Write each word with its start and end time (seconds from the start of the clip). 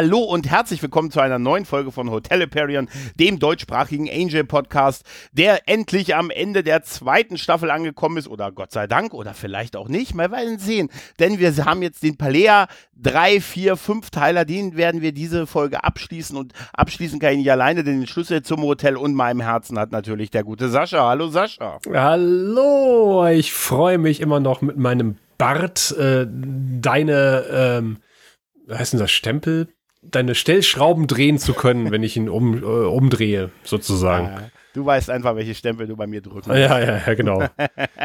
Hallo 0.00 0.20
und 0.20 0.48
herzlich 0.48 0.82
willkommen 0.82 1.10
zu 1.10 1.20
einer 1.20 1.38
neuen 1.38 1.66
Folge 1.66 1.92
von 1.92 2.10
Hotel 2.10 2.40
Hyperion, 2.40 2.88
dem 3.16 3.38
deutschsprachigen 3.38 4.08
Angel 4.08 4.44
Podcast, 4.44 5.04
der 5.32 5.68
endlich 5.68 6.14
am 6.16 6.30
Ende 6.30 6.62
der 6.62 6.82
zweiten 6.84 7.36
Staffel 7.36 7.70
angekommen 7.70 8.16
ist 8.16 8.26
oder 8.26 8.50
Gott 8.50 8.72
sei 8.72 8.86
Dank 8.86 9.12
oder 9.12 9.34
vielleicht 9.34 9.76
auch 9.76 9.88
nicht, 9.88 10.14
mal 10.14 10.30
werden 10.30 10.58
sehen, 10.58 10.88
denn 11.18 11.38
wir 11.38 11.54
haben 11.66 11.82
jetzt 11.82 12.02
den 12.02 12.16
Palea 12.16 12.68
3, 12.96 13.42
4, 13.42 13.76
5 13.76 14.08
Teiler, 14.08 14.46
den 14.46 14.74
werden 14.74 15.02
wir 15.02 15.12
diese 15.12 15.46
Folge 15.46 15.84
abschließen 15.84 16.34
und 16.34 16.54
abschließen 16.72 17.20
kann 17.20 17.32
ich 17.32 17.38
nicht 17.40 17.52
alleine, 17.52 17.84
denn 17.84 18.00
den 18.00 18.06
Schlüssel 18.06 18.40
zum 18.40 18.62
Hotel 18.62 18.96
und 18.96 19.12
meinem 19.12 19.42
Herzen 19.42 19.78
hat 19.78 19.92
natürlich 19.92 20.30
der 20.30 20.44
gute 20.44 20.70
Sascha. 20.70 21.06
Hallo 21.10 21.28
Sascha. 21.28 21.78
Hallo, 21.92 23.26
ich 23.26 23.52
freue 23.52 23.98
mich 23.98 24.22
immer 24.22 24.40
noch 24.40 24.62
mit 24.62 24.78
meinem 24.78 25.18
Bart 25.36 25.94
äh, 25.98 26.26
deine 26.26 27.44
ähm, 27.52 27.98
heißt 28.76 28.92
denn 28.92 29.00
das, 29.00 29.10
Stempel, 29.10 29.68
deine 30.02 30.34
Stellschrauben 30.34 31.06
drehen 31.06 31.38
zu 31.38 31.52
können, 31.52 31.90
wenn 31.90 32.02
ich 32.02 32.16
ihn 32.16 32.28
um, 32.28 32.62
äh, 32.62 32.66
umdrehe, 32.66 33.50
sozusagen. 33.64 34.26
Ja, 34.26 34.42
du 34.74 34.84
weißt 34.84 35.10
einfach, 35.10 35.36
welche 35.36 35.54
Stempel 35.54 35.86
du 35.86 35.96
bei 35.96 36.06
mir 36.06 36.20
drücken 36.20 36.50
Ja, 36.50 36.78
ja, 36.78 37.00
ja, 37.06 37.14
genau. 37.14 37.44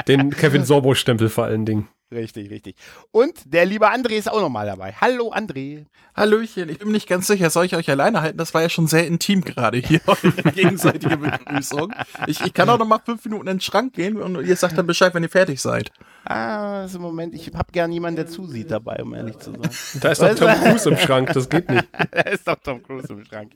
Den 0.08 0.32
Kevin 0.32 0.64
Sorbo-Stempel 0.64 1.30
vor 1.30 1.46
allen 1.46 1.66
Dingen. 1.66 1.88
Richtig, 2.16 2.50
richtig. 2.50 2.76
Und 3.12 3.34
der 3.46 3.66
liebe 3.66 3.92
André 3.92 4.14
ist 4.14 4.32
auch 4.32 4.40
nochmal 4.40 4.66
dabei. 4.66 4.94
Hallo 5.02 5.34
André. 5.34 5.86
Hallöchen, 6.16 6.70
ich 6.70 6.80
bin 6.80 6.94
nicht 6.94 7.10
ganz 7.10 7.28
sicher, 7.28 7.50
soll 7.50 7.66
ich 7.66 7.76
euch 7.76 7.90
alleine 7.90 8.22
halten? 8.22 8.38
Das 8.38 8.54
war 8.54 8.62
ja 8.62 8.70
schon 8.70 8.88
sehr 8.88 9.06
intim 9.06 9.42
gerade 9.42 9.80
hier, 9.80 10.00
eure 10.08 10.52
gegenseitige 10.54 11.18
Begrüßung. 11.18 11.94
Ich, 12.28 12.40
ich 12.40 12.54
kann 12.54 12.70
auch 12.70 12.78
noch 12.78 12.88
mal 12.88 13.02
fünf 13.04 13.26
Minuten 13.26 13.50
in 13.50 13.58
den 13.58 13.62
Schrank 13.62 13.94
gehen 13.94 14.22
und 14.22 14.42
ihr 14.46 14.56
sagt 14.56 14.78
dann 14.78 14.88
Bescheid, 14.88 15.14
wenn 15.14 15.24
ihr 15.24 15.30
fertig 15.30 15.60
seid. 15.60 15.92
Ah, 16.24 16.84
das 16.84 16.92
ist 16.92 16.96
im 16.96 17.02
Moment, 17.02 17.36
ich 17.36 17.52
habe 17.54 17.70
gern 17.74 17.92
jemanden, 17.92 18.16
der 18.16 18.28
zusieht 18.28 18.72
dabei, 18.72 19.04
um 19.04 19.14
ehrlich 19.14 19.38
zu 19.40 19.52
sein. 19.52 19.70
Da 20.02 20.12
ist 20.12 20.22
doch 20.22 20.34
Tom 20.36 20.48
Cruise 20.48 20.90
im 20.90 20.98
Schrank, 20.98 21.34
das 21.34 21.50
geht 21.50 21.70
nicht. 21.70 21.86
da 22.12 22.22
ist 22.22 22.48
doch 22.48 22.56
Tom 22.64 22.82
Cruise 22.82 23.12
im 23.12 23.26
Schrank. 23.26 23.52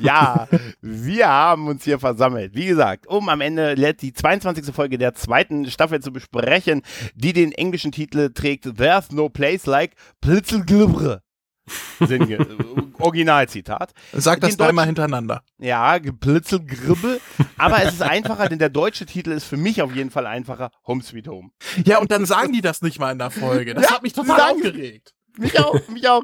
Ja, 0.00 0.48
wir 0.80 1.28
haben 1.28 1.68
uns 1.68 1.84
hier 1.84 2.00
versammelt. 2.00 2.54
Wie 2.54 2.66
gesagt, 2.66 3.06
um 3.06 3.28
am 3.28 3.40
Ende 3.40 3.76
die 3.94 4.12
22. 4.12 4.74
Folge 4.74 4.98
der 4.98 5.14
zweiten 5.14 5.70
Staffel 5.70 6.00
zu 6.00 6.12
besprechen, 6.12 6.82
die 7.14 7.32
den 7.32 7.52
englischen 7.52 7.92
Titel 8.00 8.32
trägt 8.32 8.78
There's 8.78 9.12
No 9.12 9.28
Place 9.28 9.66
Like 9.66 9.92
Plitzelglibre. 10.22 11.22
Originalzitat. 12.98 13.92
Sag 14.14 14.40
das 14.40 14.56
dreimal 14.56 14.86
hintereinander. 14.86 15.42
Ja, 15.58 15.98
Geplitzelgribbel. 15.98 17.20
Aber 17.58 17.82
es 17.82 17.92
ist 17.92 18.02
einfacher, 18.02 18.48
denn 18.48 18.58
der 18.58 18.70
deutsche 18.70 19.04
Titel 19.04 19.32
ist 19.32 19.44
für 19.44 19.58
mich 19.58 19.82
auf 19.82 19.94
jeden 19.94 20.10
Fall 20.10 20.26
einfacher. 20.26 20.70
Home 20.86 21.02
Sweet 21.02 21.28
Home. 21.28 21.50
Ja, 21.84 21.98
und 21.98 22.10
dann 22.10 22.24
sagen 22.24 22.54
die 22.54 22.62
das 22.62 22.80
nicht 22.80 22.98
mal 22.98 23.12
in 23.12 23.18
der 23.18 23.30
Folge. 23.30 23.74
Das 23.74 23.84
ja, 23.84 23.90
hat 23.90 24.02
mich 24.02 24.14
total 24.14 24.52
aufgeregt. 24.52 25.14
Mich 25.40 25.58
auch, 25.58 25.88
mich 25.88 26.06
auch. 26.08 26.22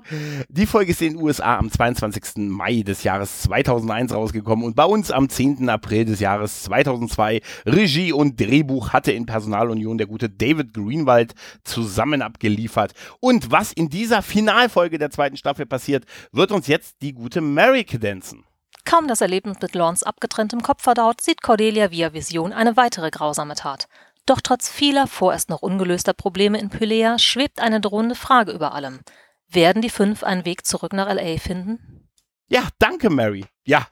Die 0.49 0.67
Folge 0.67 0.91
ist 0.91 1.01
in 1.01 1.15
den 1.15 1.23
USA 1.23 1.57
am 1.57 1.71
22. 1.71 2.49
Mai 2.49 2.83
des 2.83 3.03
Jahres 3.03 3.43
2001 3.43 4.13
rausgekommen 4.13 4.65
und 4.65 4.77
bei 4.77 4.85
uns 4.85 5.11
am 5.11 5.29
10. 5.29 5.69
April 5.71 6.05
des 6.05 6.21
Jahres 6.21 6.65
2002. 6.65 7.41
Regie 7.65 8.13
und 8.13 8.39
Drehbuch 8.39 8.91
hatte 8.91 9.13
in 9.13 9.25
Personalunion 9.25 9.97
der 9.97 10.07
gute 10.07 10.29
David 10.29 10.75
Greenwald 10.75 11.35
zusammen 11.65 12.21
abgeliefert. 12.21 12.93
Und 13.21 13.51
was 13.51 13.73
in 13.73 13.89
dieser 13.89 14.21
Finalfolge 14.21 14.99
der 14.99 15.11
zweiten 15.11 15.39
Staffel 15.39 15.65
passiert, 15.65 16.05
wird 16.33 16.53
uns 16.53 16.67
jetzt 16.67 16.97
die 17.01 17.15
gute 17.15 17.41
Mary 17.41 17.85
kredenzen. 17.85 18.45
Kaum 18.85 19.09
das 19.09 19.21
Erlebnis 19.21 19.57
mit 19.61 19.75
Lawns 19.75 20.05
abgetrenntem 20.05 20.63
Kopf 20.63 20.83
verdaut, 20.83 21.21
sieht 21.21 21.43
Cordelia 21.43 21.91
via 21.91 22.13
Vision 22.13 22.53
eine 22.53 22.77
weitere 22.77 23.11
grausame 23.11 23.55
Tat. 23.55 23.89
Doch 24.27 24.41
trotz 24.41 24.69
vieler 24.69 25.07
vorerst 25.07 25.49
noch 25.49 25.63
ungelöster 25.63 26.13
Probleme 26.13 26.59
in 26.59 26.69
Pylea 26.69 27.19
schwebt 27.19 27.61
eine 27.61 27.81
drohende 27.81 28.17
Frage 28.17 28.53
über 28.53 28.75
allem. 28.75 29.01
Werden 29.49 29.83
die 29.83 29.91
fünf 29.91 30.25
einen 30.25 30.45
Weg 30.45 30.67
zurück 30.67 30.93
nach 30.93 31.13
LA 31.13 31.39
finden? 31.39 32.09
Ja, 32.49 32.69
danke, 32.79 33.09
Mary. 33.09 33.45
Ja, 33.65 33.87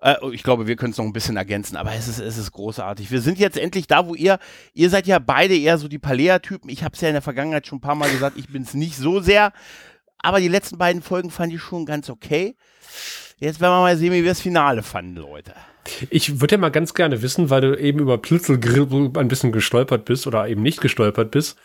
äh, 0.00 0.16
oh, 0.20 0.30
ich 0.30 0.42
glaube, 0.42 0.66
wir 0.66 0.76
können 0.76 0.92
es 0.92 0.98
noch 0.98 1.04
ein 1.04 1.12
bisschen 1.12 1.36
ergänzen, 1.36 1.76
aber 1.76 1.92
es 1.94 2.06
ist, 2.06 2.20
es 2.20 2.36
ist 2.36 2.52
großartig. 2.52 3.10
Wir 3.10 3.20
sind 3.20 3.38
jetzt 3.38 3.56
endlich 3.56 3.86
da, 3.86 4.06
wo 4.06 4.14
ihr, 4.14 4.38
ihr 4.72 4.90
seid 4.90 5.06
ja 5.06 5.18
beide 5.18 5.56
eher 5.56 5.78
so 5.78 5.88
die 5.88 5.98
Palea-Typen. 5.98 6.70
Ich 6.70 6.84
habe 6.84 6.94
es 6.94 7.00
ja 7.00 7.08
in 7.08 7.14
der 7.14 7.22
Vergangenheit 7.22 7.66
schon 7.66 7.78
ein 7.78 7.82
paar 7.82 7.94
Mal 7.94 8.10
gesagt, 8.10 8.36
ich 8.36 8.48
bin 8.48 8.62
es 8.62 8.74
nicht 8.74 8.96
so 8.96 9.20
sehr. 9.20 9.52
Aber 10.18 10.40
die 10.40 10.48
letzten 10.48 10.78
beiden 10.78 11.02
Folgen 11.02 11.30
fand 11.30 11.52
ich 11.52 11.60
schon 11.60 11.86
ganz 11.86 12.10
okay. 12.10 12.56
Jetzt 13.38 13.60
werden 13.60 13.72
wir 13.72 13.80
mal 13.80 13.96
sehen, 13.96 14.12
wie 14.12 14.22
wir 14.22 14.30
das 14.30 14.40
Finale 14.40 14.82
fanden, 14.82 15.16
Leute. 15.16 15.54
Ich 16.10 16.40
würde 16.40 16.54
ja 16.54 16.58
mal 16.58 16.70
ganz 16.70 16.94
gerne 16.94 17.22
wissen, 17.22 17.50
weil 17.50 17.60
du 17.60 17.78
eben 17.78 17.98
über 17.98 18.18
Plitzelgrill 18.18 19.10
ein 19.14 19.28
bisschen 19.28 19.52
gestolpert 19.52 20.04
bist 20.04 20.26
oder 20.26 20.48
eben 20.48 20.62
nicht 20.62 20.80
gestolpert 20.80 21.30
bist. 21.30 21.58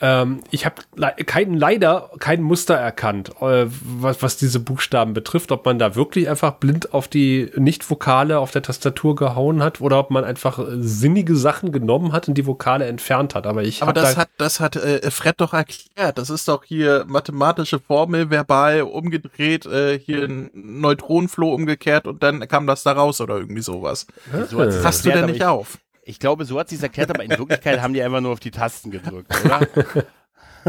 Ähm, 0.00 0.42
ich 0.50 0.64
habe 0.64 0.76
le 0.94 1.12
kein, 1.24 1.54
leider 1.54 2.10
kein 2.20 2.42
Muster 2.42 2.74
erkannt, 2.74 3.30
äh, 3.40 3.66
was, 3.66 4.22
was 4.22 4.36
diese 4.36 4.60
Buchstaben 4.60 5.12
betrifft, 5.12 5.50
ob 5.50 5.64
man 5.66 5.78
da 5.78 5.96
wirklich 5.96 6.28
einfach 6.28 6.52
blind 6.52 6.94
auf 6.94 7.08
die 7.08 7.50
Nicht-Vokale 7.56 8.38
auf 8.38 8.52
der 8.52 8.62
Tastatur 8.62 9.16
gehauen 9.16 9.62
hat 9.62 9.80
oder 9.80 9.98
ob 9.98 10.10
man 10.10 10.24
einfach 10.24 10.58
äh, 10.60 10.64
sinnige 10.78 11.34
Sachen 11.34 11.72
genommen 11.72 12.12
hat 12.12 12.28
und 12.28 12.34
die 12.34 12.46
Vokale 12.46 12.86
entfernt 12.86 13.34
hat. 13.34 13.46
Aber 13.46 13.64
ich 13.64 13.82
Aber 13.82 13.92
das 13.92 14.14
da 14.14 14.20
hat, 14.22 14.28
das 14.38 14.60
hat 14.60 14.76
äh, 14.76 15.10
Fred 15.10 15.40
doch 15.40 15.52
erklärt. 15.52 16.18
Das 16.18 16.30
ist 16.30 16.46
doch 16.46 16.64
hier 16.64 17.04
mathematische 17.08 17.80
Formel 17.80 18.30
verbal 18.30 18.82
umgedreht, 18.82 19.66
äh, 19.66 19.98
hier 19.98 20.24
ein 20.24 20.50
Neutronenfloh 20.52 21.52
umgekehrt 21.52 22.06
und 22.06 22.22
dann 22.22 22.46
kam 22.46 22.66
das 22.66 22.84
da 22.84 22.92
raus 22.92 23.20
oder 23.20 23.36
irgendwie 23.36 23.62
sowas. 23.62 24.06
So 24.48 24.60
Hast 24.60 25.04
du 25.04 25.10
denn 25.10 25.26
nicht 25.26 25.44
auf? 25.44 25.78
Ich 26.08 26.18
glaube, 26.18 26.46
so 26.46 26.58
hat 26.58 26.70
sie 26.70 26.76
es 26.76 26.82
erklärt, 26.82 27.10
aber 27.10 27.22
in 27.22 27.30
Wirklichkeit 27.30 27.82
haben 27.82 27.92
die 27.92 28.02
einfach 28.02 28.22
nur 28.22 28.32
auf 28.32 28.40
die 28.40 28.50
Tasten 28.50 28.90
gedrückt, 28.90 29.30
oder? 29.44 29.68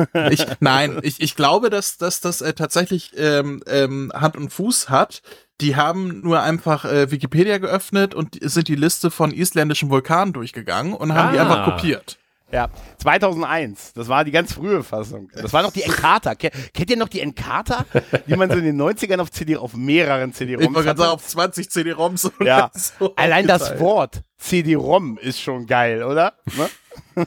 ich, 0.31 0.45
nein, 0.59 0.99
ich, 1.01 1.21
ich 1.21 1.33
glaube, 1.33 1.69
dass, 1.69 1.97
dass 1.97 2.19
das 2.19 2.41
äh, 2.41 2.53
tatsächlich 2.53 3.13
ähm, 3.15 3.63
ähm, 3.65 4.11
Hand 4.13 4.35
und 4.35 4.51
Fuß 4.51 4.89
hat. 4.89 5.21
Die 5.61 5.77
haben 5.77 6.19
nur 6.21 6.41
einfach 6.41 6.83
äh, 6.83 7.09
Wikipedia 7.09 7.57
geöffnet 7.57 8.13
und 8.13 8.37
sind 8.41 8.67
die 8.67 8.75
Liste 8.75 9.11
von 9.11 9.31
isländischen 9.31 9.89
Vulkanen 9.89 10.33
durchgegangen 10.33 10.93
und 10.93 11.13
haben 11.13 11.29
ah. 11.29 11.31
die 11.31 11.39
einfach 11.39 11.63
kopiert. 11.63 12.18
Ja, 12.51 12.69
2001, 12.97 13.93
das 13.93 14.07
war 14.07 14.23
die 14.23 14.31
ganz 14.31 14.53
frühe 14.53 14.83
Fassung. 14.83 15.29
Das 15.35 15.53
war 15.53 15.61
noch 15.61 15.71
die 15.71 15.83
Encarta. 15.83 16.33
Kennt 16.35 16.89
ihr 16.89 16.97
noch 16.97 17.07
die 17.07 17.21
Encarta, 17.21 17.85
die 18.27 18.35
man 18.35 18.49
so 18.49 18.57
in 18.57 18.63
den 18.63 18.81
90ern 18.81 19.19
auf 19.19 19.29
CD, 19.31 19.55
auf 19.55 19.75
mehreren 19.75 20.33
CD-ROMs 20.33 20.67
Ich 20.67 20.73
wollte 20.73 20.97
sagen, 20.97 21.11
auf 21.11 21.25
20 21.25 21.69
CD-ROMs. 21.69 22.31
Ja, 22.43 22.71
so 22.99 23.13
allein 23.15 23.45
das 23.45 23.79
Wort 23.79 24.23
CD-ROM 24.37 25.19
ist 25.19 25.39
schon 25.39 25.67
geil, 25.67 26.03
oder? 26.03 26.33
Ne? 26.57 26.69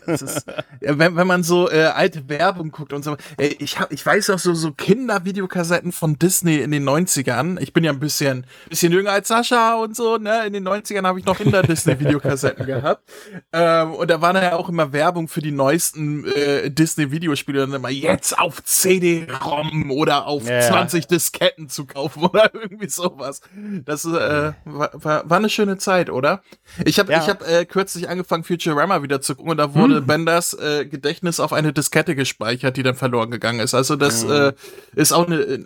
Ist, 0.06 0.46
wenn, 0.80 1.16
wenn 1.16 1.26
man 1.26 1.42
so 1.42 1.70
äh, 1.70 1.84
alte 1.84 2.28
Werbung 2.28 2.70
guckt 2.70 2.92
und 2.92 3.04
so, 3.04 3.16
äh, 3.38 3.48
ich 3.58 3.78
hab, 3.78 3.92
ich 3.92 4.04
weiß 4.04 4.30
auch 4.30 4.38
so 4.38 4.54
so 4.54 4.72
Kindervideokassetten 4.72 5.92
von 5.92 6.18
Disney 6.18 6.58
in 6.58 6.70
den 6.70 6.88
90ern. 6.88 7.60
Ich 7.60 7.72
bin 7.72 7.84
ja 7.84 7.92
ein 7.92 8.00
bisschen 8.00 8.46
bisschen 8.68 8.92
jünger 8.92 9.12
als 9.12 9.28
Sascha 9.28 9.74
und 9.74 9.96
so, 9.96 10.16
ne? 10.16 10.46
In 10.46 10.52
den 10.52 10.66
90ern 10.66 11.06
habe 11.06 11.18
ich 11.18 11.24
noch 11.24 11.36
Kinder 11.36 11.62
Disney 11.62 11.98
Videokassetten 11.98 12.66
gehabt. 12.66 13.08
Ähm, 13.52 13.94
und 13.94 14.10
da 14.10 14.20
war 14.20 14.32
dann 14.32 14.42
ja 14.42 14.56
auch 14.56 14.68
immer 14.68 14.92
Werbung 14.92 15.28
für 15.28 15.40
die 15.40 15.52
neuesten 15.52 16.24
äh, 16.24 16.70
Disney 16.70 17.10
Videospiele 17.10 17.64
und 17.64 17.72
immer 17.72 17.90
jetzt 17.90 18.38
auf 18.38 18.62
CD-ROM 18.64 19.90
oder 19.90 20.26
auf 20.26 20.48
ja. 20.48 20.60
20 20.60 21.06
Disketten 21.06 21.68
zu 21.68 21.86
kaufen 21.86 22.24
oder 22.24 22.50
irgendwie 22.54 22.88
sowas. 22.88 23.40
Das 23.84 24.04
äh, 24.04 24.52
war, 24.64 24.90
war, 24.94 25.30
war 25.30 25.36
eine 25.36 25.48
schöne 25.48 25.78
Zeit, 25.78 26.10
oder? 26.10 26.42
Ich 26.84 26.98
habe 26.98 27.12
ja. 27.12 27.20
ich 27.20 27.28
habe 27.28 27.44
äh, 27.46 27.64
kürzlich 27.64 28.08
angefangen 28.08 28.44
Futurama 28.44 29.02
wieder 29.02 29.20
zu 29.20 29.34
gucken 29.34 29.52
und 29.52 29.56
da 29.56 29.74
wurde 29.74 29.81
hm. 29.90 30.06
Benders 30.06 30.54
äh, 30.54 30.86
Gedächtnis 30.86 31.40
auf 31.40 31.52
eine 31.52 31.72
Diskette 31.72 32.14
gespeichert, 32.14 32.76
die 32.76 32.82
dann 32.82 32.94
verloren 32.94 33.30
gegangen 33.30 33.60
ist. 33.60 33.74
Also 33.74 33.96
das 33.96 34.22
ja. 34.22 34.48
äh, 34.48 34.52
ist 34.94 35.12
auch 35.12 35.26
eine 35.26 35.36
äh, 35.40 35.64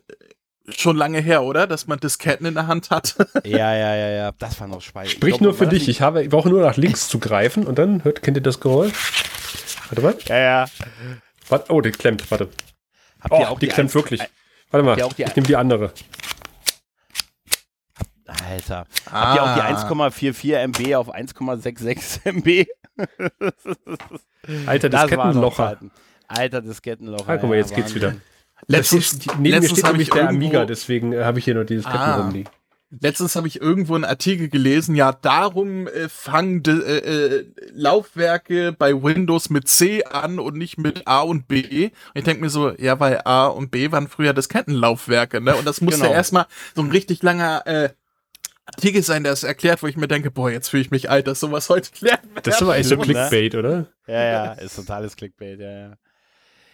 schon 0.68 0.96
lange 0.96 1.20
her, 1.20 1.42
oder? 1.42 1.66
Dass 1.66 1.86
man 1.86 1.98
Disketten 2.00 2.46
in 2.46 2.54
der 2.54 2.66
Hand 2.66 2.90
hat. 2.90 3.16
ja, 3.44 3.74
ja, 3.74 3.94
ja, 3.94 4.08
ja. 4.08 4.32
Das 4.38 4.60
war 4.60 4.66
noch 4.66 4.80
speichern. 4.80 5.12
Sprich 5.12 5.40
nur 5.40 5.54
für 5.54 5.66
dich. 5.66 5.88
Ich 5.88 6.00
habe, 6.00 6.22
ich 6.22 6.28
brauche 6.28 6.48
nur 6.48 6.62
nach 6.62 6.76
links 6.76 7.08
zu 7.08 7.18
greifen 7.18 7.66
und 7.66 7.78
dann 7.78 8.04
hört, 8.04 8.22
kennt 8.22 8.36
ihr 8.36 8.42
das 8.42 8.60
Geräusch? 8.60 9.24
Warte 9.90 10.02
mal. 10.02 10.16
Ja, 10.26 10.38
ja. 10.38 10.66
Warte, 11.48 11.72
oh, 11.72 11.80
die 11.80 11.92
klemmt, 11.92 12.28
warte. 12.30 12.48
Habt 13.20 13.32
oh, 13.32 13.40
ihr 13.40 13.50
auch 13.50 13.58
die, 13.58 13.66
die 13.66 13.72
klemmt 13.72 13.94
wirklich. 13.94 14.20
Warte 14.70 14.84
mal, 14.84 14.98
ich 14.98 15.36
nehme 15.36 15.46
die 15.46 15.56
andere. 15.56 15.92
Alter. 18.26 18.86
Ah. 19.10 19.12
Habt 19.12 19.36
ihr 19.36 19.42
auch 19.42 19.54
die 19.54 20.22
1,44 20.22 20.56
ah. 20.56 20.66
MB 20.66 20.94
auf 20.96 21.14
1,66 21.14 22.24
MB? 22.24 22.66
Alter, 24.66 24.88
das 24.88 25.08
Kettenlocher. 25.08 25.78
Alter, 26.28 26.62
das 26.62 26.82
Kettenlocher. 26.82 27.28
Ah, 27.28 27.36
guck 27.36 27.48
mal, 27.50 27.56
jetzt 27.56 27.70
ja, 27.70 27.76
geht's 27.76 27.94
wieder. 27.94 28.14
Letztens, 28.66 29.18
neben 29.38 29.60
mir 29.60 29.68
steht 29.68 29.84
nämlich 29.84 30.10
der 30.10 30.28
Amiga, 30.28 30.64
deswegen 30.64 31.12
äh, 31.12 31.24
habe 31.24 31.38
ich 31.38 31.44
hier 31.44 31.54
noch 31.54 31.64
dieses 31.64 31.84
Ketten 31.84 31.98
ah. 31.98 32.16
rumliegen. 32.16 32.50
Letztens 33.00 33.34
habe 33.34 33.48
ich 33.48 33.60
irgendwo 33.60 33.96
einen 33.96 34.04
Artikel 34.04 34.48
gelesen, 34.48 34.94
ja, 34.94 35.12
darum 35.12 35.88
äh, 35.88 36.08
fangen 36.08 36.62
de, 36.62 36.78
äh, 36.78 36.98
äh, 36.98 37.46
Laufwerke 37.72 38.72
bei 38.72 39.02
Windows 39.02 39.50
mit 39.50 39.68
C 39.68 40.04
an 40.04 40.38
und 40.38 40.56
nicht 40.56 40.78
mit 40.78 41.06
A 41.06 41.20
und 41.20 41.48
B. 41.48 41.86
Und 41.86 41.92
ich 42.14 42.24
denke 42.24 42.42
mir 42.42 42.48
so, 42.48 42.70
ja, 42.78 42.98
weil 43.00 43.22
A 43.24 43.46
und 43.48 43.72
B 43.72 43.90
waren 43.90 44.06
früher 44.06 44.32
das 44.32 44.48
Kettenlaufwerke, 44.48 45.40
ne? 45.40 45.56
Und 45.56 45.66
das 45.66 45.80
musste 45.80 46.02
genau. 46.02 46.14
erstmal 46.14 46.46
so 46.76 46.82
ein 46.82 46.90
richtig 46.90 47.24
langer 47.24 47.66
äh, 47.66 47.88
Artikel 48.66 49.02
sein, 49.02 49.22
der 49.22 49.32
es 49.32 49.44
erklärt, 49.44 49.82
wo 49.82 49.86
ich 49.86 49.96
mir 49.96 50.08
denke, 50.08 50.30
boah, 50.30 50.50
jetzt 50.50 50.68
fühle 50.68 50.82
ich 50.82 50.90
mich 50.90 51.08
alt, 51.08 51.28
dass 51.28 51.40
sowas 51.40 51.68
heute 51.68 51.90
klärt. 51.92 52.20
Das 52.42 52.56
ist 52.56 52.62
aber 52.62 52.76
echt 52.76 52.88
so 52.88 52.96
Clickbait, 52.96 53.54
oder? 53.54 53.86
Ja, 54.06 54.24
ja, 54.24 54.52
ist 54.52 54.76
totales 54.76 55.16
Clickbait, 55.16 55.60
ja, 55.60 55.70
ja. 55.70 55.96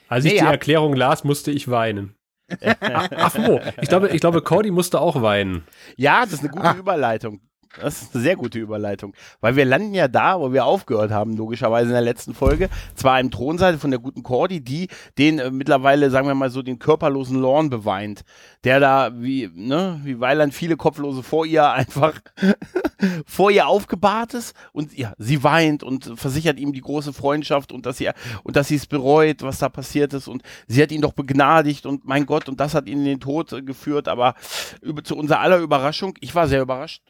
Als 0.09 0.25
nee, 0.25 0.33
ich 0.33 0.41
die 0.41 0.47
Erklärung 0.47 0.95
las, 0.95 1.25
musste 1.25 1.51
ich 1.51 1.69
weinen. 1.69 2.17
Ach 2.81 3.35
wo, 3.37 3.61
ich 3.81 3.89
glaube, 3.89 4.09
ich 4.09 4.21
glaube, 4.21 4.43
Cordy 4.43 4.71
musste 4.71 5.01
auch 5.01 5.23
weinen. 5.23 5.65
Ja, 5.97 6.25
das 6.25 6.35
ist 6.35 6.41
eine 6.41 6.51
gute 6.51 6.65
ah. 6.65 6.77
Überleitung. 6.77 7.41
Das 7.81 8.03
ist 8.03 8.15
eine 8.15 8.23
sehr 8.23 8.37
gute 8.37 8.59
Überleitung. 8.59 9.15
Weil 9.41 9.57
wir 9.57 9.65
landen 9.65 9.95
ja 9.95 10.09
da, 10.09 10.39
wo 10.39 10.53
wir 10.53 10.67
aufgehört 10.67 11.11
haben, 11.11 11.37
logischerweise 11.37 11.89
in 11.89 11.95
der 11.95 12.03
letzten 12.03 12.35
Folge. 12.35 12.69
Zwar 12.95 13.19
im 13.19 13.31
Thronseite 13.31 13.79
von 13.79 13.91
der 13.91 14.01
guten 14.01 14.23
Cordy, 14.23 14.61
die 14.61 14.89
den 15.17 15.39
äh, 15.39 15.51
mittlerweile, 15.51 16.11
sagen 16.11 16.27
wir 16.27 16.35
mal 16.35 16.51
so, 16.51 16.63
den 16.63 16.79
körperlosen 16.79 17.41
Lorn 17.41 17.71
beweint. 17.71 18.23
Der 18.65 18.79
da, 18.79 19.11
wie, 19.15 19.51
ne, 19.55 20.01
wie 20.05 20.21
Weiland 20.21 20.53
viele 20.53 20.77
Kopflose 20.77 21.23
vor 21.23 21.47
ihr 21.47 21.71
einfach 21.71 22.21
vor 23.27 23.51
ihr 23.51 23.67
aufgebahrt 23.67 24.35
ist. 24.35 24.55
Und 24.73 24.97
ja, 24.97 25.15
sie 25.19 25.43
weint 25.43 25.83
und 25.83 26.13
versichert 26.17 26.61
ihm 26.61 26.73
die 26.73 26.83
große 26.83 27.13
Freundschaft 27.13 27.73
und 27.73 27.87
dass 27.87 27.97
sie, 27.99 28.11
und 28.43 28.57
dass 28.57 28.69
sie 28.69 28.77
es 28.77 28.87
bereut, 28.87 29.43
was 29.43 29.59
da 29.59 29.71
passiert 29.71 30.13
ist. 30.13 30.29
Und 30.29 30.43
sie 30.67 30.83
hat 30.83 30.93
ihn 30.93 31.01
doch 31.01 31.15
begnadigt 31.15 31.87
und 31.87 32.05
mein 32.05 32.27
Gott, 32.27 32.49
und 32.49 32.61
das 32.61 32.75
hat 32.75 32.87
ihn 32.87 32.99
in 32.99 33.05
den 33.05 33.21
Tod 33.21 33.53
äh, 33.53 33.63
geführt. 33.63 34.09
Aber 34.09 34.35
über, 34.83 35.03
zu 35.03 35.17
unserer 35.17 35.41
aller 35.41 35.59
Überraschung, 35.59 36.15
ich 36.21 36.35
war 36.35 36.47
sehr 36.49 36.61
überrascht 36.61 37.03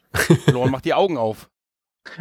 Lorne 0.47 0.71
macht 0.71 0.85
die 0.85 0.93
Augen 0.93 1.17
auf. 1.17 1.49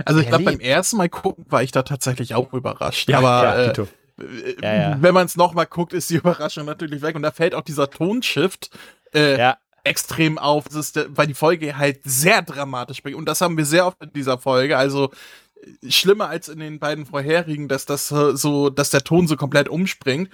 Also 0.04 0.20
ich 0.20 0.28
glaube, 0.28 0.44
beim 0.44 0.60
ersten 0.60 0.96
Mal 0.96 1.08
gucken 1.08 1.44
war 1.48 1.62
ich 1.62 1.72
da 1.72 1.82
tatsächlich 1.82 2.34
auch 2.34 2.52
überrascht. 2.52 3.08
Ja, 3.08 3.18
aber 3.18 3.42
ja, 3.44 3.72
äh, 3.72 4.56
ja, 4.62 4.74
ja. 4.74 4.96
wenn 5.00 5.14
man 5.14 5.26
es 5.26 5.36
nochmal 5.36 5.66
guckt, 5.66 5.92
ist 5.92 6.10
die 6.10 6.16
Überraschung 6.16 6.66
natürlich 6.66 7.02
weg. 7.02 7.16
Und 7.16 7.22
da 7.22 7.30
fällt 7.30 7.54
auch 7.54 7.62
dieser 7.62 7.90
Tonshift 7.90 8.70
äh, 9.12 9.54
extrem 9.84 10.38
auf, 10.38 10.66
ist, 10.66 10.98
weil 11.16 11.26
die 11.26 11.34
Folge 11.34 11.76
halt 11.76 12.00
sehr 12.04 12.42
dramatisch 12.42 12.98
springt. 12.98 13.16
Und 13.16 13.26
das 13.26 13.40
haben 13.40 13.56
wir 13.56 13.64
sehr 13.64 13.86
oft 13.86 14.00
in 14.02 14.12
dieser 14.12 14.38
Folge. 14.38 14.76
Also 14.76 15.10
äh, 15.60 15.90
schlimmer 15.90 16.28
als 16.28 16.48
in 16.48 16.60
den 16.60 16.78
beiden 16.78 17.06
vorherigen, 17.06 17.68
dass 17.68 17.84
das 17.84 18.08
so, 18.08 18.70
dass 18.70 18.90
der 18.90 19.04
Ton 19.04 19.26
so 19.26 19.36
komplett 19.36 19.68
umspringt. 19.68 20.30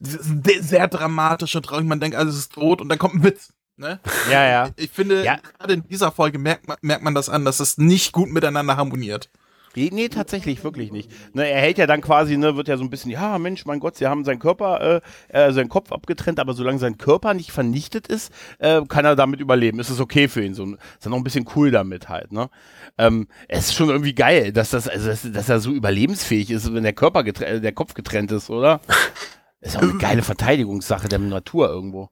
Sehr 0.00 0.88
dramatisch 0.88 1.54
und 1.54 1.64
traurig. 1.64 1.86
Man 1.86 2.00
denkt, 2.00 2.16
alles 2.16 2.36
ist 2.36 2.52
tot 2.52 2.80
und 2.80 2.88
dann 2.88 2.98
kommt 2.98 3.14
ein 3.14 3.24
Witz. 3.24 3.52
Ne? 3.76 4.00
Ja, 4.30 4.46
ja. 4.46 4.70
Ich, 4.76 4.90
finde, 4.90 5.24
ja. 5.24 5.36
gerade 5.58 5.74
in 5.74 5.88
dieser 5.88 6.12
Folge 6.12 6.38
merkt 6.38 6.68
man, 6.68 6.76
merkt 6.82 7.02
man 7.02 7.14
das 7.14 7.28
an, 7.28 7.44
dass 7.44 7.60
es 7.60 7.78
nicht 7.78 8.12
gut 8.12 8.30
miteinander 8.30 8.76
harmoniert. 8.76 9.30
Nee, 9.74 10.08
tatsächlich, 10.08 10.62
wirklich 10.64 10.92
nicht. 10.92 11.10
Ne, 11.34 11.48
er 11.48 11.60
hält 11.60 11.78
ja 11.78 11.86
dann 11.86 12.02
quasi, 12.02 12.36
ne, 12.36 12.56
wird 12.56 12.68
ja 12.68 12.76
so 12.76 12.84
ein 12.84 12.90
bisschen, 12.90 13.10
ja, 13.10 13.38
Mensch, 13.38 13.64
mein 13.64 13.80
Gott, 13.80 13.96
sie 13.96 14.06
haben 14.06 14.24
seinen 14.24 14.38
Körper, 14.38 15.00
äh, 15.30 15.46
äh, 15.46 15.52
seinen 15.52 15.70
Kopf 15.70 15.92
abgetrennt, 15.92 16.40
aber 16.40 16.52
solange 16.52 16.78
sein 16.78 16.98
Körper 16.98 17.32
nicht 17.32 17.52
vernichtet 17.52 18.06
ist, 18.06 18.32
äh, 18.58 18.82
kann 18.86 19.06
er 19.06 19.16
damit 19.16 19.40
überleben. 19.40 19.80
Ist 19.80 19.88
es 19.88 20.00
okay 20.00 20.28
für 20.28 20.44
ihn. 20.44 20.52
So, 20.54 20.64
ist 20.64 21.06
er 21.06 21.10
noch 21.10 21.16
ein 21.16 21.24
bisschen 21.24 21.48
cool 21.56 21.70
damit 21.70 22.10
halt, 22.10 22.32
ne? 22.32 22.50
Ähm, 22.98 23.28
es 23.48 23.68
ist 23.68 23.74
schon 23.74 23.88
irgendwie 23.88 24.14
geil, 24.14 24.52
dass 24.52 24.70
das, 24.70 24.88
also, 24.88 25.08
dass, 25.08 25.32
dass 25.32 25.48
er 25.48 25.60
so 25.60 25.72
überlebensfähig 25.72 26.50
ist, 26.50 26.74
wenn 26.74 26.82
der 26.82 26.92
Körper 26.92 27.24
getrennt, 27.24 27.64
der 27.64 27.72
Kopf 27.72 27.94
getrennt 27.94 28.30
ist, 28.32 28.50
oder? 28.50 28.80
Ist 29.64 29.76
auch 29.76 29.82
eine 29.82 29.96
geile 29.96 30.22
Verteidigungssache 30.22 31.08
der 31.08 31.20
Natur 31.20 31.68
irgendwo. 31.68 32.10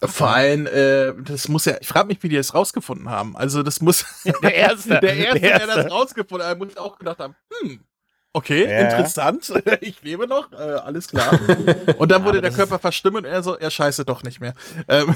Vor 0.00 0.30
allem, 0.30 0.66
äh, 0.66 1.12
das 1.24 1.48
muss 1.48 1.64
ja, 1.64 1.76
ich 1.80 1.88
frage 1.88 2.08
mich, 2.08 2.22
wie 2.22 2.28
die 2.28 2.36
das 2.36 2.54
rausgefunden 2.54 3.08
haben. 3.08 3.36
Also 3.36 3.62
das 3.62 3.80
muss 3.80 4.04
der 4.42 4.54
Erste, 4.54 5.00
der 5.00 5.16
Erste, 5.16 5.40
der, 5.40 5.50
Erste. 5.50 5.66
der 5.66 5.84
das 5.84 5.92
rausgefunden 5.92 6.46
hat, 6.46 6.58
muss 6.58 6.76
auch 6.76 6.98
gedacht 6.98 7.18
haben, 7.18 7.34
hm, 7.60 7.80
Okay, 8.38 8.70
ja. 8.70 8.80
interessant. 8.80 9.52
Ich 9.80 10.02
lebe 10.02 10.26
noch, 10.26 10.52
äh, 10.52 10.56
alles 10.56 11.08
klar. 11.08 11.38
Und 11.98 12.10
dann 12.10 12.24
wurde 12.24 12.40
der 12.40 12.50
Körper 12.50 12.78
verstimmt 12.78 13.16
und 13.16 13.24
er 13.24 13.42
so, 13.42 13.56
er 13.56 13.70
scheiße 13.70 14.04
doch 14.04 14.22
nicht 14.22 14.40
mehr. 14.40 14.54
Ähm. 14.88 15.14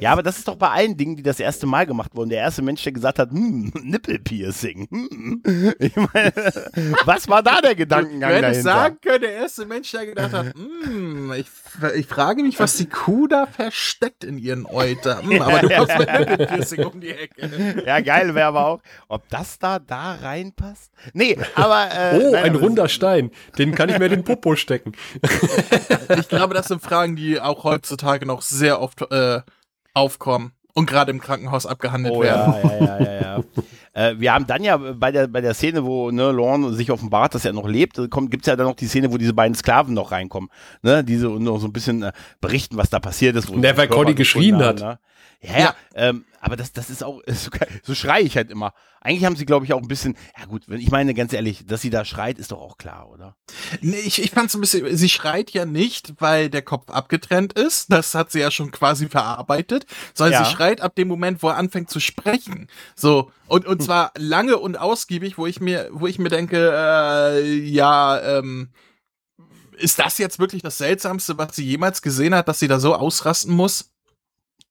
Ja, 0.00 0.12
aber 0.12 0.22
das 0.22 0.38
ist 0.38 0.48
doch 0.48 0.56
bei 0.56 0.70
allen 0.70 0.96
Dingen, 0.96 1.16
die 1.16 1.22
das 1.22 1.38
erste 1.38 1.66
Mal 1.66 1.86
gemacht 1.86 2.14
wurden. 2.14 2.30
Der 2.30 2.40
erste 2.40 2.62
Mensch, 2.62 2.82
der 2.82 2.92
gesagt 2.92 3.18
hat, 3.18 3.30
hm, 3.30 3.72
Nippelpiercing. 3.74 4.88
Hm. 4.90 5.74
Ich 5.78 5.96
meine, 5.96 6.32
was 7.04 7.28
war 7.28 7.42
da 7.42 7.60
der 7.60 7.74
Gedankengang 7.74 8.30
Wenn 8.30 8.52
ich 8.52 8.62
sagen 8.62 8.98
können, 9.02 9.20
der 9.20 9.32
erste 9.34 9.66
Mensch, 9.66 9.90
der 9.90 10.06
gedacht 10.06 10.32
hat, 10.32 10.54
hm, 10.54 11.32
ich, 11.32 11.46
ich 11.94 12.06
frage 12.06 12.42
mich, 12.42 12.58
was 12.60 12.76
die 12.76 12.88
Kuh 12.88 13.26
da 13.26 13.46
versteckt 13.46 14.24
in 14.24 14.38
ihren 14.38 14.66
Euter. 14.66 15.22
Hm, 15.22 15.42
aber 15.42 15.60
du 15.60 15.68
kommst 15.68 15.98
mit 15.98 16.12
Nippelpiercing 16.12 16.84
um 16.84 17.00
die 17.00 17.10
Ecke. 17.10 17.82
Ja, 17.86 18.00
geil 18.00 18.34
wäre 18.34 18.48
aber 18.48 18.66
auch, 18.66 18.80
ob 19.08 19.28
das 19.28 19.58
da 19.58 19.78
da 19.78 20.14
reinpasst. 20.14 20.92
Nee, 21.12 21.38
aber 21.54 21.88
äh, 21.92 22.14
Oh, 22.14 22.30
Nein, 22.32 22.44
ein 22.44 22.54
runder 22.54 22.88
Stein. 22.88 23.30
Den 23.58 23.74
kann 23.74 23.88
ich 23.88 23.98
mir 23.98 24.06
in 24.06 24.12
den 24.12 24.24
Popo 24.24 24.56
stecken. 24.56 24.92
ich 26.18 26.28
glaube, 26.28 26.54
das 26.54 26.68
sind 26.68 26.82
Fragen, 26.82 27.16
die 27.16 27.40
auch 27.40 27.64
heutzutage 27.64 28.26
noch 28.26 28.42
sehr 28.42 28.80
oft 28.80 29.02
äh, 29.10 29.40
aufkommen 29.94 30.52
und 30.74 30.86
gerade 30.86 31.10
im 31.10 31.20
Krankenhaus 31.20 31.66
abgehandelt 31.66 32.14
oh, 32.14 32.22
werden. 32.22 32.54
Ja, 32.62 32.70
ja, 32.70 32.78
ja, 32.78 33.00
ja, 33.00 33.20
ja. 33.20 33.44
Äh, 33.94 34.14
wir 34.18 34.34
haben 34.34 34.46
dann 34.46 34.62
ja 34.62 34.76
bei 34.76 35.12
der, 35.12 35.28
bei 35.28 35.40
der 35.40 35.54
Szene, 35.54 35.84
wo 35.84 36.10
ne, 36.10 36.30
Lorne 36.32 36.72
sich 36.74 36.90
offenbart, 36.90 37.34
dass 37.34 37.44
er 37.44 37.52
noch 37.52 37.68
lebt, 37.68 37.96
gibt 37.96 38.42
es 38.42 38.46
ja 38.46 38.56
dann 38.56 38.66
noch 38.66 38.76
die 38.76 38.86
Szene, 38.86 39.12
wo 39.12 39.18
diese 39.18 39.32
beiden 39.32 39.54
Sklaven 39.54 39.94
noch 39.94 40.12
reinkommen, 40.12 40.50
ne, 40.82 41.04
die 41.04 41.16
so, 41.16 41.38
noch 41.38 41.58
so 41.58 41.68
ein 41.68 41.72
bisschen 41.72 42.02
äh, 42.02 42.12
berichten, 42.40 42.76
was 42.76 42.90
da 42.90 42.98
passiert 42.98 43.36
ist. 43.36 43.48
Wo 43.48 43.58
der, 43.58 43.76
weil 43.76 43.88
Cody 43.88 44.14
geschrien 44.14 44.58
hat. 44.58 44.80
Ne? 44.80 44.98
Ja, 45.44 45.58
ja. 45.58 45.74
Ähm, 45.94 46.24
aber 46.40 46.56
das, 46.56 46.72
das 46.72 46.90
ist 46.90 47.02
auch, 47.02 47.22
so, 47.26 47.50
so 47.82 47.94
schreie 47.94 48.22
ich 48.22 48.36
halt 48.36 48.50
immer. 48.50 48.74
Eigentlich 49.00 49.24
haben 49.24 49.36
sie, 49.36 49.44
glaube 49.44 49.66
ich, 49.66 49.72
auch 49.72 49.82
ein 49.82 49.88
bisschen, 49.88 50.16
ja 50.38 50.46
gut, 50.46 50.62
wenn 50.66 50.80
ich 50.80 50.90
meine, 50.90 51.12
ganz 51.14 51.32
ehrlich, 51.32 51.66
dass 51.66 51.82
sie 51.82 51.90
da 51.90 52.04
schreit, 52.04 52.38
ist 52.38 52.52
doch 52.52 52.60
auch 52.60 52.78
klar, 52.78 53.10
oder? 53.10 53.36
Nee, 53.82 53.96
ich, 53.96 54.22
ich 54.22 54.30
fand 54.30 54.48
es 54.48 54.54
ein 54.54 54.60
bisschen, 54.60 54.96
sie 54.96 55.08
schreit 55.08 55.50
ja 55.50 55.66
nicht, 55.66 56.14
weil 56.20 56.48
der 56.48 56.62
Kopf 56.62 56.90
abgetrennt 56.90 57.52
ist. 57.52 57.92
Das 57.92 58.14
hat 58.14 58.30
sie 58.30 58.40
ja 58.40 58.50
schon 58.50 58.70
quasi 58.70 59.08
verarbeitet, 59.08 59.86
sondern 60.14 60.40
ja. 60.40 60.44
sie 60.44 60.54
schreit 60.54 60.80
ab 60.80 60.94
dem 60.94 61.08
Moment, 61.08 61.42
wo 61.42 61.48
er 61.48 61.56
anfängt 61.56 61.90
zu 61.90 62.00
sprechen. 62.00 62.68
So, 62.94 63.30
und, 63.46 63.66
und 63.66 63.78
hm. 63.78 63.84
zwar 63.84 64.12
lange 64.16 64.56
und 64.58 64.78
ausgiebig, 64.78 65.36
wo 65.36 65.46
ich 65.46 65.60
mir, 65.60 65.90
wo 65.92 66.06
ich 66.06 66.18
mir 66.18 66.30
denke, 66.30 66.72
äh, 66.74 67.58
ja, 67.58 68.38
ähm, 68.38 68.70
ist 69.76 69.98
das 69.98 70.18
jetzt 70.18 70.38
wirklich 70.38 70.62
das 70.62 70.78
Seltsamste, 70.78 71.36
was 71.36 71.56
sie 71.56 71.64
jemals 71.64 72.00
gesehen 72.00 72.34
hat, 72.34 72.48
dass 72.48 72.58
sie 72.58 72.68
da 72.68 72.78
so 72.80 72.94
ausrasten 72.94 73.54
muss? 73.54 73.93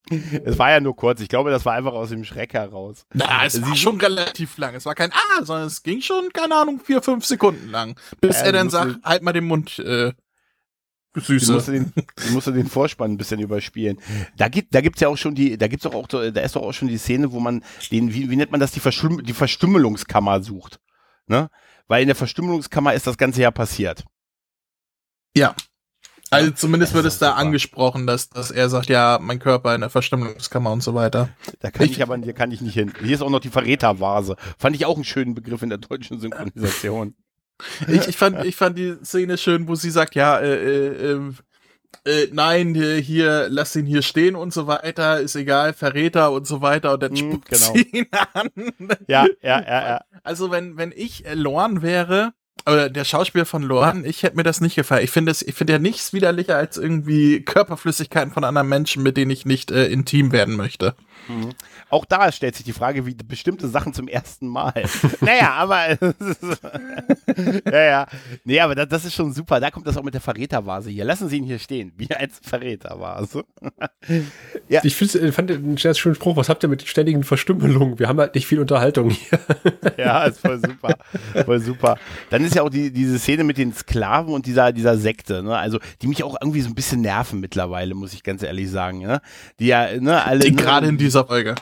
Es 0.43 0.59
war 0.59 0.71
ja 0.71 0.79
nur 0.79 0.95
kurz. 0.95 1.21
Ich 1.21 1.29
glaube, 1.29 1.49
das 1.49 1.65
war 1.65 1.73
einfach 1.73 1.93
aus 1.93 2.09
dem 2.09 2.23
Schreck 2.23 2.53
heraus. 2.53 3.05
Na, 3.13 3.45
es 3.45 3.61
war 3.61 3.75
schon 3.75 3.99
relativ 3.99 4.57
lang. 4.57 4.75
Es 4.75 4.85
war 4.85 4.95
kein 4.95 5.11
Ah, 5.11 5.43
sondern 5.43 5.67
es 5.67 5.83
ging 5.83 6.01
schon, 6.01 6.31
keine 6.33 6.55
Ahnung, 6.55 6.79
vier, 6.83 7.01
fünf 7.01 7.25
Sekunden 7.25 7.69
lang. 7.69 7.97
Bis 8.19 8.37
ja, 8.37 8.47
er 8.47 8.51
dann 8.51 8.69
sagt, 8.69 8.97
halt 9.03 9.23
mal 9.23 9.33
den 9.33 9.45
Mund, 9.45 9.79
äh, 9.79 10.13
Süße. 11.15 11.53
musste 11.53 11.71
den, 11.71 11.93
musste 12.31 12.53
den 12.53 12.67
Vorspann 12.67 13.11
ein 13.11 13.17
bisschen 13.17 13.39
überspielen. 13.39 13.99
Da 14.35 14.47
gibt, 14.47 14.73
da 14.73 14.81
gibt's 14.81 15.01
ja 15.01 15.07
auch 15.07 15.17
schon 15.17 15.35
die, 15.35 15.57
da 15.57 15.67
gibt's 15.67 15.85
auch, 15.85 15.93
auch, 15.93 16.07
da 16.07 16.21
ist 16.21 16.55
doch 16.55 16.63
auch 16.63 16.73
schon 16.73 16.87
die 16.87 16.97
Szene, 16.97 17.31
wo 17.31 17.39
man 17.39 17.63
den, 17.91 18.13
wie, 18.13 18.29
wie 18.29 18.35
nennt 18.35 18.51
man 18.51 18.59
das, 18.59 18.71
die, 18.71 18.79
Verstüm 18.79 19.23
die 19.23 19.33
Verstümmelungskammer 19.33 20.41
sucht. 20.41 20.79
Ne? 21.27 21.49
Weil 21.87 22.01
in 22.01 22.07
der 22.07 22.15
Verstümmelungskammer 22.15 22.93
ist 22.93 23.05
das 23.05 23.17
Ganze 23.17 23.41
ja 23.41 23.51
passiert. 23.51 24.03
Ja. 25.35 25.55
Also 26.33 26.51
zumindest 26.51 26.93
wird 26.93 27.05
es 27.05 27.19
da 27.19 27.29
super. 27.29 27.37
angesprochen, 27.39 28.07
dass, 28.07 28.29
dass 28.29 28.51
er 28.51 28.69
sagt, 28.69 28.89
ja, 28.89 29.19
mein 29.21 29.39
Körper 29.39 29.73
in 29.75 29.81
der 29.81 29.89
Verstümmelungskammer 29.89 30.71
und 30.71 30.83
so 30.83 30.93
weiter. 30.93 31.29
Da 31.59 31.71
kann 31.71 31.85
ich, 31.85 31.93
ich 31.93 32.03
aber, 32.03 32.17
hier 32.17 32.33
kann 32.33 32.51
ich 32.51 32.61
nicht 32.61 32.73
hin. 32.73 32.93
Hier 33.01 33.15
ist 33.15 33.21
auch 33.21 33.29
noch 33.29 33.39
die 33.39 33.49
Verrätervase. 33.49 34.35
Fand 34.57 34.75
ich 34.75 34.85
auch 34.85 34.95
einen 34.95 35.03
schönen 35.03 35.35
Begriff 35.35 35.61
in 35.61 35.69
der 35.69 35.77
deutschen 35.77 36.19
Synchronisation. 36.19 37.15
ich, 37.87 38.07
ich, 38.07 38.17
fand, 38.17 38.43
ich 38.45 38.55
fand 38.55 38.77
die 38.77 38.95
Szene 39.03 39.37
schön, 39.37 39.67
wo 39.67 39.75
sie 39.75 39.91
sagt, 39.91 40.15
ja, 40.15 40.39
äh, 40.39 40.55
äh, 40.55 41.11
ähm, 41.11 41.37
äh, 42.05 42.27
nein, 42.31 42.75
hier, 42.75 43.47
lass 43.49 43.75
ihn 43.75 43.85
hier 43.85 44.01
stehen 44.01 44.35
und 44.35 44.51
so 44.51 44.67
weiter, 44.67 45.19
ist 45.21 45.35
egal, 45.35 45.73
Verräter 45.73 46.31
und 46.31 46.47
so 46.47 46.61
weiter 46.61 46.93
und 46.93 47.03
dann 47.03 47.13
mm, 47.13 47.17
spuckt 47.17 47.49
genau. 47.49 47.73
sie 47.73 47.81
ihn 47.81 48.07
an. 48.33 48.49
Ja, 49.07 49.25
ja, 49.41 49.61
ja, 49.61 49.87
ja. 49.87 50.01
Also 50.23 50.51
wenn, 50.51 50.77
wenn 50.77 50.91
ich 50.93 51.25
äh, 51.25 51.35
Lorn 51.35 51.81
wäre, 51.81 52.33
oder 52.65 52.89
der 52.89 53.03
Schauspieler 53.03 53.45
von 53.45 53.63
Lohan, 53.63 54.05
ich 54.05 54.23
hätte 54.23 54.37
mir 54.37 54.43
das 54.43 54.61
nicht 54.61 54.75
gefallen. 54.75 55.03
Ich 55.03 55.11
finde 55.11 55.31
es, 55.31 55.41
ich 55.41 55.53
finde 55.53 55.73
ja 55.73 55.79
nichts 55.79 56.13
widerlicher 56.13 56.55
als 56.55 56.77
irgendwie 56.77 57.41
Körperflüssigkeiten 57.41 58.31
von 58.31 58.43
anderen 58.43 58.69
Menschen, 58.69 59.03
mit 59.03 59.17
denen 59.17 59.31
ich 59.31 59.45
nicht 59.45 59.71
äh, 59.71 59.87
intim 59.87 60.31
werden 60.31 60.55
möchte. 60.55 60.95
Mhm. 61.27 61.49
Auch 61.93 62.05
da 62.05 62.31
stellt 62.31 62.55
sich 62.55 62.65
die 62.65 62.73
Frage, 62.73 63.05
wie 63.05 63.13
bestimmte 63.13 63.67
Sachen 63.67 63.93
zum 63.93 64.07
ersten 64.07 64.47
Mal. 64.47 64.73
naja, 65.21 65.51
aber 65.53 65.89
ja, 67.71 67.83
ja. 67.83 68.07
Nee, 68.45 68.59
aber 68.61 68.73
das, 68.73 68.87
das, 68.89 69.05
ist 69.05 69.13
schon 69.13 69.31
super. 69.31 69.59
Da 69.59 69.69
kommt 69.69 69.85
das 69.85 69.95
auch 69.95 70.01
mit 70.01 70.15
der 70.15 70.21
Verrätervase 70.21 70.89
hier. 70.89 71.05
Lassen 71.05 71.29
Sie 71.29 71.37
ihn 71.37 71.43
hier 71.43 71.59
stehen, 71.59 71.93
wie 71.95 72.09
als 72.09 72.39
Verrätervase. 72.41 73.43
ja. 74.69 74.81
Ich 74.83 74.95
fand 74.95 75.51
den 75.51 75.77
sehr 75.77 75.93
schönen 75.93 76.15
Spruch. 76.15 76.35
Was 76.35 76.49
habt 76.49 76.63
ihr 76.63 76.67
mit 76.67 76.81
den 76.81 76.87
ständigen 76.87 77.23
Verstümmelungen? 77.23 77.99
Wir 77.99 78.07
haben 78.07 78.19
halt 78.19 78.33
nicht 78.33 78.47
viel 78.47 78.59
Unterhaltung 78.59 79.11
hier. 79.11 79.39
ja, 79.95 80.23
ist 80.23 80.39
voll 80.39 80.59
super. 80.65 80.97
Voll 81.45 81.59
super. 81.59 81.99
Dann 82.31 82.43
ist 82.43 82.55
ja 82.55 82.63
auch 82.63 82.71
die, 82.71 82.91
diese 82.91 83.19
Szene 83.19 83.43
mit 83.43 83.59
den 83.59 83.71
Sklaven 83.71 84.33
und 84.33 84.47
dieser, 84.47 84.71
dieser 84.71 84.97
Sekte, 84.97 85.43
ne? 85.43 85.55
Also, 85.55 85.77
die 86.01 86.07
mich 86.07 86.23
auch 86.23 86.37
irgendwie 86.41 86.61
so 86.61 86.69
ein 86.69 86.75
bisschen 86.75 87.01
nerven 87.01 87.39
mittlerweile, 87.39 87.93
muss 87.93 88.15
ich 88.15 88.23
ganz 88.23 88.41
ehrlich 88.41 88.71
sagen, 88.71 88.97
ne? 88.97 89.21
Die 89.59 89.67
ja, 89.67 89.89
ne, 90.01 90.25
alle. 90.25 90.39
Die 90.39 90.55
gerade 90.55 90.87
in 90.87 90.97
dieser 90.97 91.27
Folge. 91.27 91.53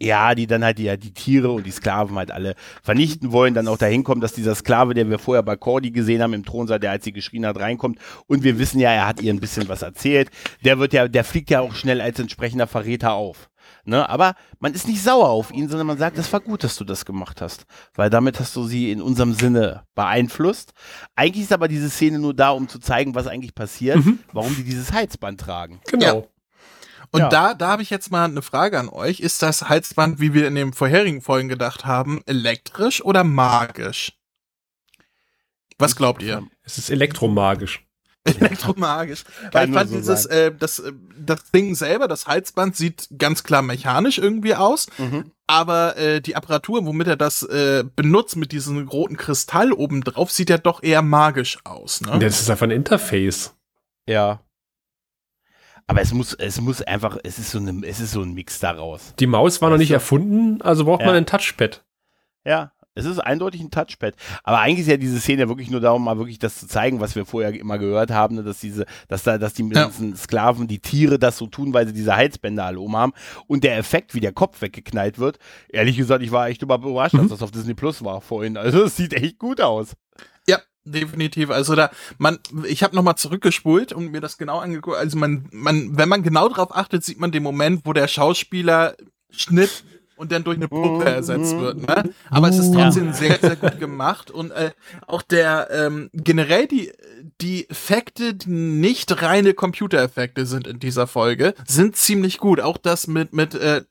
Ja, 0.00 0.34
die 0.34 0.46
dann 0.46 0.62
halt 0.64 0.78
die, 0.78 0.84
ja, 0.84 0.96
die 0.96 1.12
Tiere 1.12 1.50
und 1.50 1.66
die 1.66 1.72
Sklaven 1.72 2.16
halt 2.16 2.30
alle 2.30 2.54
vernichten 2.82 3.32
wollen, 3.32 3.54
dann 3.54 3.66
auch 3.66 3.78
dahin 3.78 4.04
kommen, 4.04 4.20
dass 4.20 4.32
dieser 4.32 4.54
Sklave, 4.54 4.94
den 4.94 5.10
wir 5.10 5.18
vorher 5.18 5.42
bei 5.42 5.56
Cordy 5.56 5.90
gesehen 5.90 6.22
haben 6.22 6.34
im 6.34 6.44
Thronsaal, 6.44 6.78
der 6.78 6.92
als 6.92 7.04
sie 7.04 7.12
geschrien 7.12 7.44
hat, 7.44 7.58
reinkommt. 7.58 7.98
Und 8.26 8.44
wir 8.44 8.58
wissen 8.58 8.78
ja, 8.78 8.92
er 8.92 9.08
hat 9.08 9.20
ihr 9.20 9.32
ein 9.32 9.40
bisschen 9.40 9.68
was 9.68 9.82
erzählt. 9.82 10.30
Der 10.64 10.78
wird 10.78 10.92
ja, 10.92 11.08
der 11.08 11.24
fliegt 11.24 11.50
ja 11.50 11.60
auch 11.60 11.74
schnell 11.74 12.00
als 12.00 12.18
entsprechender 12.20 12.68
Verräter 12.68 13.14
auf. 13.14 13.50
Ne? 13.84 14.08
Aber 14.08 14.34
man 14.60 14.74
ist 14.74 14.86
nicht 14.86 15.02
sauer 15.02 15.28
auf 15.28 15.50
ihn, 15.50 15.68
sondern 15.68 15.86
man 15.86 15.98
sagt, 15.98 16.18
es 16.18 16.32
war 16.32 16.40
gut, 16.40 16.62
dass 16.62 16.76
du 16.76 16.84
das 16.84 17.04
gemacht 17.04 17.40
hast. 17.40 17.64
Weil 17.94 18.10
damit 18.10 18.38
hast 18.38 18.54
du 18.54 18.64
sie 18.64 18.92
in 18.92 19.00
unserem 19.00 19.32
Sinne 19.32 19.84
beeinflusst. 19.94 20.72
Eigentlich 21.16 21.44
ist 21.44 21.52
aber 21.52 21.68
diese 21.68 21.90
Szene 21.90 22.18
nur 22.18 22.34
da, 22.34 22.50
um 22.50 22.68
zu 22.68 22.78
zeigen, 22.78 23.14
was 23.14 23.26
eigentlich 23.26 23.54
passiert, 23.54 24.04
mhm. 24.04 24.20
warum 24.32 24.54
die 24.54 24.64
dieses 24.64 24.92
Heizband 24.92 25.40
tragen. 25.40 25.80
Genau. 25.86 26.20
Ja. 26.20 26.37
Und 27.10 27.20
Ja. 27.20 27.28
da, 27.28 27.54
da 27.54 27.68
habe 27.68 27.82
ich 27.82 27.90
jetzt 27.90 28.10
mal 28.10 28.24
eine 28.24 28.42
Frage 28.42 28.78
an 28.78 28.88
euch. 28.88 29.20
Ist 29.20 29.42
das 29.42 29.68
Halsband, 29.68 30.20
wie 30.20 30.34
wir 30.34 30.46
in 30.46 30.54
den 30.54 30.72
vorherigen 30.72 31.22
Folgen 31.22 31.48
gedacht 31.48 31.84
haben, 31.84 32.20
elektrisch 32.26 33.02
oder 33.02 33.24
magisch? 33.24 34.12
Was 35.78 35.96
glaubt 35.96 36.22
ihr? 36.22 36.42
Es 36.64 36.76
ist 36.78 36.90
elektromagisch. 36.90 37.84
Elektromagisch. 38.24 39.24
Weil 39.52 39.68
ich 39.68 39.74
fand 39.74 39.90
so 39.90 39.96
dieses, 39.96 40.26
äh, 40.26 40.52
das, 40.52 40.80
äh, 40.80 40.92
das 41.18 41.50
Ding 41.50 41.74
selber, 41.74 42.08
das 42.08 42.26
Halsband, 42.26 42.76
sieht 42.76 43.08
ganz 43.16 43.42
klar 43.42 43.62
mechanisch 43.62 44.18
irgendwie 44.18 44.54
aus. 44.54 44.88
Mhm. 44.98 45.30
Aber 45.46 45.96
äh, 45.96 46.20
die 46.20 46.36
Apparatur, 46.36 46.84
womit 46.84 47.06
er 47.06 47.16
das 47.16 47.42
äh, 47.44 47.84
benutzt, 47.96 48.36
mit 48.36 48.52
diesem 48.52 48.86
roten 48.88 49.16
Kristall 49.16 49.72
oben 49.72 50.02
drauf, 50.02 50.30
sieht 50.30 50.50
ja 50.50 50.58
doch 50.58 50.82
eher 50.82 51.00
magisch 51.00 51.58
aus. 51.64 52.02
Ne? 52.02 52.18
Das 52.18 52.40
ist 52.40 52.50
einfach 52.50 52.64
ein 52.66 52.70
Interface. 52.70 53.54
Ja. 54.06 54.40
Aber 55.88 56.00
es 56.02 56.12
muss, 56.12 56.34
es 56.34 56.60
muss 56.60 56.82
einfach, 56.82 57.16
es 57.24 57.38
ist 57.38 57.50
so, 57.50 57.58
eine, 57.58 57.84
es 57.86 57.98
ist 57.98 58.12
so 58.12 58.20
ein 58.22 58.34
Mix 58.34 58.60
daraus. 58.60 59.14
Die 59.18 59.26
Maus 59.26 59.60
war 59.60 59.70
noch 59.70 59.74
Weißt 59.74 59.80
nicht 59.80 59.90
du? 59.90 59.94
erfunden, 59.94 60.62
also 60.62 60.84
braucht 60.84 61.00
Ja. 61.00 61.06
man 61.06 61.16
ein 61.16 61.26
Touchpad. 61.26 61.82
Ja, 62.44 62.72
es 62.94 63.04
ist 63.06 63.18
eindeutig 63.20 63.60
ein 63.62 63.70
Touchpad. 63.70 64.14
Aber 64.44 64.58
eigentlich 64.58 64.80
ist 64.80 64.88
ja 64.88 64.96
diese 64.98 65.18
Szene 65.18 65.42
ja 65.42 65.48
wirklich 65.48 65.70
nur 65.70 65.80
darum, 65.80 66.04
mal 66.04 66.18
wirklich 66.18 66.38
das 66.38 66.58
zu 66.58 66.66
zeigen, 66.66 67.00
was 67.00 67.14
wir 67.16 67.24
vorher 67.24 67.54
immer 67.58 67.78
gehört 67.78 68.10
haben, 68.10 68.34
ne, 68.36 68.42
dass 68.42 68.60
diese, 68.60 68.84
dass 69.08 69.22
da, 69.22 69.38
dass 69.38 69.54
die 69.54 69.62
Ja. 69.62 69.68
ganzen 69.84 70.14
Sklaven, 70.14 70.68
die 70.68 70.80
Tiere 70.80 71.18
das 71.18 71.38
so 71.38 71.46
tun, 71.46 71.72
weil 71.72 71.86
sie 71.86 71.94
diese 71.94 72.14
Halsbänder 72.16 72.64
alle 72.66 72.80
um 72.80 72.94
haben. 72.96 73.12
Und 73.46 73.64
der 73.64 73.78
Effekt, 73.78 74.14
wie 74.14 74.20
der 74.20 74.32
Kopf 74.32 74.60
weggeknallt 74.60 75.18
wird, 75.18 75.38
ehrlich 75.70 75.96
gesagt, 75.96 76.22
ich 76.22 76.32
war 76.32 76.48
echt 76.48 76.60
überrascht, 76.60 77.14
dass 77.14 77.22
Mhm. 77.22 77.28
das 77.30 77.40
auf 77.42 77.50
Disney 77.50 77.74
Plus 77.74 78.04
war 78.04 78.20
vorhin. 78.20 78.56
Also 78.58 78.84
es 78.84 78.96
sieht 78.96 79.14
echt 79.14 79.38
gut 79.38 79.60
aus. 79.62 79.94
Ja, 80.94 81.00
definitiv. 81.00 81.50
Also 81.50 81.74
da, 81.74 81.90
man, 82.18 82.38
ich 82.64 82.82
habe 82.82 82.96
nochmal 82.96 83.16
zurückgespult 83.16 83.92
und 83.92 84.10
mir 84.10 84.20
das 84.20 84.38
genau 84.38 84.58
angeguckt. 84.58 84.96
Also 84.96 85.18
man, 85.18 85.48
man, 85.52 85.96
wenn 85.96 86.08
man 86.08 86.22
genau 86.22 86.48
drauf 86.48 86.74
achtet, 86.74 87.04
sieht 87.04 87.20
man 87.20 87.32
den 87.32 87.42
Moment, 87.42 87.82
wo 87.84 87.92
der 87.92 88.08
Schauspieler 88.08 88.94
Schnitt 89.30 89.84
und 90.18 90.32
dann 90.32 90.44
durch 90.44 90.56
eine 90.56 90.68
Puppe 90.68 91.04
ersetzt 91.04 91.56
wird. 91.56 91.86
Ne? 91.86 92.10
Aber 92.28 92.48
es 92.48 92.58
ist 92.58 92.72
trotzdem 92.72 93.12
sehr, 93.12 93.38
sehr 93.38 93.56
gut 93.56 93.78
gemacht 93.78 94.30
und 94.30 94.50
äh, 94.50 94.72
auch 95.06 95.22
der 95.22 95.68
ähm, 95.70 96.10
generell 96.12 96.66
die 96.66 96.92
die 97.40 97.68
Effekte, 97.70 98.34
die 98.34 98.50
nicht 98.50 99.22
reine 99.22 99.54
Computereffekte 99.54 100.44
sind 100.46 100.66
in 100.66 100.80
dieser 100.80 101.06
Folge, 101.06 101.54
sind 101.66 101.96
ziemlich 101.96 102.38
gut. 102.38 102.60
Auch 102.60 102.78
das 102.78 103.06
mit 103.06 103.32
mit 103.32 103.54
äh, 103.54 103.82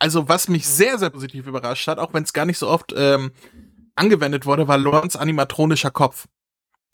also 0.00 0.28
was 0.28 0.48
mich 0.48 0.66
sehr 0.66 0.98
sehr 0.98 1.10
positiv 1.10 1.46
überrascht 1.46 1.86
hat, 1.86 1.98
auch 1.98 2.12
wenn 2.12 2.24
es 2.24 2.32
gar 2.32 2.46
nicht 2.46 2.58
so 2.58 2.68
oft 2.68 2.92
ähm, 2.96 3.30
angewendet 3.94 4.44
wurde, 4.44 4.68
war 4.68 4.78
Lorns 4.78 5.16
animatronischer 5.16 5.90
Kopf. 5.90 6.26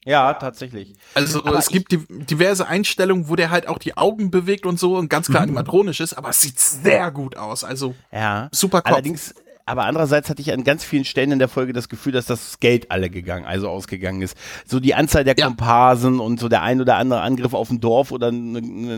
Ja, 0.05 0.35
tatsächlich. 0.35 0.95
Also 1.15 1.45
Aber 1.45 1.59
es 1.59 1.69
gibt 1.69 1.93
die, 1.93 1.99
diverse 2.09 2.67
Einstellungen, 2.67 3.29
wo 3.29 3.37
der 3.37 3.51
halt 3.51 3.69
auch 3.69 3.79
die 3.79 3.97
Augen 3.97 4.31
bewegt 4.31 4.67
und 4.67 4.79
so 4.81 4.97
und 4.97 5.09
ganz 5.09 5.29
klar 5.29 5.43
animatronisch 5.43 6.01
ist, 6.01 6.15
aber 6.15 6.31
es 6.31 6.41
sieht 6.41 6.59
sehr 6.59 7.11
gut 7.13 7.37
aus. 7.37 7.63
Also 7.63 7.95
Ja. 8.11 8.49
super 8.51 8.83
Kopf. 8.83 8.93
Allerdings, 8.93 9.35
aber 9.67 9.85
andererseits 9.85 10.29
hatte 10.31 10.43
ich 10.43 10.53
an 10.53 10.65
ganz 10.65 10.85
vielen 10.85 11.05
Stellen 11.05 11.33
in 11.33 11.39
der 11.39 11.49
Folge 11.49 11.73
das 11.73 11.89
Gefühl, 11.89 12.13
dass 12.13 12.27
das 12.27 12.61
Geld 12.61 12.91
alle 12.91 13.11
gegangen, 13.11 13.45
also 13.47 13.69
ausgegangen 13.69 14.23
ist. 14.23 14.37
So 14.67 14.81
die 14.81 14.95
Anzahl 14.95 15.25
der 15.25 15.35
Ja. 15.37 15.47
Komparsen 15.47 16.21
und 16.21 16.41
so 16.41 16.49
der 16.49 16.63
ein 16.63 16.81
oder 16.81 16.97
andere 16.97 17.21
Angriff 17.21 17.55
auf 17.55 17.71
ein 17.71 17.81
Dorf 17.81 18.13
oder 18.13 18.29
ein, 18.31 18.55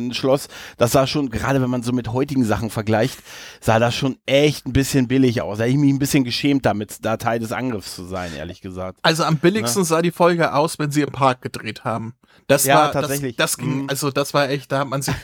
ein 0.08 0.14
Schloss, 0.14 0.48
das 0.78 0.92
sah 0.92 1.06
schon, 1.06 1.30
gerade 1.30 1.60
wenn 1.62 1.70
man 1.70 1.82
so 1.82 1.92
mit 1.92 2.12
heutigen 2.12 2.44
Sachen 2.44 2.70
vergleicht, 2.70 3.18
sah 3.60 3.78
das 3.78 3.94
schon 3.94 4.16
echt 4.26 4.66
ein 4.66 4.72
bisschen 4.72 5.08
billig 5.08 5.42
aus. 5.42 5.58
Da 5.58 5.64
habe 5.64 5.70
ich 5.72 5.76
mich 5.78 5.92
ein 5.92 5.98
bisschen 5.98 6.24
geschämt 6.24 6.66
damit, 6.66 7.04
da 7.04 7.16
Teil 7.16 7.38
des 7.38 7.52
Angriffs 7.52 7.94
zu 7.94 8.04
sein, 8.04 8.32
ehrlich 8.36 8.60
gesagt. 8.60 8.98
Also 9.02 9.24
am 9.24 9.36
billigsten 9.38 9.84
sah 9.84 10.02
die 10.02 10.10
Folge 10.10 10.54
aus, 10.54 10.78
wenn 10.78 10.90
sie 10.90 11.02
im 11.02 11.10
Park 11.12 11.42
gedreht 11.42 11.84
haben. 11.84 12.14
Das 12.46 12.64
Ja, 12.66 12.76
war 12.76 12.92
tatsächlich. 12.92 13.36
Das, 13.36 13.52
das 13.52 13.58
ging, 13.58 13.82
Mhm. 13.82 13.88
also 13.88 14.10
das 14.10 14.34
war 14.34 14.50
echt, 14.50 14.70
da 14.70 14.80
hat 14.80 14.88
man 14.88 15.00
sich 15.00 15.14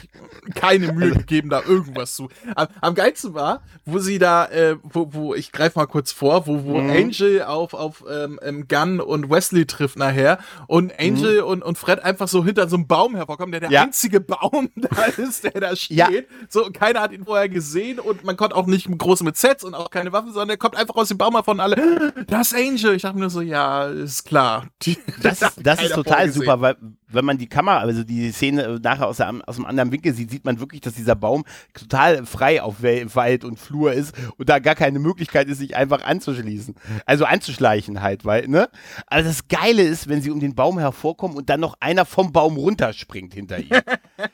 keine 0.55 0.91
Mühe 0.93 1.11
gegeben, 1.11 1.49
da 1.49 1.61
irgendwas 1.61 2.15
zu. 2.15 2.29
Am, 2.55 2.67
am 2.79 2.95
geilsten 2.95 3.33
war, 3.33 3.61
wo 3.85 3.99
sie 3.99 4.17
da, 4.17 4.45
äh, 4.45 4.77
wo, 4.81 5.13
wo 5.13 5.30
ich 5.35 5.51
greife 5.51 5.77
mal 5.79 5.85
kurz 5.85 6.11
vor, 6.11 6.47
wo, 6.47 6.63
wo 6.63 6.79
Mhm. 6.79 6.89
Angel 6.89 7.43
auf 7.43 7.73
auf 7.73 8.03
ähm, 8.09 8.39
ähm, 8.43 8.67
Gunn 8.67 8.99
und 8.99 9.29
Wesley 9.29 9.65
trifft 9.65 9.97
nachher 9.97 10.39
und 10.67 10.93
Angel 10.99 11.41
und, 11.41 11.63
und 11.63 11.77
Fred 11.77 12.03
einfach 12.03 12.27
so 12.27 12.43
hinter 12.45 12.67
so 12.69 12.75
einem 12.77 12.87
Baum 12.87 13.15
hervorkommen, 13.15 13.51
der 13.51 13.59
der 13.61 13.69
Mhm. 13.69 13.73
Ja. 13.73 13.81
einzige 13.83 14.19
Baum 14.21 14.69
da 14.75 15.03
ist, 15.05 15.43
der 15.43 15.51
da 15.59 15.75
steht. 15.75 15.97
Ja. 15.97 16.09
So 16.49 16.69
keiner 16.71 17.01
hat 17.01 17.11
ihn 17.11 17.25
vorher 17.25 17.49
gesehen 17.49 17.99
und 17.99 18.23
man 18.23 18.37
konnte 18.37 18.55
auch 18.55 18.65
nicht 18.67 18.87
groß 18.97 19.23
mit 19.23 19.37
Sets 19.37 19.63
und 19.63 19.73
auch 19.75 19.89
keine 19.89 20.11
Waffen, 20.11 20.31
sondern 20.33 20.49
er 20.51 20.57
kommt 20.57 20.75
einfach 20.75 20.95
aus 20.95 21.07
dem 21.09 21.17
Baum 21.17 21.35
hervor 21.35 21.53
und 21.53 21.59
alle, 21.59 22.13
das 22.27 22.51
ist 22.51 22.57
Angel. 22.57 22.95
Ich 22.95 23.01
dachte 23.03 23.15
mir 23.15 23.21
nur 23.21 23.29
so, 23.29 23.41
ja, 23.41 23.85
ist 23.87 24.23
klar. 24.25 24.67
Die, 24.83 24.97
Das, 25.21 25.39
das 25.61 25.81
ist 25.83 25.93
total 25.93 26.31
super, 26.31 26.61
weil 26.61 26.75
wenn 27.13 27.25
man 27.25 27.37
die 27.37 27.47
Kamera, 27.47 27.79
also 27.79 28.03
die 28.03 28.31
Szene 28.31 28.79
nachher 28.81 29.07
aus, 29.07 29.17
der, 29.17 29.33
aus 29.45 29.57
einem 29.57 29.65
anderen 29.65 29.91
Winkel 29.91 30.13
sieht, 30.13 30.31
sieht 30.31 30.45
man 30.45 30.59
wirklich, 30.59 30.81
dass 30.81 30.93
dieser 30.93 31.15
Baum 31.15 31.43
total 31.73 32.25
frei 32.25 32.61
auf 32.61 32.81
Wald 32.81 33.43
und 33.45 33.59
Flur 33.59 33.93
ist 33.93 34.13
und 34.37 34.49
da 34.49 34.59
gar 34.59 34.75
keine 34.75 34.99
Möglichkeit 34.99 35.47
ist, 35.47 35.59
sich 35.59 35.75
einfach 35.75 36.03
anzuschließen. 36.03 36.75
Also 37.05 37.25
anzuschleichen 37.25 38.01
halt, 38.01 38.25
weil, 38.25 38.47
ne? 38.47 38.69
Also 39.07 39.29
das 39.29 39.47
Geile 39.47 39.81
ist, 39.83 40.07
wenn 40.09 40.21
sie 40.21 40.31
um 40.31 40.39
den 40.39 40.55
Baum 40.55 40.79
hervorkommen 40.79 41.37
und 41.37 41.49
dann 41.49 41.59
noch 41.59 41.75
einer 41.79 42.05
vom 42.05 42.31
Baum 42.31 42.57
runterspringt 42.57 43.33
hinter 43.33 43.59
ihm. 43.59 43.69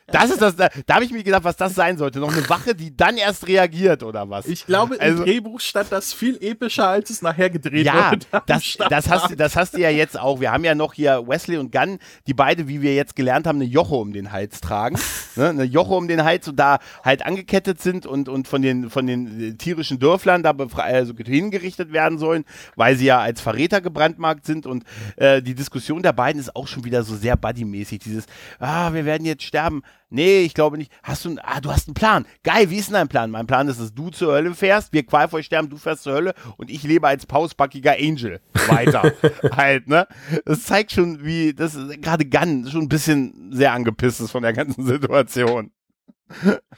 Das 0.06 0.30
ist 0.30 0.42
das, 0.42 0.56
da, 0.56 0.68
da 0.86 0.94
habe 0.96 1.04
ich 1.04 1.12
mir 1.12 1.22
gedacht, 1.22 1.44
was 1.44 1.56
das 1.56 1.74
sein 1.74 1.96
sollte. 1.96 2.18
Noch 2.18 2.32
eine 2.34 2.46
Wache, 2.48 2.74
die 2.74 2.94
dann 2.94 3.16
erst 3.16 3.46
reagiert 3.46 4.02
oder 4.02 4.28
was. 4.28 4.46
Ich 4.46 4.66
glaube, 4.66 4.96
im 4.96 5.00
Also- 5.00 5.24
Drehbuch 5.24 5.60
stand 5.60 5.90
das 5.92 6.12
viel 6.12 6.36
epischer, 6.42 6.88
als 6.88 7.08
es 7.10 7.22
nachher 7.22 7.48
gedreht 7.48 7.86
Ja, 7.86 8.10
wurde. 8.12 8.26
am 8.32 8.42
das, 8.46 8.76
das, 8.90 9.08
hast, 9.08 9.30
du- 9.30 9.36
das 9.36 9.56
hast 9.56 9.74
du 9.74 9.80
ja 9.80 9.88
jetzt 9.90 10.18
auch. 10.18 10.40
Wir 10.40 10.52
haben 10.52 10.64
ja 10.64 10.74
noch 10.74 10.92
hier 10.94 11.26
Wesley 11.26 11.56
und 11.56 11.72
Gunn, 11.72 11.98
die 12.26 12.34
beide, 12.34 12.67
wie 12.68 12.82
wir 12.82 12.94
jetzt 12.94 13.16
gelernt 13.16 13.46
haben, 13.46 13.56
eine 13.56 13.64
Joche 13.64 13.94
um 13.94 14.12
den 14.12 14.32
Hals 14.32 14.60
tragen. 14.60 14.98
ne? 15.36 15.48
Eine 15.48 15.64
Joche 15.64 15.94
um 15.94 16.08
den 16.08 16.24
Hals 16.24 16.48
und 16.48 16.56
da 16.56 16.78
halt 17.04 17.24
angekettet 17.24 17.80
sind 17.80 18.06
und, 18.06 18.28
und 18.28 18.48
von, 18.48 18.62
den, 18.62 18.90
von 18.90 19.06
den 19.06 19.40
äh, 19.40 19.54
tierischen 19.54 19.98
Dörflern 19.98 20.42
da 20.42 20.54
also 20.76 21.14
hingerichtet 21.16 21.92
werden 21.92 22.18
sollen, 22.18 22.44
weil 22.76 22.96
sie 22.96 23.06
ja 23.06 23.18
als 23.20 23.40
Verräter 23.40 23.80
gebrandmarkt 23.80 24.46
sind. 24.46 24.66
Und 24.66 24.84
äh, 25.16 25.42
die 25.42 25.54
Diskussion 25.54 26.02
der 26.02 26.12
beiden 26.12 26.40
ist 26.40 26.54
auch 26.54 26.68
schon 26.68 26.84
wieder 26.84 27.02
so 27.02 27.16
sehr 27.16 27.36
buddymäßig. 27.36 28.00
Dieses, 28.00 28.26
ah, 28.58 28.92
wir 28.92 29.04
werden 29.04 29.24
jetzt 29.24 29.42
sterben. 29.42 29.82
Nee, 30.10 30.40
ich 30.40 30.54
glaube 30.54 30.78
nicht. 30.78 30.90
Hast 31.02 31.24
du, 31.24 31.28
einen- 31.30 31.38
ah, 31.40 31.60
du 31.60 31.70
hast 31.70 31.86
einen 31.88 31.94
Plan. 31.94 32.26
Geil, 32.42 32.70
wie 32.70 32.76
ist 32.78 32.88
denn 32.88 32.94
dein 32.94 33.08
Plan? 33.08 33.30
Mein 33.30 33.46
Plan 33.46 33.68
ist, 33.68 33.78
dass 33.80 33.92
du 33.92 34.08
zur 34.10 34.32
Hölle 34.32 34.54
fährst, 34.54 34.92
wir 34.92 35.02
qualvoll 35.04 35.42
sterben, 35.42 35.68
du 35.68 35.76
fährst 35.76 36.04
zur 36.04 36.14
Hölle 36.14 36.34
und 36.56 36.70
ich 36.70 36.82
lebe 36.82 37.06
als 37.06 37.26
pausbackiger 37.26 37.92
Angel 37.98 38.40
weiter. 38.68 39.12
halt, 39.56 39.86
ne? 39.88 40.06
Das 40.46 40.64
zeigt 40.64 40.92
schon, 40.92 41.24
wie, 41.24 41.52
das 41.52 41.74
ist 41.74 42.00
gerade 42.00 42.24
Gunn 42.24 42.66
schon 42.70 42.82
ein 42.82 42.88
bisschen 42.88 43.52
sehr 43.52 43.72
angepisst 43.72 44.20
ist 44.20 44.30
von 44.30 44.42
der 44.42 44.54
ganzen 44.54 44.86
Situation. 44.86 45.72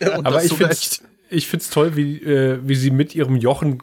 Ja, 0.00 0.16
und 0.18 0.26
Aber 0.26 0.42
ich 0.44 0.52
finde 0.52 0.76
ich 1.30 1.46
find's 1.48 1.70
toll, 1.70 1.94
wie, 1.96 2.16
äh, 2.22 2.58
wie 2.62 2.74
sie 2.74 2.90
mit 2.90 3.14
ihrem 3.14 3.36
Jochen, 3.36 3.82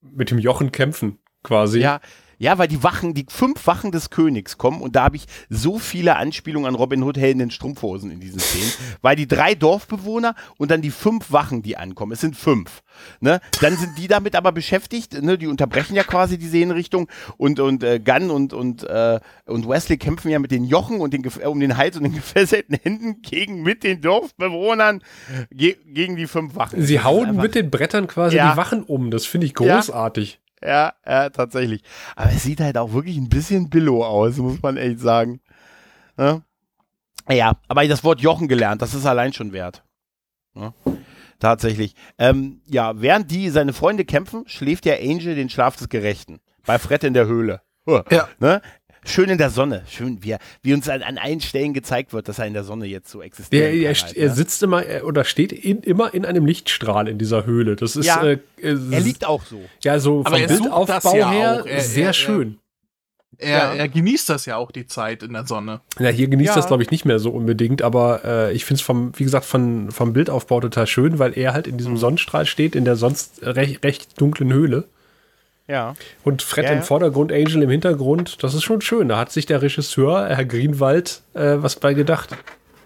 mit 0.00 0.30
dem 0.30 0.38
Jochen 0.38 0.72
kämpfen, 0.72 1.18
quasi. 1.42 1.80
Ja, 1.80 2.00
ja, 2.38 2.58
weil 2.58 2.68
die 2.68 2.82
Wachen, 2.82 3.14
die 3.14 3.26
fünf 3.28 3.66
Wachen 3.66 3.92
des 3.92 4.10
Königs 4.10 4.58
kommen 4.58 4.80
und 4.82 4.96
da 4.96 5.04
habe 5.04 5.16
ich 5.16 5.26
so 5.48 5.78
viele 5.78 6.16
Anspielungen 6.16 6.68
an 6.68 6.74
Robin 6.74 7.02
Hood 7.02 7.16
Helden 7.16 7.40
in 7.40 7.50
Strumpfhosen 7.50 8.10
in 8.10 8.20
diesen 8.20 8.38
Szenen, 8.40 8.72
weil 9.02 9.16
die 9.16 9.26
drei 9.26 9.54
Dorfbewohner 9.54 10.34
und 10.58 10.70
dann 10.70 10.82
die 10.82 10.90
fünf 10.90 11.32
Wachen, 11.32 11.62
die 11.62 11.76
ankommen, 11.76 12.12
es 12.12 12.20
sind 12.20 12.36
fünf, 12.36 12.82
ne? 13.20 13.40
Dann 13.60 13.76
sind 13.76 13.96
die 13.98 14.08
damit 14.08 14.36
aber 14.36 14.52
beschäftigt, 14.52 15.22
ne? 15.22 15.38
Die 15.38 15.46
unterbrechen 15.46 15.94
ja 15.96 16.02
quasi 16.04 16.38
die 16.38 16.48
Szenenrichtung 16.48 17.08
und 17.36 17.60
und 17.60 17.82
äh, 17.82 17.98
Gunn 18.00 18.30
und 18.30 18.52
und 18.52 18.84
äh, 18.84 19.20
und 19.46 19.68
Wesley 19.68 19.96
kämpfen 19.98 20.30
ja 20.30 20.38
mit 20.38 20.50
den 20.50 20.64
Jochen 20.64 21.00
und 21.00 21.12
den 21.14 21.22
gef- 21.24 21.40
äh, 21.40 21.46
um 21.46 21.60
den 21.60 21.76
Hals 21.76 21.96
und 21.96 22.04
den 22.04 22.12
gefesselten 22.14 22.76
Händen 22.82 23.22
gegen 23.22 23.62
mit 23.62 23.82
den 23.82 24.00
Dorfbewohnern 24.00 25.02
ge 25.50 25.76
gegen 25.86 26.16
die 26.16 26.26
fünf 26.26 26.54
Wachen. 26.56 26.82
Sie 26.82 27.00
hauen 27.00 27.36
mit 27.36 27.54
den 27.54 27.70
Brettern 27.70 28.06
quasi 28.06 28.36
Ja. 28.36 28.52
die 28.52 28.56
Wachen 28.56 28.82
um. 28.82 29.10
Das 29.10 29.26
finde 29.26 29.46
ich 29.46 29.54
großartig. 29.54 30.32
Ja, 30.40 30.45
ja, 30.62 30.94
tatsächlich. 31.30 31.82
Aber 32.14 32.30
es 32.30 32.42
sieht 32.42 32.60
halt 32.60 32.78
auch 32.78 32.92
wirklich 32.92 33.16
ein 33.16 33.28
bisschen 33.28 33.70
billo 33.70 34.04
aus, 34.04 34.36
muss 34.38 34.60
man 34.62 34.76
echt 34.76 35.00
sagen. 35.00 35.40
Ne? 36.16 36.42
Ja, 37.28 37.56
aber 37.68 37.86
das 37.86 38.04
Wort 38.04 38.20
Jochen 38.20 38.48
gelernt, 38.48 38.82
das 38.82 38.94
ist 38.94 39.06
allein 39.06 39.32
schon 39.32 39.52
wert. 39.52 39.84
Ne? 40.54 40.72
Tatsächlich. 41.38 41.94
Ähm, 42.18 42.62
ja, 42.66 43.00
während 43.00 43.30
die 43.30 43.50
seine 43.50 43.72
Freunde 43.72 44.04
kämpfen, 44.04 44.44
schläft 44.46 44.84
der 44.86 45.00
Angel 45.00 45.34
den 45.34 45.50
Schlaf 45.50 45.76
des 45.76 45.88
Gerechten. 45.88 46.40
Bei 46.64 46.78
Fred 46.78 47.04
in 47.04 47.14
der 47.14 47.26
Höhle. 47.26 47.60
Huh. 47.86 48.02
Ja. 48.10 48.28
Ne? 48.40 48.62
Schön 49.06 49.28
in 49.30 49.38
der 49.38 49.50
Sonne. 49.50 49.82
Schön, 49.88 50.18
wie, 50.22 50.32
er, 50.32 50.38
wie 50.62 50.74
uns 50.74 50.88
an, 50.88 51.02
an 51.02 51.16
allen 51.18 51.40
Stellen 51.40 51.72
gezeigt 51.74 52.12
wird, 52.12 52.28
dass 52.28 52.38
er 52.38 52.46
in 52.46 52.54
der 52.54 52.64
Sonne 52.64 52.86
jetzt 52.86 53.10
so 53.10 53.22
existiert. 53.22 53.62
Der, 53.62 53.72
er, 53.72 53.94
st- 53.94 54.16
er 54.16 54.30
sitzt 54.30 54.62
immer 54.62 54.82
oder 55.04 55.24
steht 55.24 55.52
in, 55.52 55.80
immer 55.82 56.12
in 56.12 56.24
einem 56.24 56.44
Lichtstrahl 56.44 57.08
in 57.08 57.16
dieser 57.18 57.46
Höhle. 57.46 57.76
Das 57.76 57.96
ist 57.96 58.06
Ja. 58.06 58.22
äh, 58.24 58.38
äh, 58.60 58.76
Er 58.90 59.00
liegt 59.00 59.24
auch 59.24 59.44
so. 59.44 59.60
ja 59.82 59.98
so 60.00 60.24
vom 60.24 60.34
er 60.34 60.48
Bildaufbau 60.48 61.16
ja 61.16 61.30
her. 61.30 61.64
Er- 61.66 61.80
sehr 61.80 62.08
er- 62.08 62.12
schön. 62.12 62.58
Er, 63.38 63.50
Ja. 63.58 63.74
er 63.74 63.88
genießt 63.88 64.30
das 64.30 64.46
ja 64.46 64.56
auch, 64.56 64.70
die 64.72 64.86
Zeit 64.86 65.22
in 65.22 65.34
der 65.34 65.46
Sonne. 65.46 65.82
Ja, 65.98 66.08
hier 66.08 66.26
genießt 66.28 66.48
Ja. 66.50 66.54
das, 66.54 66.68
glaube 66.68 66.82
ich, 66.82 66.90
nicht 66.90 67.04
mehr 67.04 67.18
so 67.18 67.30
unbedingt, 67.30 67.82
aber 67.82 68.24
äh, 68.24 68.52
ich 68.54 68.64
finde 68.64 68.80
es 68.80 68.86
vom, 68.86 69.12
wie 69.16 69.24
gesagt, 69.24 69.44
von, 69.44 69.90
vom 69.90 70.14
Bildaufbau 70.14 70.60
total 70.60 70.86
schön, 70.86 71.18
weil 71.18 71.36
er 71.36 71.52
halt 71.52 71.66
in 71.66 71.74
Mhm. 71.74 71.78
diesem 71.78 71.96
Sonnenstrahl 71.98 72.46
steht, 72.46 72.74
in 72.74 72.86
der 72.86 72.96
sonst 72.96 73.42
recht, 73.42 73.84
recht 73.84 74.18
dunklen 74.20 74.52
Höhle. 74.52 74.84
Ja. 75.68 75.94
Und 76.22 76.42
Fred 76.42 76.64
Ja, 76.64 76.72
im. 76.72 76.82
Vordergrund, 76.82 77.32
Angel 77.32 77.62
im 77.62 77.70
Hintergrund, 77.70 78.42
das 78.42 78.54
ist 78.54 78.62
schon 78.62 78.80
schön. 78.80 79.08
Da 79.08 79.18
hat 79.18 79.32
sich 79.32 79.46
der 79.46 79.62
Regisseur, 79.62 80.28
Herr 80.28 80.44
Greenwald, 80.44 81.22
äh, 81.34 81.56
was 81.56 81.76
bei 81.76 81.94
gedacht. 81.94 82.36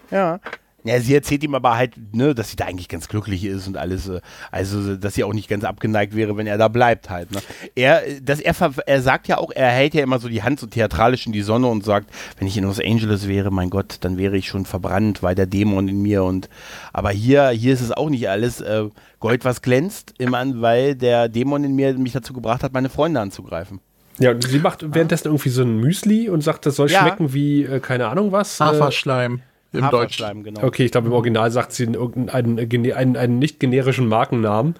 Ja. 0.09 0.39
Ja, 0.83 0.99
sie 0.99 1.13
erzählt 1.13 1.43
ihm 1.43 1.53
aber 1.53 1.77
halt, 1.77 1.93
ne, 2.13 2.33
dass 2.33 2.49
sie 2.49 2.55
da 2.55 2.65
eigentlich 2.65 2.89
ganz 2.89 3.07
glücklich 3.07 3.45
ist 3.45 3.67
und 3.67 3.77
alles, 3.77 4.07
äh, 4.07 4.19
also 4.49 4.95
dass 4.95 5.13
sie 5.13 5.23
auch 5.23 5.33
nicht 5.33 5.47
ganz 5.47 5.63
abgeneigt 5.63 6.15
wäre, 6.15 6.37
wenn 6.37 6.47
er 6.47 6.57
da 6.57 6.69
bleibt 6.69 7.09
halt. 7.09 7.31
Ne. 7.31 7.39
Er, 7.75 8.01
dass 8.21 8.39
er, 8.39 8.55
er 8.85 9.01
sagt 9.01 9.27
ja 9.27 9.37
auch, 9.37 9.51
er 9.51 9.69
hält 9.69 9.93
ja 9.93 10.01
immer 10.01 10.19
so 10.19 10.27
die 10.27 10.41
Hand 10.41 10.59
so 10.59 10.65
theatralisch 10.65 11.27
in 11.27 11.33
die 11.33 11.43
Sonne 11.43 11.67
und 11.67 11.83
sagt, 11.83 12.09
wenn 12.39 12.47
ich 12.47 12.57
in 12.57 12.63
Los 12.63 12.79
Angeles 12.79 13.27
wäre, 13.27 13.51
mein 13.51 13.69
Gott, 13.69 13.97
dann 14.01 14.17
wäre 14.17 14.37
ich 14.37 14.47
schon 14.47 14.65
verbrannt, 14.65 15.21
weil 15.21 15.35
der 15.35 15.45
Dämon 15.45 15.87
in 15.87 16.01
mir 16.01 16.23
und 16.23 16.49
aber 16.93 17.11
hier, 17.11 17.49
hier 17.49 17.73
ist 17.73 17.81
es 17.81 17.91
auch 17.91 18.09
nicht 18.09 18.27
alles 18.27 18.61
äh, 18.61 18.85
Gold, 19.19 19.45
was 19.45 19.61
glänzt, 19.61 20.15
immer 20.17 20.41
weil 20.61 20.95
der 20.95 21.29
Dämon 21.29 21.63
in 21.63 21.75
mir 21.75 21.93
mich 21.93 22.13
dazu 22.13 22.33
gebracht 22.33 22.63
hat, 22.63 22.73
meine 22.73 22.89
Freunde 22.89 23.19
anzugreifen. 23.19 23.79
Ja, 24.17 24.31
und 24.31 24.43
sie 24.43 24.59
macht 24.59 24.93
währenddessen 24.93 25.27
irgendwie 25.27 25.49
so 25.49 25.61
ein 25.61 25.77
Müsli 25.77 26.29
und 26.29 26.41
sagt, 26.41 26.65
das 26.65 26.75
soll 26.75 26.89
ja. 26.89 27.01
schmecken 27.01 27.33
wie, 27.33 27.63
äh, 27.63 27.79
keine 27.79 28.07
Ahnung 28.07 28.31
was. 28.31 28.59
Äh, 28.59 28.65
Haferschleim. 28.65 29.41
Im 29.73 29.89
Deutschen. 29.89 30.43
Genau. 30.43 30.63
Okay, 30.63 30.85
ich 30.85 30.91
glaube, 30.91 31.07
im 31.07 31.13
Original 31.13 31.49
sagt 31.51 31.71
sie 31.71 31.87
einen, 31.87 32.29
einen, 32.29 32.59
einen, 32.59 33.17
einen 33.17 33.39
nicht 33.39 33.59
generischen 33.59 34.07
Markennamen. 34.07 34.75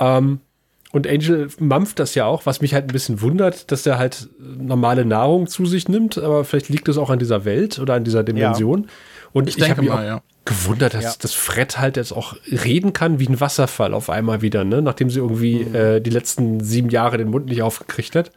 Ähm, 0.00 0.40
und 0.92 1.06
Angel 1.08 1.48
mampft 1.58 1.98
das 1.98 2.14
ja 2.14 2.26
auch, 2.26 2.44
was 2.44 2.60
mich 2.60 2.74
halt 2.74 2.84
ein 2.84 2.92
bisschen 2.92 3.22
wundert, 3.22 3.72
dass 3.72 3.86
er 3.86 3.98
halt 3.98 4.28
normale 4.38 5.06
Nahrung 5.06 5.46
zu 5.46 5.64
sich 5.64 5.88
nimmt, 5.88 6.18
aber 6.18 6.44
vielleicht 6.44 6.68
liegt 6.68 6.86
es 6.88 6.98
auch 6.98 7.08
an 7.08 7.18
dieser 7.18 7.46
Welt 7.46 7.78
oder 7.78 7.94
an 7.94 8.04
dieser 8.04 8.22
Dimension. 8.22 8.82
Ja. 8.82 8.88
Und 9.32 9.48
ich, 9.48 9.56
ich 9.56 9.70
habe 9.70 9.80
mich 9.80 9.90
auch 9.90 10.02
ja. 10.02 10.22
gewundert, 10.44 10.92
dass 10.92 11.04
ja. 11.04 11.12
das 11.18 11.32
Fred 11.32 11.78
halt 11.78 11.96
jetzt 11.96 12.12
auch 12.12 12.36
reden 12.46 12.92
kann 12.92 13.18
wie 13.18 13.26
ein 13.26 13.40
Wasserfall 13.40 13.94
auf 13.94 14.10
einmal 14.10 14.42
wieder, 14.42 14.64
ne? 14.64 14.82
nachdem 14.82 15.08
sie 15.08 15.20
irgendwie 15.20 15.64
mhm. 15.64 15.74
äh, 15.74 16.00
die 16.00 16.10
letzten 16.10 16.60
sieben 16.60 16.90
Jahre 16.90 17.16
den 17.16 17.30
Mund 17.30 17.46
nicht 17.46 17.62
aufgekriegt 17.62 18.14
hat. 18.14 18.30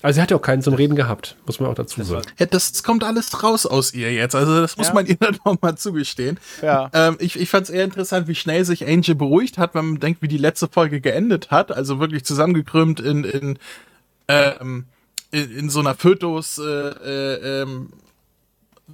Also 0.00 0.16
sie 0.16 0.22
hat 0.22 0.30
ja 0.30 0.36
auch 0.36 0.42
keinen 0.42 0.62
zum 0.62 0.74
Reden 0.74 0.94
gehabt, 0.94 1.36
muss 1.46 1.58
man 1.58 1.70
auch 1.70 1.74
dazu 1.74 2.02
sagen. 2.04 2.26
Ja, 2.38 2.46
das 2.46 2.84
kommt 2.84 3.02
alles 3.02 3.42
raus 3.42 3.66
aus 3.66 3.92
ihr 3.92 4.12
jetzt. 4.12 4.36
Also 4.36 4.60
das 4.60 4.76
muss 4.76 4.88
ja. 4.88 4.94
man 4.94 5.06
ihr 5.06 5.16
dann 5.16 5.36
nochmal 5.44 5.76
zugestehen. 5.76 6.38
Ja. 6.62 6.90
Ähm, 6.92 7.16
ich 7.18 7.38
ich 7.38 7.50
fand 7.50 7.64
es 7.64 7.70
eher 7.70 7.84
interessant, 7.84 8.28
wie 8.28 8.36
schnell 8.36 8.64
sich 8.64 8.86
Angel 8.86 9.16
beruhigt 9.16 9.58
hat, 9.58 9.74
wenn 9.74 9.86
man 9.86 10.00
denkt, 10.00 10.22
wie 10.22 10.28
die 10.28 10.38
letzte 10.38 10.68
Folge 10.68 11.00
geendet 11.00 11.50
hat. 11.50 11.72
Also 11.72 11.98
wirklich 11.98 12.24
zusammengekrümmt 12.24 13.00
in, 13.00 13.24
in, 13.24 13.58
ähm, 14.28 14.84
in, 15.32 15.50
in 15.50 15.70
so 15.70 15.80
einer 15.80 15.96
Fötus 15.96 16.58
äh, 16.58 16.62
äh, 16.62 17.62
ähm, 17.62 17.88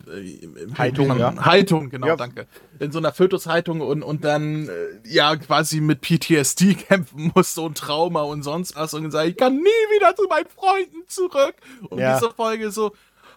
äh, 0.06 0.74
Haltung, 0.76 1.18
ja. 1.18 1.34
Haltung, 1.44 1.90
genau, 1.90 2.06
ja. 2.08 2.16
danke. 2.16 2.46
In 2.78 2.92
so 2.92 2.98
einer 2.98 3.12
Fötushaltung 3.12 3.80
und, 3.80 4.02
und 4.02 4.24
dann, 4.24 4.68
äh, 4.68 4.72
ja, 5.04 5.36
quasi 5.36 5.80
mit 5.80 6.00
PTSD 6.00 6.74
kämpfen 6.88 7.32
musste 7.34 7.60
und 7.60 7.78
Trauma 7.78 8.22
und 8.22 8.42
sonst 8.42 8.76
was 8.76 8.94
und 8.94 9.04
gesagt, 9.04 9.28
ich 9.28 9.36
kann 9.36 9.56
nie 9.56 9.94
wieder 9.94 10.14
zu 10.16 10.24
meinen 10.28 10.48
Freunden 10.48 11.08
zurück. 11.08 11.54
Und 11.88 11.98
ja. 11.98 12.18
diese 12.18 12.30
Folge 12.32 12.70
so, 12.70 12.92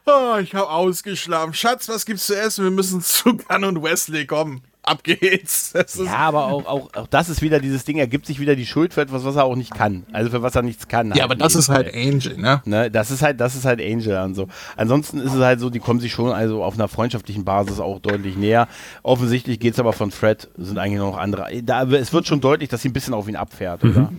oh, 0.05 0.37
ich 0.41 0.53
habe 0.55 0.69
ausgeschlafen. 0.69 1.53
Schatz, 1.53 1.87
was 1.89 2.05
gibt's 2.05 2.27
zu 2.27 2.35
essen? 2.35 2.63
Wir 2.63 2.71
müssen 2.71 3.01
zu 3.01 3.37
Gunn 3.37 3.63
und 3.63 3.83
Wesley 3.83 4.25
kommen 4.25 4.63
ab 4.87 5.03
geht's. 5.03 5.73
ja, 5.97 6.15
aber 6.15 6.45
auch, 6.45 6.65
auch, 6.65 6.93
auch 6.95 7.07
das 7.07 7.29
ist 7.29 7.41
wieder 7.41 7.59
dieses 7.59 7.85
Ding, 7.85 7.97
er 7.97 8.07
gibt 8.07 8.25
sich 8.25 8.39
wieder 8.39 8.55
die 8.55 8.65
Schuld 8.65 8.93
für 8.93 9.01
etwas, 9.01 9.23
was 9.23 9.35
er 9.35 9.45
auch 9.45 9.55
nicht 9.55 9.73
kann. 9.73 10.05
Also 10.11 10.29
für 10.29 10.41
was 10.41 10.55
er 10.55 10.61
nichts 10.61 10.87
kann. 10.87 11.09
Ja, 11.09 11.13
halt 11.13 11.23
aber 11.23 11.35
das 11.35 11.55
ist 11.55 11.69
halt 11.69 11.93
Angel, 11.93 12.37
ne? 12.37 12.61
ne? 12.65 12.91
Das 12.91 13.11
ist 13.11 13.21
halt, 13.21 13.39
das 13.39 13.55
ist 13.55 13.65
halt 13.65 13.81
Angel 13.81 14.17
und 14.23 14.35
so. 14.35 14.47
Ansonsten 14.75 15.19
ist 15.19 15.33
es 15.33 15.41
halt 15.41 15.59
so, 15.59 15.69
die 15.69 15.79
kommen 15.79 15.99
sich 15.99 16.11
schon 16.11 16.31
also 16.31 16.63
auf 16.63 16.75
einer 16.75 16.87
freundschaftlichen 16.87 17.45
Basis 17.45 17.79
auch 17.79 17.99
deutlich 17.99 18.37
näher. 18.37 18.67
Offensichtlich 19.03 19.59
geht 19.59 19.73
es 19.73 19.79
aber 19.79 19.93
von 19.93 20.11
Fred, 20.11 20.49
sind 20.57 20.77
eigentlich 20.77 20.99
noch 20.99 21.17
andere. 21.17 21.47
Da, 21.63 21.83
es 21.83 22.13
wird 22.13 22.27
schon 22.27 22.41
deutlich, 22.41 22.69
dass 22.69 22.81
sie 22.81 22.89
ein 22.89 22.93
bisschen 22.93 23.13
auf 23.13 23.27
ihn 23.27 23.35
abfährt, 23.35 23.83
mhm. 23.83 23.91
oder? 23.91 24.11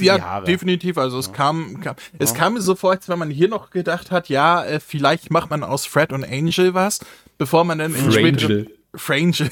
Ja, 0.00 0.40
definitiv. 0.40 0.98
Also 0.98 1.18
es 1.18 1.26
ja. 1.26 1.32
kam, 1.32 1.80
kam 1.80 1.96
es 2.18 2.30
ja. 2.30 2.36
kam 2.36 2.54
mir 2.54 2.60
so 2.60 2.74
vor, 2.74 2.92
als 2.92 3.08
wenn 3.08 3.18
man 3.18 3.30
hier 3.30 3.48
noch 3.48 3.70
gedacht 3.70 4.10
hat, 4.10 4.28
ja, 4.28 4.64
äh, 4.64 4.80
vielleicht 4.80 5.30
macht 5.30 5.50
man 5.50 5.62
aus 5.64 5.86
Fred 5.86 6.12
und 6.12 6.24
Angel 6.24 6.74
was, 6.74 7.00
bevor 7.38 7.64
man 7.64 7.78
dann 7.78 7.94
in 7.94 8.12
späteren 8.12 8.68
Frangel, 8.96 9.50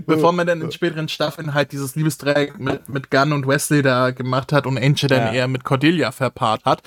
bevor 0.06 0.32
man 0.32 0.46
dann 0.46 0.62
in 0.62 0.72
späteren 0.72 1.08
Staffeln 1.08 1.54
halt 1.54 1.72
dieses 1.72 1.94
Liebesdreieck 1.94 2.58
mit, 2.58 2.88
mit 2.88 3.10
Gunn 3.10 3.32
und 3.32 3.46
Wesley 3.46 3.82
da 3.82 4.10
gemacht 4.10 4.52
hat 4.52 4.66
und 4.66 4.78
Angel 4.78 5.08
dann 5.08 5.26
ja. 5.26 5.32
eher 5.32 5.48
mit 5.48 5.64
Cordelia 5.64 6.12
verpaart 6.12 6.64
hat. 6.64 6.82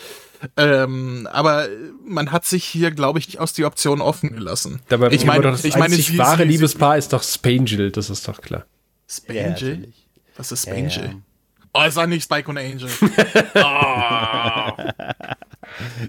Ähm, 0.58 1.28
aber 1.32 1.68
man 2.06 2.32
hat 2.32 2.46
sich 2.46 2.66
hier, 2.66 2.92
glaube 2.92 3.20
ich, 3.20 3.40
aus 3.40 3.54
die 3.54 3.66
Option 3.66 4.02
offen 4.02 4.34
gelassen. 4.34 4.82
Dabei 4.90 5.12
ich 5.12 5.26
meine, 5.26 5.44
das 5.44 5.64
ich 5.64 5.76
meine, 5.76 5.96
das 5.96 6.18
wahre 6.18 6.44
Liebespaar 6.44 6.98
ist 6.98 7.14
doch 7.14 7.24
Spangel, 7.24 7.92
das 7.92 8.10
ist 8.10 8.28
doch 8.28 8.42
klar. 8.42 8.66
Spangel? 9.08 9.82
Ja, 9.82 9.88
Was 10.38 10.52
ist 10.52 10.64
Spangel? 10.64 10.90
Ja, 10.90 11.16
oh, 11.74 11.84
ist 11.84 11.98
auch 11.98 12.08
nicht 12.08 12.24
Spike 12.24 12.50
und 12.50 12.58
Angel. 12.58 12.90
oh. 13.56 14.92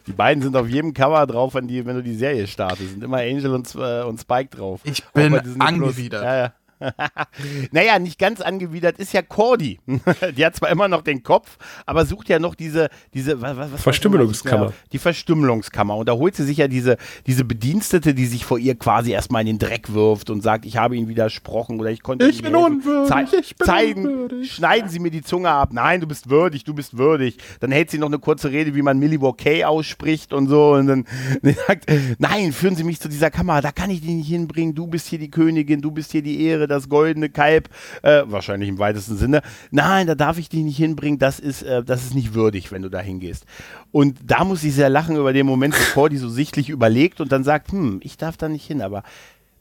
Die 0.07 0.13
beiden 0.13 0.43
sind 0.43 0.57
auf 0.57 0.69
jedem 0.69 0.95
Cover 0.95 1.27
drauf, 1.27 1.55
wenn, 1.55 1.69
die, 1.69 1.85
wenn 1.85 1.97
du 1.97 2.03
die 2.03 2.15
Serie 2.15 2.47
startest. 2.47 2.91
Sind 2.91 3.05
immer 3.05 3.19
Angel 3.19 3.55
und, 3.55 3.75
äh, 3.75 4.03
und 4.03 4.21
Spike 4.21 4.57
drauf. 4.57 4.81
Ich 4.85 5.03
bin 5.13 5.61
angewidert. 5.61 6.23
Ja, 6.23 6.37
ja. 6.37 6.53
naja, 7.73 7.99
nicht 7.99 8.19
ganz 8.19 8.41
angewidert 8.41 8.99
ist 8.99 9.13
ja 9.13 9.23
Cordy. 9.23 9.81
die 10.37 10.45
hat 10.45 10.57
zwar 10.57 10.71
immer 10.71 10.89
noch 10.89 11.03
den 11.03 11.23
Kopf, 11.23 11.59
aber 11.87 12.05
sucht 12.05 12.29
ja 12.29 12.39
noch 12.39 12.55
diese, 12.55 12.89
diese 13.15 13.41
was, 13.41 13.57
was 13.57 13.83
Verstümmelungskammer. 13.83 14.67
Ja, 14.67 14.73
die 14.93 14.99
Verstümmelungskammer. 14.99 15.97
Und 15.97 16.09
da 16.09 16.13
holt 16.13 16.37
sie 16.37 16.45
sich 16.45 16.59
ja 16.59 16.69
diese, 16.69 16.97
diese 17.27 17.45
Bedienstete, 17.45 18.15
die 18.15 18.27
sich 18.27 18.45
vor 18.45 18.59
ihr 18.59 18.75
quasi 18.75 19.13
erstmal 19.13 19.43
in 19.43 19.47
den 19.47 19.59
Dreck 19.59 19.93
wirft 19.93 20.31
und 20.31 20.43
sagt, 20.43 20.67
ich 20.67 20.77
habe 20.77 20.97
ihnen 20.97 21.09
widersprochen 21.09 21.81
oder 21.81 21.91
ich 21.91 22.03
konnte 22.03 22.27
ich 22.27 22.43
bin 22.43 22.55
unwürdig, 22.55 23.31
Ze 23.31 23.37
ich 23.37 23.57
bin 23.57 23.67
zeigen, 23.67 24.07
unwürdig. 24.07 24.53
schneiden 24.53 24.91
Sie 24.91 24.99
mir 24.99 25.11
die 25.11 25.23
Zunge 25.23 25.51
ab. 25.51 25.71
Nein, 25.73 26.01
du 26.01 26.07
bist 26.07 26.31
würdig, 26.31 26.65
du 26.65 26.75
bist 26.75 26.97
würdig. 26.97 27.39
Dann 27.61 27.73
hält 27.73 27.91
sie 27.91 27.99
noch 27.99 28.09
eine 28.09 28.19
kurze 28.19 28.51
Rede, 28.51 28.75
wie 28.75 28.83
man 28.83 28.99
Milwaukee 28.99 29.65
ausspricht 29.65 30.33
und 30.33 30.49
so. 30.49 30.73
Und 30.73 30.87
dann, 30.87 31.07
dann 31.43 31.55
sagt, 31.67 31.91
nein, 32.19 32.53
führen 32.53 32.77
Sie 32.77 32.85
mich 32.85 33.01
zu 33.01 33.09
dieser 33.09 33.31
Kammer, 33.31 33.61
da 33.61 33.73
kann 33.73 33.91
ich 33.91 34.01
dich 34.01 34.11
nicht 34.11 34.29
hinbringen. 34.29 34.75
Du 34.75 34.87
bist 34.87 35.09
hier 35.09 35.19
die 35.19 35.31
Königin, 35.31 35.81
du 35.81 35.91
bist 35.91 36.13
hier 36.13 36.23
die 36.23 36.43
Ehre, 36.45 36.67
das 36.73 36.89
goldene 36.89 37.31
Kalb, 37.31 37.69
äh, 38.03 38.23
wahrscheinlich 38.27 38.69
im 38.69 38.79
weitesten 38.79 39.17
Sinne. 39.17 39.43
Nein, 39.71 40.07
da 40.07 40.15
darf 40.15 40.39
ich 40.39 40.49
dich 40.49 40.63
nicht 40.63 40.77
hinbringen, 40.77 41.19
das 41.19 41.39
ist, 41.39 41.63
äh, 41.63 41.83
das 41.83 42.03
ist 42.03 42.15
nicht 42.15 42.35
würdig, 42.35 42.73
wenn 42.73 42.83
du 42.83 42.89
da 42.89 43.01
hingehst. 43.01 43.45
Und 43.91 44.19
da 44.25 44.45
muss 44.45 44.65
ich 44.65 44.75
sehr 44.75 44.89
lachen 44.89 45.17
über 45.17 45.33
den 45.33 45.47
Moment, 45.47 45.75
bevor 45.75 46.09
die 46.09 46.17
so 46.17 46.29
sichtlich 46.29 46.69
überlegt 46.69 47.21
und 47.21 47.31
dann 47.31 47.45
sagt, 47.45 47.73
hm, 47.73 48.01
ich 48.03 48.17
darf 48.17 48.37
da 48.37 48.49
nicht 48.49 48.67
hin, 48.67 48.83
aber 48.83 49.03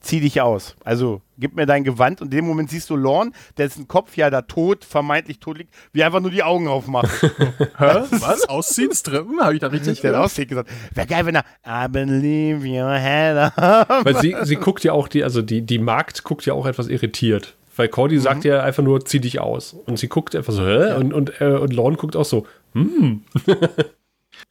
zieh 0.02 0.20
dich 0.20 0.42
aus. 0.42 0.76
Also 0.84 1.22
gib 1.38 1.56
mir 1.56 1.66
dein 1.66 1.84
Gewand 1.84 2.22
und 2.22 2.28
in 2.28 2.38
dem 2.38 2.48
Moment 2.48 2.70
siehst 2.70 2.90
du 2.90 2.96
Lorne, 2.96 3.32
dessen 3.58 3.88
Kopf 3.88 4.18
ja 4.18 4.30
da 4.30 4.42
tot, 4.42 4.84
vermeintlich 4.84 5.40
tot 5.40 5.58
liegt, 5.58 5.74
wie 5.94 6.04
einfach 6.04 6.20
nur 6.20 6.32
die 6.32 6.44
Augen 6.44 6.68
aufmacht. 6.68 7.10
Hä? 7.22 8.02
Was? 8.10 8.48
Ausziehen, 8.50 8.94
strippen? 8.94 9.40
Habe 9.40 9.54
ich 9.54 9.60
da 9.60 9.68
richtig 9.68 10.02
Der 10.02 10.20
Ausziehen 10.20 10.48
gesagt. 10.48 10.70
Wäre 10.94 11.08
geil, 11.08 11.26
wenn 11.26 11.36
er 11.36 11.46
I 11.66 11.88
believe 11.88 12.68
your 12.68 12.94
head 12.94 13.38
up. 13.38 14.06
Weil 14.06 14.18
sie, 14.18 14.36
sie 14.44 14.56
guckt 14.56 14.84
ja 14.84 14.94
auch, 14.94 15.08
die, 15.08 15.24
also 15.24 15.42
die, 15.42 15.62
die 15.62 15.80
Magd 15.80 16.24
guckt 16.24 16.46
ja 16.46 16.54
auch 16.54 16.66
etwas 16.66 16.88
irritiert. 16.88 17.56
Weil 17.76 17.88
Cordy 17.88 18.16
mhm. 18.16 18.22
sagt 18.22 18.44
ja 18.44 18.62
einfach 18.62 18.84
nur, 18.84 19.06
zieh 19.06 19.20
dich 19.20 19.40
aus. 19.40 19.74
Und 19.86 19.98
sie 19.98 20.10
guckt 20.10 20.36
einfach 20.36 20.54
so, 20.54 20.66
hä? 20.66 20.90
Ja. 20.90 20.96
Und, 20.98 21.14
und, 21.14 21.40
äh, 21.40 21.46
und 21.46 21.74
Lorne 21.74 21.98
guckt 21.98 22.16
auch 22.16 22.26
so, 22.26 22.46
hm. 22.74 23.24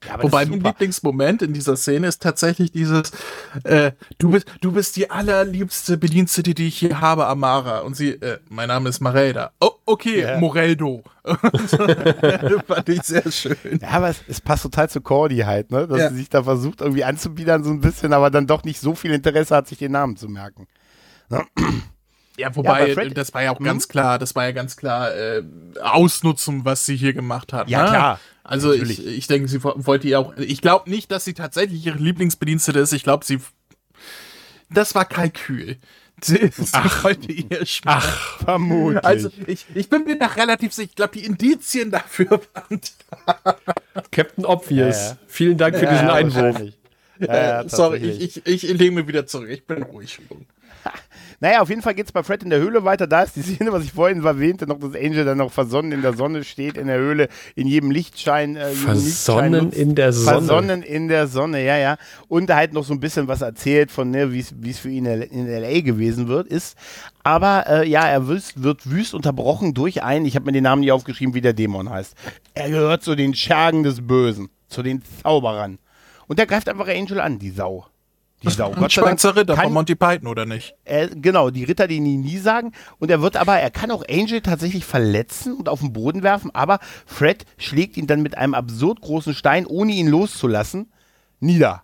Ja, 0.06 0.22
Wobei 0.22 0.46
mein 0.46 0.60
Lieblingsmoment 0.60 1.42
in 1.42 1.52
dieser 1.52 1.76
Szene 1.76 2.06
ist 2.06 2.22
tatsächlich 2.22 2.72
dieses, 2.72 3.12
äh, 3.64 3.92
du 4.16 4.30
bist, 4.30 4.46
du 4.62 4.72
bist 4.72 4.96
die 4.96 5.10
allerliebste 5.10 5.98
Bedienstete, 5.98 6.54
die 6.54 6.68
ich 6.68 6.78
hier 6.78 7.02
habe, 7.02 7.26
Amara. 7.26 7.80
Und 7.80 7.96
sie, 7.96 8.12
äh, 8.12 8.38
mein 8.48 8.68
Name 8.68 8.88
ist 8.88 9.00
Marelda. 9.00 9.52
Oh, 9.60 9.72
okay, 9.84 10.20
yeah. 10.20 10.38
Moreldo. 10.38 11.02
Fand 12.66 12.88
ich 12.88 13.02
sehr 13.02 13.30
schön. 13.30 13.78
Ja, 13.82 13.88
aber 13.88 14.08
es, 14.08 14.22
es, 14.26 14.40
passt 14.40 14.62
total 14.62 14.88
zu 14.88 15.02
Cordy 15.02 15.38
halt, 15.38 15.70
ne? 15.70 15.86
Dass 15.86 15.98
ja. 15.98 16.08
sie 16.08 16.16
sich 16.16 16.30
da 16.30 16.44
versucht, 16.44 16.80
irgendwie 16.80 17.04
anzubiedern, 17.04 17.62
so 17.62 17.70
ein 17.70 17.82
bisschen, 17.82 18.14
aber 18.14 18.30
dann 18.30 18.46
doch 18.46 18.64
nicht 18.64 18.80
so 18.80 18.94
viel 18.94 19.12
Interesse 19.12 19.54
hat, 19.54 19.68
sich 19.68 19.78
den 19.78 19.92
Namen 19.92 20.16
zu 20.16 20.28
merken. 20.28 20.66
Ja, 22.40 22.56
wobei, 22.56 22.88
ja, 22.88 23.04
das 23.10 23.34
war 23.34 23.42
ja 23.42 23.52
auch 23.52 23.58
hm? 23.58 23.66
ganz 23.66 23.88
klar, 23.88 24.18
das 24.18 24.34
war 24.34 24.44
ja 24.44 24.52
ganz 24.52 24.76
klar 24.76 25.14
äh, 25.14 25.42
Ausnutzen, 25.82 26.64
was 26.64 26.86
sie 26.86 26.96
hier 26.96 27.12
gemacht 27.12 27.52
hat. 27.52 27.68
Ja, 27.68 27.82
ne? 27.82 27.88
klar. 27.90 28.20
Also 28.42 28.72
ich, 28.72 29.06
ich 29.06 29.26
denke, 29.26 29.48
sie 29.48 29.62
wollte 29.62 30.08
ja 30.08 30.18
auch. 30.18 30.34
Ich 30.36 30.62
glaube 30.62 30.88
nicht, 30.88 31.10
dass 31.12 31.24
sie 31.24 31.34
tatsächlich 31.34 31.84
ihre 31.84 31.98
Lieblingsbedienstete 31.98 32.78
ist. 32.78 32.92
Ich 32.92 33.04
glaube, 33.04 33.24
sie. 33.24 33.38
Das 34.70 34.94
war 34.94 35.04
Kalkül. 35.04 35.76
Sie, 36.22 36.50
ach, 36.72 37.04
wollte 37.04 37.32
ihr 37.32 37.64
schmecken. 37.64 37.98
Ach, 37.98 38.38
vermutlich. 38.44 39.02
Also 39.02 39.30
ich, 39.46 39.64
ich 39.74 39.88
bin 39.88 40.04
mir 40.04 40.16
noch 40.16 40.36
relativ 40.36 40.74
sicher. 40.74 40.90
Ich 40.90 40.94
glaube, 40.94 41.18
die 41.18 41.24
Indizien 41.24 41.90
dafür 41.90 42.28
waren 42.52 42.80
da. 43.24 43.56
Captain 44.10 44.44
Obvious. 44.44 44.96
Ja, 44.96 45.08
ja. 45.08 45.18
Vielen 45.26 45.56
Dank 45.56 45.78
für 45.78 45.86
diesen 45.86 46.10
Einwurf. 46.10 46.60
Äh, 47.20 47.64
sorry, 47.68 47.98
ich, 48.00 48.46
ich, 48.46 48.64
ich 48.68 48.78
lege 48.78 48.92
mir 48.92 49.08
wieder 49.08 49.26
zurück. 49.26 49.48
Ich 49.48 49.66
bin 49.66 49.82
ruhig 49.82 50.12
schon. 50.12 50.46
Naja, 51.42 51.62
auf 51.62 51.70
jeden 51.70 51.80
Fall 51.80 51.94
geht 51.94 52.04
es 52.04 52.12
bei 52.12 52.22
Fred 52.22 52.42
in 52.42 52.50
der 52.50 52.60
Höhle 52.60 52.84
weiter. 52.84 53.06
Da 53.06 53.22
ist 53.22 53.34
die 53.34 53.42
Szene, 53.42 53.72
was 53.72 53.84
ich 53.84 53.92
vorhin 53.92 54.22
erwähnte, 54.22 54.66
noch, 54.66 54.78
dass 54.78 54.94
Angel 54.94 55.24
dann 55.24 55.38
noch 55.38 55.50
versonnen 55.50 55.92
in 55.92 56.02
der 56.02 56.12
Sonne 56.12 56.44
steht, 56.44 56.76
in 56.76 56.86
der 56.86 56.98
Höhle, 56.98 57.28
in 57.54 57.66
jedem 57.66 57.90
Lichtschein. 57.90 58.56
Äh, 58.56 58.70
versonnen 58.72 59.64
Lichtschein 59.64 59.82
in 59.82 59.94
der 59.94 60.12
Sonne. 60.12 60.36
Versonnen 60.36 60.82
in 60.82 61.08
der 61.08 61.26
Sonne, 61.26 61.64
ja, 61.64 61.78
ja. 61.78 61.96
Und 62.28 62.52
halt 62.52 62.74
noch 62.74 62.84
so 62.84 62.92
ein 62.92 63.00
bisschen 63.00 63.26
was 63.26 63.40
erzählt 63.40 63.90
von, 63.90 64.10
ne, 64.10 64.32
wie 64.32 64.40
es 64.40 64.78
für 64.78 64.90
ihn 64.90 65.06
in 65.06 65.48
L.A. 65.48 65.80
gewesen 65.80 66.28
wird, 66.28 66.46
ist. 66.46 66.76
Aber 67.22 67.66
äh, 67.66 67.88
ja, 67.88 68.06
er 68.06 68.28
wüst, 68.28 68.62
wird 68.62 68.90
wüst 68.90 69.14
unterbrochen 69.14 69.72
durch 69.72 70.02
einen, 70.02 70.26
ich 70.26 70.36
habe 70.36 70.44
mir 70.44 70.52
den 70.52 70.64
Namen 70.64 70.80
nicht 70.80 70.92
aufgeschrieben, 70.92 71.34
wie 71.34 71.40
der 71.40 71.54
Dämon 71.54 71.88
heißt. 71.88 72.14
Er 72.52 72.68
gehört 72.68 73.02
zu 73.02 73.14
den 73.14 73.34
Schergen 73.34 73.82
des 73.82 74.06
Bösen, 74.06 74.50
zu 74.68 74.82
den 74.82 75.02
Zauberern. 75.22 75.78
Und 76.26 76.38
der 76.38 76.46
greift 76.46 76.68
einfach 76.68 76.88
Angel 76.88 77.18
an, 77.18 77.38
die 77.38 77.50
Sau. 77.50 77.86
Gott 78.44 78.52
sei 78.54 78.70
Dank, 78.70 78.90
Schweizer 78.92 79.36
Ritter 79.36 79.54
kann- 79.54 79.64
von 79.64 79.72
Monty 79.72 79.94
Python, 79.94 80.26
oder 80.28 80.46
nicht? 80.46 80.74
er, 80.84 81.08
genau, 81.08 81.50
die 81.50 81.64
Ritter, 81.64 81.86
die 81.86 82.00
nie, 82.00 82.16
nie 82.16 82.38
sagen. 82.38 82.72
Und 82.98 83.10
er 83.10 83.20
wird 83.22 83.36
aber, 83.36 83.56
er 83.58 83.70
kann 83.70 83.90
auch 83.90 84.02
Angel 84.08 84.40
tatsächlich 84.40 84.84
verletzen 84.84 85.54
und 85.54 85.68
auf 85.68 85.80
den 85.80 85.92
Boden 85.92 86.22
werfen, 86.22 86.50
aber 86.54 86.78
Fred 87.06 87.44
schlägt 87.58 87.96
ihn 87.96 88.06
dann 88.06 88.22
mit 88.22 88.36
einem 88.38 88.54
absurd 88.54 89.00
großen 89.02 89.34
Stein, 89.34 89.66
ohne 89.66 89.92
ihn 89.92 90.08
loszulassen, 90.08 90.90
nieder. 91.40 91.82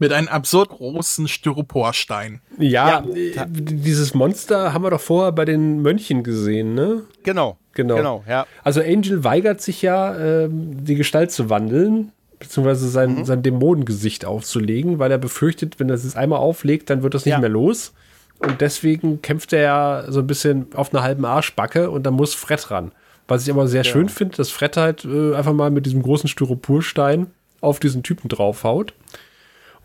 Mit 0.00 0.12
einem 0.12 0.26
absurd 0.26 0.70
großen 0.70 1.28
Styroporstein. 1.28 2.40
Ja, 2.58 3.04
Ja, 3.04 3.04
äh, 3.14 3.46
dieses 3.48 4.12
Monster 4.12 4.72
haben 4.72 4.82
wir 4.82 4.90
doch 4.90 5.00
vorher 5.00 5.30
bei 5.30 5.44
den 5.44 5.82
Mönchen 5.82 6.24
gesehen, 6.24 6.74
ne? 6.74 7.02
Genau. 7.22 7.58
Genau. 7.74 7.96
Genau, 7.96 8.24
ja. 8.28 8.46
Also 8.64 8.80
Angel 8.80 9.22
weigert 9.24 9.60
sich 9.60 9.82
ja, 9.82 10.16
ähm, 10.16 10.84
die 10.84 10.94
Gestalt 10.96 11.30
zu 11.32 11.48
wandeln, 11.50 12.12
beziehungsweise 12.44 12.88
sein, 12.88 13.16
Mhm. 13.16 13.24
sein 13.24 13.42
Dämonengesicht 13.42 14.24
aufzulegen, 14.24 14.98
weil 14.98 15.10
er 15.10 15.18
befürchtet, 15.18 15.78
wenn 15.80 15.88
er 15.88 15.94
es 15.96 16.16
einmal 16.16 16.38
auflegt, 16.38 16.88
dann 16.90 17.02
wird 17.02 17.14
das 17.14 17.24
nicht 17.24 17.32
Ja. 17.32 17.38
mehr 17.40 17.48
los. 17.50 17.92
Und 18.38 18.60
deswegen 18.60 19.22
kämpft 19.22 19.52
er 19.52 19.60
ja 19.62 20.04
so 20.08 20.20
ein 20.20 20.26
bisschen 20.26 20.66
auf 20.74 20.92
einer 20.92 21.02
halben 21.02 21.24
Arschbacke 21.24 21.90
und 21.90 22.04
dann 22.04 22.14
muss 22.14 22.34
Fred 22.34 22.70
ran. 22.70 22.92
Was 23.28 23.44
ich 23.44 23.50
aber 23.50 23.66
sehr 23.68 23.84
schön 23.84 24.08
finde, 24.08 24.36
dass 24.36 24.50
Fred 24.50 24.76
halt 24.76 25.04
äh, 25.04 25.34
einfach 25.34 25.52
mal 25.54 25.70
mit 25.70 25.86
diesem 25.86 26.02
großen 26.02 26.28
Styroporstein 26.28 27.28
auf 27.60 27.80
diesen 27.80 28.02
Typen 28.02 28.28
draufhaut. 28.28 28.92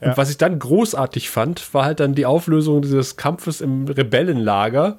Und 0.02 0.15
was 0.17 0.30
ich 0.30 0.38
dann 0.38 0.60
großartig 0.60 1.30
fand, 1.30 1.74
war 1.74 1.84
halt 1.86 2.00
dann 2.00 2.15
die 2.15 2.26
Auflösung 2.26 2.82
dieses 2.82 3.17
Kampfes 3.17 3.60
im 3.62 3.86
Rebellenlager. 3.88 4.98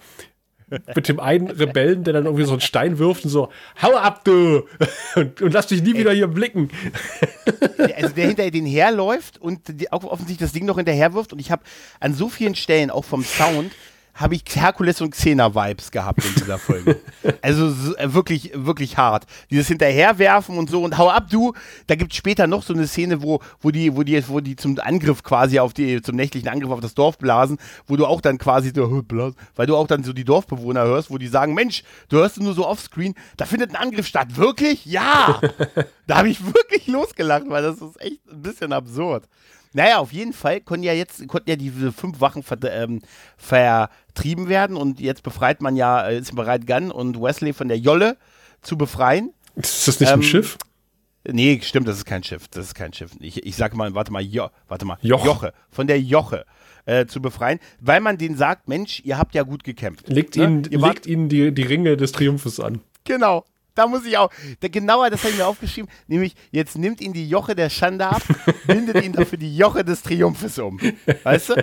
Mit 0.95 1.09
dem 1.09 1.21
einen 1.21 1.51
Rebellen, 1.51 2.05
der 2.05 2.13
dann 2.13 2.25
irgendwie 2.27 2.45
so 2.45 2.53
einen 2.53 2.61
Stein 2.61 2.99
wirft 2.99 3.25
und 3.25 3.31
so, 3.31 3.49
hau 3.83 3.95
ab, 3.97 4.25
du! 4.25 4.63
Und, 5.17 5.43
und 5.43 5.53
lass 5.53 5.67
dich 5.67 5.83
nie 5.83 5.97
wieder 5.97 6.13
hier 6.13 6.29
blicken. 6.29 6.71
Also 7.97 8.15
der 8.15 8.29
hinter 8.29 8.51
den 8.51 8.67
herläuft 8.67 9.39
und 9.39 9.81
die, 9.81 9.91
auch 9.93 10.05
offensichtlich 10.05 10.39
das 10.39 10.53
Ding 10.53 10.67
noch 10.67 10.77
hinterher 10.77 11.13
wirft. 11.15 11.33
Und 11.33 11.41
ich 11.41 11.51
habe 11.51 11.63
an 11.99 12.15
so 12.15 12.29
vielen 12.29 12.55
Stellen, 12.55 12.91
auch 12.91 13.05
vom 13.05 13.25
Sound, 13.25 13.73
habe 14.21 14.35
ich 14.35 14.45
Herkules 14.55 15.01
und 15.01 15.13
Xena-Vibes 15.13 15.91
gehabt 15.91 16.23
in 16.25 16.35
dieser 16.35 16.59
Folge. 16.59 17.01
also 17.43 17.71
so, 17.71 17.97
äh, 17.97 18.13
wirklich, 18.13 18.53
wirklich 18.55 18.99
hart. 18.99 19.25
Dieses 19.51 19.67
Hinterherwerfen 19.69 20.59
und 20.59 20.69
so 20.69 20.83
und 20.85 20.99
hau 20.99 21.09
ab, 21.09 21.29
du. 21.31 21.55
Da 21.87 21.95
gibt 21.95 22.13
es 22.13 22.19
später 22.19 22.47
noch 22.47 22.63
so 22.63 22.75
eine 22.75 22.87
Szene, 22.87 23.23
wo, 23.23 23.41
wo, 23.61 23.71
die, 23.71 23.97
wo, 23.97 24.03
die, 24.03 24.23
wo 24.29 24.41
die 24.41 24.57
zum 24.57 24.79
Angriff 24.79 25.23
quasi 25.23 25.59
auf 25.59 25.73
die, 25.73 26.03
zum 26.03 26.17
nächtlichen 26.17 26.49
Angriff 26.49 26.71
auf 26.71 26.81
das 26.81 26.95
Dorf 26.95 27.17
blasen, 27.17 27.59
wo 27.87 27.97
du 27.97 28.05
auch 28.05 28.21
dann 28.21 28.37
quasi 28.37 28.71
weil 29.57 29.67
du 29.67 29.77
auch 29.77 29.87
dann 29.87 30.05
so 30.05 30.13
die 30.13 30.25
Dorfbewohner 30.25 30.85
hörst, 30.85 31.11
wo 31.11 31.17
die 31.17 31.27
sagen, 31.27 31.55
Mensch, 31.55 31.83
du 32.11 32.19
hörst 32.19 32.39
nur 32.39 32.53
so 32.53 32.67
offscreen, 32.67 33.15
da 33.39 33.47
findet 33.47 33.71
ein 33.71 33.77
Angriff 33.77 34.07
statt. 34.07 34.37
Wirklich? 34.37 34.85
Ja! 34.85 35.41
da 36.07 36.19
habe 36.19 36.29
ich 36.29 36.45
wirklich 36.45 36.87
losgelacht, 36.87 37.45
weil 37.49 37.63
das 37.63 37.81
ist 37.81 38.01
echt 38.01 38.21
ein 38.31 38.43
bisschen 38.43 38.75
absurd. 38.75 39.25
Naja, 39.73 39.99
auf 39.99 40.13
jeden 40.13 40.33
Fall 40.33 40.61
konnten 40.61 40.83
ja 40.83 40.93
jetzt 40.93 41.27
konnten 41.29 41.49
ja 41.49 41.57
diese 41.57 41.93
fünf 41.93 42.21
Wachen 42.21 42.43
ver 42.43 42.59
ähm, 42.65 43.01
vertrieben 44.21 44.49
werden 44.49 44.77
und 44.77 45.01
jetzt 45.01 45.23
befreit 45.23 45.63
man 45.63 45.77
ja, 45.77 46.09
äh, 46.09 46.19
ist 46.19 46.35
bereit, 46.35 46.67
Gunn 46.67 46.91
und 46.91 47.21
Wesley 47.21 47.53
von 47.53 47.69
der 47.69 47.79
Jolle 47.79 48.17
zu 48.61 48.77
befreien. 48.77 49.33
Ist 49.57 49.89
das 49.89 49.99
nicht 50.01 50.11
Ähm, 50.11 50.21
ein 50.21 50.23
Schiff? 50.23 50.59
Nee, 51.27 51.61
stimmt, 51.63 51.87
das 51.89 51.97
ist 51.97 52.05
kein 52.05 52.23
Schiff. 52.23 52.49
Das 52.49 52.67
ist 52.67 52.75
kein 52.75 52.93
Schiff. 52.93 53.13
Ich, 53.21 53.45
ich 53.45 53.57
sag 53.57 53.75
mal, 53.75 53.95
warte 53.95 54.13
mal, 54.13 54.23
jo, 54.23 54.49
warte 54.69 54.85
mal. 54.85 54.99
Joch. 55.03 55.25
Joche. 55.25 55.53
Von 55.71 55.87
der 55.87 56.01
Joche 56.01 56.45
äh, 56.87 57.07
zu 57.07 57.21
befreien, 57.21 57.59
weil 57.81 58.01
man 58.01 58.17
denen 58.17 58.37
sagt, 58.37 58.69
Mensch, 58.69 59.03
ihr 59.05 59.19
habt 59.19 59.35
ja 59.35 59.43
gut 59.43 59.65
gekämpft. 59.65 60.09
Legt 60.09 60.37
ne? 60.37 60.45
ihnen, 60.45 60.63
legt 60.65 61.07
ihnen 61.07 61.29
die, 61.29 61.53
die 61.53 61.63
Ringe 61.63 61.97
des 61.97 62.13
Triumphes 62.13 62.61
an. 62.61 62.81
Genau. 63.05 63.45
Da 63.75 63.87
muss 63.87 64.05
ich 64.05 64.17
auch. 64.19 64.31
Da, 64.61 64.69
genauer, 64.69 65.11
das 65.11 65.21
habe 65.23 65.31
ich 65.33 65.39
mir 65.39 65.47
aufgeschrieben. 65.47 65.91
Nämlich, 66.09 66.35
jetzt 66.51 66.77
nimmt 66.77 67.01
ihn 67.01 67.13
die 67.13 67.29
Joche 67.29 67.55
der 67.55 67.71
Schande 67.71 68.07
ab, 68.07 68.23
bindet 68.67 69.03
ihn 69.05 69.13
dafür 69.13 69.39
die 69.39 69.57
Joche 69.57 69.85
des 69.85 70.03
Triumphes 70.03 70.59
um. 70.59 70.79
Weißt 71.23 71.51
du? 71.51 71.55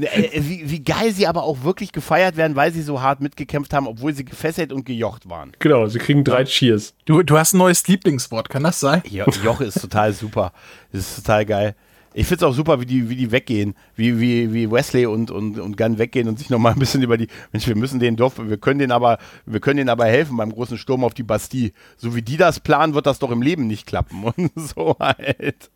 Äh, 0.00 0.40
Wie, 0.40 0.70
wie 0.70 0.82
geil 0.82 1.12
sie 1.12 1.26
aber 1.26 1.42
auch 1.42 1.62
wirklich 1.64 1.92
gefeiert 1.92 2.36
werden, 2.36 2.56
weil 2.56 2.72
sie 2.72 2.82
so 2.82 3.02
hart 3.02 3.20
mitgekämpft 3.20 3.72
haben, 3.74 3.86
obwohl 3.86 4.14
sie 4.14 4.24
gefesselt 4.24 4.72
und 4.72 4.84
gejocht 4.84 5.28
waren. 5.28 5.52
Genau, 5.58 5.86
sie 5.86 5.98
kriegen 5.98 6.24
drei 6.24 6.44
Cheers. 6.44 6.94
Du, 7.04 7.22
du 7.22 7.36
hast 7.38 7.52
ein 7.52 7.58
neues 7.58 7.86
Lieblingswort, 7.86 8.48
kann 8.48 8.62
das 8.64 8.80
sein? 8.80 9.02
Jo 9.08 9.26
Joche 9.44 9.64
ist 9.64 9.80
total 9.80 10.12
super. 10.14 10.52
Das 10.92 11.02
ist 11.02 11.16
total 11.16 11.44
geil. 11.44 11.74
Ich 12.14 12.26
finde 12.26 12.44
es 12.44 12.50
auch 12.50 12.54
super, 12.54 12.80
wie 12.80 12.86
die, 12.86 13.08
wie 13.08 13.16
die 13.16 13.30
weggehen, 13.30 13.74
wie, 13.96 14.20
wie, 14.20 14.52
wie 14.52 14.70
Wesley 14.70 15.06
und, 15.06 15.30
und, 15.30 15.58
und 15.58 15.76
Gunn 15.76 15.98
weggehen 15.98 16.28
und 16.28 16.38
sich 16.38 16.50
nochmal 16.50 16.72
ein 16.72 16.78
bisschen 16.78 17.02
über 17.02 17.16
die, 17.16 17.28
Mensch, 17.52 17.66
wir 17.66 17.76
müssen 17.76 18.00
den 18.00 18.16
Dorf, 18.16 18.34
wir 18.38 18.58
können 18.58 18.78
den 18.78 18.92
aber, 18.92 19.18
wir 19.46 19.60
können 19.60 19.78
denen 19.78 19.88
aber 19.88 20.06
helfen 20.06 20.36
beim 20.36 20.52
großen 20.52 20.78
Sturm 20.78 21.04
auf 21.04 21.14
die 21.14 21.22
Bastille. 21.22 21.72
So 21.96 22.14
wie 22.14 22.22
die 22.22 22.36
das 22.36 22.60
planen, 22.60 22.94
wird 22.94 23.06
das 23.06 23.18
doch 23.18 23.30
im 23.30 23.42
Leben 23.42 23.66
nicht 23.66 23.86
klappen. 23.86 24.24
Und 24.36 24.52
so 24.56 24.96
halt. 24.98 25.70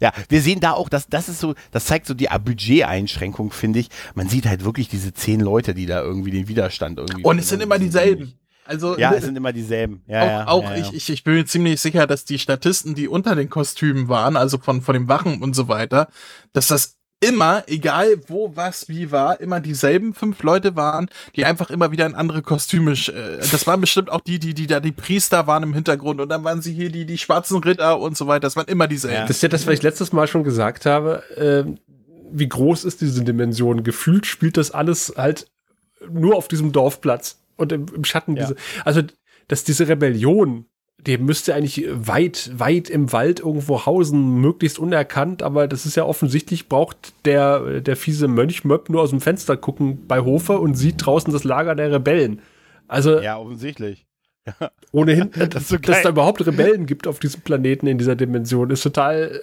Ja, 0.00 0.12
wir 0.28 0.40
sehen 0.40 0.60
da 0.60 0.72
auch, 0.72 0.88
dass 0.88 1.08
das 1.08 1.28
ist 1.28 1.40
so, 1.40 1.54
das 1.70 1.86
zeigt 1.86 2.06
so 2.06 2.14
die 2.14 2.28
Budgeteinschränkung, 2.28 3.50
finde 3.50 3.80
ich. 3.80 3.88
Man 4.14 4.28
sieht 4.28 4.46
halt 4.46 4.64
wirklich 4.64 4.88
diese 4.88 5.12
zehn 5.12 5.40
Leute, 5.40 5.74
die 5.74 5.86
da 5.86 6.00
irgendwie 6.02 6.30
den 6.30 6.48
Widerstand 6.48 6.98
irgendwie. 6.98 7.22
Und 7.22 7.38
es 7.38 7.48
sind 7.48 7.62
immer 7.62 7.78
dieselben. 7.78 8.34
Also 8.64 8.98
Ja, 8.98 9.12
es 9.12 9.24
sind 9.24 9.36
immer 9.36 9.52
dieselben. 9.52 10.02
Ja, 10.06 10.22
auch, 10.22 10.26
ja, 10.26 10.46
auch 10.48 10.62
ja, 10.64 10.76
ja. 10.76 10.82
Ich, 10.82 10.94
ich, 10.94 11.10
ich 11.10 11.24
bin 11.24 11.34
mir 11.34 11.46
ziemlich 11.46 11.80
sicher, 11.80 12.06
dass 12.06 12.24
die 12.24 12.38
Statisten, 12.38 12.94
die 12.94 13.08
unter 13.08 13.34
den 13.34 13.50
Kostümen 13.50 14.08
waren, 14.08 14.36
also 14.36 14.58
von, 14.58 14.82
von 14.82 14.94
den 14.94 15.08
Wachen 15.08 15.42
und 15.42 15.54
so 15.54 15.68
weiter, 15.68 16.08
dass 16.52 16.68
das 16.68 16.96
immer, 17.20 17.64
egal 17.66 18.20
wo, 18.26 18.54
was, 18.54 18.88
wie 18.88 19.10
war, 19.10 19.40
immer 19.40 19.60
dieselben 19.60 20.14
fünf 20.14 20.42
Leute 20.42 20.76
waren, 20.76 21.08
die 21.36 21.44
einfach 21.44 21.70
immer 21.70 21.90
wieder 21.90 22.06
in 22.06 22.14
andere 22.14 22.42
Kostüme, 22.42 22.92
äh, 22.92 23.38
das 23.50 23.66
waren 23.66 23.80
bestimmt 23.80 24.10
auch 24.10 24.20
die, 24.20 24.38
die, 24.38 24.54
die 24.54 24.66
da 24.66 24.80
die 24.80 24.92
Priester 24.92 25.46
waren 25.46 25.62
im 25.62 25.74
Hintergrund 25.74 26.20
und 26.20 26.28
dann 26.28 26.44
waren 26.44 26.60
sie 26.60 26.72
hier 26.72 26.90
die, 26.90 27.06
die 27.06 27.18
schwarzen 27.18 27.62
Ritter 27.62 27.98
und 27.98 28.16
so 28.16 28.26
weiter, 28.26 28.40
das 28.40 28.56
waren 28.56 28.66
immer 28.66 28.88
dieselben. 28.88 29.16
Ja. 29.16 29.26
Das 29.26 29.36
ist 29.36 29.42
ja 29.42 29.48
das, 29.48 29.66
was 29.66 29.74
ich 29.74 29.82
letztes 29.82 30.12
Mal 30.12 30.26
schon 30.26 30.44
gesagt 30.44 30.86
habe. 30.86 31.22
Ähm, 31.36 31.78
wie 32.30 32.48
groß 32.48 32.84
ist 32.84 33.00
diese 33.00 33.22
Dimension? 33.22 33.84
Gefühlt 33.84 34.26
spielt 34.26 34.56
das 34.56 34.72
alles 34.72 35.14
halt 35.16 35.46
nur 36.10 36.36
auf 36.36 36.48
diesem 36.48 36.72
Dorfplatz 36.72 37.40
und 37.56 37.72
im, 37.72 37.86
im 37.94 38.04
Schatten. 38.04 38.36
Ja. 38.36 38.42
Diese, 38.42 38.56
also, 38.84 39.02
dass 39.48 39.64
diese 39.64 39.88
Rebellion, 39.88 40.66
die 40.98 41.18
müsste 41.18 41.54
eigentlich 41.54 41.86
weit, 41.90 42.50
weit 42.54 42.88
im 42.88 43.12
Wald 43.12 43.40
irgendwo 43.40 43.84
hausen, 43.84 44.40
möglichst 44.40 44.78
unerkannt, 44.78 45.42
aber 45.42 45.68
das 45.68 45.86
ist 45.86 45.96
ja 45.96 46.04
offensichtlich, 46.04 46.68
braucht 46.68 47.12
der, 47.24 47.80
der 47.80 47.96
fiese 47.96 48.28
Mönch 48.28 48.64
Möb 48.64 48.88
nur 48.88 49.02
aus 49.02 49.10
dem 49.10 49.20
Fenster 49.20 49.56
gucken 49.56 50.06
bei 50.06 50.20
Hofer 50.20 50.60
und 50.60 50.74
sieht 50.74 51.04
draußen 51.04 51.32
das 51.32 51.44
Lager 51.44 51.74
der 51.74 51.92
Rebellen. 51.92 52.40
Also 52.88 53.20
ja, 53.20 53.36
offensichtlich. 53.36 54.06
ohnehin, 54.92 55.30
Das 55.50 55.68
so 55.68 55.78
dass 55.78 56.02
da 56.02 56.10
überhaupt 56.10 56.46
Rebellen 56.46 56.86
gibt 56.86 57.06
auf 57.06 57.18
diesem 57.18 57.42
Planeten 57.42 57.86
in 57.86 57.98
dieser 57.98 58.16
Dimension, 58.16 58.70
ist 58.70 58.82
total, 58.82 59.40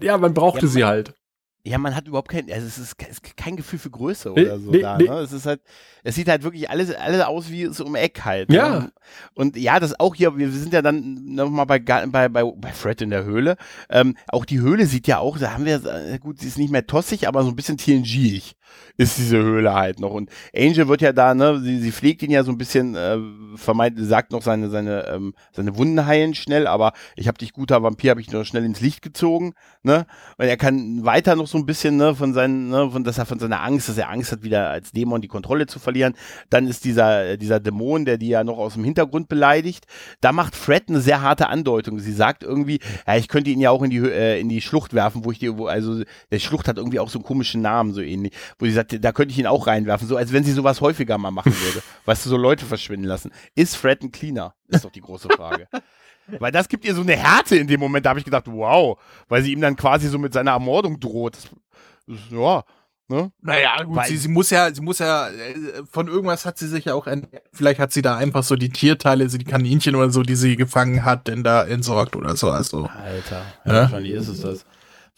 ja, 0.00 0.16
man 0.18 0.34
brauchte 0.34 0.66
Ja, 0.66 0.72
sie 0.72 0.84
halt. 0.84 1.14
Ja, 1.62 1.76
man 1.76 1.94
hat 1.94 2.08
überhaupt 2.08 2.30
kein, 2.30 2.50
also 2.50 2.66
es 2.66 2.78
ist, 2.78 2.96
ke- 2.98 3.06
es 3.10 3.18
ist 3.18 3.36
kein 3.36 3.54
Gefühl 3.56 3.78
für 3.78 3.90
Größe 3.90 4.32
oder 4.32 4.58
so 4.58 4.70
nee, 4.70 4.80
da. 4.80 4.96
nee. 4.96 5.04
Ne? 5.08 5.14
Es 5.18 5.30
ist 5.32 5.44
halt, 5.44 5.60
es 6.02 6.14
sieht 6.14 6.28
halt 6.28 6.42
wirklich 6.42 6.70
alles, 6.70 6.94
alles 6.94 7.20
aus 7.20 7.50
wie 7.50 7.66
so 7.66 7.84
um 7.84 7.94
Eck 7.96 8.24
halt. 8.24 8.50
Ja. 8.50 8.80
Ne? 8.80 8.92
Und 9.34 9.58
ja, 9.58 9.78
das 9.78 10.00
auch 10.00 10.14
hier, 10.14 10.38
wir 10.38 10.50
sind 10.50 10.72
ja 10.72 10.80
dann 10.80 11.34
nochmal 11.34 11.66
bei, 11.66 11.78
bei, 11.78 12.06
bei, 12.06 12.28
bei 12.44 12.72
Fred 12.72 13.02
in 13.02 13.10
der 13.10 13.24
Höhle. 13.24 13.56
Ähm, 13.90 14.16
auch 14.28 14.46
die 14.46 14.60
Höhle 14.60 14.86
sieht 14.86 15.06
ja 15.06 15.18
auch, 15.18 15.38
da 15.38 15.52
haben 15.52 15.66
wir, 15.66 15.84
äh, 15.84 16.18
gut, 16.18 16.38
sie 16.40 16.48
ist 16.48 16.56
nicht 16.56 16.70
mehr 16.72 16.86
tossig, 16.86 17.28
aber 17.28 17.42
so 17.42 17.50
ein 17.50 17.56
bisschen 17.56 17.76
TNG-ig 17.76 18.54
ist 18.96 19.18
diese 19.18 19.38
Höhle 19.38 19.74
halt 19.74 20.00
noch. 20.00 20.12
Und 20.12 20.30
Angel 20.54 20.88
wird 20.88 21.02
ja 21.02 21.12
da, 21.12 21.34
ne, 21.34 21.60
sie, 21.60 21.78
sie 21.78 21.92
pflegt 21.92 22.22
ihn 22.22 22.30
ja 22.30 22.44
so 22.44 22.52
ein 22.52 22.58
bisschen, 22.58 22.94
äh, 22.94 23.18
vermeint, 23.56 23.98
sagt 23.98 24.32
noch 24.32 24.42
seine, 24.42 24.70
seine, 24.70 25.06
ähm, 25.06 25.34
seine 25.52 25.76
Wunden 25.76 26.06
heilen 26.06 26.34
schnell, 26.34 26.66
aber 26.66 26.92
ich 27.16 27.28
habe 27.28 27.38
dich, 27.38 27.52
guter 27.52 27.82
Vampir, 27.82 28.10
habe 28.10 28.20
ich 28.20 28.30
noch 28.30 28.44
schnell 28.44 28.64
ins 28.64 28.80
Licht 28.80 29.02
gezogen, 29.02 29.54
ne? 29.82 30.06
Und 30.38 30.46
er 30.46 30.56
kann 30.56 31.04
weiter 31.04 31.36
noch 31.36 31.46
so 31.46 31.58
ein 31.58 31.66
bisschen, 31.66 31.96
ne, 31.96 32.14
von 32.14 32.34
seinen, 32.34 32.68
ne, 32.68 32.90
von, 32.90 33.04
dass 33.04 33.18
er 33.18 33.26
von 33.26 33.38
seiner 33.38 33.62
Angst, 33.62 33.88
dass 33.88 33.98
er 33.98 34.10
Angst 34.10 34.32
hat, 34.32 34.42
wieder 34.42 34.70
als 34.70 34.92
Dämon 34.92 35.20
die 35.20 35.28
Kontrolle 35.28 35.66
zu 35.66 35.78
verlieren. 35.78 36.14
Dann 36.48 36.66
ist 36.66 36.84
dieser, 36.84 37.30
äh, 37.30 37.38
dieser 37.38 37.60
Dämon, 37.60 38.04
der 38.04 38.18
die 38.18 38.28
ja 38.28 38.44
noch 38.44 38.58
aus 38.58 38.74
dem 38.74 38.84
Hintergrund 38.84 39.28
beleidigt. 39.28 39.86
Da 40.20 40.32
macht 40.32 40.56
Fred 40.56 40.88
eine 40.88 41.00
sehr 41.00 41.22
harte 41.22 41.48
Andeutung. 41.48 41.98
Sie 41.98 42.12
sagt 42.12 42.42
irgendwie, 42.42 42.80
ja, 43.06 43.16
ich 43.16 43.28
könnte 43.28 43.50
ihn 43.50 43.60
ja 43.60 43.70
auch 43.70 43.82
in 43.82 43.90
die, 43.90 43.98
äh, 43.98 44.40
in 44.40 44.48
die 44.48 44.60
Schlucht 44.60 44.94
werfen, 44.94 45.24
wo 45.24 45.32
ich 45.32 45.38
die, 45.38 45.56
wo, 45.56 45.66
also, 45.66 46.02
der 46.30 46.38
Schlucht 46.38 46.68
hat 46.68 46.76
irgendwie 46.78 47.00
auch 47.00 47.10
so 47.10 47.18
einen 47.18 47.24
komischen 47.24 47.62
Namen, 47.62 47.92
so 47.92 48.00
ähnlich, 48.00 48.32
wo 48.60 48.66
sie 48.66 48.72
sagt, 48.72 49.02
da 49.04 49.10
könnte 49.12 49.32
ich 49.32 49.38
ihn 49.38 49.46
auch 49.48 49.66
reinwerfen, 49.66 50.06
so 50.06 50.16
als 50.16 50.32
wenn 50.32 50.44
sie 50.44 50.52
sowas 50.52 50.80
häufiger 50.80 51.18
mal 51.18 51.30
machen 51.32 51.52
würde. 51.60 51.82
weißt 52.04 52.24
du, 52.26 52.30
so 52.30 52.36
Leute 52.36 52.64
verschwinden 52.64 53.06
lassen. 53.08 53.32
Ist 53.56 53.74
Fred 53.76 54.02
ein 54.02 54.12
Cleaner? 54.12 54.54
Ist 54.68 54.84
doch 54.84 54.92
die 54.92 55.00
große 55.00 55.28
Frage. 55.30 55.66
Weil 56.38 56.52
das 56.52 56.68
gibt 56.68 56.84
ihr 56.84 56.94
so 56.94 57.00
eine 57.00 57.16
Härte 57.16 57.56
in 57.56 57.66
dem 57.66 57.80
Moment, 57.80 58.06
da 58.06 58.10
habe 58.10 58.20
ich 58.20 58.24
gedacht, 58.24 58.44
wow, 58.46 58.96
weil 59.28 59.42
sie 59.42 59.50
ihm 59.52 59.60
dann 59.60 59.74
quasi 59.74 60.06
so 60.06 60.16
mit 60.16 60.32
seiner 60.32 60.52
Ermordung 60.52 61.00
droht. 61.00 61.36
Das, 61.36 61.48
das, 62.06 62.18
ja, 62.30 62.62
ne? 63.08 63.32
Naja, 63.40 63.82
gut, 63.82 63.96
Weil- 63.96 64.08
sie, 64.08 64.16
sie 64.16 64.28
muss 64.28 64.48
ja, 64.50 64.72
sie 64.72 64.80
muss 64.80 65.00
ja, 65.00 65.28
äh, 65.28 65.82
von 65.90 66.06
irgendwas 66.06 66.46
hat 66.46 66.56
sie 66.56 66.68
sich 66.68 66.84
ja 66.84 66.94
auch, 66.94 67.08
ernährt. 67.08 67.42
vielleicht 67.52 67.80
hat 67.80 67.92
sie 67.92 68.02
da 68.02 68.16
einfach 68.16 68.44
so 68.44 68.54
die 68.54 68.68
Tierteile, 68.68 69.28
so 69.28 69.38
die 69.38 69.44
Kaninchen 69.44 69.96
oder 69.96 70.10
so, 70.10 70.22
die 70.22 70.36
sie 70.36 70.54
gefangen 70.54 71.04
hat, 71.04 71.26
denn 71.26 71.42
da 71.42 71.64
entsorgt 71.64 72.14
oder 72.14 72.36
so, 72.36 72.48
also. 72.52 72.84
Alter, 72.84 73.42
Ja? 73.64 73.72
wahrscheinlich 73.82 74.12
ist 74.12 74.28
es 74.28 74.40
das. 74.42 74.64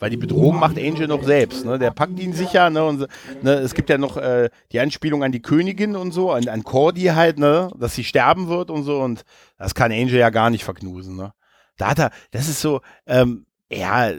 Weil 0.02 0.10
die 0.10 0.16
Bedrohung 0.16 0.58
macht 0.58 0.78
Angel 0.78 1.06
noch 1.06 1.22
selbst. 1.22 1.64
Ne? 1.64 1.78
Der 1.78 1.92
packt 1.92 2.18
ihn 2.18 2.32
sicher. 2.32 2.70
Ne? 2.70 2.84
Und, 2.84 3.06
ne? 3.40 3.52
Es 3.52 3.72
gibt 3.72 3.88
ja 3.88 3.98
noch 3.98 4.16
äh, 4.16 4.50
die 4.72 4.80
Anspielung 4.80 5.22
an 5.22 5.30
die 5.30 5.40
Königin 5.40 5.94
und 5.94 6.10
so, 6.10 6.32
an, 6.32 6.48
an 6.48 6.64
Cordy 6.64 7.02
halt, 7.02 7.38
ne? 7.38 7.70
dass 7.78 7.94
sie 7.94 8.02
sterben 8.02 8.48
wird 8.48 8.68
und 8.72 8.82
so. 8.82 9.00
Und 9.00 9.22
das 9.58 9.76
kann 9.76 9.92
Angel 9.92 10.18
ja 10.18 10.30
gar 10.30 10.50
nicht 10.50 10.64
verknusen. 10.64 11.14
Ne? 11.14 11.32
Da 11.76 11.90
hat 11.90 12.00
er, 12.00 12.10
das 12.32 12.48
ist 12.48 12.60
so, 12.60 12.80
ähm, 13.06 13.46
ja, 13.70 14.10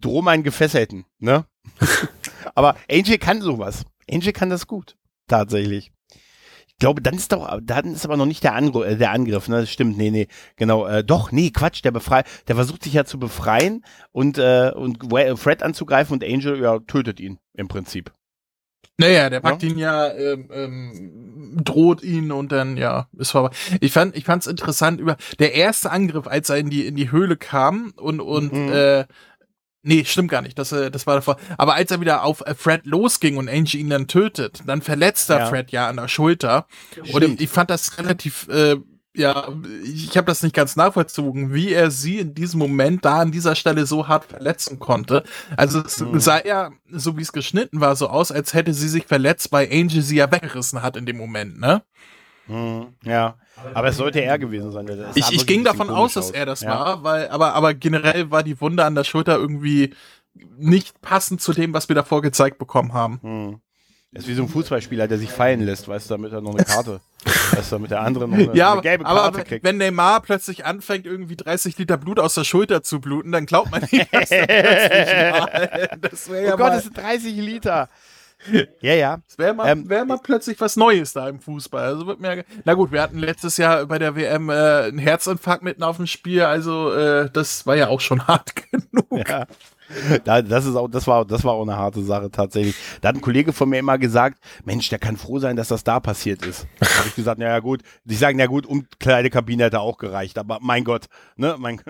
droh 0.00 0.20
meinen 0.20 0.42
Gefesselten. 0.42 1.04
Ne? 1.20 1.44
Aber 2.56 2.74
Angel 2.90 3.18
kann 3.18 3.42
sowas. 3.42 3.84
Angel 4.10 4.32
kann 4.32 4.50
das 4.50 4.66
gut. 4.66 4.96
Tatsächlich. 5.28 5.92
Ich 6.80 6.82
glaube, 6.82 7.02
dann 7.02 7.12
ist 7.12 7.30
doch, 7.30 7.60
dann 7.62 7.92
ist 7.92 8.06
aber 8.06 8.16
noch 8.16 8.24
nicht 8.24 8.42
der, 8.42 8.54
Angr 8.54 8.86
äh, 8.86 8.96
der 8.96 9.10
Angriff, 9.10 9.48
ne? 9.48 9.60
Das 9.60 9.70
stimmt, 9.70 9.98
nee, 9.98 10.10
nee, 10.10 10.28
genau. 10.56 10.86
Äh, 10.86 11.04
doch, 11.04 11.30
nee, 11.30 11.50
Quatsch, 11.50 11.84
der 11.84 11.90
befreit, 11.90 12.24
der 12.48 12.56
versucht 12.56 12.84
sich 12.84 12.94
ja 12.94 13.04
zu 13.04 13.18
befreien 13.18 13.84
und, 14.12 14.38
äh, 14.38 14.72
und 14.74 14.98
Fred 15.38 15.62
anzugreifen 15.62 16.14
und 16.14 16.24
Angel, 16.24 16.58
ja, 16.58 16.78
tötet 16.78 17.20
ihn 17.20 17.38
im 17.52 17.68
Prinzip. 17.68 18.14
Naja, 18.96 19.28
der 19.28 19.40
packt 19.40 19.62
ja? 19.62 19.68
ihn 19.68 19.78
ja, 19.78 20.10
ähm, 20.10 20.48
ähm, 20.50 21.58
droht 21.62 22.02
ihn 22.02 22.32
und 22.32 22.50
dann, 22.50 22.78
ja, 22.78 23.08
ist 23.18 23.32
vorbei. 23.32 23.54
Ich 23.82 23.92
fand, 23.92 24.16
ich 24.16 24.24
fand's 24.24 24.46
interessant 24.46 25.02
über, 25.02 25.18
der 25.38 25.52
erste 25.52 25.90
Angriff, 25.90 26.26
als 26.26 26.48
er 26.48 26.56
in 26.56 26.70
die, 26.70 26.86
in 26.86 26.96
die 26.96 27.12
Höhle 27.12 27.36
kam 27.36 27.92
und, 27.98 28.20
und, 28.20 28.54
mhm. 28.54 28.72
äh, 28.72 29.04
Nee, 29.82 30.04
stimmt 30.04 30.30
gar 30.30 30.42
nicht. 30.42 30.58
Das, 30.58 30.72
äh, 30.72 30.90
das 30.90 31.06
war 31.06 31.16
davor. 31.16 31.36
Aber 31.56 31.74
als 31.74 31.90
er 31.90 32.00
wieder 32.00 32.22
auf 32.24 32.42
äh, 32.46 32.54
Fred 32.54 32.84
losging 32.84 33.36
und 33.36 33.48
Angie 33.48 33.78
ihn 33.78 33.90
dann 33.90 34.08
tötet, 34.08 34.62
dann 34.66 34.82
verletzt 34.82 35.30
er 35.30 35.40
ja. 35.40 35.46
Fred 35.46 35.70
ja 35.70 35.88
an 35.88 35.96
der 35.96 36.08
Schulter. 36.08 36.66
Stimmt. 36.92 37.14
Und 37.14 37.40
ich, 37.40 37.48
fand 37.48 37.70
das 37.70 37.96
relativ, 37.98 38.46
äh, 38.48 38.76
ja, 39.14 39.48
ich 39.82 40.16
habe 40.16 40.26
das 40.26 40.42
nicht 40.42 40.54
ganz 40.54 40.76
nachvollzogen, 40.76 41.54
wie 41.54 41.72
er 41.72 41.90
sie 41.90 42.18
in 42.18 42.34
diesem 42.34 42.58
Moment 42.58 43.04
da 43.04 43.20
an 43.20 43.32
dieser 43.32 43.54
Stelle 43.54 43.86
so 43.86 44.06
hart 44.06 44.26
verletzen 44.26 44.78
konnte. 44.78 45.24
Also 45.56 45.80
es 45.80 45.98
mhm. 45.98 46.20
sah 46.20 46.44
ja, 46.44 46.70
so 46.90 47.16
wie 47.16 47.22
es 47.22 47.32
geschnitten 47.32 47.80
war, 47.80 47.96
so 47.96 48.08
aus, 48.08 48.30
als 48.30 48.52
hätte 48.52 48.74
sie 48.74 48.88
sich 48.88 49.06
verletzt, 49.06 49.50
weil 49.50 49.68
Angie 49.72 50.02
sie 50.02 50.16
ja 50.16 50.30
weggerissen 50.30 50.82
hat 50.82 50.96
in 50.96 51.06
dem 51.06 51.16
Moment, 51.16 51.58
ne? 51.58 51.82
Mhm, 52.50 52.88
ja. 53.04 53.36
Aber 53.74 53.88
es 53.88 53.96
sollte 53.96 54.22
er 54.22 54.38
gewesen 54.38 54.72
sein. 54.72 54.88
Ich, 55.14 55.30
ich 55.32 55.46
ging 55.46 55.64
davon 55.64 55.90
aus, 55.90 56.14
dass 56.14 56.30
er 56.30 56.46
das 56.46 56.62
ja. 56.62 56.70
war, 56.70 57.04
weil, 57.04 57.28
aber, 57.28 57.54
aber 57.54 57.74
generell 57.74 58.30
war 58.30 58.42
die 58.42 58.60
Wunde 58.60 58.84
an 58.84 58.94
der 58.94 59.04
Schulter 59.04 59.36
irgendwie 59.36 59.94
nicht 60.34 61.00
passend 61.00 61.40
zu 61.40 61.52
dem, 61.52 61.72
was 61.72 61.88
wir 61.88 61.94
davor 61.94 62.22
gezeigt 62.22 62.58
bekommen 62.58 62.92
haben. 62.92 63.20
Hm. 63.22 63.60
Er 64.12 64.18
ist 64.18 64.26
wie 64.26 64.34
so 64.34 64.42
ein 64.42 64.48
Fußballspieler, 64.48 65.06
der 65.06 65.18
sich 65.18 65.30
fallen 65.30 65.60
lässt, 65.60 65.86
weißt 65.86 66.10
du, 66.10 66.14
damit 66.14 66.32
er 66.32 66.40
noch 66.40 66.54
eine 66.54 66.64
Karte, 66.64 67.00
weißt 67.52 67.70
du, 67.70 67.76
damit 67.76 67.92
der 67.92 68.00
andere 68.00 68.26
noch 68.26 68.36
eine, 68.36 68.56
ja, 68.56 68.72
eine 68.72 68.82
gelbe 68.82 69.04
Karte 69.04 69.20
aber 69.20 69.44
kriegt. 69.44 69.62
Wenn 69.62 69.76
Neymar 69.76 70.20
plötzlich 70.22 70.64
anfängt, 70.64 71.06
irgendwie 71.06 71.36
30 71.36 71.78
Liter 71.78 71.96
Blut 71.96 72.18
aus 72.18 72.34
der 72.34 72.42
Schulter 72.42 72.82
zu 72.82 73.00
bluten, 73.00 73.30
dann 73.30 73.46
glaubt 73.46 73.70
man 73.70 73.82
nicht, 73.82 74.12
dass 74.12 74.32
er 74.32 74.46
plötzlich 74.46 75.30
mal, 75.40 75.98
das 76.00 76.28
Oh 76.28 76.34
ja 76.34 76.56
Gott, 76.56 76.72
das 76.72 76.84
sind 76.84 76.96
30 76.96 77.36
Liter. 77.36 77.88
Ja, 78.80 78.94
ja. 78.94 79.18
Es 79.28 79.38
wäre 79.38 79.54
mal, 79.54 79.68
ähm, 79.68 79.88
wär 79.88 80.04
mal 80.04 80.18
plötzlich 80.18 80.60
was 80.60 80.76
Neues 80.76 81.12
da 81.12 81.28
im 81.28 81.40
Fußball. 81.40 81.84
Also 81.84 82.06
wird 82.06 82.20
mir, 82.20 82.44
na 82.64 82.74
gut, 82.74 82.92
wir 82.92 83.02
hatten 83.02 83.18
letztes 83.18 83.56
Jahr 83.56 83.86
bei 83.86 83.98
der 83.98 84.16
WM 84.16 84.48
äh, 84.48 84.52
einen 84.52 84.98
Herzinfarkt 84.98 85.62
mitten 85.62 85.82
auf 85.82 85.96
dem 85.96 86.06
Spiel, 86.06 86.42
also 86.42 86.92
äh, 86.92 87.30
das 87.30 87.66
war 87.66 87.76
ja 87.76 87.88
auch 87.88 88.00
schon 88.00 88.26
hart 88.26 88.54
genug. 88.56 89.28
Ja. 89.28 89.46
Da, 90.22 90.40
das 90.40 90.66
ist 90.66 90.76
auch, 90.76 90.86
das 90.86 91.08
war, 91.08 91.24
das 91.24 91.42
war 91.42 91.54
auch 91.54 91.62
eine 91.62 91.76
harte 91.76 92.02
Sache 92.04 92.30
tatsächlich. 92.30 92.76
Da 93.00 93.08
hat 93.08 93.16
ein 93.16 93.20
Kollege 93.20 93.52
von 93.52 93.68
mir 93.68 93.80
immer 93.80 93.98
gesagt, 93.98 94.38
Mensch, 94.64 94.88
der 94.88 95.00
kann 95.00 95.16
froh 95.16 95.40
sein, 95.40 95.56
dass 95.56 95.66
das 95.66 95.82
da 95.82 95.98
passiert 95.98 96.46
ist. 96.46 96.68
Da 96.78 96.86
habe 96.86 97.08
ich 97.08 97.16
gesagt, 97.16 97.40
naja 97.40 97.58
gut, 97.58 97.82
die 98.04 98.14
sagen, 98.14 98.38
ja 98.38 98.46
gut, 98.46 98.66
Umkleidekabine 98.66 99.64
hätte 99.64 99.80
auch 99.80 99.98
gereicht, 99.98 100.38
aber 100.38 100.58
mein 100.60 100.84
Gott, 100.84 101.06
ne, 101.34 101.56
mein 101.58 101.80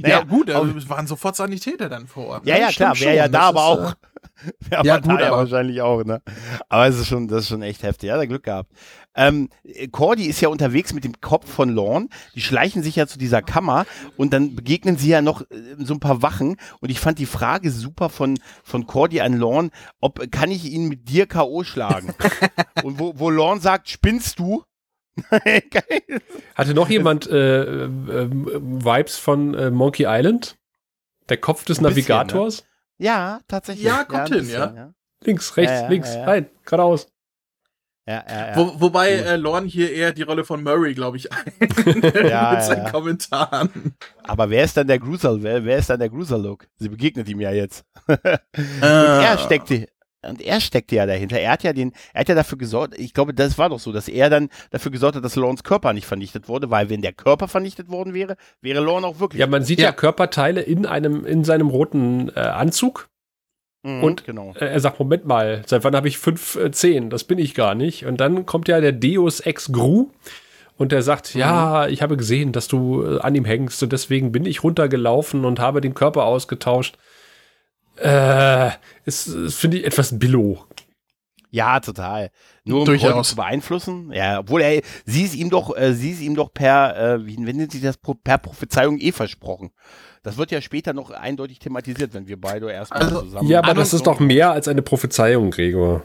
naja, 0.00 0.18
ja, 0.18 0.24
gut, 0.24 0.50
also 0.50 0.76
es 0.78 0.88
waren 0.88 1.06
sofort 1.06 1.36
Sanitäter 1.36 1.88
dann 1.88 2.06
vor 2.06 2.26
Ort. 2.26 2.46
Ja, 2.46 2.54
ne? 2.54 2.60
ja, 2.62 2.68
klar, 2.70 2.98
wäre 2.98 3.16
ja 3.16 3.28
da, 3.28 3.40
aber 3.40 3.64
auch. 3.64 3.94
Äh, 4.70 4.74
ja, 4.76 4.82
ja 4.82 4.98
gut, 4.98 5.22
aber 5.22 5.36
wahrscheinlich 5.36 5.82
auch, 5.82 6.02
ne? 6.04 6.20
Aber 6.68 6.86
es 6.88 6.98
ist 6.98 7.06
schon, 7.06 7.28
das 7.28 7.42
ist 7.42 7.48
schon 7.48 7.62
echt 7.62 7.82
heftig. 7.82 8.08
Ja, 8.08 8.16
da 8.16 8.26
Glück 8.26 8.42
gehabt. 8.42 8.72
Ähm, 9.14 9.50
Cordy 9.92 10.26
ist 10.26 10.40
ja 10.40 10.48
unterwegs 10.48 10.92
mit 10.92 11.04
dem 11.04 11.20
Kopf 11.20 11.48
von 11.48 11.68
Lorne. 11.68 12.08
Die 12.34 12.40
schleichen 12.40 12.82
sich 12.82 12.96
ja 12.96 13.06
zu 13.06 13.18
dieser 13.18 13.42
Kammer 13.42 13.86
und 14.16 14.32
dann 14.32 14.56
begegnen 14.56 14.96
sie 14.96 15.10
ja 15.10 15.22
noch 15.22 15.42
äh, 15.42 15.76
so 15.78 15.94
ein 15.94 16.00
paar 16.00 16.22
Wachen. 16.22 16.56
Und 16.80 16.90
ich 16.90 16.98
fand 16.98 17.18
die 17.18 17.26
Frage 17.26 17.70
super 17.70 18.08
von, 18.08 18.38
von 18.64 18.86
Cordy 18.86 19.20
an 19.20 19.36
Lorne, 19.36 19.70
ob 20.00 20.30
kann 20.32 20.50
ich 20.50 20.64
ihn 20.64 20.88
mit 20.88 21.08
dir 21.08 21.26
K.O. 21.26 21.62
schlagen? 21.62 22.14
und 22.82 22.98
wo, 22.98 23.18
wo 23.18 23.30
Lorne 23.30 23.60
sagt, 23.60 23.88
spinnst 23.88 24.38
du? 24.38 24.64
Hatte 26.54 26.74
noch 26.74 26.88
jemand 26.88 27.28
äh, 27.28 27.84
äh, 27.84 28.28
Vibes 28.30 29.18
von 29.18 29.54
äh, 29.54 29.70
Monkey 29.70 30.06
Island? 30.08 30.56
Der 31.28 31.36
Kopf 31.36 31.64
des 31.64 31.80
Navigators? 31.80 32.56
Bisschen, 32.56 32.66
ne? 32.66 32.71
Ja, 33.02 33.40
tatsächlich. 33.48 33.84
Ja, 33.84 34.04
kommt 34.04 34.28
ja, 34.28 34.36
hin, 34.36 34.44
bisschen, 34.44 34.76
ja. 34.76 34.94
Links, 35.24 35.56
rechts, 35.56 35.72
ja, 35.72 35.82
ja, 35.82 35.88
links, 35.88 36.16
rein, 36.16 36.46
geradeaus. 36.64 37.08
Ja, 38.06 38.24
ja, 38.28 38.48
ja. 38.48 38.56
Wo, 38.56 38.80
wobei 38.80 39.10
äh, 39.10 39.36
Lorne 39.36 39.68
hier 39.68 39.92
eher 39.92 40.12
die 40.12 40.22
Rolle 40.22 40.44
von 40.44 40.62
Murray, 40.62 40.94
glaube 40.94 41.16
ich, 41.16 41.32
ein 41.60 42.02
ja, 42.28 42.52
mit 42.52 42.62
seinen 42.62 42.90
Kommentaren. 42.90 43.94
Aber 44.24 44.50
wer 44.50 44.64
ist 44.64 44.76
dann 44.76 44.86
der 44.86 44.98
Grusel? 44.98 45.42
Wer, 45.42 45.64
wer 45.64 45.78
ist 45.78 45.90
dann 45.90 46.00
der 46.00 46.08
Grusel-Look? 46.10 46.66
Sie 46.76 46.88
begegnet 46.88 47.28
ihm 47.28 47.40
ja 47.40 47.52
jetzt. 47.52 47.84
Und 48.06 48.18
er 48.82 49.38
steckt, 49.38 49.70
und 50.26 50.40
er 50.40 50.60
steckte 50.60 50.96
ja 50.96 51.06
dahinter. 51.06 51.38
Er 51.38 51.52
hat 51.52 51.62
ja 51.62 51.72
den, 51.72 51.92
er 52.12 52.20
hat 52.20 52.28
ja 52.28 52.34
dafür 52.34 52.58
gesorgt, 52.58 52.98
ich 52.98 53.14
glaube, 53.14 53.34
das 53.34 53.58
war 53.58 53.68
doch 53.68 53.80
so, 53.80 53.92
dass 53.92 54.08
er 54.08 54.30
dann 54.30 54.48
dafür 54.70 54.92
gesorgt 54.92 55.16
hat, 55.16 55.24
dass 55.24 55.36
Lorns 55.36 55.64
Körper 55.64 55.92
nicht 55.92 56.06
vernichtet 56.06 56.48
wurde, 56.48 56.70
weil 56.70 56.90
wenn 56.90 57.02
der 57.02 57.12
Körper 57.12 57.48
vernichtet 57.48 57.88
worden 57.88 58.14
wäre, 58.14 58.36
wäre 58.60 58.80
Lorne 58.80 59.06
auch 59.06 59.20
wirklich. 59.20 59.40
Ja, 59.40 59.46
man 59.46 59.64
sieht 59.64 59.80
ja, 59.80 59.86
ja 59.86 59.92
Körperteile 59.92 60.60
in 60.60 60.86
einem, 60.86 61.24
in 61.24 61.44
seinem 61.44 61.68
roten 61.68 62.30
äh, 62.34 62.40
Anzug. 62.40 63.08
Mhm, 63.82 64.04
und 64.04 64.24
genau. 64.24 64.54
äh, 64.54 64.66
er 64.66 64.80
sagt, 64.80 64.98
Moment 65.00 65.26
mal, 65.26 65.62
seit 65.66 65.84
wann 65.84 65.96
habe 65.96 66.08
ich 66.08 66.18
fünf 66.18 66.56
äh, 66.56 66.70
Zehen? 66.70 67.10
Das 67.10 67.24
bin 67.24 67.38
ich 67.38 67.54
gar 67.54 67.74
nicht. 67.74 68.06
Und 68.06 68.20
dann 68.20 68.46
kommt 68.46 68.68
ja 68.68 68.80
der 68.80 68.92
Deus 68.92 69.40
Ex 69.40 69.72
Gru 69.72 70.10
und 70.76 70.92
der 70.92 71.02
sagt, 71.02 71.34
mhm. 71.34 71.40
ja, 71.40 71.88
ich 71.88 72.02
habe 72.02 72.16
gesehen, 72.16 72.52
dass 72.52 72.68
du 72.68 73.04
äh, 73.04 73.20
an 73.20 73.34
ihm 73.34 73.44
hängst 73.44 73.82
und 73.82 73.92
deswegen 73.92 74.32
bin 74.32 74.46
ich 74.46 74.62
runtergelaufen 74.62 75.44
und 75.44 75.58
habe 75.58 75.80
den 75.80 75.94
Körper 75.94 76.24
ausgetauscht. 76.24 76.96
Äh, 78.02 78.70
ist, 79.04 79.28
ist 79.28 79.56
finde 79.56 79.78
ich, 79.78 79.84
etwas 79.84 80.18
billow. 80.18 80.66
Ja, 81.50 81.80
total. 81.80 82.30
Nur 82.64 82.80
um 82.80 82.86
Durchaus. 82.86 83.28
zu 83.28 83.36
beeinflussen. 83.36 84.10
Ja, 84.12 84.38
obwohl 84.38 84.62
er, 84.62 84.82
sie 85.04 85.22
ist 85.22 85.34
ihm 85.34 85.50
doch, 85.50 85.76
äh, 85.76 85.92
sie 85.92 86.12
ist 86.12 86.22
ihm 86.22 86.34
doch 86.34 86.52
per, 86.52 86.96
äh, 86.96 87.26
wie 87.26 87.36
nennt 87.36 87.70
sich 87.70 87.82
das, 87.82 87.98
per 87.98 88.38
Prophezeiung 88.38 88.98
eh 88.98 89.12
versprochen. 89.12 89.70
Das 90.22 90.38
wird 90.38 90.50
ja 90.50 90.62
später 90.62 90.94
noch 90.94 91.10
eindeutig 91.10 91.58
thematisiert, 91.58 92.14
wenn 92.14 92.26
wir 92.26 92.40
beide 92.40 92.70
erstmal 92.70 93.02
also, 93.02 93.22
zusammen. 93.22 93.48
Ja, 93.48 93.58
aber 93.58 93.74
das 93.74 93.92
ist 93.92 94.06
doch 94.06 94.18
mehr 94.18 94.50
als 94.52 94.66
eine 94.66 94.80
Prophezeiung, 94.80 95.50
Gregor. 95.50 96.04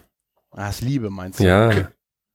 Ah, 0.51 0.67
das 0.67 0.81
Liebe 0.81 1.09
meinst 1.09 1.39
du? 1.39 1.45
Ja. 1.45 1.71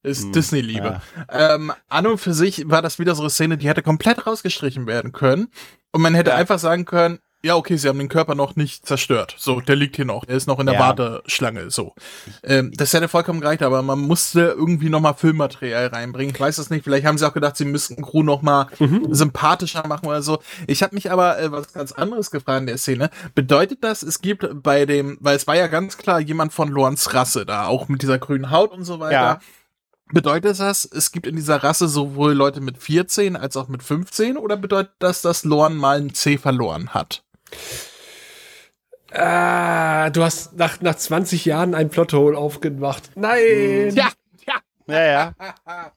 Ist 0.02 0.24
hm, 0.24 0.32
Disney-Liebe. 0.32 1.00
Ja. 1.30 1.54
Ähm, 1.54 1.72
an 1.88 2.06
und 2.06 2.18
für 2.18 2.32
sich 2.32 2.68
war 2.68 2.82
das 2.82 2.98
wieder 2.98 3.14
so 3.14 3.22
eine 3.22 3.30
Szene, 3.30 3.58
die 3.58 3.68
hätte 3.68 3.82
komplett 3.82 4.26
rausgestrichen 4.26 4.86
werden 4.86 5.12
können. 5.12 5.48
Und 5.92 6.00
man 6.00 6.14
hätte 6.14 6.30
ja. 6.30 6.36
einfach 6.36 6.58
sagen 6.58 6.86
können, 6.86 7.18
ja, 7.44 7.56
okay, 7.56 7.76
sie 7.76 7.88
haben 7.88 7.98
den 7.98 8.08
Körper 8.08 8.36
noch 8.36 8.54
nicht 8.54 8.86
zerstört. 8.86 9.34
So, 9.36 9.60
der 9.60 9.74
liegt 9.74 9.96
hier 9.96 10.04
noch. 10.04 10.24
Der 10.24 10.36
ist 10.36 10.46
noch 10.46 10.60
in 10.60 10.66
der 10.66 10.76
ja. 10.76 10.80
Warteschlange. 10.80 11.70
So. 11.70 11.94
Ähm, 12.44 12.70
das 12.76 12.92
hätte 12.92 13.08
vollkommen 13.08 13.40
gereicht, 13.40 13.62
aber 13.62 13.82
man 13.82 13.98
musste 13.98 14.54
irgendwie 14.56 14.88
noch 14.88 15.00
mal 15.00 15.14
Filmmaterial 15.14 15.88
reinbringen. 15.88 16.32
Ich 16.32 16.40
weiß 16.40 16.58
es 16.58 16.70
nicht. 16.70 16.84
Vielleicht 16.84 17.04
haben 17.04 17.18
sie 17.18 17.26
auch 17.26 17.34
gedacht, 17.34 17.56
sie 17.56 17.64
müssten 17.64 18.00
Crew 18.00 18.22
noch 18.22 18.42
mal 18.42 18.68
mhm. 18.78 19.12
sympathischer 19.12 19.84
machen 19.88 20.06
oder 20.06 20.22
so. 20.22 20.38
Ich 20.68 20.84
habe 20.84 20.94
mich 20.94 21.10
aber 21.10 21.40
äh, 21.40 21.50
was 21.50 21.72
ganz 21.72 21.90
anderes 21.90 22.30
gefragt 22.30 22.60
in 22.60 22.66
der 22.68 22.78
Szene. 22.78 23.10
Bedeutet 23.34 23.82
das, 23.82 24.04
es 24.04 24.20
gibt 24.20 24.46
bei 24.62 24.86
dem, 24.86 25.18
weil 25.20 25.34
es 25.34 25.48
war 25.48 25.56
ja 25.56 25.66
ganz 25.66 25.98
klar 25.98 26.20
jemand 26.20 26.52
von 26.52 26.68
Lorns 26.68 27.12
Rasse 27.12 27.44
da, 27.44 27.66
auch 27.66 27.88
mit 27.88 28.02
dieser 28.02 28.20
grünen 28.20 28.52
Haut 28.52 28.70
und 28.70 28.84
so 28.84 29.00
weiter. 29.00 29.12
Ja. 29.12 29.40
Bedeutet 30.12 30.60
das, 30.60 30.84
es 30.84 31.10
gibt 31.10 31.26
in 31.26 31.36
dieser 31.36 31.64
Rasse 31.64 31.88
sowohl 31.88 32.34
Leute 32.34 32.60
mit 32.60 32.78
14 32.78 33.34
als 33.34 33.56
auch 33.56 33.66
mit 33.68 33.82
15 33.82 34.36
oder 34.36 34.56
bedeutet 34.56 34.92
das, 35.00 35.22
dass 35.22 35.42
Lorn 35.42 35.74
mal 35.74 36.00
ein 36.00 36.14
C 36.14 36.38
verloren 36.38 36.90
hat? 36.90 37.24
Ah, 39.12 40.10
du 40.10 40.22
hast 40.22 40.54
nach, 40.56 40.80
nach 40.80 40.94
20 40.94 41.44
Jahren 41.44 41.74
ein 41.74 41.90
Plothole 41.90 42.36
aufgemacht. 42.36 43.10
Nein! 43.14 43.94
Ja, 43.94 44.08
ja. 44.46 44.54
Ja, 44.86 45.04
ja. 45.04 45.92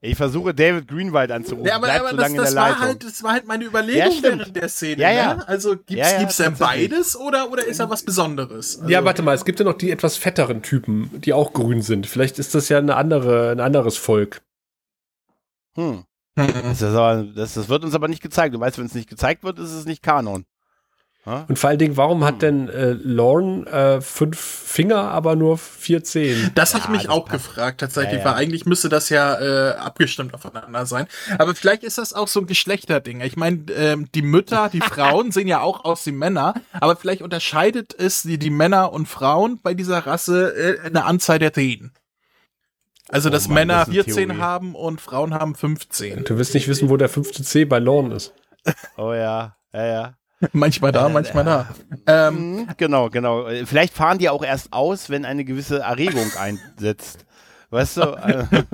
Ich 0.00 0.16
versuche 0.16 0.54
David 0.54 0.86
Greenwald 0.86 1.32
anzurufen. 1.32 1.66
Ja, 1.66 1.76
aber, 1.76 1.92
aber 1.92 2.10
so 2.10 2.16
das, 2.16 2.32
das 2.32 2.54
war 2.54 2.78
halt, 2.78 3.02
das 3.02 3.22
war 3.22 3.32
halt 3.32 3.46
meine 3.46 3.64
Überlegung 3.64 4.12
ja, 4.12 4.22
während 4.22 4.54
der 4.54 4.68
Szene. 4.68 5.02
Ja, 5.02 5.10
ja. 5.10 5.34
Ne? 5.34 5.48
Also 5.48 5.70
gibt's, 5.70 5.92
ja, 5.92 6.10
ja, 6.12 6.18
gibt's 6.20 6.36
denn 6.36 6.56
beides 6.56 7.16
oder, 7.16 7.50
oder 7.50 7.64
ist 7.64 7.80
er 7.80 7.90
was 7.90 8.04
Besonderes? 8.04 8.78
Also 8.78 8.90
ja, 8.90 9.04
warte 9.04 9.22
mal, 9.22 9.34
es 9.34 9.44
gibt 9.44 9.58
ja 9.58 9.64
noch 9.64 9.74
die 9.74 9.90
etwas 9.90 10.16
fetteren 10.16 10.62
Typen, 10.62 11.10
die 11.20 11.32
auch 11.32 11.52
grün 11.52 11.82
sind. 11.82 12.06
Vielleicht 12.06 12.38
ist 12.38 12.54
das 12.54 12.68
ja 12.68 12.78
eine 12.78 12.94
andere, 12.94 13.50
ein 13.50 13.60
anderes 13.60 13.96
Volk. 13.96 14.42
Hm. 15.74 16.04
Das, 16.36 16.82
aber, 16.84 17.24
das, 17.24 17.54
das, 17.54 17.68
wird 17.68 17.82
uns 17.82 17.96
aber 17.96 18.06
nicht 18.06 18.22
gezeigt. 18.22 18.54
Du 18.54 18.60
weißt, 18.60 18.78
wenn 18.78 18.86
es 18.86 18.94
nicht 18.94 19.08
gezeigt 19.08 19.42
wird, 19.42 19.58
ist 19.58 19.72
es 19.72 19.84
nicht 19.84 20.04
Kanon. 20.04 20.44
Und 21.24 21.58
vor 21.58 21.68
allen 21.68 21.78
Dingen, 21.78 21.96
warum 21.96 22.24
hat 22.24 22.34
hm. 22.34 22.38
denn 22.40 22.68
äh, 22.68 22.90
Lorne 22.92 23.66
äh, 23.66 24.00
fünf 24.00 24.38
Finger, 24.38 25.10
aber 25.10 25.36
nur 25.36 25.58
vier 25.58 26.02
Zehen? 26.02 26.50
Das 26.54 26.74
habe 26.74 26.84
ich 26.84 26.90
mich 26.90 27.08
auch 27.10 27.26
passt. 27.26 27.44
gefragt, 27.44 27.80
tatsächlich, 27.80 28.20
ja, 28.20 28.24
ja. 28.24 28.24
weil 28.24 28.34
eigentlich 28.34 28.64
müsste 28.64 28.88
das 28.88 29.10
ja 29.10 29.38
äh, 29.38 29.74
abgestimmt 29.74 30.32
aufeinander 30.32 30.86
sein. 30.86 31.06
Aber 31.38 31.54
vielleicht 31.54 31.84
ist 31.84 31.98
das 31.98 32.14
auch 32.14 32.28
so 32.28 32.40
ein 32.40 32.46
Geschlechterding. 32.46 33.20
Ich 33.20 33.36
meine, 33.36 33.64
ähm, 33.76 34.08
die 34.14 34.22
Mütter, 34.22 34.70
die 34.72 34.80
Frauen 34.80 35.30
sehen 35.30 35.48
ja 35.48 35.60
auch 35.60 35.84
aus 35.84 36.06
wie 36.06 36.12
Männer, 36.12 36.54
aber 36.72 36.96
vielleicht 36.96 37.20
unterscheidet 37.20 37.94
es 37.98 38.22
die, 38.22 38.38
die 38.38 38.50
Männer 38.50 38.92
und 38.92 39.06
Frauen 39.06 39.60
bei 39.60 39.74
dieser 39.74 40.06
Rasse 40.06 40.54
äh, 40.56 40.86
eine 40.86 41.04
Anzahl 41.04 41.38
der 41.38 41.52
Zehen. 41.52 41.92
Also, 43.08 43.28
oh 43.28 43.32
dass 43.32 43.48
Mann, 43.48 43.54
Männer 43.54 43.84
das 43.84 43.90
14 43.90 44.14
Theorie. 44.14 44.40
haben 44.40 44.74
und 44.74 45.00
Frauen 45.00 45.34
haben 45.34 45.54
15. 45.54 46.24
Du 46.24 46.38
wirst 46.38 46.54
nicht 46.54 46.68
wissen, 46.68 46.88
wo 46.88 46.96
der 46.96 47.08
fünfte 47.08 47.42
C 47.42 47.64
bei 47.64 47.78
Lorne 47.78 48.14
ist. 48.14 48.34
Oh 48.96 49.12
ja, 49.12 49.56
ja, 49.72 49.86
ja. 49.86 50.14
Manchmal 50.52 50.92
da, 50.92 51.08
manchmal 51.08 51.44
da. 51.44 51.68
Ähm, 52.06 52.34
Mhm, 52.56 52.68
genau, 52.76 53.10
genau. 53.10 53.46
Äh, 53.48 53.66
Vielleicht 53.66 53.94
fahren 53.94 54.18
die 54.18 54.28
auch 54.28 54.42
erst 54.44 54.72
aus, 54.72 55.10
wenn 55.10 55.24
eine 55.24 55.44
gewisse 55.44 55.80
Erregung 55.80 56.30
einsetzt. 56.38 57.24
Weißt 57.70 57.98
du? 57.98 58.00
Äh, 58.02 58.44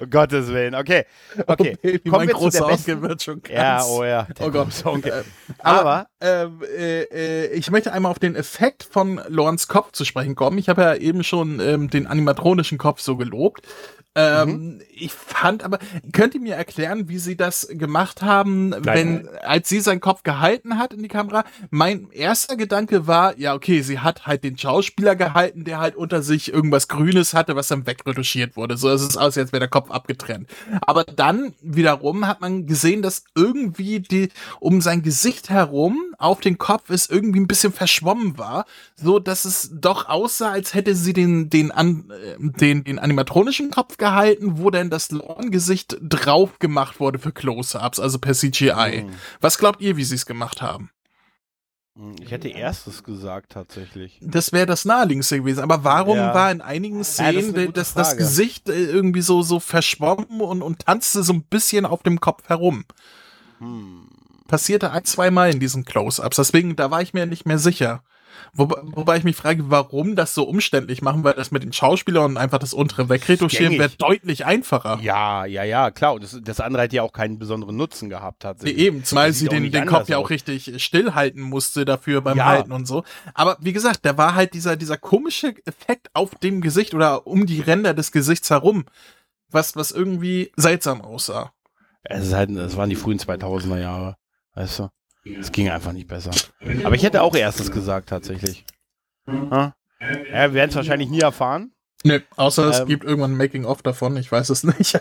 um 0.00 0.10
Gottes 0.10 0.48
Willen. 0.48 0.74
Okay. 0.74 1.04
Okay. 1.46 1.76
Baby, 1.80 2.10
Kommen 2.10 2.26
mein 2.26 2.34
großer. 2.34 2.66
Onkel 2.66 3.00
wird 3.02 3.22
schon 3.22 3.42
ganz. 3.42 3.54
Ja, 3.56 3.84
oh 3.84 4.02
ja. 4.04 4.24
der 4.24 4.46
Oh 4.46 4.50
Gott. 4.50 4.64
große 4.64 4.86
Onkel. 4.86 5.12
Äh, 5.12 5.22
Aber- 5.60 5.78
Aber 5.80 6.06
ähm, 6.20 6.60
äh, 6.76 7.02
äh, 7.02 7.52
ich 7.52 7.70
möchte 7.70 7.92
einmal 7.92 8.10
auf 8.10 8.18
den 8.18 8.34
Effekt 8.34 8.82
von 8.82 9.20
Lorens 9.28 9.68
Kopf 9.68 9.92
zu 9.92 10.04
sprechen 10.04 10.34
kommen. 10.34 10.58
Ich 10.58 10.68
habe 10.68 10.82
ja 10.82 10.94
eben 10.94 11.22
schon 11.22 11.60
ähm, 11.60 11.90
den 11.90 12.06
animatronischen 12.06 12.76
Kopf 12.78 13.00
so 13.00 13.16
gelobt. 13.16 13.66
Ähm, 14.14 14.48
Mhm. 14.48 14.80
Ich 14.90 15.12
fand 15.12 15.62
aber, 15.62 15.78
könnt 16.12 16.34
ihr 16.34 16.40
mir 16.40 16.56
erklären, 16.56 17.08
wie 17.08 17.18
sie 17.18 17.36
das 17.36 17.68
gemacht 17.70 18.22
haben, 18.22 18.74
wenn, 18.80 19.28
als 19.42 19.68
sie 19.68 19.80
seinen 19.80 20.00
Kopf 20.00 20.24
gehalten 20.24 20.78
hat 20.78 20.92
in 20.92 21.02
die 21.02 21.08
Kamera? 21.08 21.44
Mein 21.70 22.10
erster 22.10 22.56
Gedanke 22.56 23.06
war, 23.06 23.38
ja, 23.38 23.54
okay, 23.54 23.82
sie 23.82 24.00
hat 24.00 24.26
halt 24.26 24.42
den 24.42 24.58
Schauspieler 24.58 25.14
gehalten, 25.14 25.64
der 25.64 25.78
halt 25.78 25.94
unter 25.94 26.22
sich 26.22 26.52
irgendwas 26.52 26.88
Grünes 26.88 27.34
hatte, 27.34 27.54
was 27.54 27.68
dann 27.68 27.86
wegretuschiert 27.86 28.56
wurde. 28.56 28.76
So 28.76 28.90
ist 28.90 29.02
es 29.02 29.16
aus, 29.16 29.38
als 29.38 29.52
wäre 29.52 29.60
der 29.60 29.68
Kopf 29.68 29.90
abgetrennt. 29.90 30.50
Aber 30.80 31.04
dann 31.04 31.54
wiederum 31.62 32.26
hat 32.26 32.40
man 32.40 32.66
gesehen, 32.66 33.02
dass 33.02 33.24
irgendwie 33.36 34.00
die 34.00 34.30
um 34.58 34.80
sein 34.80 35.02
Gesicht 35.02 35.48
herum 35.50 36.14
auf 36.18 36.40
den 36.40 36.58
Kopf 36.58 36.90
es 36.90 37.08
irgendwie 37.08 37.38
ein 37.40 37.46
bisschen 37.46 37.72
verschwommen 37.72 38.36
war, 38.36 38.64
so 38.96 39.20
dass 39.20 39.44
es 39.44 39.70
doch 39.72 40.08
aussah, 40.08 40.50
als 40.50 40.74
hätte 40.74 40.96
sie 40.96 41.12
den 41.12 41.50
den 41.50 41.70
an, 41.70 42.10
äh, 42.10 42.34
den 42.38 42.82
den 42.82 42.98
animatronischen 42.98 43.70
Kopf 43.70 43.96
gehalten, 43.98 44.58
wo 44.58 44.70
denn 44.70 44.90
das 44.90 45.10
Lorn-Gesicht 45.10 45.96
drauf 46.00 46.58
gemacht 46.58 47.00
wurde 47.00 47.18
für 47.18 47.32
Close-ups, 47.32 48.00
also 48.00 48.18
per 48.18 48.34
CGI. 48.34 49.04
Mhm. 49.06 49.10
Was 49.40 49.58
glaubt 49.58 49.80
ihr, 49.80 49.96
wie 49.96 50.04
sie 50.04 50.14
es 50.14 50.26
gemacht 50.26 50.62
haben? 50.62 50.90
Ich 52.22 52.30
hätte 52.30 52.48
erstes 52.48 53.02
gesagt, 53.02 53.50
tatsächlich. 53.52 54.20
Das 54.22 54.52
wäre 54.52 54.66
das 54.66 54.84
naheliegendste 54.84 55.38
gewesen. 55.38 55.64
Aber 55.64 55.82
warum 55.82 56.16
Ja. 56.16 56.32
war 56.32 56.52
in 56.52 56.60
einigen 56.60 56.98
das 56.98 57.14
Szenen 57.14 57.48
gute 57.48 57.72
das, 57.72 57.94
das 57.94 58.10
Frage. 58.10 58.18
Gesicht 58.18 58.68
äh, 58.68 58.84
irgendwie 58.84 59.20
so, 59.20 59.42
so 59.42 59.58
verschwommen 59.58 60.40
und, 60.40 60.62
und 60.62 60.86
tanzte 60.86 61.24
so 61.24 61.32
ein 61.32 61.42
bisschen 61.42 61.84
auf 61.84 62.04
dem 62.04 62.20
Kopf 62.20 62.48
herum? 62.48 62.84
Hm. 63.58 64.08
Passierte 64.46 64.92
ein, 64.92 65.04
zwei 65.04 65.32
Mal 65.32 65.50
in 65.50 65.58
diesen 65.58 65.84
Close-Ups. 65.84 66.36
Deswegen, 66.36 66.76
da 66.76 66.92
war 66.92 67.02
ich 67.02 67.14
mir 67.14 67.26
nicht 67.26 67.46
mehr 67.46 67.58
sicher. 67.58 68.04
Wobei, 68.54 68.76
wobei 68.82 69.16
ich 69.16 69.24
mich 69.24 69.36
frage, 69.36 69.70
warum 69.70 70.16
das 70.16 70.34
so 70.34 70.44
umständlich 70.44 71.02
machen, 71.02 71.24
weil 71.24 71.34
das 71.34 71.50
mit 71.50 71.62
den 71.62 71.72
Schauspielern 71.72 72.24
und 72.24 72.36
einfach 72.36 72.58
das 72.58 72.72
untere 72.74 73.08
wegretuschieren 73.08 73.78
wäre 73.78 73.90
deutlich 73.98 74.44
einfacher. 74.46 74.98
Ja, 75.02 75.44
ja, 75.44 75.64
ja, 75.64 75.90
klar. 75.90 76.14
Und 76.14 76.22
das, 76.24 76.38
das 76.42 76.60
andere 76.60 76.82
hat 76.84 76.92
ja 76.92 77.02
auch 77.02 77.12
keinen 77.12 77.38
besonderen 77.38 77.76
Nutzen 77.76 78.08
gehabt, 78.08 78.42
Nee, 78.42 78.48
tatsächlich. 78.48 78.78
eben, 78.78 79.04
zumal 79.04 79.32
sie 79.32 79.48
den, 79.48 79.70
den 79.70 79.86
Kopf 79.86 80.08
ja 80.08 80.18
auch 80.18 80.30
richtig 80.30 80.82
stillhalten 80.82 81.42
musste 81.42 81.84
dafür 81.84 82.20
beim 82.20 82.38
Ja. 82.38 82.46
Halten 82.46 82.72
und 82.72 82.86
so. 82.86 83.04
Aber 83.34 83.56
wie 83.60 83.72
gesagt, 83.72 84.00
da 84.04 84.16
war 84.16 84.34
halt 84.34 84.54
dieser, 84.54 84.76
dieser 84.76 84.96
komische 84.96 85.54
Effekt 85.66 86.08
auf 86.14 86.34
dem 86.36 86.60
Gesicht 86.60 86.94
oder 86.94 87.26
um 87.26 87.46
die 87.46 87.60
Ränder 87.60 87.94
des 87.94 88.12
Gesichts 88.12 88.50
herum, 88.50 88.84
was, 89.50 89.76
was 89.76 89.90
irgendwie 89.90 90.52
seltsam 90.56 91.00
aussah. 91.00 91.52
Es, 92.02 92.32
halt, 92.32 92.50
es 92.50 92.76
waren 92.76 92.90
die 92.90 92.96
frühen 92.96 93.18
2000er 93.18 93.78
Jahre. 93.78 94.16
Weißt 94.54 94.78
du? 94.80 94.88
Es 95.24 95.52
ging 95.52 95.68
einfach 95.68 95.92
nicht 95.92 96.08
besser. 96.08 96.30
Aber 96.84 96.94
ich 96.94 97.02
hätte 97.02 97.22
auch 97.22 97.34
erstes 97.34 97.70
gesagt, 97.70 98.08
tatsächlich. 98.08 98.64
Ja, 99.26 99.74
wir 100.00 100.54
werden 100.54 100.70
es 100.70 100.76
wahrscheinlich 100.76 101.10
nie 101.10 101.20
erfahren. 101.20 101.72
Nö, 102.04 102.20
außer 102.36 102.68
es 102.68 102.78
Ähm. 102.80 102.86
gibt 102.86 103.02
irgendwann 103.04 103.32
ein 103.32 103.36
Making-of 103.36 103.82
davon, 103.82 104.16
ich 104.16 104.30
weiß 104.30 104.50
es 104.50 104.62
nicht, 104.78 105.00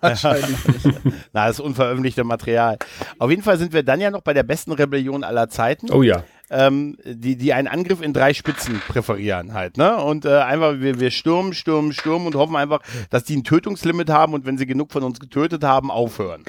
wahrscheinlich 0.00 0.66
nicht. 0.66 0.98
Na, 1.32 1.46
das 1.46 1.58
ist 1.58 1.60
unveröffentlichte 1.60 2.24
Material. 2.24 2.78
Auf 3.18 3.28
jeden 3.30 3.42
Fall 3.42 3.58
sind 3.58 3.74
wir 3.74 3.82
dann 3.82 4.00
ja 4.00 4.10
noch 4.10 4.22
bei 4.22 4.32
der 4.32 4.44
besten 4.44 4.72
Rebellion 4.72 5.24
aller 5.24 5.50
Zeiten. 5.50 5.92
Oh 5.92 6.02
ja. 6.02 6.24
Ähm, 6.50 6.96
die, 7.04 7.36
die 7.36 7.52
einen 7.52 7.68
Angriff 7.68 8.00
in 8.02 8.12
drei 8.12 8.34
Spitzen 8.34 8.80
präferieren 8.88 9.54
halt, 9.54 9.76
ne? 9.76 9.96
Und 9.96 10.24
äh, 10.24 10.38
einfach, 10.38 10.80
wir, 10.80 11.00
wir 11.00 11.10
stürmen, 11.10 11.52
stürmen, 11.52 11.92
stürmen 11.92 12.26
und 12.26 12.34
hoffen 12.34 12.56
einfach, 12.56 12.80
dass 13.10 13.24
die 13.24 13.36
ein 13.36 13.44
Tötungslimit 13.44 14.10
haben 14.10 14.34
und 14.34 14.46
wenn 14.46 14.58
sie 14.58 14.66
genug 14.66 14.92
von 14.92 15.02
uns 15.02 15.20
getötet 15.20 15.64
haben, 15.64 15.90
aufhören. 15.90 16.44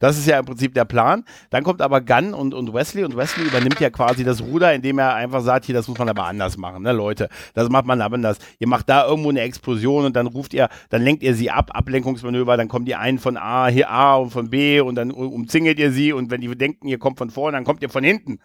Das 0.00 0.18
ist 0.18 0.26
ja 0.26 0.38
im 0.38 0.44
Prinzip 0.44 0.74
der 0.74 0.84
Plan. 0.84 1.24
Dann 1.50 1.62
kommt 1.62 1.82
aber 1.82 2.00
Gunn 2.00 2.34
und, 2.34 2.54
und 2.54 2.72
Wesley 2.74 3.04
und 3.04 3.16
Wesley 3.16 3.46
übernimmt 3.46 3.80
ja 3.80 3.90
quasi 3.90 4.24
das 4.24 4.42
Ruder, 4.42 4.74
indem 4.74 4.98
er 4.98 5.14
einfach 5.14 5.42
sagt, 5.42 5.66
hier, 5.66 5.74
das 5.74 5.88
muss 5.88 5.98
man 5.98 6.08
aber 6.08 6.24
anders 6.24 6.56
machen, 6.56 6.82
ne, 6.82 6.92
Leute? 6.92 7.28
Das 7.54 7.68
macht 7.68 7.86
man 7.86 8.00
aber 8.00 8.14
anders. 8.14 8.38
Ihr 8.58 8.68
macht 8.68 8.88
da 8.88 9.06
irgendwo 9.06 9.30
eine 9.30 9.40
Explosion 9.40 10.04
und 10.04 10.16
dann 10.16 10.26
ruft 10.26 10.54
ihr, 10.54 10.68
dann 10.90 11.02
lenkt 11.02 11.22
ihr 11.22 11.34
sie 11.34 11.50
ab, 11.50 11.70
Ablenkungsmanöver, 11.74 12.56
dann 12.56 12.68
kommen 12.68 12.84
die 12.84 12.94
einen 12.94 13.18
von 13.18 13.36
A, 13.36 13.68
hier 13.68 13.90
A 13.90 14.16
und 14.16 14.30
von 14.30 14.50
B 14.50 14.80
und 14.80 14.94
dann 14.94 15.10
umzingelt 15.10 15.78
ihr 15.78 15.90
sie 15.92 16.12
und 16.12 16.30
wenn 16.30 16.40
die 16.40 16.54
denken, 16.56 16.88
ihr 16.88 16.98
kommt 16.98 17.18
von 17.18 17.30
vorne, 17.30 17.56
dann 17.56 17.64
kommt 17.64 17.82
ihr 17.82 17.88
von 17.88 18.04
hinten. 18.04 18.38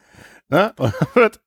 Ne? 0.50 0.74
Und 0.78 0.94
dann 0.94 1.08
wird 1.16 1.40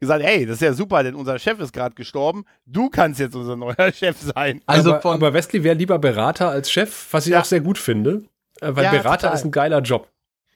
gesagt, 0.00 0.24
hey, 0.24 0.44
das 0.44 0.56
ist 0.56 0.62
ja 0.62 0.72
super, 0.72 1.02
denn 1.02 1.14
unser 1.14 1.38
Chef 1.38 1.58
ist 1.60 1.72
gerade 1.72 1.94
gestorben. 1.94 2.44
Du 2.66 2.90
kannst 2.90 3.20
jetzt 3.20 3.36
unser 3.36 3.56
neuer 3.56 3.92
Chef 3.94 4.16
sein. 4.20 4.60
Also 4.66 4.90
aber, 4.92 5.00
von, 5.00 5.14
aber 5.14 5.32
Wesley 5.32 5.62
wäre 5.64 5.76
lieber 5.76 5.98
Berater 5.98 6.48
als 6.50 6.70
Chef, 6.70 7.06
was 7.12 7.26
ich 7.26 7.32
Ja. 7.32 7.40
auch 7.40 7.44
sehr 7.44 7.60
gut 7.60 7.78
finde. 7.78 8.24
Äh, 8.60 8.74
weil 8.74 8.84
Ja, 8.84 8.90
Berater 8.90 9.22
total. 9.28 9.34
ist 9.36 9.44
ein 9.44 9.50
geiler 9.52 9.80
Job. 9.80 10.08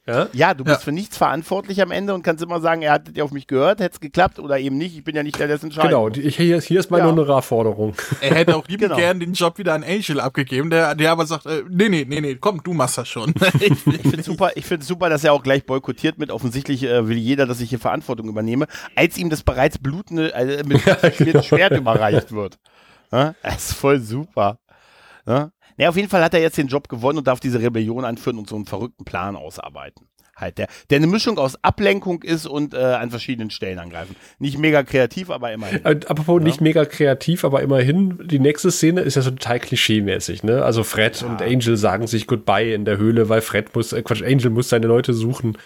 Ja? 0.05 0.27
Ja, 0.33 0.53
du 0.53 0.65
bist 0.65 0.79
Ja. 0.79 0.85
für 0.85 0.91
nichts 0.91 1.17
verantwortlich 1.17 1.81
am 1.81 1.93
Ende 1.93 2.13
und 2.13 2.23
kannst 2.25 2.43
immer 2.43 2.61
sagen, 2.61 2.83
er 2.83 2.93
hat 2.95 3.21
auf 3.21 3.31
mich 3.31 3.47
gehört, 3.47 3.79
hätte 3.81 3.95
es 3.95 4.01
geklappt 4.01 4.41
oder 4.41 4.59
eben 4.59 4.77
nicht. 4.77 4.97
Ich 4.97 5.05
bin 5.05 5.15
ja 5.15 5.23
nicht 5.23 5.39
der, 5.39 5.47
der 5.47 5.57
es 5.57 5.63
entscheidet. 5.63 5.91
Genau, 5.93 6.09
die, 6.09 6.29
hier, 6.29 6.61
hier 6.61 6.81
ist 6.81 6.91
meine 6.91 7.05
Ja. 7.05 7.11
Honorarforderung. 7.11 7.95
er 8.21 8.35
hätte 8.35 8.57
auch 8.57 8.67
lieb 8.67 8.81
Genau. 8.81 8.97
gern 8.97 9.21
den 9.21 9.33
Job 9.33 9.59
wieder 9.59 9.75
an 9.75 9.85
Angel 9.85 10.19
abgegeben, 10.19 10.71
der, 10.71 10.97
der 10.97 11.13
aber 11.13 11.25
sagt, 11.27 11.47
äh, 11.47 11.63
nee, 11.69 11.89
nee, 11.89 12.05
nee, 12.09 12.21
nee, 12.21 12.35
komm, 12.35 12.63
du 12.65 12.73
machst 12.73 12.99
das 12.99 13.07
schon. 13.09 13.33
ich, 13.61 13.71
Ich 13.71 13.79
finde 14.03 14.23
super, 14.25 14.51
ich 14.57 14.67
finde 14.67 14.85
super, 14.85 15.09
dass 15.09 15.23
er 15.23 15.33
auch 15.35 15.43
gleich 15.45 15.65
boykottiert 15.67 16.19
mit. 16.19 16.31
Offensichtlich 16.33 16.83
äh, 16.83 17.07
will 17.07 17.17
jeder, 17.19 17.47
dass 17.47 17.61
ich 17.61 17.71
hier 17.71 17.79
Verantwortung 17.79 18.29
übernehme, 18.29 18.67
als 18.97 19.17
ihm 19.19 19.31
das 19.31 19.45
bereits 19.45 19.79
blutende 19.79 20.35
äh, 20.35 20.65
mit 20.67 20.81
mit 21.21 21.45
Schwert 21.45 21.73
überreicht 21.77 22.33
wird. 22.33 22.59
Ja? 23.13 23.35
Das 23.43 23.71
ist 23.71 23.75
voll 23.75 24.01
super. 24.01 24.59
Ja? 25.29 25.51
Ja, 25.83 25.89
auf 25.89 25.97
jeden 25.97 26.09
Fall 26.09 26.23
hat 26.23 26.33
er 26.33 26.41
jetzt 26.41 26.57
den 26.59 26.69
Job 26.69 26.89
gewonnen 26.89 27.19
und 27.19 27.27
darf 27.27 27.41
diese 27.41 27.61
Rebellion 27.61 28.05
anführen 28.05 28.39
und 28.39 28.49
so 28.49 28.55
einen 28.55 28.67
verrückten 28.67 29.05
Plan 29.05 29.35
ausarbeiten. 29.35 30.07
Halt, 30.37 30.59
der, 30.59 30.69
der 30.91 30.99
eine 30.99 31.09
Mischung 31.09 31.39
aus 31.39 31.63
Ablenkung 31.63 32.23
ist 32.23 32.47
und 32.47 32.73
äh, 32.73 32.79
an 32.79 33.11
verschiedenen 33.11 33.51
Stellen 33.51 33.81
angreifen. 33.81 34.15
Nicht 34.39 34.59
mega 34.59 34.85
kreativ, 34.85 35.29
aber 35.29 35.53
immerhin. 35.53 35.85
Äh, 35.85 36.01
Apropos 36.07 36.41
nicht 36.41 36.61
mega 36.61 36.85
kreativ, 36.85 37.45
aber 37.45 37.63
immerhin, 37.63 38.19
die 38.29 38.39
nächste 38.39 38.71
Szene 38.71 39.01
ist 39.01 39.17
ja 39.17 39.23
so 39.23 39.31
total 39.31 39.59
klischee-mäßig, 39.59 40.45
ne? 40.45 40.65
Also 40.65 40.85
Fred 40.85 41.23
und 41.25 41.43
Angel 41.43 41.77
sagen 41.77 42.07
sich 42.07 42.29
Goodbye 42.29 42.75
in 42.75 42.85
der 42.85 42.97
Höhle, 42.99 43.29
weil 43.29 43.41
Fred 43.41 43.75
muss, 43.75 43.93
äh, 43.93 44.03
Quatsch, 44.03 44.23
Angel 44.23 44.51
muss 44.51 44.69
seine 44.69 44.87
Leute 44.87 45.13
suchen. 45.15 45.59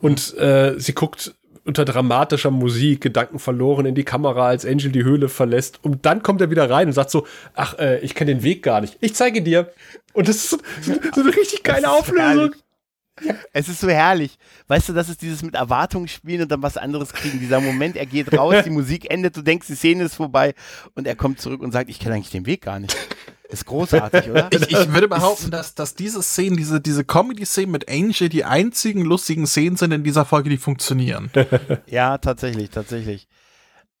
Und 0.00 0.38
äh, 0.38 0.78
sie 0.78 0.94
guckt 0.94 1.34
unter 1.68 1.84
dramatischer 1.84 2.50
Musik, 2.50 3.02
Gedanken 3.02 3.38
verloren 3.38 3.86
in 3.86 3.94
die 3.94 4.02
Kamera, 4.02 4.48
als 4.48 4.64
Angel 4.64 4.90
die 4.90 5.04
Höhle 5.04 5.28
verlässt. 5.28 5.78
Und 5.84 6.06
dann 6.06 6.22
kommt 6.22 6.40
er 6.40 6.50
wieder 6.50 6.68
rein 6.68 6.88
und 6.88 6.94
sagt 6.94 7.10
so, 7.10 7.26
ach, 7.54 7.78
äh, 7.78 8.00
ich 8.00 8.14
kenne 8.14 8.34
den 8.34 8.42
Weg 8.42 8.62
gar 8.62 8.80
nicht. 8.80 8.96
Ich 9.00 9.14
zeige 9.14 9.42
dir. 9.42 9.70
Und 10.14 10.28
das 10.28 10.36
ist 10.36 10.50
so, 10.50 10.58
so, 10.80 10.94
so 11.14 11.20
eine 11.20 11.36
richtig 11.36 11.62
geile 11.62 11.90
Auflösung. 11.90 12.26
herrlich. 12.26 12.52
Es 13.52 13.68
ist 13.68 13.80
so 13.80 13.88
herrlich. 13.88 14.38
Weißt 14.68 14.88
du, 14.88 14.92
das 14.94 15.08
ist 15.08 15.20
dieses 15.20 15.42
mit 15.42 15.54
Erwartungen 15.54 16.08
spielen 16.08 16.42
und 16.42 16.50
dann 16.50 16.62
was 16.62 16.76
anderes 16.76 17.12
kriegen. 17.12 17.38
Dieser 17.38 17.60
Moment, 17.60 17.96
er 17.96 18.06
geht 18.06 18.32
raus, 18.36 18.54
die 18.64 18.70
Musik 18.70 19.10
endet, 19.10 19.36
du 19.36 19.42
denkst, 19.42 19.66
die 19.66 19.74
Szene 19.74 20.04
ist 20.04 20.14
vorbei 20.14 20.54
und 20.94 21.06
er 21.06 21.16
kommt 21.16 21.40
zurück 21.40 21.60
und 21.60 21.72
sagt, 21.72 21.90
ich 21.90 21.98
kenne 21.98 22.14
eigentlich 22.14 22.30
den 22.30 22.46
Weg 22.46 22.62
gar 22.62 22.78
nicht. 22.78 22.96
Ist 23.50 23.64
großartig, 23.64 24.30
oder? 24.30 24.48
Ich, 24.52 24.70
ich 24.70 24.92
würde 24.92 25.08
behaupten, 25.08 25.50
dass, 25.50 25.74
dass 25.74 25.94
diese 25.94 26.22
Szenen, 26.22 26.58
diese, 26.58 26.82
diese 26.82 27.02
Comedy-Szenen 27.02 27.70
mit 27.70 27.88
Angel 27.88 28.28
die 28.28 28.44
einzigen 28.44 29.02
lustigen 29.02 29.46
Szenen 29.46 29.76
sind 29.76 29.92
in 29.92 30.04
dieser 30.04 30.26
Folge, 30.26 30.50
die 30.50 30.58
funktionieren. 30.58 31.30
Ja, 31.86 32.18
tatsächlich, 32.18 32.70
tatsächlich. 32.70 33.26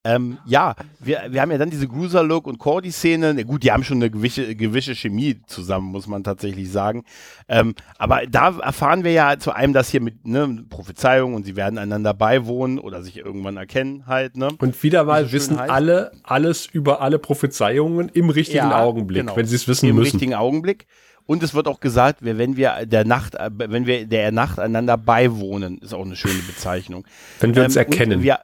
Ähm, 0.04 0.38
ja, 0.46 0.74
wir, 1.00 1.26
wir 1.30 1.42
haben 1.42 1.50
ja 1.50 1.58
dann 1.58 1.70
diese 1.70 1.88
Gruser-Look 1.88 2.46
und 2.46 2.58
Cordy-Szene. 2.58 3.44
Gut, 3.44 3.64
die 3.64 3.72
haben 3.72 3.82
schon 3.82 3.98
eine 3.98 4.10
gewisse, 4.10 4.54
gewisse 4.54 4.94
Chemie 4.94 5.40
zusammen, 5.46 5.88
muss 5.90 6.06
man 6.06 6.22
tatsächlich 6.24 6.70
sagen. 6.70 7.04
Ähm, 7.48 7.74
aber 7.98 8.22
da 8.30 8.56
erfahren 8.60 9.02
wir 9.02 9.10
ja 9.12 9.38
zu 9.38 9.52
einem 9.52 9.72
das 9.72 9.90
hier 9.90 10.00
mit 10.00 10.24
ne, 10.26 10.64
Prophezeiung 10.70 11.34
und 11.34 11.44
sie 11.44 11.56
werden 11.56 11.78
einander 11.78 12.14
beiwohnen 12.14 12.78
oder 12.78 13.02
sich 13.02 13.18
irgendwann 13.18 13.56
erkennen 13.56 14.06
halt. 14.06 14.36
Ne? 14.36 14.48
Und 14.60 14.80
wieder 14.82 15.04
mal 15.04 15.30
wissen 15.32 15.58
heißt. 15.58 15.70
alle 15.70 16.12
alles 16.22 16.66
über 16.66 17.00
alle 17.02 17.18
Prophezeiungen 17.18 18.08
im 18.08 18.30
richtigen 18.30 18.58
Ja, 18.70 18.80
Augenblick, 18.82 19.22
genau. 19.22 19.36
wenn 19.36 19.46
sie 19.46 19.56
es 19.56 19.66
wissen 19.66 19.88
Im 19.88 19.96
müssen. 19.96 20.12
richtigen 20.12 20.34
Augenblick. 20.34 20.86
Und 21.26 21.42
es 21.42 21.52
wird 21.52 21.68
auch 21.68 21.80
gesagt, 21.80 22.20
wenn 22.22 22.56
wir 22.56 22.86
der 22.86 23.04
Nacht, 23.04 23.34
äh, 23.34 23.50
wenn 23.52 23.84
wir 23.84 24.06
der 24.06 24.32
Nacht 24.32 24.58
einander 24.58 24.96
beiwohnen, 24.96 25.76
ist 25.78 25.92
auch 25.92 26.04
eine 26.06 26.16
schöne 26.16 26.38
Bezeichnung. 26.46 27.04
Wenn 27.40 27.54
wir 27.54 27.64
uns 27.64 27.76
Ähm, 27.76 27.80
erkennen. 27.82 28.22
Wir, 28.22 28.38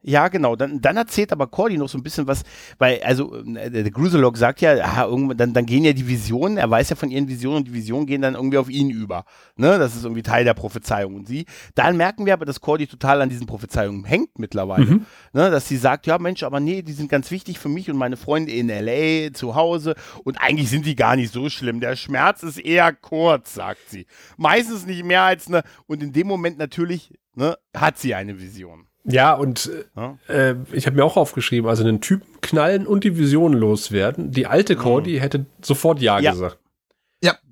Ja, 0.00 0.28
genau. 0.28 0.54
Dann, 0.54 0.80
dann 0.80 0.96
erzählt 0.96 1.32
aber 1.32 1.48
Cordy 1.48 1.76
noch 1.76 1.88
so 1.88 1.98
ein 1.98 2.04
bisschen 2.04 2.28
was, 2.28 2.42
weil, 2.78 3.02
also, 3.02 3.34
äh, 3.34 3.68
der 3.68 3.90
Gruselog 3.90 4.36
sagt 4.36 4.60
ja, 4.60 4.74
ah, 4.84 5.04
irgendwann, 5.04 5.36
dann, 5.36 5.52
dann 5.52 5.66
gehen 5.66 5.84
ja 5.84 5.92
die 5.92 6.06
Visionen, 6.06 6.56
er 6.56 6.70
weiß 6.70 6.90
ja 6.90 6.96
von 6.96 7.10
ihren 7.10 7.26
Visionen 7.26 7.58
und 7.58 7.68
die 7.68 7.74
Visionen 7.74 8.06
gehen 8.06 8.22
dann 8.22 8.34
irgendwie 8.34 8.58
auf 8.58 8.70
ihn 8.70 8.90
über. 8.90 9.24
Ne? 9.56 9.76
Das 9.78 9.96
ist 9.96 10.04
irgendwie 10.04 10.22
Teil 10.22 10.44
der 10.44 10.54
Prophezeiung. 10.54 11.16
Und 11.16 11.26
sie, 11.26 11.46
dann 11.74 11.96
merken 11.96 12.26
wir 12.26 12.32
aber, 12.32 12.44
dass 12.44 12.60
Cordy 12.60 12.86
total 12.86 13.22
an 13.22 13.28
diesen 13.28 13.46
Prophezeiungen 13.46 14.04
hängt 14.04 14.38
mittlerweile. 14.38 14.86
Mhm. 14.86 15.06
Ne? 15.32 15.50
Dass 15.50 15.66
sie 15.66 15.76
sagt, 15.76 16.06
ja, 16.06 16.18
Mensch, 16.18 16.44
aber 16.44 16.60
nee, 16.60 16.82
die 16.82 16.92
sind 16.92 17.10
ganz 17.10 17.32
wichtig 17.32 17.58
für 17.58 17.68
mich 17.68 17.90
und 17.90 17.96
meine 17.96 18.16
Freunde 18.16 18.52
in 18.52 18.70
L.A., 18.70 19.32
zu 19.32 19.56
Hause. 19.56 19.96
Und 20.22 20.36
eigentlich 20.40 20.70
sind 20.70 20.86
die 20.86 20.94
gar 20.94 21.16
nicht 21.16 21.32
so 21.32 21.48
schlimm. 21.50 21.80
Der 21.80 21.96
Schmerz 21.96 22.44
ist 22.44 22.58
eher 22.58 22.92
kurz, 22.92 23.54
sagt 23.54 23.90
sie. 23.90 24.06
Meistens 24.36 24.86
nicht 24.86 25.04
mehr 25.04 25.22
als 25.22 25.48
eine, 25.48 25.64
und 25.86 26.02
in 26.02 26.12
dem 26.12 26.28
Moment 26.28 26.56
natürlich, 26.56 27.12
ne, 27.34 27.56
hat 27.74 27.98
sie 27.98 28.14
eine 28.14 28.40
Vision. 28.40 28.87
Ja, 29.10 29.34
und 29.34 29.70
Ja. 29.96 30.18
äh, 30.28 30.54
ich 30.72 30.86
habe 30.86 30.96
mir 30.96 31.04
auch 31.04 31.16
aufgeschrieben, 31.16 31.68
also 31.68 31.82
einen 31.82 32.00
Typen 32.00 32.26
knallen 32.40 32.86
und 32.86 33.04
die 33.04 33.16
Vision 33.18 33.52
loswerden. 33.54 34.30
Die 34.30 34.46
alte 34.46 34.76
Cordy 34.76 35.18
hätte 35.18 35.46
sofort 35.62 36.00
Ja, 36.00 36.18
Mhm. 36.18 36.24
Ja. 36.24 36.30
gesagt. 36.32 36.58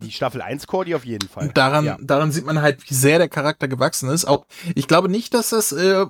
Die 0.03 0.13
Staffel 0.13 0.43
1 0.43 0.67
Cordy 0.69 0.95
auf 0.95 1.05
jeden 1.05 1.29
Fall. 1.29 1.51
Daran, 1.53 1.85
Ja. 1.85 1.97
daran 2.01 2.31
sieht 2.31 2.45
man 2.47 2.63
halt, 2.63 2.89
wie 2.89 2.95
sehr 2.95 3.19
der 3.19 3.29
Charakter 3.29 3.67
gewachsen 3.67 4.09
ist. 4.11 4.25
Auch 4.27 4.47
ich 4.77 4.87
glaube 4.87 5.09
nicht, 5.09 5.35
dass 5.35 5.51
das 5.51 5.73
äh, 5.73 6.05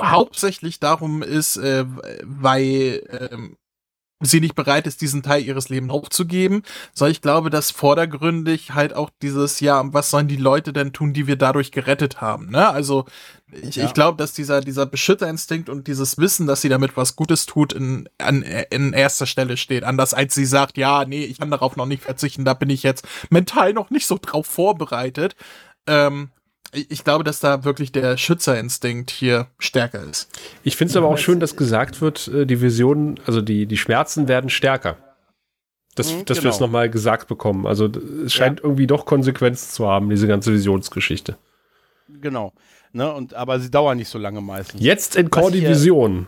hauptsächlich 0.00 0.78
darum 0.78 1.22
ist, 1.22 1.56
äh, 1.56 1.84
weil 2.22 3.02
ähm, 3.32 3.56
sie 4.24 4.40
nicht 4.40 4.54
bereit 4.54 4.86
ist, 4.86 5.00
diesen 5.00 5.22
Teil 5.22 5.42
ihres 5.42 5.68
Lebens 5.68 5.92
aufzugeben, 5.92 6.62
sondern 6.94 7.12
ich 7.12 7.20
glaube, 7.22 7.50
dass 7.50 7.70
vordergründig 7.70 8.74
halt 8.74 8.94
auch 8.94 9.10
dieses, 9.22 9.60
ja, 9.60 9.82
was 9.92 10.10
sollen 10.10 10.28
die 10.28 10.36
Leute 10.36 10.72
denn 10.72 10.92
tun, 10.92 11.12
die 11.12 11.26
wir 11.26 11.36
dadurch 11.36 11.72
gerettet 11.72 12.20
haben, 12.20 12.50
ne? 12.50 12.68
Also, 12.68 13.04
ich, 13.52 13.76
Ja. 13.76 13.84
ich 13.84 13.92
glaube, 13.92 14.16
dass 14.16 14.32
dieser, 14.32 14.62
dieser 14.62 14.86
Beschützerinstinkt 14.86 15.68
und 15.68 15.86
dieses 15.86 16.16
Wissen, 16.16 16.46
dass 16.46 16.62
sie 16.62 16.70
damit 16.70 16.96
was 16.96 17.16
Gutes 17.16 17.44
tut, 17.44 17.74
in, 17.74 18.08
an, 18.18 18.42
in 18.42 18.94
erster 18.94 19.26
Stelle 19.26 19.58
steht. 19.58 19.84
Anders 19.84 20.14
als 20.14 20.34
sie 20.34 20.46
sagt, 20.46 20.78
ja, 20.78 21.04
nee, 21.04 21.24
ich 21.24 21.38
kann 21.38 21.50
darauf 21.50 21.76
noch 21.76 21.84
nicht 21.86 22.02
verzichten, 22.02 22.46
da 22.46 22.54
bin 22.54 22.70
ich 22.70 22.82
jetzt 22.82 23.06
mental 23.28 23.74
noch 23.74 23.90
nicht 23.90 24.06
so 24.06 24.18
drauf 24.20 24.46
vorbereitet. 24.46 25.36
Ähm, 25.86 26.30
ich 26.74 27.04
glaube, 27.04 27.22
dass 27.24 27.40
da 27.40 27.64
wirklich 27.64 27.92
der 27.92 28.16
Schützerinstinkt 28.16 29.10
hier 29.10 29.48
stärker 29.58 30.02
ist. 30.02 30.28
Ich 30.62 30.76
finde 30.76 30.90
es 30.90 30.96
aber 30.96 31.08
auch 31.08 31.18
schön, 31.18 31.38
dass 31.40 31.56
gesagt 31.56 32.00
wird, 32.00 32.28
äh, 32.28 32.46
die 32.46 32.60
Visionen, 32.60 33.20
also 33.26 33.40
die, 33.42 33.66
die 33.66 33.76
Schmerzen 33.76 34.26
werden 34.28 34.48
stärker. 34.50 34.96
Das, 35.94 36.10
Mhm, 36.12 36.24
dass 36.24 36.38
wir 36.38 36.42
genau. 36.44 36.54
es 36.54 36.60
nochmal 36.60 36.88
gesagt 36.88 37.28
bekommen. 37.28 37.66
Also 37.66 37.86
es 38.24 38.32
scheint 38.32 38.60
irgendwie 38.60 38.86
doch 38.86 39.04
Konsequenzen 39.04 39.70
zu 39.70 39.86
haben, 39.86 40.08
diese 40.08 40.26
ganze 40.26 40.50
Visionsgeschichte. 40.52 41.36
Genau. 42.08 42.52
Ne, 42.94 43.12
und, 43.12 43.34
aber 43.34 43.60
sie 43.60 43.70
dauern 43.70 43.98
nicht 43.98 44.08
so 44.08 44.18
lange 44.18 44.40
meistens. 44.40 44.80
Jetzt 44.82 45.16
in 45.16 45.26
Was 45.26 45.30
Cordy 45.42 45.60
hier- 45.60 45.70
Vision. 45.70 46.26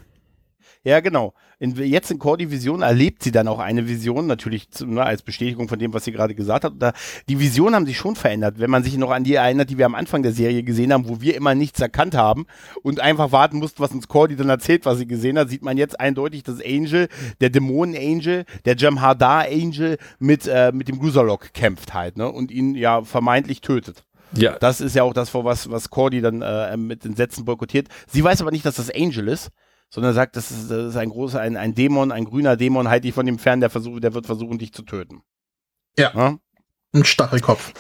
Ja, 0.83 1.01
genau. 1.01 1.33
In, 1.59 1.75
jetzt 1.77 2.11
in 2.11 2.19
Cordy 2.19 2.51
Vision 2.51 2.83
erlebt 2.83 3.23
sie 3.23 3.31
dann 3.31 3.49
auch 3.49 3.59
eine 3.59 3.89
Vision, 3.89 4.27
natürlich 4.27 4.69
ne, 4.85 5.03
als 5.03 5.23
Bestätigung 5.23 5.69
von 5.69 5.79
dem, 5.79 5.93
was 5.93 6.05
sie 6.05 6.13
gerade 6.13 6.35
gesagt 6.35 6.65
hat. 6.65 6.73
Und 6.73 6.81
Da, 6.81 6.93
die 7.29 7.39
Visionen 7.39 7.75
haben 7.75 7.87
sich 7.87 7.97
schon 7.97 8.17
verändert, 8.17 8.59
wenn 8.59 8.71
man 8.71 8.83
sich 8.83 8.97
noch 8.97 9.11
an 9.11 9.25
die 9.25 9.35
erinnert, 9.35 9.71
die 9.71 9.79
wir 9.79 9.87
am 9.87 9.95
Anfang 9.95 10.23
der 10.23 10.33
Serie 10.33 10.63
gesehen 10.63 10.93
haben, 10.93 11.09
wo 11.09 11.21
wir 11.21 11.35
immer 11.37 11.55
nichts 11.55 11.81
erkannt 11.81 12.15
haben 12.15 12.47
und 12.83 13.01
einfach 13.01 13.33
warten 13.33 13.59
mussten, 13.59 13.83
was 13.83 13.93
uns 13.93 14.09
Cordy 14.09 14.37
dann 14.37 14.49
erzählt, 14.49 14.85
was 14.85 14.99
sie 14.99 15.07
gesehen 15.07 15.39
hat, 15.39 15.49
sieht 15.49 15.63
man 15.63 15.77
jetzt 15.77 15.99
eindeutig, 16.01 16.43
dass 16.43 16.61
Angel, 16.65 17.09
der 17.41 17.51
Dämonen-Angel, 17.51 18.45
der 18.65 18.77
Jamhadar-Angel 18.77 19.99
mit, 20.19 20.47
äh, 20.47 20.73
mit 20.73 20.89
dem 20.89 20.99
Guzalok 20.99 21.53
kämpft 21.53 21.95
halt, 21.95 22.17
ne? 22.17 22.31
Und 22.31 22.51
ihn 22.51 22.75
ja 22.75 23.03
vermeintlich 23.03 23.61
tötet. 23.61 24.05
Ja, 24.37 24.59
Das 24.59 24.81
ist 24.81 24.97
ja 24.97 25.05
auch 25.05 25.15
das, 25.15 25.31
vor 25.31 25.45
was, 25.45 25.71
was 25.71 25.91
Cordy 25.91 26.21
dann 26.21 26.43
äh, 26.43 26.77
mit 26.77 27.05
den 27.05 27.15
Sätzen 27.15 27.45
boykottiert. 27.45 27.89
Sie 28.09 28.25
weiß 28.25 28.41
aber 28.41 28.51
nicht, 28.51 28.67
dass 28.67 28.77
das 28.77 28.91
Angel 28.91 29.29
ist, 29.29 29.51
sondern 29.95 30.13
sagt, 30.13 30.35
das 30.35 30.51
ist, 30.51 30.73
das 30.73 30.89
ist 30.89 30.97
ein 30.97 31.09
großer, 31.11 31.41
ein, 31.41 31.57
ein 31.57 31.73
Dämon, 31.77 32.11
ein 32.11 32.25
grüner 32.25 32.57
Dämon, 32.57 32.89
halt 32.89 33.05
dich 33.05 33.15
von 33.15 33.27
dem 33.27 33.39
fern, 33.39 33.61
der, 33.61 33.71
versuch, 33.71 34.01
der 34.01 34.13
wird 34.13 34.27
versuchen, 34.27 34.59
dich 34.59 34.73
zu 34.73 34.83
töten. 34.83 35.23
Ja. 35.97 36.11
Ja, 36.13 36.39
Ein 36.93 37.05
Stachelkopf. 37.05 37.73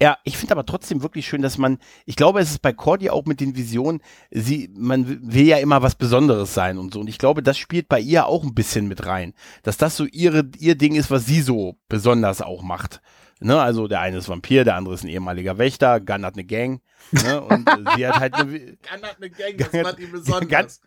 ja 0.00 0.16
ich 0.24 0.38
finde 0.38 0.52
aber 0.52 0.64
trotzdem 0.64 1.02
wirklich 1.02 1.28
schön, 1.28 1.42
dass 1.42 1.58
man, 1.58 1.76
ich 2.06 2.16
glaube, 2.16 2.40
es 2.40 2.48
ist 2.50 2.62
bei 2.62 2.72
Cordy 2.72 3.10
auch 3.10 3.26
mit 3.26 3.40
den 3.40 3.56
Visionen, 3.56 4.00
sie, 4.30 4.70
man 4.74 5.06
will 5.30 5.44
ja 5.46 5.58
immer 5.58 5.82
was 5.82 5.96
Besonderes 5.96 6.54
sein 6.54 6.78
und 6.78 6.94
so. 6.94 7.00
Und 7.00 7.08
ich 7.08 7.18
glaube, 7.18 7.42
das 7.42 7.58
spielt 7.58 7.88
bei 7.90 8.00
ihr 8.00 8.26
auch 8.26 8.42
ein 8.42 8.54
bisschen 8.54 8.88
mit 8.88 9.04
rein. 9.04 9.34
Dass 9.62 9.76
das 9.76 9.98
so 9.98 10.06
ihre, 10.06 10.48
ihr 10.56 10.76
Ding 10.76 10.94
ist, 10.94 11.10
was 11.10 11.26
sie 11.26 11.42
so 11.42 11.76
besonders 11.90 12.40
auch 12.40 12.62
macht. 12.62 13.02
Ne, 13.40 13.60
also 13.60 13.88
der 13.88 14.00
eine 14.00 14.18
ist 14.18 14.28
Vampir, 14.28 14.64
der 14.64 14.76
andere 14.76 14.94
ist 14.94 15.04
ein 15.04 15.08
ehemaliger 15.08 15.58
Wächter, 15.58 16.00
Gunn 16.00 16.24
hat 16.24 16.34
eine 16.34 16.44
Gang. 16.44 16.80
Ne, 17.10 17.40
und 17.42 17.68
sie 17.96 18.06
hat 18.06 18.20
halt 18.20 18.34
eine, 18.34 18.76
Kann 18.82 19.02
hat 19.02 19.16
eine 19.18 19.28
Gang, 19.28 19.56
das 19.58 19.82
macht 19.82 19.98
ihm 19.98 20.48
Ganz, 20.48 20.80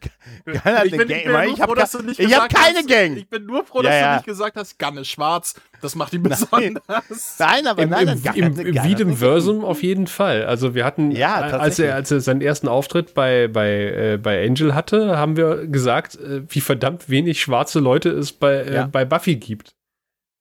Gunn 0.45 0.64
hat 0.64 0.82
eine 0.82 1.06
Gang. 1.06 1.54
Ich 1.54 1.62
habe 1.62 1.76
dass 1.76 1.91
du 1.91 2.02
nicht 2.02 2.20
ich 2.20 2.34
hab 2.34 2.50
gesagt 2.50 2.56
keine 2.56 2.80
hast, 2.80 2.88
Gang. 2.88 3.18
Ich 3.18 3.30
bin 3.30 3.45
nur 3.45 3.64
froh, 3.66 3.82
Ja, 3.84 3.89
dass 3.89 4.00
ja. 4.00 4.10
du 4.10 4.16
nicht 4.16 4.26
gesagt 4.26 4.56
hast, 4.56 4.80
Gun 4.80 4.98
ist 4.98 5.10
schwarz. 5.10 5.56
Das 5.82 5.93
macht 5.93 6.14
ihn 6.14 6.22
Nein. 6.24 6.32
besonders. 6.32 7.36
Nein, 7.38 7.68
aber 7.68 7.84
Im, 7.84 7.89
nein, 7.89 8.08
im, 8.08 8.24
Gunn 8.24 8.34
im, 8.36 8.60
im 8.60 8.74
Gang. 8.74 8.88
Wiedem-Versum 8.88 9.64
auf 9.64 9.84
jeden 9.84 10.08
Fall. 10.08 10.45
Also 10.45 10.74
wir 10.74 10.86
hatten, 10.86 11.12
Ja, 11.12 11.50
äh, 11.50 11.54
als 11.54 11.78
er, 11.80 11.93
als 11.95 12.10
er 12.10 12.22
seinen 12.22 12.41
ersten 12.41 12.68
Auftritt 12.68 13.14
bei, 13.14 13.48
bei, 13.50 13.70
äh, 14.14 14.18
bei 14.18 14.43
Angel 14.48 14.74
hatte, 14.74 15.18
haben 15.18 15.36
wir 15.38 15.68
gesagt, 15.68 16.16
äh, 16.16 16.41
wie 16.50 16.62
verdammt 16.62 17.10
wenig 17.10 17.41
schwarze 17.41 17.80
Leute 17.80 18.10
es 18.10 18.32
bei, 18.34 18.54
äh, 18.56 18.74
Ja. 18.74 18.88
bei 18.88 19.06
Buffy 19.06 19.36
gibt. 19.36 19.76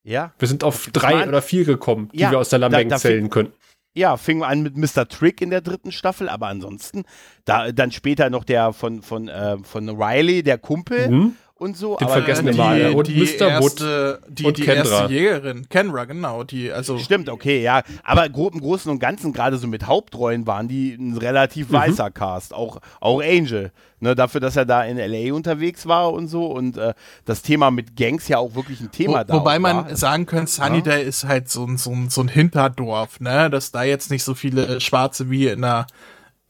Ja, 0.06 0.32
Wir 0.38 0.46
sind 0.48 0.62
auf 0.62 0.88
drei 0.92 1.26
oder 1.26 1.42
vier 1.42 1.64
gekommen, 1.64 2.10
die 2.14 2.20
Ja, 2.20 2.30
wir 2.30 2.38
aus 2.38 2.50
der 2.50 2.60
Lameng 2.60 2.90
zählen 2.96 3.28
können. 3.28 3.52
ja, 3.94 4.16
fing 4.16 4.42
an 4.44 4.62
mit 4.62 4.76
Mr. 4.76 5.08
Trick 5.08 5.40
in 5.40 5.50
der 5.50 5.62
dritten 5.62 5.90
Staffel, 5.90 6.28
aber 6.28 6.46
ansonsten, 6.46 7.04
da, 7.44 7.72
dann 7.72 7.90
später 7.90 8.30
noch 8.30 8.44
der 8.44 8.72
von, 8.72 9.02
von, 9.02 9.26
äh, 9.28 9.56
von 9.64 9.88
Riley, 9.88 10.42
der 10.44 10.58
Kumpel 10.58 11.10
Mhm. 11.10 11.36
Und 11.58 11.76
so. 11.76 11.96
Den 11.96 12.06
aber 12.06 12.16
vergessenen 12.18 12.52
die, 12.52 12.58
Male. 12.58 12.92
Und 12.92 13.06
die 13.08 13.20
Mr. 13.20 13.60
Wood 13.60 13.80
erste, 13.80 14.20
die, 14.28 14.44
und 14.44 14.56
die 14.58 14.62
Kendra. 14.62 15.00
erste 15.00 15.12
Jägerin, 15.12 15.68
Kenra, 15.68 16.04
genau, 16.04 16.44
die, 16.44 16.70
also 16.70 16.98
Stimmt, 16.98 17.28
okay, 17.28 17.62
ja. 17.62 17.82
Aber 18.04 18.28
grob, 18.28 18.54
im 18.54 18.60
Großen 18.60 18.90
und 18.90 18.98
Ganzen, 18.98 19.32
gerade 19.32 19.56
so 19.56 19.66
mit 19.66 19.86
Hauptrollen, 19.86 20.46
waren 20.46 20.68
die 20.68 20.94
ein 20.94 21.16
relativ 21.16 21.72
weißer 21.72 22.10
Cast. 22.10 22.54
Auch, 22.54 22.80
auch 23.00 23.22
Angel. 23.22 23.72
Ne, 23.98 24.14
dafür, 24.14 24.42
dass 24.42 24.56
er 24.56 24.66
da 24.66 24.84
in 24.84 24.98
L.A. 24.98 25.34
unterwegs 25.34 25.86
war 25.86 26.12
und 26.12 26.28
so. 26.28 26.46
Und 26.46 26.76
äh, 26.76 26.92
das 27.24 27.40
Thema 27.40 27.70
mit 27.70 27.96
Gangs 27.96 28.28
ja 28.28 28.36
auch 28.36 28.54
wirklich 28.54 28.80
ein 28.80 28.90
Thema 28.90 29.20
Wo, 29.20 29.24
da 29.24 29.34
wobei 29.34 29.58
man 29.58 29.76
war. 29.76 29.96
sagen 29.96 30.26
könnte, 30.26 30.52
Sunnydale 30.52 31.00
ist 31.00 31.24
halt 31.24 31.48
so 31.48 31.64
ein, 31.64 31.78
so, 31.78 31.92
ein, 31.92 32.10
so 32.10 32.20
ein 32.20 32.28
Hinterdorf, 32.28 33.20
ne? 33.20 33.48
Dass 33.48 33.72
da 33.72 33.84
jetzt 33.84 34.10
nicht 34.10 34.22
so 34.22 34.34
viele 34.34 34.82
Schwarze 34.82 35.30
wie 35.30 35.46
in 35.46 35.64
einer, 35.64 35.86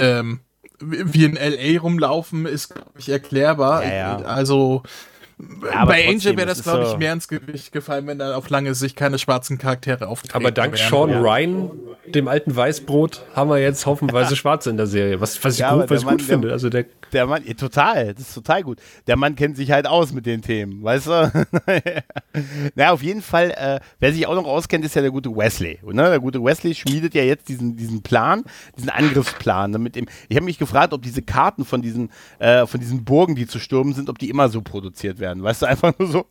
ähm, 0.01 0.41
wie 0.81 1.24
in 1.24 1.37
L.A. 1.37 1.81
rumlaufen, 1.81 2.47
ist, 2.47 2.74
glaube 2.74 2.91
ich, 2.99 3.09
erklärbar. 3.09 3.85
Ja, 3.85 3.95
ja. 3.95 4.16
Also, 4.18 4.83
Ja, 5.39 5.80
aber 5.80 5.93
bei 5.93 6.03
trotzdem, 6.07 6.30
Angel 6.30 6.37
wäre 6.39 6.47
das 6.47 6.62
glaube 6.62 6.84
ich, 6.84 6.89
so- 6.91 6.97
mehr 6.97 7.12
ins 7.12 7.28
Gewicht 7.28 7.70
gefallen, 7.72 8.07
wenn 8.07 8.18
da 8.18 8.37
auf 8.37 8.49
lange 8.49 8.74
Sicht 8.74 8.97
keine 8.97 9.18
schwarzen 9.18 9.59
Charaktere 9.59 10.09
auftreten. 10.09 10.34
Aber 10.37 10.51
dank 10.51 10.78
wären. 10.78 10.89
Sean 10.89 11.11
ja. 11.11 11.20
Ryan, 11.20 11.70
dem 12.07 12.26
alten 12.28 12.57
Weißbrot, 12.57 13.22
haben 13.34 13.51
wir 13.51 13.59
jetzt 13.59 13.84
haufenweise 13.84 14.34
Schwarze 14.34 14.70
in 14.70 14.78
der 14.78 14.87
Serie. 14.87 15.20
Was, 15.20 15.43
was 15.45 15.55
ich 15.55 15.61
Ja, 15.61 15.70
aber 15.70 15.82
gut, 15.82 15.91
was 15.91 15.99
ich 16.01 16.05
der 16.07 16.11
gut 16.12 16.20
Mann, 16.20 16.26
finde. 16.26 16.49
der- 16.49 16.53
Also 16.55 16.70
der, 16.70 16.87
Der 17.12 17.26
Mann, 17.26 17.43
ja, 17.47 17.55
total, 17.55 18.14
das 18.14 18.28
ist 18.28 18.34
total 18.34 18.62
gut. 18.62 18.78
Der 19.07 19.16
Mann 19.16 19.37
kennt 19.37 19.57
sich 19.57 19.70
halt 19.70 19.87
aus 19.87 20.12
mit 20.12 20.24
den 20.26 20.41
Themen, 20.43 20.82
weißt 20.82 21.07
du? 21.07 21.47
naja, 22.74 22.93
auf 22.93 23.03
jeden 23.03 23.22
Fall, 23.22 23.51
äh, 23.57 23.80
wer 24.01 24.12
sich 24.12 24.26
auch 24.26 24.34
noch 24.34 24.47
auskennt, 24.47 24.84
ist 24.84 24.95
ja 24.97 25.03
der 25.03 25.11
gute 25.11 25.30
Wesley. 25.30 25.78
Und, 25.82 25.97
ne? 25.97 26.09
Der 26.09 26.18
gute 26.20 26.43
Wesley 26.43 26.74
schmiedet 26.74 27.14
ja 27.14 27.22
jetzt 27.22 27.49
diesen, 27.49 27.76
diesen 27.76 28.03
Plan, 28.03 28.43
diesen 28.76 28.91
Angriffsplan. 28.91 29.70
Ne? 29.70 29.78
Mit 29.78 29.97
dem, 29.97 30.07
ich 30.28 30.37
habe 30.37 30.45
mich 30.47 30.59
gefragt, 30.59 30.93
ob 30.93 31.03
diese 31.03 31.22
Karten 31.22 31.64
von 31.64 31.82
diesen, 31.82 32.11
äh, 32.39 32.66
von 32.66 32.80
diesen 32.80 33.05
Burgen, 33.05 33.34
die 33.37 33.47
zu 33.47 33.59
stürmen 33.59 33.93
sind, 33.95 34.09
ob 34.09 34.18
die 34.18 34.28
immer 34.30 34.49
so 34.49 34.61
produziert 34.62 35.18
werden. 35.18 35.26
Weißt 35.35 35.62
du, 35.62 35.66
einfach 35.66 35.93
nur 35.99 36.09
so 36.09 36.27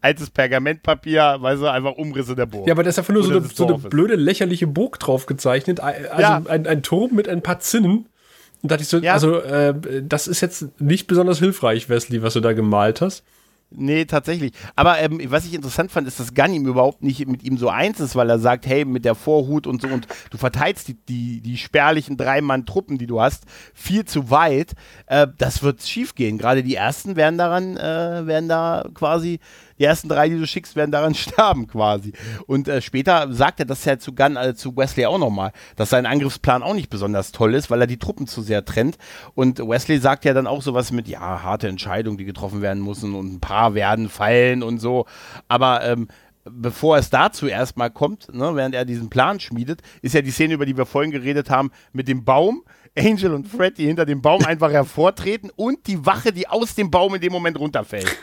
altes 0.00 0.30
Pergamentpapier, 0.30 1.36
weißt 1.40 1.62
du, 1.62 1.66
einfach 1.66 1.92
Umrisse 1.92 2.34
der 2.34 2.46
Burg. 2.46 2.66
ja, 2.66 2.74
aber 2.74 2.82
da 2.82 2.90
ist 2.90 2.98
einfach 2.98 3.14
nur 3.14 3.22
so 3.22 3.30
eine, 3.30 3.40
so 3.42 3.66
eine 3.66 3.78
blöde, 3.78 4.14
lächerliche 4.16 4.66
Burg 4.66 4.98
drauf 4.98 5.26
gezeichnet. 5.26 5.80
Also 5.80 6.20
Ja. 6.20 6.42
ein, 6.48 6.66
ein 6.66 6.82
Turm 6.82 7.14
mit 7.14 7.28
ein 7.28 7.42
paar 7.42 7.60
Zinnen. 7.60 8.06
Und 8.62 8.70
da 8.70 8.76
dachte 8.76 8.82
ich 8.82 8.88
so, 8.88 8.98
Ja. 8.98 9.14
also 9.14 9.38
äh, 9.40 9.74
das 10.02 10.28
ist 10.28 10.40
jetzt 10.40 10.80
nicht 10.80 11.06
besonders 11.06 11.38
hilfreich, 11.38 11.88
Wesley, 11.88 12.22
was 12.22 12.34
du 12.34 12.40
da 12.40 12.52
gemalt 12.52 13.00
hast. 13.00 13.24
Nee, 13.74 14.04
tatsächlich. 14.04 14.52
Aber 14.76 14.98
ähm, 14.98 15.20
was 15.26 15.44
ich 15.46 15.54
interessant 15.54 15.90
fand, 15.90 16.06
ist, 16.06 16.20
dass 16.20 16.34
Gunn 16.34 16.52
ihm 16.52 16.66
überhaupt 16.66 17.02
nicht 17.02 17.26
mit 17.26 17.42
ihm 17.42 17.56
so 17.56 17.68
eins 17.68 18.00
ist, 18.00 18.16
weil 18.16 18.28
er 18.28 18.38
sagt, 18.38 18.66
hey, 18.66 18.84
mit 18.84 19.04
der 19.04 19.14
Vorhut 19.14 19.66
und 19.66 19.82
so 19.82 19.88
und 19.88 20.06
du 20.30 20.38
verteilst 20.38 20.88
die, 20.88 20.94
die, 21.08 21.40
die 21.40 21.56
spärlichen 21.56 22.16
Drei-Mann-Truppen, 22.16 22.98
die 22.98 23.06
du 23.06 23.20
hast, 23.20 23.44
viel 23.74 24.04
zu 24.04 24.30
weit. 24.30 24.72
Äh, 25.06 25.28
das 25.38 25.62
wird 25.62 25.82
schief 25.82 26.14
gehen. 26.14 26.38
Gerade 26.38 26.62
die 26.62 26.74
ersten 26.74 27.16
werden 27.16 27.38
daran, 27.38 27.76
äh, 27.76 28.26
werden 28.26 28.48
da 28.48 28.84
quasi, 28.94 29.40
die 29.82 29.86
ersten 29.86 30.08
drei, 30.08 30.28
die 30.28 30.38
du 30.38 30.46
schickst, 30.46 30.76
werden 30.76 30.92
daran 30.92 31.14
sterben 31.16 31.66
quasi. 31.66 32.12
Und 32.46 32.68
äh, 32.68 32.80
später 32.80 33.32
sagt 33.32 33.58
er 33.58 33.66
das 33.66 33.84
ja 33.84 33.98
zu 33.98 34.14
Gunn, 34.14 34.36
äh, 34.36 34.54
zu 34.54 34.76
Wesley 34.76 35.06
auch 35.06 35.18
nochmal, 35.18 35.50
dass 35.74 35.90
sein 35.90 36.06
Angriffsplan 36.06 36.62
auch 36.62 36.74
nicht 36.74 36.88
besonders 36.88 37.32
toll 37.32 37.54
ist, 37.54 37.68
weil 37.68 37.80
er 37.80 37.88
die 37.88 37.98
Truppen 37.98 38.28
zu 38.28 38.42
sehr 38.42 38.64
trennt. 38.64 38.96
Und 39.34 39.58
Wesley 39.58 39.98
sagt 39.98 40.24
ja 40.24 40.34
dann 40.34 40.46
auch 40.46 40.62
sowas 40.62 40.92
mit, 40.92 41.08
ja, 41.08 41.42
harte 41.42 41.66
Entscheidungen, 41.66 42.16
die 42.16 42.24
getroffen 42.24 42.62
werden 42.62 42.84
müssen 42.84 43.16
und 43.16 43.34
ein 43.34 43.40
paar 43.40 43.74
werden 43.74 44.08
fallen 44.08 44.62
und 44.62 44.78
so. 44.78 45.06
Aber 45.48 45.84
ähm, 45.84 46.06
bevor 46.44 46.98
es 46.98 47.10
dazu 47.10 47.48
erstmal 47.48 47.90
kommt, 47.90 48.32
ne, 48.32 48.54
während 48.54 48.76
er 48.76 48.84
diesen 48.84 49.10
Plan 49.10 49.40
schmiedet, 49.40 49.82
ist 50.00 50.14
ja 50.14 50.22
die 50.22 50.30
Szene, 50.30 50.54
über 50.54 50.66
die 50.66 50.76
wir 50.76 50.86
vorhin 50.86 51.10
geredet 51.10 51.50
haben, 51.50 51.72
mit 51.92 52.06
dem 52.06 52.24
Baum. 52.24 52.62
Angel 52.96 53.32
und 53.32 53.48
Fred, 53.48 53.78
die 53.78 53.86
hinter 53.86 54.04
dem 54.04 54.20
Baum 54.20 54.44
einfach 54.44 54.70
hervortreten 54.70 55.50
und 55.56 55.86
die 55.86 56.04
Wache, 56.04 56.30
die 56.30 56.46
aus 56.46 56.74
dem 56.74 56.90
Baum 56.90 57.14
in 57.14 57.22
dem 57.22 57.32
Moment 57.32 57.58
runterfällt. 57.58 58.14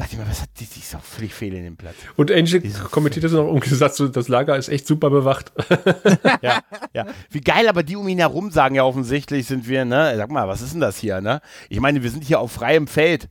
Da 0.00 0.04
dachte 0.04 0.16
ich 0.16 0.24
mir, 0.24 0.30
was 0.30 0.40
hat 0.40 0.48
die, 0.58 0.64
die 0.64 0.80
ist 0.80 0.96
auch 0.96 1.02
völlig 1.02 1.34
fehl 1.34 1.52
in 1.52 1.62
dem 1.62 1.76
Platz. 1.76 1.94
Und 2.16 2.32
Angel 2.32 2.62
kommentiert 2.90 3.22
das 3.22 3.32
noch 3.32 3.46
und 3.46 3.60
gesagt, 3.60 3.96
so, 3.96 4.08
das 4.08 4.28
Lager 4.28 4.56
ist 4.56 4.70
echt 4.70 4.86
super 4.86 5.10
bewacht. 5.10 5.52
ja, 6.40 6.60
ja. 6.94 7.04
Wie 7.28 7.42
geil, 7.42 7.68
aber 7.68 7.82
die 7.82 7.96
um 7.96 8.08
ihn 8.08 8.16
herum 8.16 8.50
sagen 8.50 8.76
ja 8.76 8.84
offensichtlich, 8.84 9.46
sind 9.46 9.68
wir, 9.68 9.84
ne? 9.84 10.14
Sag 10.16 10.30
mal, 10.30 10.48
was 10.48 10.62
ist 10.62 10.72
denn 10.72 10.80
das 10.80 10.96
hier, 10.96 11.20
ne? 11.20 11.42
Ich 11.68 11.80
meine, 11.80 12.02
wir 12.02 12.10
sind 12.10 12.24
hier 12.24 12.40
auf 12.40 12.50
freiem 12.50 12.86
Feld. 12.86 13.28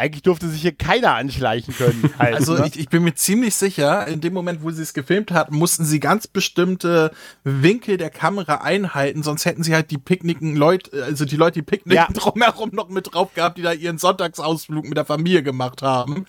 Eigentlich 0.00 0.22
durfte 0.22 0.48
sich 0.48 0.62
hier 0.62 0.72
keiner 0.72 1.14
anschleichen 1.14 1.74
können. 1.76 2.10
Halt, 2.18 2.34
Also 2.34 2.54
ne? 2.54 2.66
ich, 2.66 2.80
ich 2.80 2.88
bin 2.88 3.02
mir 3.04 3.14
ziemlich 3.14 3.54
sicher, 3.54 4.06
in 4.08 4.20
dem 4.20 4.32
Moment, 4.32 4.62
wo 4.62 4.70
sie 4.70 4.82
es 4.82 4.94
gefilmt 4.94 5.30
hatten, 5.30 5.54
mussten 5.54 5.84
sie 5.84 6.00
ganz 6.00 6.26
bestimmte 6.26 7.10
Winkel 7.44 7.98
der 7.98 8.10
Kamera 8.10 8.56
einhalten, 8.62 9.22
sonst 9.22 9.44
hätten 9.44 9.62
sie 9.62 9.74
halt 9.74 9.90
die 9.90 9.98
picknicken 9.98 10.56
Leute, 10.56 11.04
also 11.04 11.24
die 11.24 11.36
Leute, 11.36 11.60
die 11.60 11.62
picknicken 11.62 11.96
Ja. 11.96 12.08
drumherum 12.12 12.70
noch 12.72 12.88
mit 12.88 13.12
drauf 13.14 13.34
gehabt, 13.34 13.58
die 13.58 13.62
da 13.62 13.72
ihren 13.72 13.98
Sonntagsausflug 13.98 14.86
mit 14.88 14.96
der 14.96 15.04
Familie 15.04 15.42
gemacht 15.42 15.82
haben. 15.82 16.24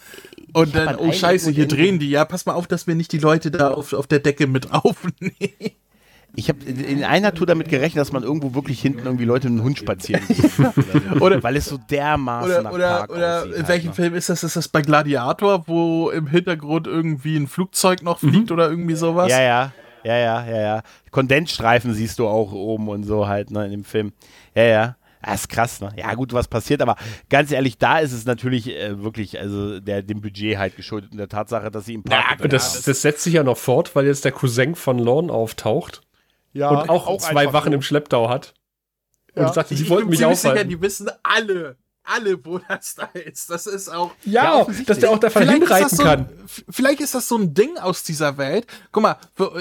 Und 0.54 0.70
Ich 0.70 0.76
hab 0.76 0.86
dann, 0.86 0.96
an 0.96 0.96
oh 0.98 1.12
scheiße, 1.14 1.52
hier 1.52 1.68
drehen 1.68 2.00
die. 2.00 2.10
Ja, 2.10 2.26
pass 2.26 2.46
mal 2.46 2.54
auf, 2.54 2.68
dass 2.68 2.88
wir 2.88 2.96
nicht 2.96 3.14
die 3.14 3.20
Leute 3.20 3.52
da 3.52 3.70
auf, 3.72 3.94
auf 3.94 4.08
der 4.08 4.20
Decke 4.20 4.48
mit 4.48 4.72
aufnehmen. 4.74 5.72
Ich 6.36 6.48
habe 6.48 6.64
in 6.64 6.80
in 6.80 7.04
einer 7.04 7.34
Tour 7.34 7.46
damit 7.46 7.68
gerechnet, 7.68 8.02
dass 8.02 8.12
man 8.12 8.24
irgendwo 8.24 8.54
wirklich 8.54 8.82
hinten 8.82 9.06
irgendwie 9.06 9.26
Leute 9.26 9.50
mit 9.50 9.60
einem 9.60 9.66
Hund 9.66 9.78
spazieren 9.78 10.24
sehen. 10.28 10.72
oder, 11.20 11.44
weil 11.44 11.58
es 11.58 11.66
so 11.66 11.78
dermaßen 11.78 12.64
nach 12.64 12.72
Oder, 12.72 12.74
oder, 12.74 12.98
Park 13.00 13.12
oder 13.12 13.40
aussieht 13.40 13.52
in 13.52 13.58
halt, 13.58 13.68
welchem 13.68 13.88
ne? 13.88 13.94
Film 13.94 14.16
ist 14.16 14.30
das? 14.30 14.44
Ist 14.44 14.56
das 14.56 14.68
bei 14.70 14.82
Gladiator, 14.82 15.68
wo 15.68 16.10
im 16.10 16.28
Hintergrund 16.28 16.88
irgendwie 16.88 17.36
ein 17.36 17.48
Flugzeug 17.48 18.02
noch 18.02 18.20
fliegt 18.20 18.52
oder 18.52 18.70
irgendwie 18.70 18.96
sowas? 18.96 19.30
Ja, 19.30 19.42
ja, 19.42 19.74
ja, 20.04 20.18
ja, 20.18 20.46
ja, 20.46 20.62
ja. 20.62 20.82
Kondensstreifen 21.12 21.94
siehst 21.94 22.18
du 22.20 22.28
auch 22.28 22.54
oben 22.54 22.88
und 22.88 23.04
so 23.04 23.28
halt, 23.28 23.52
ne, 23.52 23.66
in 23.66 23.72
dem 23.72 23.84
Film. 23.84 24.14
Ja, 24.56 24.64
ja. 24.64 24.96
Das 25.24 25.42
ist 25.42 25.50
krass, 25.50 25.82
ne? 25.82 25.92
Ja, 25.98 26.16
gut, 26.16 26.34
was 26.34 26.48
passiert, 26.48 26.82
aber 26.82 26.96
ganz 27.30 27.52
ehrlich, 27.52 27.78
da 27.78 28.00
ist 28.00 28.12
es 28.12 28.26
natürlich 28.26 28.76
äh, 28.76 29.04
wirklich, 29.04 29.40
also 29.40 29.80
der, 29.80 30.02
dem 30.02 30.20
Budget 30.20 30.58
halt 30.58 30.76
geschuldet 30.76 31.12
und 31.12 31.20
der 31.20 31.30
Tatsache, 31.30 31.70
dass 31.70 31.86
sie 31.86 31.94
im 31.94 32.04
Park. 32.04 32.42
Und 32.42 32.52
das, 32.52 32.82
das 32.82 33.04
setzt 33.04 33.24
sich 33.24 33.36
ja 33.36 33.44
noch 33.44 33.58
fort, 33.58 33.96
weil 33.96 34.08
jetzt 34.08 34.26
der 34.26 34.32
Cousin 34.32 34.74
von 34.74 34.98
Lorne 34.98 35.32
auftaucht 35.32 36.02
ja, 36.54 36.70
und 36.70 36.90
auch, 36.90 37.08
zwei 37.18 37.42
einfach 37.42 37.54
Wachen 37.54 37.72
so. 37.72 37.76
im 37.76 37.82
Schlepptau 37.82 38.30
hat. 38.30 38.54
Und 39.34 39.44
Ja. 39.44 39.54
sagt, 39.54 39.72
Ich, 39.72 39.78
sie 39.78 39.84
ich 39.86 39.90
wollten 39.90 40.06
bin 40.06 40.10
mich 40.12 40.20
ziemlich 40.20 40.38
sicher, 40.40 40.52
aufhalten. 40.52 40.70
die 40.70 40.82
wissen 40.82 41.10
alle, 41.24 41.78
alle, 42.14 42.44
wo 42.46 42.60
das 42.68 42.96
da 42.96 43.10
ist. 43.14 43.50
Das 43.50 43.68
ist 43.68 43.90
auch. 43.90 44.12
Ja, 44.26 44.42
Ja, 44.62 44.68
dass 44.86 45.00
der 45.00 45.12
auch 45.12 45.20
davon 45.20 45.44
Vielleicht 45.44 45.64
ist, 45.64 45.70
hinreiten 45.70 45.90
das 45.90 45.98
so, 45.98 46.04
kann. 46.04 46.30
vielleicht 46.70 47.00
ist 47.02 47.16
das 47.16 47.28
so 47.28 47.38
ein 47.38 47.54
Ding 47.54 47.78
aus 47.78 48.04
dieser 48.04 48.38
Welt. 48.38 48.68
Guck 48.92 49.04
mal, 49.04 49.18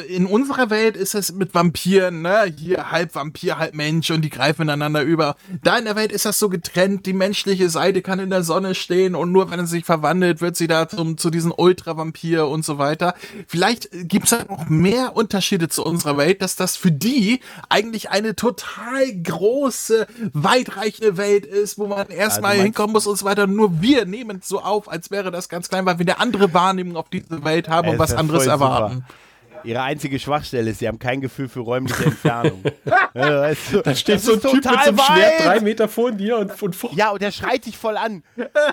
in 0.09 0.27
unserer 0.27 0.71
Welt 0.71 0.97
ist 0.97 1.15
es 1.15 1.33
mit 1.33 1.55
Vampiren, 1.55 2.23
ne? 2.23 2.53
Hier 2.57 2.91
halb 2.91 3.15
Vampir, 3.15 3.59
halb 3.59 3.75
Mensch 3.75 4.11
und 4.11 4.23
die 4.23 4.31
greifen 4.31 4.63
ineinander 4.63 5.03
über. 5.03 5.37
Da 5.63 5.79
in 5.79 5.85
der 5.85 5.97
Welt 5.97 6.13
ist 6.13 6.25
das 6.27 6.39
so 6.39 6.49
getrennt. 6.49 7.07
Die 7.07 7.13
menschliche 7.13 7.69
Seite 7.71 8.03
kann 8.03 8.19
in 8.19 8.31
der 8.31 8.43
Sonne 8.43 8.75
stehen 8.75 9.15
und 9.15 9.33
nur 9.33 9.51
wenn 9.51 9.61
es 9.61 9.71
sich 9.71 9.85
verwandelt, 9.85 10.41
wird 10.41 10.57
sie 10.57 10.67
da 10.67 10.89
zum, 10.89 11.17
zu 11.19 11.31
diesem 11.31 11.53
Ultra-Vampir 11.57 12.47
und 12.49 12.65
so 12.65 12.79
weiter. 12.79 13.15
Vielleicht 13.47 13.89
gibt 13.93 14.25
es 14.25 14.31
da 14.31 14.45
noch 14.49 14.69
mehr 14.69 15.17
Unterschiede 15.17 15.69
zu 15.69 15.85
unserer 15.85 16.17
Welt, 16.17 16.43
dass 16.43 16.57
das 16.57 16.77
für 16.77 16.91
die 16.93 17.41
eigentlich 17.69 18.11
eine 18.11 18.35
total 18.37 19.13
große, 19.23 20.07
weitreichende 20.33 21.17
Welt 21.17 21.47
ist, 21.47 21.79
wo 21.79 21.87
man 21.87 22.09
meinst- 22.43 22.63
hinkommen 22.65 22.93
muss 22.93 23.07
und 23.07 23.17
so 23.19 23.25
weiter. 23.25 23.47
Nur 23.47 23.81
wir 23.81 24.05
nehmen 24.07 24.39
es 24.41 24.49
so 24.49 24.61
auf, 24.61 24.91
als 24.91 25.11
wäre 25.11 25.31
das 25.31 25.49
ganz 25.49 25.69
klein, 25.69 25.87
weil 25.87 25.99
wir 25.99 26.07
eine 26.07 26.19
andere 26.19 26.53
Wahrnehmung 26.55 26.97
auf 26.97 27.09
diese 27.09 27.45
Welt 27.45 27.69
haben 27.69 27.87
Ey, 27.89 27.93
und 27.95 27.99
was 27.99 28.13
anderes 28.15 28.45
voll 28.45 28.53
super. 28.53 29.03
Ihre 29.65 29.83
einzige 29.83 30.19
Schwachstelle 30.19 30.71
ist, 30.71 30.79
sie 30.81 30.89
haben 30.89 30.99
kein 30.99 31.21
Gefühl 31.21 31.49
für 31.49 31.61
räumliche 31.61 32.05
Entfernung. 32.05 32.63
ja, 33.15 33.41
weißt 33.43 33.73
du, 33.73 33.83
Da 33.83 33.95
steht 33.95 34.17
das 34.17 34.25
so 34.25 34.33
ein 34.33 34.39
ist 34.39 34.43
Typ 34.43 34.55
mit 34.55 34.65
so 34.65 34.71
einem 34.71 34.99
Schwert 34.99 35.33
drei 35.45 35.61
Meter 35.61 35.89
vor 35.89 36.13
dir 36.13 36.39
und, 36.39 36.63
und 36.63 36.77
fuch- 36.77 36.95
Ja, 36.97 37.11
und 37.11 37.21
der 37.23 37.31
schreit 37.33 37.67
dich 37.67 37.77
voll 37.77 37.97
an. 37.97 38.23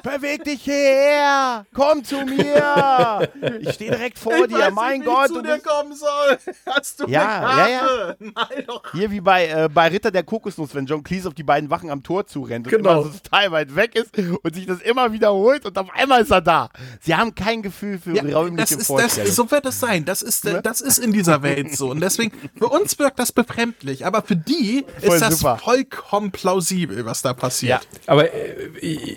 Beweg 0.04 0.44
dich 0.44 0.62
hierher! 0.64 1.66
Komm 1.74 2.04
zu 2.04 2.22
mir! 2.26 3.30
Ich 3.60 3.74
stehe 3.74 3.92
direkt 3.92 4.18
vor 4.20 4.48
dir. 4.48 4.72
mein 4.72 5.04
Gott, 5.04 5.28
zu 5.28 5.36
du 5.36 5.42
dir 5.42 5.54
bist 5.56 5.66
kommen 5.66 5.94
soll. 5.96 6.38
Hast 6.66 7.00
du 7.00 7.08
Ja, 7.08 7.48
eine 7.48 7.72
ja, 7.72 8.64
doch. 8.68 8.84
hier 8.94 9.12
wie 9.12 9.22
bei, 9.22 9.48
äh, 9.48 9.70
bei 9.74 9.88
Ritter 9.88 10.12
der 10.12 10.24
Kokosnuss, 10.24 10.74
wenn 10.76 10.86
John 10.86 11.04
Cleese 11.04 11.28
auf 11.28 11.34
die 11.34 11.44
beiden 11.44 11.70
Wachen 11.70 11.90
am 11.90 12.04
Tor 12.04 12.26
zurennt 12.28 12.68
und 12.68 12.72
Genau. 12.72 13.02
immer 13.02 13.04
so 13.04 13.10
total 13.18 13.52
weit 13.52 13.76
weg 13.76 13.96
ist 13.96 14.12
und 14.18 14.56
sich 14.56 14.66
das 14.66 14.80
immer 14.82 15.12
wiederholt 15.12 15.66
und 15.66 15.78
auf 15.78 15.90
einmal 15.94 16.22
ist 16.22 16.32
er 16.32 16.42
da. 16.42 16.70
Sie 17.02 17.16
haben 17.16 17.34
kein 17.36 17.62
Gefühl 17.62 18.00
für 18.00 18.14
Ja, 18.16 18.24
räumliche 18.24 18.56
das 18.58 18.72
ist, 18.72 18.80
das, 18.80 18.88
Vorstellung. 18.88 19.32
so 19.32 19.52
wird 19.52 19.66
es 19.66 19.80
sein. 19.80 20.06
Das 20.06 20.22
ist, 20.22 20.46
äh, 20.46 20.62
das 20.80 20.98
ist 20.98 21.04
in 21.04 21.12
dieser 21.12 21.42
Welt 21.42 21.76
so. 21.76 21.90
Und 21.90 22.02
deswegen, 22.02 22.32
für 22.58 22.68
uns 22.68 22.98
wirkt 23.00 23.20
das 23.20 23.32
befremdlich, 23.32 24.06
aber 24.06 24.22
für 24.22 24.36
die 24.36 24.86
Voll 25.00 25.16
ist 25.16 25.22
das 25.22 25.40
super. 25.40 25.58
vollkommen 25.58 26.32
plausibel, 26.32 27.06
was 27.06 27.22
da 27.22 27.34
passiert. 27.34 27.82
Ja. 27.82 28.00
Aber 28.08 28.34
äh, 28.34 28.70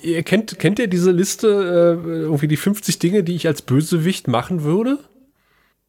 ihr 0.02 0.22
kennt, 0.22 0.58
kennt 0.58 0.78
ihr 0.78 0.88
diese 0.88 1.10
Liste, 1.10 1.48
äh, 1.48 2.10
irgendwie 2.22 2.48
die 2.48 2.56
50 2.56 2.98
Dinge, 2.98 3.22
die 3.22 3.34
ich 3.34 3.46
als 3.46 3.62
Bösewicht 3.62 4.28
machen 4.28 4.62
würde? 4.62 4.98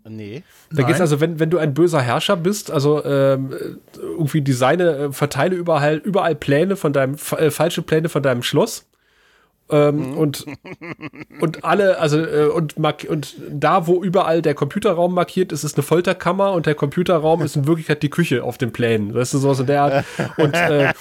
nee. 0.09 0.43
Da 0.71 0.83
geht 0.83 0.95
es 0.95 1.01
also, 1.01 1.19
wenn, 1.19 1.39
wenn 1.39 1.49
du 1.49 1.57
ein 1.57 1.73
böser 1.73 2.01
Herrscher 2.01 2.35
bist, 2.35 2.71
also 2.71 3.03
ähm, 3.05 3.53
äh, 3.53 3.99
irgendwie 3.99 4.41
designe, 4.41 4.95
äh, 4.95 5.11
verteile 5.11 5.55
überall, 5.55 5.97
überall 5.97 6.35
Pläne 6.35 6.75
von 6.75 6.93
deinem, 6.93 7.15
äh, 7.37 7.51
falsche 7.51 7.81
Pläne 7.81 8.09
von 8.09 8.23
deinem 8.23 8.43
Schloss. 8.43 8.85
Ähm, 9.71 10.17
und, 10.17 10.45
und 11.39 11.63
alle, 11.63 11.97
also, 11.99 12.19
äh, 12.19 12.47
und, 12.47 12.75
und 12.77 13.35
da, 13.49 13.87
wo 13.87 14.03
überall 14.03 14.41
der 14.41 14.53
Computerraum 14.53 15.13
markiert 15.13 15.51
ist, 15.51 15.63
ist 15.63 15.77
eine 15.77 15.83
Folterkammer 15.83 16.51
und 16.51 16.65
der 16.65 16.75
Computerraum 16.75 17.41
ist 17.41 17.55
in 17.55 17.67
Wirklichkeit 17.67 18.03
die 18.03 18.09
Küche 18.09 18.43
auf 18.43 18.57
den 18.57 18.71
Plänen. 18.73 19.13
Weißt 19.13 19.33
du, 19.33 19.37
sowas 19.37 19.59
in 19.59 19.67
der 19.67 19.81
Art. 19.81 20.05
Und 20.37 20.53
äh, 20.53 20.93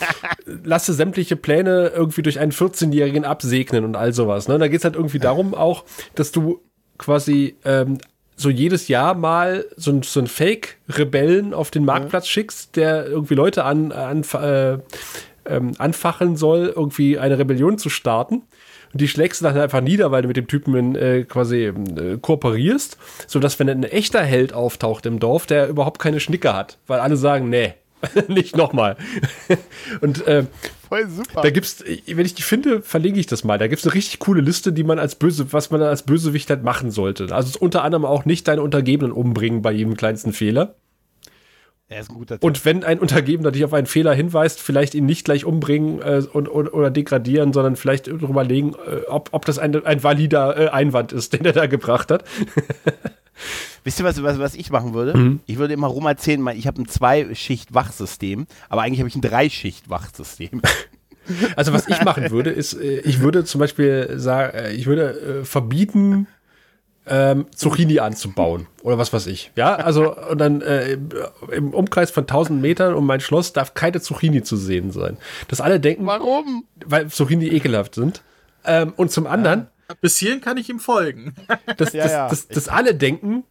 lasse 0.64 0.92
sämtliche 0.94 1.36
Pläne 1.36 1.88
irgendwie 1.94 2.22
durch 2.22 2.38
einen 2.38 2.52
14-Jährigen 2.52 3.24
absegnen 3.24 3.84
und 3.84 3.96
all 3.96 4.12
sowas. 4.12 4.48
Ne? 4.48 4.58
Da 4.58 4.68
geht 4.68 4.78
es 4.78 4.84
halt 4.84 4.94
irgendwie 4.96 5.18
darum 5.18 5.54
auch, 5.54 5.84
dass 6.14 6.32
du 6.32 6.60
quasi 6.98 7.56
ähm, 7.64 7.98
so 8.36 8.48
jedes 8.50 8.88
Jahr 8.88 9.14
mal 9.14 9.66
so, 9.76 9.90
ein- 9.90 10.02
so 10.02 10.20
einen 10.20 10.26
Fake-Rebellen 10.26 11.52
auf 11.54 11.70
den 11.70 11.84
Marktplatz 11.84 12.26
schickst, 12.28 12.76
der 12.76 13.06
irgendwie 13.06 13.34
Leute 13.34 13.64
an, 13.64 13.92
an, 13.92 14.22
äh, 14.22 14.78
ähm, 15.50 15.72
anfacheln 15.78 16.36
soll, 16.36 16.72
irgendwie 16.74 17.18
eine 17.18 17.38
Rebellion 17.38 17.78
zu 17.78 17.88
starten. 17.88 18.42
Und 18.92 19.00
die 19.00 19.08
schlägst 19.08 19.40
du 19.40 19.44
dann 19.44 19.56
einfach 19.56 19.80
nieder, 19.80 20.10
weil 20.10 20.22
du 20.22 20.28
mit 20.28 20.36
dem 20.36 20.48
Typen 20.48 20.74
in, 20.74 20.96
äh, 20.96 21.24
quasi 21.24 21.66
äh, 21.66 22.18
kooperierst, 22.20 22.98
sodass, 23.26 23.58
wenn 23.58 23.68
ein 23.68 23.84
echter 23.84 24.22
Held 24.22 24.52
auftaucht 24.52 25.06
im 25.06 25.20
Dorf, 25.20 25.46
der 25.46 25.68
überhaupt 25.68 26.00
keine 26.00 26.18
Schnicke 26.18 26.54
hat, 26.54 26.78
weil 26.86 26.98
alle 27.00 27.16
sagen, 27.16 27.48
nee, 27.48 27.74
nicht 28.28 28.56
nochmal. 28.56 28.96
Und 30.00 30.26
äh, 30.26 30.44
Voll 30.88 31.08
super. 31.08 31.42
da 31.42 31.50
gibt's, 31.50 31.84
wenn 32.06 32.26
ich 32.26 32.34
die 32.34 32.42
finde, 32.42 32.82
verlinke 32.82 33.20
ich 33.20 33.26
das 33.26 33.44
mal. 33.44 33.58
Da 33.58 33.68
gibt's 33.68 33.84
eine 33.84 33.94
richtig 33.94 34.18
coole 34.18 34.40
Liste, 34.40 34.72
die 34.72 34.82
man 34.82 34.98
als 34.98 35.14
böse, 35.14 35.52
was 35.52 35.70
man 35.70 35.82
als 35.82 36.02
Bösewicht 36.02 36.50
halt 36.50 36.64
machen 36.64 36.90
sollte. 36.90 37.28
Also 37.30 37.58
unter 37.60 37.84
anderem 37.84 38.04
auch 38.04 38.24
nicht 38.24 38.48
deine 38.48 38.62
Untergebenen 38.62 39.12
umbringen 39.12 39.62
bei 39.62 39.70
jedem 39.70 39.96
kleinsten 39.96 40.32
Fehler. 40.32 40.74
Er 41.90 42.00
ist 42.00 42.10
ein 42.10 42.14
guter 42.14 42.36
Typ. 42.36 42.44
Und 42.44 42.64
wenn 42.64 42.84
ein 42.84 43.00
Untergebener 43.00 43.50
dich 43.50 43.64
auf 43.64 43.74
einen 43.74 43.88
Fehler 43.88 44.14
hinweist, 44.14 44.60
vielleicht 44.60 44.94
ihn 44.94 45.06
nicht 45.06 45.24
gleich 45.24 45.44
umbringen 45.44 46.00
äh, 46.00 46.22
und, 46.32 46.48
und, 46.48 46.68
oder 46.68 46.88
degradieren, 46.88 47.52
sondern 47.52 47.74
vielleicht 47.74 48.06
darüber 48.06 48.44
legen, 48.44 48.74
äh, 48.86 49.06
ob, 49.08 49.30
ob 49.32 49.44
das 49.44 49.58
ein, 49.58 49.84
ein 49.84 50.02
valider 50.04 50.56
äh, 50.56 50.68
Einwand 50.68 51.10
ist, 51.10 51.32
den 51.34 51.44
er 51.44 51.52
da 51.52 51.66
gebracht 51.66 52.12
hat. 52.12 52.24
Wisst 53.84 53.98
ihr, 53.98 54.04
was, 54.04 54.22
was, 54.22 54.38
was 54.38 54.54
ich 54.54 54.70
machen 54.70 54.94
würde? 54.94 55.18
Mhm. 55.18 55.40
Ich 55.46 55.58
würde 55.58 55.74
immer 55.74 55.88
rum 55.88 56.06
erzählen, 56.06 56.46
ich 56.54 56.68
habe 56.68 56.80
ein 56.80 56.86
Zwei-Schicht-Wachsystem, 56.86 58.46
aber 58.68 58.82
eigentlich 58.82 59.00
habe 59.00 59.08
ich 59.08 59.16
ein 59.16 59.22
Drei-Schicht-Wachsystem. 59.22 60.62
Also 61.54 61.72
was 61.72 61.86
ich 61.86 62.02
machen 62.02 62.32
würde, 62.32 62.50
ist, 62.50 62.72
äh, 62.72 63.00
ich 63.00 63.20
würde 63.20 63.44
zum 63.44 63.60
Beispiel 63.60 64.14
sagen, 64.16 64.56
äh, 64.56 64.72
ich 64.72 64.86
würde 64.86 65.42
äh, 65.42 65.44
verbieten, 65.44 66.26
ähm, 67.06 67.46
Zucchini 67.54 67.98
anzubauen 67.98 68.66
oder 68.82 68.98
was 68.98 69.12
weiß 69.12 69.26
ich. 69.26 69.50
Ja, 69.56 69.74
also 69.76 70.14
und 70.16 70.38
dann 70.38 70.60
äh, 70.60 70.98
im 71.50 71.74
Umkreis 71.74 72.10
von 72.10 72.24
1000 72.24 72.60
Metern 72.60 72.94
um 72.94 73.06
mein 73.06 73.20
Schloss 73.20 73.52
darf 73.52 73.74
keine 73.74 74.00
Zucchini 74.00 74.42
zu 74.42 74.56
sehen 74.56 74.90
sein. 74.92 75.16
Dass 75.48 75.60
alle 75.60 75.80
denken, 75.80 76.06
Warum? 76.06 76.64
weil 76.84 77.08
Zucchini 77.08 77.48
ekelhaft 77.48 77.94
sind. 77.94 78.22
Ähm, 78.64 78.92
und 78.96 79.10
zum 79.10 79.26
anderen, 79.26 79.68
Bis 80.00 80.18
hierhin 80.18 80.40
kann 80.40 80.56
ich 80.56 80.68
ihm 80.68 80.78
folgen. 80.78 81.34
dass, 81.76 81.92
Ja, 81.92 82.02
dass, 82.04 82.12
ja. 82.12 82.28
dass, 82.28 82.48
dass 82.48 82.68
alle 82.68 82.94
denken, 82.94 83.44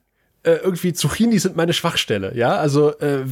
äh, 0.43 0.51
irgendwie 0.53 0.93
Zucchini 0.93 1.37
sind 1.39 1.57
meine 1.57 1.73
Schwachstelle. 1.73 2.33
Ja, 2.35 2.55
also 2.55 2.97
äh, 2.99 3.25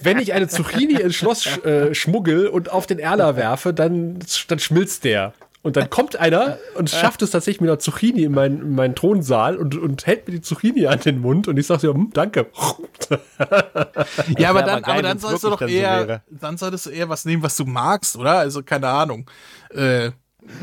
wenn 0.00 0.18
ich 0.18 0.32
eine 0.32 0.46
Zucchini 0.48 1.00
ins 1.00 1.16
Schloss 1.16 1.42
sch 1.44 1.64
äh, 1.64 1.94
schmuggel 1.94 2.46
und 2.46 2.70
auf 2.70 2.86
den 2.86 2.98
Erler 2.98 3.36
werfe, 3.36 3.74
dann, 3.74 4.20
dann 4.48 4.58
schmilzt 4.58 5.04
der. 5.04 5.34
Und 5.66 5.76
dann 5.76 5.90
kommt 5.90 6.14
einer 6.14 6.58
und 6.76 6.90
schafft 6.90 7.22
es 7.22 7.32
tatsächlich 7.32 7.60
mit 7.60 7.68
einer 7.68 7.80
Zucchini 7.80 8.22
in 8.22 8.30
meinen, 8.30 8.60
in 8.60 8.74
meinen 8.76 8.94
Thronsaal 8.94 9.56
und, 9.56 9.76
und 9.76 10.06
hält 10.06 10.28
mir 10.28 10.34
die 10.34 10.40
Zucchini 10.40 10.86
an 10.86 11.00
den 11.00 11.20
Mund 11.20 11.48
und 11.48 11.58
ich 11.58 11.66
sage 11.66 11.80
so, 11.80 11.92
hm, 11.92 12.10
danke. 12.12 12.46
Ja, 14.38 14.50
aber 14.50 14.62
dann, 14.62 14.70
aber 14.70 14.80
geil, 14.82 14.94
aber 14.94 15.02
dann 15.02 15.18
sollst 15.18 15.42
du 15.42 15.50
doch 15.50 15.58
so 15.58 15.66
eher, 15.66 16.08
wäre. 16.08 16.22
dann 16.30 16.56
solltest 16.56 16.86
du 16.86 16.90
eher 16.90 17.08
was 17.08 17.24
nehmen, 17.24 17.42
was 17.42 17.56
du 17.56 17.64
magst, 17.64 18.16
oder? 18.16 18.38
Also 18.38 18.62
keine 18.62 18.88
Ahnung. 18.88 19.28
Äh, 19.70 20.12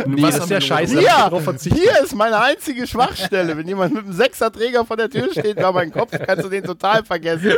Nee, 0.05 0.21
das 0.21 0.37
ist 0.39 0.49
ja 0.49 0.61
scheiße. 0.61 0.99
Hier, 0.99 1.29
hier 1.73 2.03
ist 2.03 2.15
meine 2.15 2.39
einzige 2.39 2.87
Schwachstelle. 2.87 3.57
Wenn 3.57 3.67
jemand 3.67 3.93
mit 3.93 4.03
einem 4.05 4.13
Sechserträger 4.13 4.85
vor 4.85 4.97
der 4.97 5.09
Tür 5.09 5.29
steht 5.31 5.57
über 5.57 5.71
meinen 5.71 5.91
Kopf, 5.91 6.11
kannst 6.25 6.45
du 6.45 6.49
den 6.49 6.63
total 6.63 7.03
vergessen. 7.03 7.53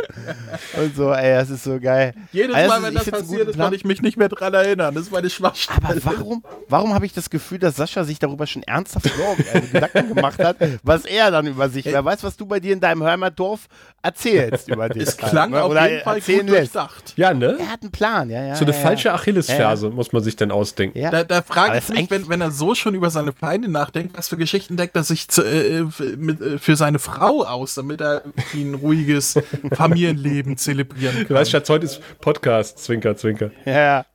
Und 0.76 0.96
so, 0.96 1.12
ey, 1.12 1.34
das 1.34 1.50
ist 1.50 1.64
so 1.64 1.78
geil. 1.80 2.14
Jedes 2.32 2.54
Also, 2.54 2.68
Mal, 2.68 2.82
wenn 2.82 2.94
das 2.94 3.10
passiert 3.10 3.48
ist, 3.48 3.58
kann 3.58 3.72
ich 3.72 3.84
mich 3.84 4.02
nicht 4.02 4.16
mehr 4.16 4.28
dran 4.28 4.54
erinnern. 4.54 4.94
Das 4.94 5.04
ist 5.04 5.12
meine 5.12 5.30
Schwachstelle. 5.30 5.80
Aber 5.82 6.04
warum, 6.04 6.44
warum 6.68 6.94
habe 6.94 7.06
ich 7.06 7.12
das 7.12 7.30
Gefühl, 7.30 7.58
dass 7.58 7.76
Sascha 7.76 8.04
sich 8.04 8.18
darüber 8.18 8.46
schon 8.46 8.62
ernsthaft 8.62 9.10
Sorgen, 9.16 9.44
also 9.52 9.68
Gedanken 9.72 10.14
gemacht 10.14 10.38
hat, 10.38 10.56
was 10.82 11.04
er 11.04 11.30
dann 11.30 11.46
über 11.46 11.68
sich, 11.68 11.84
wer 11.84 12.04
weiß, 12.04 12.24
was 12.24 12.36
du 12.36 12.46
bei 12.46 12.60
dir 12.60 12.72
in 12.72 12.80
deinem 12.80 13.02
Heimatdorf 13.04 13.68
erzählst 14.02 14.68
über 14.68 14.88
dich. 14.88 15.02
es 15.02 15.16
klang 15.16 15.52
Oder 15.52 15.64
auf 15.64 15.88
jeden 15.88 16.02
Fall 16.02 16.20
gut 16.20 16.48
durchdacht. 16.48 17.14
Ja, 17.16 17.34
ne? 17.34 17.56
Er 17.58 17.72
hat 17.72 17.82
einen 17.82 17.90
Plan, 17.90 18.30
ja, 18.30 18.44
ja. 18.44 18.54
So 18.54 18.64
eine 18.64 18.74
ja, 18.74 18.80
falsche 18.80 19.08
ja. 19.08 19.14
Achillesferse 19.14 19.90
muss 19.90 20.12
man 20.12 20.22
sich 20.22 20.36
dann 20.36 20.50
ausdenken. 20.50 20.98
Ja. 20.98 21.10
Da, 21.10 21.24
da 21.24 21.42
frage 21.42 21.78
ich 21.78 21.88
mich, 21.88 22.15
wenn, 22.22 22.28
wenn 22.28 22.40
er 22.40 22.50
so 22.50 22.74
schon 22.74 22.94
über 22.94 23.10
seine 23.10 23.32
Feinde 23.32 23.68
nachdenkt, 23.70 24.16
was 24.16 24.28
für 24.28 24.36
Geschichten 24.36 24.76
deckt 24.76 24.96
er 24.96 25.04
sich 25.04 25.28
zu, 25.28 25.42
äh, 25.42 25.80
f- 25.82 26.02
mit, 26.16 26.40
äh, 26.40 26.58
für 26.58 26.76
seine 26.76 26.98
Frau 26.98 27.42
aus, 27.44 27.74
damit 27.74 28.00
er 28.00 28.22
irgendwie 28.24 28.62
ein 28.62 28.74
ruhiges 28.74 29.34
Familienleben 29.74 30.56
zelebrieren 30.56 31.16
Du 31.20 31.24
kann. 31.26 31.36
weißt, 31.36 31.50
Schatz, 31.50 31.68
heute 31.68 31.84
ist 31.86 32.00
Podcast, 32.20 32.78
Zwinker, 32.78 33.16
Zwinker. 33.16 33.50
Ja, 33.64 33.72
ja. 33.72 34.06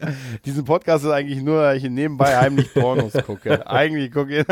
Diesen 0.46 0.64
Podcast 0.64 1.04
ist 1.04 1.10
eigentlich 1.10 1.42
nur, 1.42 1.62
dass 1.62 1.76
ich 1.76 1.84
nebenbei 1.90 2.34
heimlich 2.36 2.72
Pornos 2.72 3.12
gucke. 3.26 3.66
Eigentlich 3.70 4.10
gucke 4.10 4.38
ich. 4.40 4.46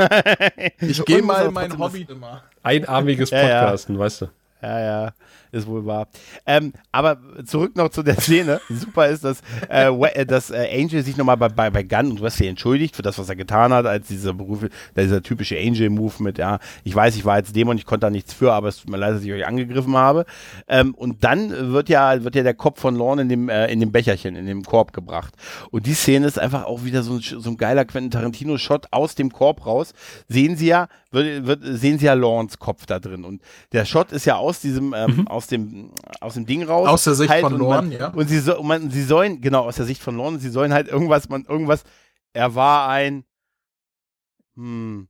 ich 0.90 1.04
gehe 1.06 1.22
mal 1.22 1.50
mein 1.50 1.76
Hobby 1.78 2.06
immer. 2.08 2.42
Einarmiges 2.62 3.30
Ja, 3.30 3.38
ja. 3.48 3.60
Podcasten, 3.62 3.98
weißt 3.98 4.20
du. 4.22 4.26
Ja, 4.60 4.80
ja, 4.80 5.12
ist 5.52 5.66
wohl 5.66 5.86
wahr. 5.86 6.08
Ähm, 6.46 6.72
aber 6.92 7.18
zurück 7.44 7.76
noch 7.76 7.88
zu 7.90 8.02
der 8.02 8.16
Szene. 8.20 8.60
Super 8.68 9.08
ist, 9.08 9.24
dass, 9.24 9.40
äh, 9.70 9.88
äh, 9.88 10.26
dass 10.26 10.50
äh, 10.50 10.68
Angel 10.72 11.02
sich 11.02 11.16
nochmal 11.16 11.36
bei, 11.36 11.48
bei, 11.48 11.70
bei 11.70 11.82
Gunn 11.82 12.10
und 12.10 12.22
Wesley 12.22 12.48
entschuldigt 12.48 12.96
für 12.96 13.02
das, 13.02 13.18
was 13.18 13.28
er 13.28 13.36
getan 13.36 13.72
hat, 13.72 13.86
als 13.86 14.08
dieser 14.08 14.34
Berufe, 14.34 14.68
dieser 14.96 15.22
typische 15.22 15.58
Angel-Move 15.58 16.22
mit, 16.22 16.38
ja, 16.38 16.58
ich 16.84 16.94
weiß, 16.94 17.16
ich 17.16 17.24
war 17.24 17.38
jetzt 17.38 17.54
Dämon, 17.54 17.76
ich 17.76 17.86
konnte 17.86 18.06
da 18.06 18.10
nichts 18.10 18.32
für, 18.32 18.52
aber 18.52 18.68
es 18.68 18.78
tut 18.78 18.90
mir 18.90 18.96
leid, 18.96 19.14
dass 19.14 19.22
ich 19.22 19.32
euch 19.32 19.46
angegriffen 19.46 19.96
habe. 19.96 20.24
Ähm, 20.68 20.94
und 20.94 21.24
dann 21.24 21.72
wird 21.72 21.88
ja, 21.88 22.22
wird 22.24 22.34
ja 22.34 22.42
der 22.42 22.54
Kopf 22.54 22.80
von 22.80 22.96
Lorne 22.96 23.22
in 23.22 23.28
dem, 23.28 23.48
äh, 23.48 23.66
in 23.72 23.80
dem 23.80 23.92
Becherchen, 23.92 24.36
in 24.36 24.46
dem 24.46 24.64
Korb 24.64 24.92
gebracht. 24.92 25.34
Und 25.70 25.86
die 25.86 25.94
Szene 25.94 26.26
ist 26.26 26.38
einfach 26.38 26.64
auch 26.64 26.84
wieder 26.84 27.02
so 27.02 27.14
ein, 27.14 27.20
so 27.20 27.50
ein 27.50 27.56
geiler 27.56 27.84
Quentin 27.84 28.10
Tarantino-Shot 28.10 28.88
aus 28.90 29.14
dem 29.14 29.32
Korb 29.32 29.66
raus. 29.66 29.94
Sehen 30.28 30.56
Sie 30.56 30.68
ja, 30.68 30.88
wird, 31.10 31.46
wird, 31.46 31.60
sehen 31.62 31.98
Sie 31.98 32.06
ja 32.06 32.14
Lorns 32.14 32.58
Kopf 32.58 32.86
da 32.86 32.98
drin. 32.98 33.24
Und 33.24 33.42
der 33.72 33.84
Shot 33.84 34.12
ist 34.12 34.24
ja 34.24 34.36
aus 34.36 34.60
diesem, 34.60 34.94
ähm, 34.96 35.26
aus 35.38 35.46
dem, 35.46 35.92
aus 36.20 36.34
dem 36.34 36.46
Ding 36.46 36.64
raus. 36.64 36.88
Aus 36.88 37.04
der 37.04 37.14
Sicht 37.14 37.32
von 37.32 37.52
und 37.52 37.60
Lorne, 37.60 37.96
ja. 37.96 38.08
Und 38.08 38.28
sie, 38.28 38.40
so, 38.40 38.58
und 38.58 38.66
man, 38.66 38.90
sie 38.90 39.04
sollen, 39.04 39.40
genau, 39.40 39.66
aus 39.66 39.76
der 39.76 39.86
Sicht 39.86 40.02
von 40.02 40.16
Lorne, 40.16 40.40
sie 40.40 40.50
sollen 40.50 40.72
halt 40.72 40.88
irgendwas, 40.88 41.28
man, 41.28 41.44
irgendwas, 41.44 41.84
er 42.32 42.56
war 42.56 42.88
ein, 42.88 43.24
hm, 44.56 45.08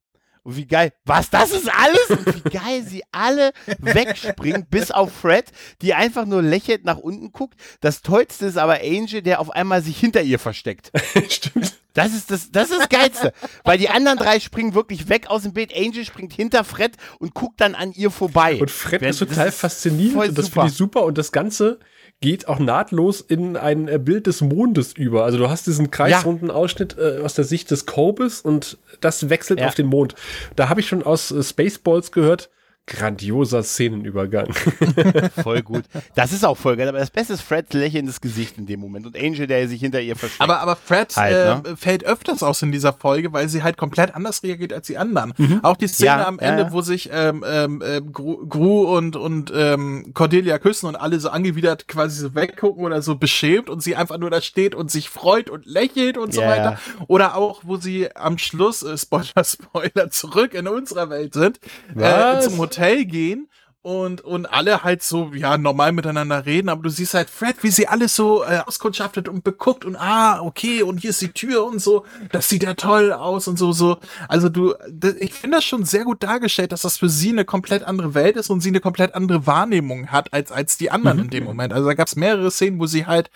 und 0.49 0.57
wie 0.57 0.65
geil, 0.67 0.95
was, 1.05 1.29
das 1.29 1.51
ist 1.51 1.71
alles? 1.71 2.09
Und 2.09 2.43
wie 2.45 2.49
geil 2.49 2.83
sie 2.83 3.03
alle 3.13 3.53
wegspringen, 3.81 4.65
bis 4.71 4.91
auf 4.91 5.13
Fred, 5.13 5.45
die 5.83 5.93
einfach 5.93 6.25
nur 6.25 6.41
lächelt 6.43 6.87
nach 6.87 6.97
unten 6.97 7.33
guckt. 7.33 7.61
Das 7.83 8.01
Tollste 8.01 8.47
ist 8.47 8.57
aber 8.57 8.81
Angel, 8.81 9.21
der 9.21 9.41
auf 9.41 9.51
einmal 9.51 9.83
sich 9.83 10.01
hinter 10.01 10.23
ihr 10.23 10.39
versteckt. 10.39 10.91
Stimmt. 11.29 11.75
Das 11.93 12.15
ist 12.15 12.31
das, 12.31 12.51
das 12.51 12.71
ist 12.71 12.81
das 12.81 12.89
Geilste. 12.89 13.35
Weil 13.65 13.77
die 13.77 13.91
anderen 13.91 14.17
drei 14.17 14.41
springen 14.41 14.73
wirklich 14.73 15.11
weg 15.11 15.27
aus 15.29 15.43
dem 15.43 15.53
Bild. 15.53 15.77
Angel 15.77 16.07
springt 16.07 16.33
hinter 16.33 16.65
Fred 16.65 16.93
und 17.19 17.35
guckt 17.35 17.61
dann 17.61 17.75
an 17.75 17.93
ihr 17.93 18.11
vorbei. 18.11 18.59
Und 18.59 18.71
Fred 18.71 19.03
Wenn- 19.03 19.11
ist 19.11 19.19
total 19.19 19.53
faszinierend 19.53 20.29
und 20.31 20.39
das 20.39 20.49
finde 20.49 20.69
ich 20.69 20.75
super. 20.75 21.05
Und 21.05 21.19
das 21.19 21.31
Ganze 21.31 21.79
geht 22.21 22.49
auch 22.49 22.59
nahtlos 22.59 23.21
in 23.21 23.57
ein 23.57 23.87
äh, 23.89 23.99
Bild 23.99 24.27
des 24.27 24.41
Mondes 24.41 24.93
über. 24.93 25.25
Also 25.25 25.39
du 25.39 25.49
hast 25.49 25.67
diesen 25.67 25.91
kreisrunden 25.91 26.51
Ausschnitt 26.51 26.97
äh, 26.99 27.21
aus 27.23 27.35
der 27.35 27.45
Sicht 27.45 27.71
des 27.71 27.87
Korbes 27.87 28.41
und 28.41 28.79
das 29.01 29.29
wechselt 29.31 29.61
Ja. 29.61 29.69
auf 29.69 29.75
den 29.75 29.87
Mond. 29.87 30.15
Da 30.57 30.69
habe 30.69 30.81
ich 30.81 30.89
schon 30.89 31.03
aus 31.05 31.31
äh, 31.31 31.43
Spaceballs 31.43 32.11
gehört, 32.11 32.51
grandioser 32.89 33.63
Szenenübergang. 33.63 34.49
Voll 35.43 35.63
gut. 35.63 35.85
Das 36.15 36.33
ist 36.33 36.45
auch 36.45 36.57
voll 36.57 36.77
geil. 36.77 36.89
Aber 36.89 36.99
das 36.99 37.11
Beste 37.11 37.35
ist 37.35 37.43
Freds 37.43 37.73
lächelndes 37.75 38.21
Gesicht 38.21 38.57
in 38.59 38.67
dem 38.67 38.81
Moment 38.81 39.07
und 39.07 39.17
Angel, 39.17 39.47
der 39.47 39.69
sich 39.69 39.81
hinter 39.81 40.01
ihr 40.01 40.17
versteckt. 40.17 40.41
Aber, 40.41 40.61
aber 40.61 40.75
Fred 40.75 41.15
Halt, 41.17 41.35
äh, 41.67 41.69
ne? 41.71 41.77
fällt 41.77 42.05
öfters 42.05 42.43
aus 42.43 42.63
in 42.63 42.73
dieser 42.73 42.93
Folge, 42.95 43.33
weil 43.33 43.49
sie 43.49 43.63
halt 43.63 43.77
komplett 43.77 44.15
anders 44.15 44.43
reagiert 44.43 44.73
als 44.73 44.87
die 44.87 44.97
anderen. 44.97 45.35
Auch 45.63 45.77
die 45.77 45.87
Szene 45.87 46.07
Ja, 46.07 46.27
am 46.27 46.39
Ende, 46.39 46.63
ja. 46.65 46.73
wo 46.73 46.81
sich 46.81 47.11
ähm, 47.13 47.45
ähm, 47.47 47.83
ähm, 47.85 48.13
Gru, 48.13 48.47
Gru 48.47 48.97
und, 48.97 49.17
und 49.17 49.53
ähm, 49.55 50.13
Cordelia 50.15 50.59
küssen 50.59 50.87
und 50.87 50.97
alle 50.97 51.21
so 51.21 51.29
angewidert 51.29 51.89
quasi 51.89 52.19
so 52.21 52.35
weggucken 52.35 52.85
oder 52.85 53.03
so 53.03 53.17
beschämt 53.17 53.69
und 53.69 53.83
sie 53.83 53.97
einfach 53.97 54.17
nur 54.19 54.31
da 54.31 54.41
steht 54.41 54.75
und 54.75 54.91
sich 54.91 55.11
freut 55.11 55.51
und 55.51 55.67
lächelt 55.67 56.17
und 56.17 56.33
so 56.33 56.41
Ja, 56.41 56.49
weiter. 56.49 56.79
Oder 57.07 57.37
auch, 57.37 57.61
wo 57.65 57.77
sie 57.77 58.15
am 58.17 58.39
Schluss, 58.39 58.83
äh, 58.83 58.97
Spoiler, 58.97 59.27
Spoiler, 59.45 60.11
zurück 60.11 60.55
in 60.55 60.67
unserer 60.67 61.11
Welt 61.11 61.35
sind, 61.35 61.61
äh, 61.95 62.41
zum 62.41 62.57
Hotel 62.59 62.78
gehen 63.05 63.49
und, 63.83 64.21
und 64.21 64.47
alle 64.47 64.83
halt 64.83 65.03
so, 65.03 65.31
ja, 65.35 65.57
normal 65.57 65.93
miteinander 65.93 66.45
reden, 66.45 66.69
aber 66.69 66.83
du 66.83 66.91
siehst 66.91 67.15
halt 67.15 67.31
Fred, 67.31 67.57
wie 67.63 67.71
sie 67.71 67.87
alles 67.87 68.15
so 68.15 68.45
äh, 68.45 68.61
auskundschaftet 68.67 69.29
und 69.29 69.45
beguckt 69.45 69.85
und 69.85 69.97
ah, 69.97 70.43
okay, 70.43 70.83
und 70.83 70.99
hier 70.99 71.11
ist 71.11 71.23
die 71.23 71.33
Tür 71.33 71.65
und 71.65 71.81
so, 71.81 72.05
das 72.33 72.49
sieht 72.49 72.65
ja 72.65 72.75
toll 72.75 73.13
aus 73.13 73.49
und 73.49 73.59
so, 73.59 73.73
so. 73.73 73.99
Also 74.29 74.49
du, 74.49 74.75
ich 75.21 75.33
finde 75.33 75.59
das 75.59 75.65
schon 75.65 75.85
sehr 75.85 76.05
gut 76.05 76.23
dargestellt, 76.23 76.73
dass 76.73 76.83
das 76.83 76.99
für 76.99 77.09
sie 77.09 77.31
eine 77.31 77.45
komplett 77.45 77.85
andere 77.85 78.15
Welt 78.15 78.37
ist 78.37 78.51
und 78.51 78.61
sie 78.61 78.71
eine 78.71 78.81
komplett 78.81 79.15
andere 79.15 79.47
Wahrnehmung 79.47 80.09
hat 80.09 80.33
als, 80.33 80.51
als 80.51 80.77
die 80.77 80.91
anderen 80.91 81.21
in 81.21 81.31
dem 81.31 81.45
Moment. 81.45 81.73
Also 81.73 81.87
da 81.87 81.95
gab 81.95 82.09
es 82.09 82.17
mehrere 82.17 82.51
Szenen, 82.51 82.81
wo 82.81 82.87
sie 82.87 83.07
halt 83.07 83.31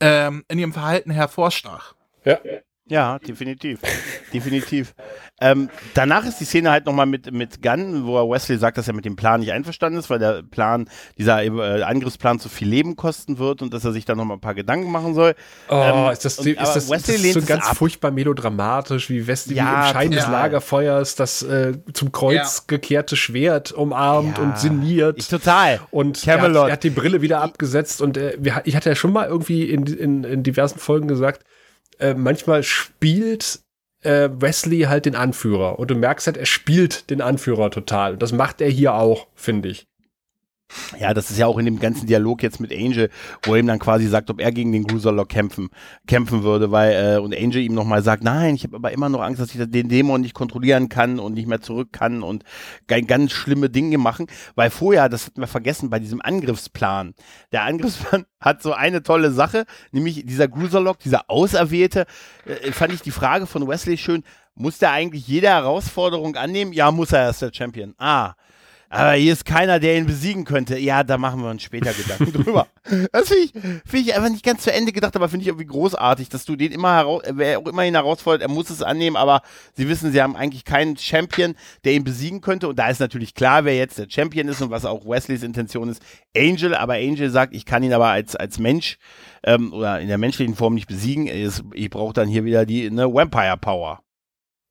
ähm, 0.00 0.44
in 0.48 0.58
ihrem 0.58 0.72
Verhalten 0.72 1.10
hervorstach. 1.10 1.94
ja. 2.44 2.60
Ja, 2.86 3.18
definitiv. 3.18 3.80
definitiv. 4.32 4.94
Ähm, 5.40 5.70
danach 5.94 6.26
ist 6.26 6.38
die 6.38 6.44
Szene 6.44 6.70
halt 6.70 6.84
nochmal 6.86 7.06
mit, 7.06 7.32
mit 7.32 7.62
Gunn, 7.62 8.04
wo 8.06 8.18
er 8.18 8.28
Wesley 8.28 8.58
sagt, 8.58 8.76
dass 8.76 8.86
er 8.88 8.94
mit 8.94 9.04
dem 9.06 9.16
Plan 9.16 9.40
nicht 9.40 9.52
einverstanden 9.52 9.98
ist, 9.98 10.10
weil 10.10 10.18
der 10.18 10.42
Plan, 10.42 10.88
dieser 11.16 11.42
äh, 11.42 11.82
Angriffsplan 11.82 12.38
zu 12.40 12.48
viel 12.50 12.68
Leben 12.68 12.94
kosten 12.94 13.38
wird 13.38 13.62
und 13.62 13.72
dass 13.72 13.84
er 13.84 13.92
sich 13.92 14.04
da 14.04 14.14
nochmal 14.14 14.36
ein 14.36 14.40
paar 14.40 14.54
Gedanken 14.54 14.90
machen 14.92 15.14
soll. 15.14 15.34
Oh, 15.68 15.74
Ähm, 15.82 16.12
ist 16.12 16.24
das, 16.26 16.38
und- 16.38 16.46
ist 16.46 16.58
das, 16.58 16.90
Wesley 16.90 17.14
das 17.14 17.22
lehnt 17.22 17.34
so 17.34 17.42
ganz 17.46 17.66
ab. 17.70 17.76
furchtbar 17.78 18.10
melodramatisch, 18.10 19.08
wie 19.08 19.26
Wesley 19.26 19.56
Ja, 19.56 19.86
im 19.88 19.92
Schein 19.94 20.10
des 20.10 20.24
total. 20.24 20.42
Lagerfeuers 20.42 21.14
das 21.16 21.42
äh, 21.42 21.72
zum 21.94 22.12
Kreuz 22.12 22.58
Ja. 22.58 22.64
gekehrte 22.66 23.16
Schwert 23.16 23.72
umarmt 23.72 24.36
Ja. 24.38 24.44
und 24.44 24.58
sinniert. 24.58 25.16
Ich 25.18 25.28
total. 25.28 25.80
Und 25.90 26.26
er 26.26 26.34
hat, 26.34 26.40
Camelot. 26.42 26.66
er 26.68 26.72
hat 26.74 26.84
die 26.84 26.90
Brille 26.90 27.22
wieder 27.22 27.40
abgesetzt 27.40 28.02
und 28.02 28.16
äh, 28.18 28.36
wir, 28.38 28.60
ich 28.66 28.76
hatte 28.76 28.90
ja 28.90 28.94
schon 28.94 29.12
mal 29.12 29.26
irgendwie 29.26 29.64
in, 29.70 29.86
in, 29.86 30.24
in 30.24 30.42
diversen 30.42 30.78
Folgen 30.78 31.08
gesagt, 31.08 31.44
äh, 31.98 32.14
manchmal 32.14 32.62
spielt 32.62 33.60
äh, 34.02 34.28
Wesley 34.32 34.82
halt 34.82 35.06
den 35.06 35.16
Anführer 35.16 35.78
und 35.78 35.90
du 35.90 35.94
merkst 35.94 36.26
halt, 36.26 36.36
er 36.36 36.46
spielt 36.46 37.10
den 37.10 37.20
Anführer 37.20 37.70
total. 37.70 38.14
Und 38.14 38.22
das 38.22 38.32
macht 38.32 38.60
er 38.60 38.68
hier 38.68 38.94
auch, 38.94 39.28
finde 39.34 39.70
ich. 39.70 39.86
Ja, 40.98 41.12
das 41.12 41.30
ist 41.30 41.38
ja 41.38 41.46
auch 41.46 41.58
in 41.58 41.66
dem 41.66 41.78
ganzen 41.78 42.06
Dialog 42.06 42.42
jetzt 42.42 42.58
mit 42.58 42.72
Angel, 42.72 43.10
wo 43.44 43.54
er 43.54 43.60
ihm 43.60 43.66
dann 43.66 43.78
quasi 43.78 44.06
sagt, 44.08 44.30
ob 44.30 44.40
er 44.40 44.50
gegen 44.50 44.72
den 44.72 44.84
Gruserlock 44.84 45.28
kämpfen, 45.28 45.68
kämpfen 46.06 46.42
würde, 46.42 46.70
weil, 46.70 47.16
äh, 47.16 47.18
und 47.18 47.36
Angel 47.36 47.62
ihm 47.62 47.74
nochmal 47.74 48.02
sagt, 48.02 48.24
nein, 48.24 48.54
ich 48.54 48.64
habe 48.64 48.76
aber 48.76 48.92
immer 48.92 49.08
noch 49.08 49.20
Angst, 49.20 49.40
dass 49.40 49.54
ich 49.54 49.60
den 49.70 49.88
Dämon 49.88 50.22
nicht 50.22 50.34
kontrollieren 50.34 50.88
kann 50.88 51.18
und 51.18 51.34
nicht 51.34 51.46
mehr 51.46 51.60
zurück 51.60 51.92
kann 51.92 52.22
und 52.22 52.44
ganz, 52.86 53.32
schlimme 53.32 53.70
Dinge 53.70 53.98
machen, 53.98 54.26
weil 54.54 54.70
vorher, 54.70 55.08
das 55.08 55.26
hatten 55.26 55.40
wir 55.40 55.46
vergessen, 55.46 55.90
bei 55.90 55.98
diesem 55.98 56.20
Angriffsplan, 56.22 57.14
der 57.52 57.64
Angriffsplan 57.64 58.24
hat 58.40 58.62
so 58.62 58.72
eine 58.72 59.02
tolle 59.02 59.32
Sache, 59.32 59.64
nämlich 59.92 60.24
dieser 60.24 60.48
Gruserlock, 60.48 60.98
dieser 60.98 61.30
Auserwählte, 61.30 62.06
äh, 62.46 62.72
fand 62.72 62.92
ich 62.92 63.02
die 63.02 63.10
Frage 63.10 63.46
von 63.46 63.66
Wesley 63.68 63.96
schön, 63.96 64.22
muss 64.54 64.78
der 64.78 64.92
eigentlich 64.92 65.26
jede 65.26 65.48
Herausforderung 65.48 66.36
annehmen? 66.36 66.72
Ja, 66.72 66.90
muss 66.90 67.12
er, 67.12 67.20
er 67.20 67.30
ist 67.30 67.42
der 67.42 67.52
Champion. 67.52 67.94
Ah, 67.98 68.34
aber 68.94 69.12
hier 69.12 69.32
ist 69.32 69.44
keiner, 69.44 69.78
der 69.80 69.96
ihn 69.96 70.06
besiegen 70.06 70.44
könnte. 70.44 70.78
Ja, 70.78 71.02
da 71.04 71.18
machen 71.18 71.42
wir 71.42 71.50
uns 71.50 71.62
später 71.62 71.92
Gedanken 71.92 72.32
drüber. 72.44 72.66
Das 73.12 73.28
finde 73.28 73.42
ich, 73.44 73.52
find 73.90 74.06
ich 74.08 74.14
einfach 74.14 74.30
nicht 74.30 74.44
ganz 74.44 74.62
zu 74.62 74.72
Ende 74.72 74.92
gedacht, 74.92 75.16
aber 75.16 75.28
finde 75.28 75.42
ich 75.42 75.48
irgendwie 75.48 75.66
großartig, 75.66 76.28
dass 76.28 76.44
du 76.44 76.56
den 76.56 76.72
immer 76.72 76.94
heraus, 76.94 77.22
wer 77.32 77.58
auch 77.58 77.66
immer 77.66 77.84
ihn 77.84 77.94
herausfordert, 77.94 78.42
er 78.42 78.48
muss 78.48 78.70
es 78.70 78.82
annehmen, 78.82 79.16
aber 79.16 79.42
sie 79.74 79.88
wissen, 79.88 80.12
sie 80.12 80.20
haben 80.22 80.36
eigentlich 80.36 80.64
keinen 80.64 80.96
Champion, 80.96 81.54
der 81.84 81.92
ihn 81.94 82.04
besiegen 82.04 82.40
könnte. 82.40 82.68
Und 82.68 82.78
da 82.78 82.88
ist 82.88 83.00
natürlich 83.00 83.34
klar, 83.34 83.64
wer 83.64 83.76
jetzt 83.76 83.98
der 83.98 84.06
Champion 84.08 84.48
ist 84.48 84.60
und 84.62 84.70
was 84.70 84.84
auch 84.84 85.04
Wesleys 85.06 85.42
Intention 85.42 85.88
ist. 85.88 86.02
Angel, 86.36 86.74
aber 86.74 86.94
Angel 86.94 87.30
sagt, 87.30 87.54
ich 87.54 87.64
kann 87.66 87.82
ihn 87.82 87.92
aber 87.92 88.08
als, 88.08 88.36
als 88.36 88.58
Mensch 88.58 88.98
ähm, 89.44 89.72
oder 89.72 90.00
in 90.00 90.08
der 90.08 90.18
menschlichen 90.18 90.54
Form 90.54 90.74
nicht 90.74 90.86
besiegen. 90.88 91.26
Es- 91.26 91.62
Ich 91.72 91.90
brauche 91.90 92.12
dann 92.12 92.28
hier 92.28 92.44
wieder 92.44 92.66
die 92.66 92.90
ne, 92.90 93.12
Vampire 93.12 93.56
Power. 93.56 94.00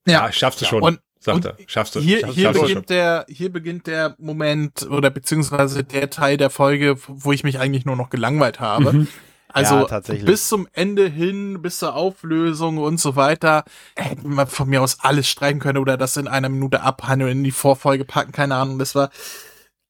Ja, 0.08 0.32
schaffst 0.32 0.62
du 0.62 0.66
schon, 0.66 0.82
Und- 0.84 1.00
sagt 1.24 1.36
und 1.38 1.46
er. 1.46 1.58
Schaffst 1.68 1.96
du. 1.96 2.00
Hier, 2.00 2.20
schaffst, 2.20 2.36
hier, 2.36 2.46
schaffst 2.46 2.62
du 2.62 2.68
beginnt 2.68 2.90
der, 2.90 3.26
hier 3.30 3.52
beginnt 3.52 3.88
der 3.88 4.16
Moment 4.20 4.88
oder 4.90 5.10
beziehungsweise 5.10 5.84
der 5.84 6.10
Teil 6.10 6.38
der 6.38 6.50
Folge, 6.50 6.96
wo 7.08 7.32
ich 7.32 7.44
mich 7.44 7.60
eigentlich 7.60 7.86
nur 7.86 7.96
noch 7.96 8.10
gelangweilt 8.10 8.60
habe. 8.60 8.94
Mhm. 8.94 9.08
Also 9.50 9.76
Ja, 9.76 9.84
tatsächlich. 9.86 10.26
bis 10.26 10.48
zum 10.48 10.68
Ende 10.74 11.08
hin, 11.08 11.62
bis 11.62 11.78
zur 11.78 11.96
Auflösung 11.96 12.80
und 12.80 13.00
so 13.00 13.16
weiter, 13.16 13.64
hätte 13.96 14.28
man 14.28 14.48
von 14.48 14.68
mir 14.68 14.82
aus 14.82 14.98
alles 15.02 15.28
streichen 15.30 15.60
können 15.60 15.78
oder 15.78 15.96
das 15.96 16.18
in 16.18 16.28
einer 16.28 16.50
Minute 16.50 16.82
abhandeln, 16.82 17.32
in 17.32 17.44
die 17.44 17.52
Vorfolge 17.52 18.04
packen, 18.04 18.32
keine 18.32 18.56
Ahnung. 18.56 18.80
Das 18.80 18.96
war 18.96 19.12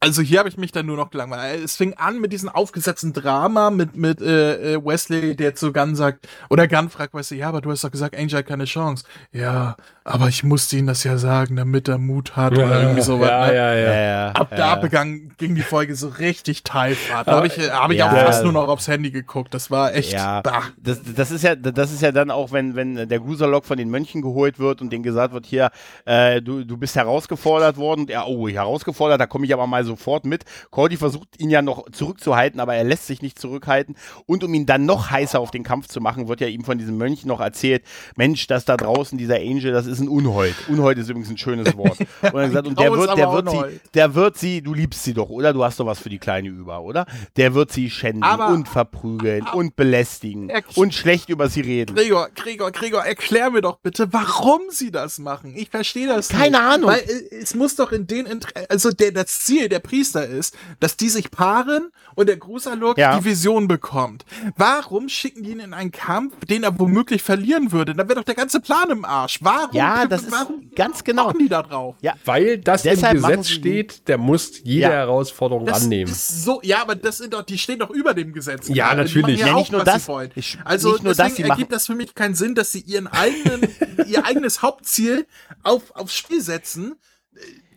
Also 0.04 0.22
hier 0.22 0.40
habe 0.40 0.50
ich 0.50 0.58
mich 0.58 0.74
dann 0.74 0.86
nur 0.86 0.98
noch 0.98 1.12
gelangweilt. 1.12 1.64
Es 1.64 1.78
fing 1.78 1.94
an 1.94 2.20
mit 2.20 2.34
diesem 2.34 2.50
aufgesetzten 2.50 3.14
Drama 3.14 3.70
mit 3.70 3.96
mit 3.96 4.22
äh, 4.22 4.74
äh, 4.74 4.86
Wesley, 4.86 5.34
der 5.34 5.56
zu 5.56 5.72
Gunn 5.72 5.96
sagt 5.96 6.28
oder 6.50 6.68
Gunn 6.68 6.90
fragt 6.90 7.14
Wesley, 7.14 7.38
ja, 7.38 7.48
aber 7.48 7.62
du 7.62 7.72
hast 7.72 7.86
doch 7.86 7.92
gesagt, 7.92 8.18
Angel 8.18 8.40
hat 8.40 8.46
keine 8.48 8.66
Chance. 8.66 9.06
Ja, 9.32 9.78
aber 10.04 10.28
ich 10.28 10.44
musste 10.44 10.76
ihm 10.76 10.88
das 10.88 11.06
ja 11.06 11.18
sagen, 11.18 11.56
damit 11.56 11.88
er 11.88 11.98
Mut 11.98 12.36
hat 12.36 12.52
oder 12.52 12.82
irgendwie 12.82 13.02
sowas. 13.02 13.30
ja, 13.30 13.48
ne? 13.48 13.56
ja, 13.56 13.74
ja. 13.74 13.94
ja. 13.94 14.32
Ab 14.32 14.54
da 14.54 14.76
begann, 14.76 15.32
ging 15.38 15.56
die 15.56 15.62
Folge 15.62 15.96
so 15.96 16.10
richtig 16.10 16.64
Teilfahrt. 16.64 17.26
Da 17.26 17.38
habe 17.38 17.48
ich, 17.48 17.58
hab 17.72 17.90
ich 17.90 18.00
Ja. 18.00 18.12
auch 18.12 18.26
fast 18.26 18.44
nur 18.44 18.52
noch 18.52 18.68
aufs 18.68 18.90
Handy 18.90 19.12
geguckt. 19.12 19.54
Das 19.54 19.72
war 19.72 19.94
echt. 19.96 20.12
Ja, 20.12 20.42
das, 20.82 21.00
das 21.16 21.32
ist 21.32 21.44
ja, 21.46 21.56
das 21.56 21.94
ist 21.94 22.02
ja 22.02 22.12
dann 22.12 22.32
auch, 22.32 22.52
wenn, 22.52 22.76
wenn 22.76 23.08
der 23.08 23.20
Gruserlock 23.20 23.64
von 23.64 23.78
den 23.78 23.90
Mönchen 23.90 24.22
geholt 24.22 24.60
wird 24.60 24.82
und 24.82 24.92
denen 24.92 25.04
gesagt 25.04 25.34
wird, 25.34 25.46
hier, 25.46 25.72
äh, 26.04 26.42
du, 26.42 26.66
du 26.66 26.76
bist 26.76 26.98
herausgefordert 26.98 27.78
worden. 27.78 28.02
Und 28.02 28.10
er, 28.10 28.28
oh, 28.28 28.50
herausgefordert, 28.50 29.22
da 29.22 29.26
komme 29.26 29.46
ich 29.46 29.54
aber 29.54 29.68
mal 29.68 29.86
sofort 29.94 30.26
mit. 30.26 30.44
Cordy 30.72 30.98
versucht 30.98 31.40
ihn 31.40 31.50
ja 31.50 31.62
noch 31.62 31.90
zurückzuhalten, 31.92 32.60
aber 32.60 32.76
er 32.76 32.84
lässt 32.84 33.08
sich 33.08 33.22
nicht 33.22 33.40
zurückhalten. 33.40 33.96
Und 34.26 34.44
um 34.44 34.54
ihn 34.54 34.66
dann 34.66 34.86
noch 34.86 35.12
heißer 35.12 35.40
auf 35.40 35.52
den 35.52 35.64
Kampf 35.64 35.88
zu 35.88 36.02
machen, 36.02 36.28
wird 36.28 36.42
ja 36.42 36.48
ihm 36.48 36.64
von 36.64 36.78
diesem 36.78 36.98
Mönch 36.98 37.26
noch 37.26 37.40
erzählt, 37.40 37.84
Mensch, 38.16 38.48
das 38.48 38.66
da 38.66 38.78
draußen, 38.78 39.18
dieser 39.18 39.36
Angel, 39.36 39.72
das 39.72 39.86
ist 39.86 40.00
ein 40.00 40.08
Unhold. 40.08 40.56
Unhold 40.68 40.98
ist 40.98 41.10
übrigens 41.10 41.30
ein 41.30 41.38
schönes 41.38 41.76
Wort. 41.78 42.00
Und, 42.22 42.34
er 42.34 42.44
hat 42.44 42.48
gesagt, 42.48 42.68
und 42.68 42.80
der 42.80 42.92
wird, 42.92 43.18
der 43.18 43.28
aber 43.28 43.46
wird 43.46 43.50
sie, 43.50 43.80
der 43.94 44.16
wird 44.16 44.38
sie, 44.38 44.62
du 44.62 44.74
liebst 44.74 45.04
sie 45.04 45.14
doch, 45.14 45.30
oder? 45.30 45.54
Du 45.54 45.64
hast 45.64 45.80
doch 45.80 45.86
was 45.86 46.00
für 46.00 46.10
die 46.10 46.20
Kleine 46.20 46.50
über, 46.50 46.82
oder? 46.82 47.06
Der 47.36 47.54
wird 47.54 47.72
sie 47.72 47.90
schänden 47.90 48.24
Aber- 48.24 48.48
und 48.48 48.68
verprügeln 48.68 49.46
und 49.54 49.76
belästigen 49.76 50.52
und 50.76 50.94
schlecht 50.94 51.30
über 51.30 51.50
sie 51.50 51.62
reden. 51.62 51.96
Gregor, 51.96 52.30
Gregor, 52.36 52.72
Gregor, 52.72 53.04
erklär 53.04 53.50
mir 53.50 53.62
doch 53.62 53.78
bitte, 53.78 54.12
warum 54.12 54.62
sie 54.70 54.92
das 54.92 55.20
machen. 55.20 55.54
Ich 55.56 55.70
verstehe 55.70 56.08
das 56.08 56.30
Keine 56.30 56.58
nicht. 56.58 56.60
Ahnung. 56.60 56.90
Weil 56.90 57.02
äh, 57.02 57.36
es 57.42 57.56
muss 57.56 57.76
doch 57.76 57.92
in 57.92 58.08
den, 58.08 58.28
also 58.70 58.92
der, 58.92 59.12
das 59.12 59.40
Ziel 59.40 59.70
der 59.70 59.80
Priester 59.84 60.26
ist, 60.26 60.56
dass 60.80 60.98
die 60.98 61.10
sich 61.10 61.30
paaren 61.30 61.92
und 62.16 62.28
der 62.30 62.38
Grusalok 62.38 62.98
Ja. 62.98 63.18
die 63.20 63.26
Vision 63.26 63.68
bekommt. 63.68 64.26
Warum 64.56 65.10
schicken 65.10 65.44
die 65.44 65.52
ihn 65.52 65.60
in 65.60 65.74
einen 65.74 65.92
Kampf, 65.92 66.34
den 66.46 66.64
er 66.64 66.80
womöglich 66.80 67.22
verlieren 67.22 67.72
würde? 67.72 67.94
Dann 67.94 68.08
wäre 68.10 68.20
doch 68.20 68.26
der 68.26 68.36
ganze 68.36 68.60
Plan 68.60 68.90
im 68.90 69.06
Arsch. 69.06 69.40
Warum? 69.42 69.76
Ja, 69.76 70.06
das 70.08 70.24
ist 70.24 70.32
warum 70.32 70.72
ganz 70.76 71.04
genau. 71.04 71.32
die 71.34 71.50
da 71.50 71.62
drauf? 71.62 71.96
Ja, 72.02 72.14
Weil 72.26 72.58
das 72.58 72.84
Deshalb 72.84 73.18
im 73.18 73.22
Gesetz 73.22 73.50
steht, 73.50 74.08
der 74.08 74.18
muss 74.18 74.60
jede 74.64 74.82
Ja. 74.82 74.90
Herausforderung 74.90 75.66
Das 75.66 75.84
annehmen. 75.84 76.12
ist 76.12 76.44
so, 76.44 76.60
ja, 76.64 76.82
aber 76.82 76.96
das 76.96 77.18
sind 77.18 77.34
doch, 77.34 77.44
die 77.44 77.58
stehen 77.58 77.80
doch 77.80 77.90
über 77.90 78.14
dem 78.14 78.34
Gesetz. 78.34 78.68
Ja, 78.70 78.92
Die 78.92 78.98
natürlich. 78.98 79.40
Ja, 79.40 79.54
auch, 79.54 79.58
nicht 79.60 79.72
nur 79.72 79.86
was 79.86 80.06
sie 80.06 80.12
das. 80.14 80.30
Ich- 80.36 80.58
Also 80.64 80.94
nicht 80.94 81.04
nur 81.04 81.14
deswegen 81.14 81.28
das, 81.30 81.36
sie 81.38 81.44
ergibt 81.44 81.60
machen- 81.60 81.72
das 81.72 81.86
für 81.88 81.96
mich 81.96 82.16
keinen 82.16 82.36
Sinn, 82.36 82.56
dass 82.56 82.72
sie 82.72 82.80
ihren 82.82 83.08
eigenen, 83.08 83.68
ihr 84.08 84.26
eigenes 84.26 84.62
Hauptziel 84.62 85.26
auf, 85.64 85.92
aufs 85.96 86.14
Spiel 86.16 86.42
setzen. 86.42 86.96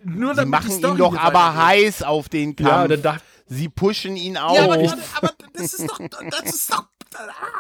Nur 0.07 0.35
sie 0.35 0.47
machen 0.47 0.71
Story 0.71 0.93
ihn 0.93 0.99
doch 0.99 1.17
aber 1.17 1.57
heiß 1.57 2.03
auf 2.03 2.29
den 2.29 2.57
Kampf. 2.57 2.71
Ja, 2.71 2.89
dann 2.89 3.03
darf, 3.03 3.23
sie 3.47 3.69
pushen 3.69 4.17
ihn 4.17 4.37
auf. 4.37 4.57
Ja, 4.57 4.65
aber, 4.65 4.75
aber, 4.75 4.97
aber 5.17 5.31
das 5.53 5.75
ist 5.75 5.89
doch, 5.89 5.99
das 5.99 6.55
ist 6.55 6.73
doch. 6.73 6.85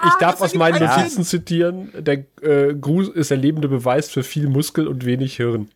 ich 0.07 0.15
darf 0.21 0.41
aus 0.41 0.55
meinen 0.55 0.85
Notizen 0.85 1.25
zitieren, 1.25 1.91
der 1.95 2.25
äh, 2.43 2.75
Gruß 2.75 3.09
ist 3.09 3.31
der 3.31 3.39
lebende 3.39 3.69
Beweis 3.69 4.11
für 4.11 4.23
viel 4.23 4.49
Muskel 4.49 4.87
und 4.87 5.05
wenig 5.05 5.37
Hirn. 5.37 5.71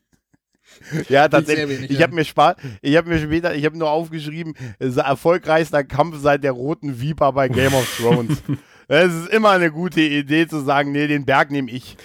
Ja, 1.09 1.29
tatsächlich. 1.29 1.69
wenig, 1.69 1.91
ich 1.91 1.99
ja. 1.99 2.07
habe 2.07 2.15
mir 2.15 2.25
spart, 2.25 2.59
ich 2.81 2.97
habe 2.97 3.09
mir 3.09 3.19
später, 3.19 3.55
ich 3.55 3.65
habe 3.65 3.77
nur 3.77 3.91
aufgeschrieben, 3.91 4.55
es 4.79 4.91
ist 4.91 4.97
erfolgreichster 4.97 5.85
Kampf 5.85 6.17
seit 6.21 6.45
der 6.45 6.53
roten 6.53 7.01
Viper 7.01 7.33
bei 7.33 7.49
Game 7.49 7.75
of 7.75 7.87
Thrones. 7.99 8.43
Es 8.93 9.15
ist 9.15 9.29
immer 9.29 9.51
eine 9.51 9.71
gute 9.71 10.01
Idee 10.01 10.49
zu 10.49 10.59
sagen, 10.65 10.91
nee, 10.91 11.07
den 11.07 11.25
Berg 11.25 11.53
nehme 11.53 11.71
ich. 11.71 11.97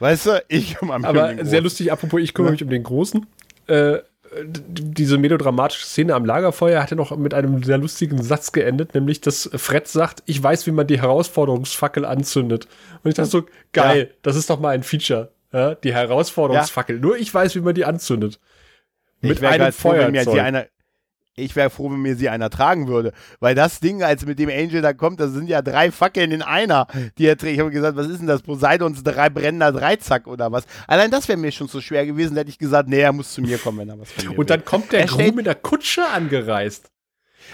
Weißt 0.00 0.26
du, 0.26 0.42
ich 0.48 0.74
kümmere 0.74 0.98
mich 0.98 1.08
um 1.08 1.16
Aber 1.16 1.44
sehr 1.44 1.60
lustig, 1.60 1.92
apropos, 1.92 2.20
ich 2.20 2.34
kümmere 2.34 2.50
mich 2.50 2.64
um 2.64 2.68
den 2.68 2.82
Großen. 2.82 3.24
Äh, 3.68 3.98
diese 4.44 5.18
melodramatische 5.18 5.86
Szene 5.86 6.14
am 6.14 6.24
Lagerfeuer 6.24 6.82
hatte 6.82 6.96
noch 6.96 7.16
mit 7.16 7.34
einem 7.34 7.62
sehr 7.62 7.78
lustigen 7.78 8.22
Satz 8.22 8.52
geendet, 8.52 8.94
nämlich 8.94 9.20
dass 9.20 9.50
Fred 9.54 9.86
sagt, 9.86 10.22
ich 10.26 10.42
weiß, 10.42 10.66
wie 10.66 10.70
man 10.70 10.86
die 10.86 11.00
Herausforderungsfackel 11.00 12.04
anzündet. 12.04 12.66
Und 13.02 13.10
ich 13.10 13.14
dachte 13.14 13.30
so, 13.30 13.44
geil, 13.72 14.14
das 14.22 14.36
ist 14.36 14.48
doch 14.50 14.60
mal 14.60 14.70
ein 14.70 14.82
Feature. 14.82 15.32
Ja, 15.52 15.74
die 15.74 15.92
Herausforderungsfackel. 15.92 16.98
Nur 16.98 17.18
ich 17.18 17.32
weiß, 17.32 17.54
wie 17.56 17.60
man 17.60 17.74
die 17.74 17.84
anzündet. 17.84 18.40
Mit 19.20 19.38
ich 19.38 19.46
einem 19.46 19.64
halt 19.64 19.74
froh, 19.74 19.92
wenn 19.92 20.12
mir 20.12 20.24
Feuerzeug. 20.24 20.34
sie 20.34 20.40
einer, 20.40 20.66
ich 21.34 21.56
wäre 21.56 21.70
froh, 21.70 21.90
wenn 21.90 22.00
mir 22.02 22.14
sie 22.16 22.28
einer 22.28 22.50
tragen 22.50 22.88
würde. 22.88 23.12
Weil 23.40 23.54
das 23.54 23.80
Ding, 23.80 24.02
als 24.02 24.26
mit 24.26 24.38
dem 24.38 24.50
Angel 24.50 24.82
da 24.82 24.92
kommt, 24.92 25.18
das 25.20 25.32
sind 25.32 25.48
ja 25.48 25.62
drei 25.62 25.90
Fackeln 25.90 26.30
in 26.30 26.42
einer, 26.42 26.86
die 27.18 27.26
er 27.26 27.36
trägt. 27.38 27.54
Ich 27.54 27.60
habe 27.60 27.70
gesagt, 27.70 27.96
was 27.96 28.06
ist 28.08 28.18
denn 28.18 28.26
das? 28.26 28.42
Poseidons 28.42 29.02
drei 29.02 29.30
brennender 29.30 29.72
Dreizack 29.72 30.26
oder 30.26 30.52
was? 30.52 30.64
Allein 30.86 31.10
das 31.10 31.28
wäre 31.28 31.38
mir 31.38 31.50
schon 31.52 31.68
so 31.68 31.80
schwer 31.80 32.04
gewesen, 32.06 32.36
hätte 32.36 32.50
ich 32.50 32.58
gesagt, 32.58 32.88
nee, 32.88 33.00
er 33.00 33.12
muss 33.12 33.32
zu 33.32 33.40
mir 33.40 33.58
kommen, 33.58 33.78
wenn 33.78 33.88
er 33.88 33.98
was 33.98 34.12
von 34.12 34.28
Und 34.36 34.50
dann 34.50 34.60
will. 34.60 34.64
kommt 34.66 34.92
der 34.92 35.00
Er 35.00 35.06
Gru 35.06 35.14
stellt- 35.14 35.34
mit 35.36 35.46
der 35.46 35.54
Kutsche 35.54 36.06
angereist. 36.06 36.90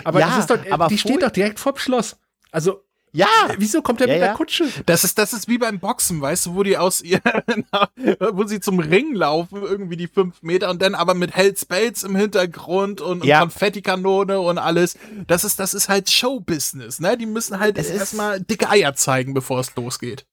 Aber 0.05 0.21
Ja, 0.21 0.27
das 0.29 0.39
ist 0.41 0.51
doch, 0.51 0.65
äh, 0.65 0.71
aber 0.71 0.89
die 0.89 0.99
steht 0.99 1.23
doch 1.23 1.31
direkt 1.31 1.59
vorm 1.61 1.77
Schloss. 1.77 2.17
Also, 2.51 2.83
Ja, 3.13 3.27
wieso 3.57 3.81
kommt 3.83 4.01
der 4.01 4.09
Ja, 4.09 4.15
mit 4.15 4.21
ja. 4.21 4.27
der 4.29 4.37
Kutsche? 4.37 4.65
Das 4.87 5.05
ist, 5.05 5.19
das 5.19 5.33
ist 5.33 5.49
wie 5.49 5.59
beim 5.59 5.79
Boxen, 5.79 6.21
weißt 6.21 6.47
du, 6.47 6.55
wo 6.55 6.63
die 6.63 6.77
aus 6.77 7.01
ihr, 7.01 7.21
wo 8.33 8.45
sie 8.45 8.61
zum 8.61 8.79
Ring 8.79 9.15
laufen, 9.15 9.63
irgendwie 9.63 9.97
die 9.97 10.09
fünf 10.09 10.43
Meter 10.43 10.71
und 10.71 10.83
dann 10.83 10.95
aber 10.95 11.15
mit 11.15 11.35
Hells 11.35 11.65
Bells 11.65 12.03
im 12.05 12.17
Hintergrund 12.17 13.01
und, 13.01 13.25
Ja. 13.25 13.43
und 13.43 13.49
Konfettikanone 13.51 14.41
und 14.41 14.59
alles. 14.59 14.97
Das 15.27 15.45
ist, 15.45 15.59
das 15.59 15.75
ist 15.75 15.89
halt 15.89 16.11
Showbusiness, 16.11 17.01
ne? 17.01 17.17
Die 17.17 17.27
müssen 17.27 17.59
halt 17.61 17.79
erstmal 17.79 18.41
dicke 18.41 18.69
Eier 18.69 18.95
zeigen, 18.95 19.35
bevor 19.35 19.61
es 19.61 19.75
losgeht. 19.77 20.27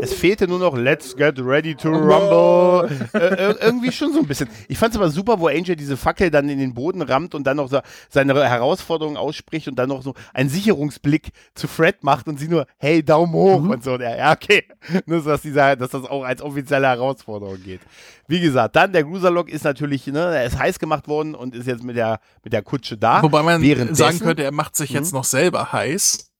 es 0.00 0.14
fehlte 0.14 0.48
nur 0.48 0.58
noch 0.58 0.76
Let's 0.76 1.14
get 1.16 1.38
ready 1.38 1.74
to 1.74 1.88
rumble. 1.90 2.88
äh, 3.14 3.18
äh, 3.18 3.54
irgendwie 3.60 3.92
schon 3.92 4.12
so 4.12 4.20
ein 4.20 4.26
bisschen. 4.26 4.48
Ich 4.68 4.78
fand 4.78 4.92
es 4.94 4.96
aber 5.00 5.10
super, 5.10 5.40
wo 5.40 5.48
Angel 5.48 5.76
diese 5.76 5.96
Fackel 5.96 6.30
dann 6.30 6.48
in 6.48 6.58
den 6.58 6.74
Boden 6.74 7.02
rammt 7.02 7.34
und 7.34 7.44
dann 7.46 7.58
noch 7.58 7.68
so 7.68 7.80
seine 8.08 8.34
Herausforderung 8.34 9.16
ausspricht 9.16 9.68
und 9.68 9.76
dann 9.76 9.88
noch 9.90 10.02
so 10.02 10.14
einen 10.32 10.48
Sicherungsblick 10.48 11.30
zu 11.54 11.68
Fred 11.68 12.02
macht 12.02 12.17
und 12.26 12.38
sie 12.38 12.48
nur, 12.48 12.66
hey, 12.78 13.02
Daumen 13.02 13.32
hoch 13.32 13.62
und 13.62 13.84
so. 13.84 13.94
Und 13.94 14.00
er, 14.00 14.16
ja, 14.16 14.32
okay. 14.32 14.64
Nur 15.06 15.20
so, 15.20 15.30
dass, 15.30 15.42
dieser, 15.42 15.76
dass 15.76 15.90
das 15.90 16.04
auch 16.04 16.24
als 16.24 16.42
offizielle 16.42 16.86
Herausforderung 16.86 17.62
geht. 17.62 17.80
Wie 18.26 18.40
gesagt, 18.40 18.76
dann 18.76 18.92
der 18.92 19.04
Gruserlock 19.04 19.48
ist 19.48 19.64
natürlich, 19.64 20.06
ne, 20.06 20.36
er 20.36 20.44
ist 20.44 20.58
heiß 20.58 20.78
gemacht 20.78 21.08
worden 21.08 21.34
und 21.34 21.54
ist 21.54 21.66
jetzt 21.66 21.82
mit 21.82 21.96
der, 21.96 22.20
mit 22.42 22.52
der 22.52 22.62
Kutsche 22.62 22.96
da. 22.96 23.22
Wobei 23.22 23.42
man 23.42 23.62
sagen 23.94 24.18
könnte, 24.18 24.42
er 24.44 24.52
macht 24.52 24.76
sich 24.76 24.90
jetzt 24.90 25.12
noch 25.12 25.24
selber 25.24 25.72
heiß. 25.72 26.30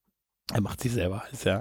Er 0.52 0.60
macht 0.62 0.80
sich 0.80 0.92
selber 0.92 1.24
heiß, 1.30 1.44
ja. 1.44 1.60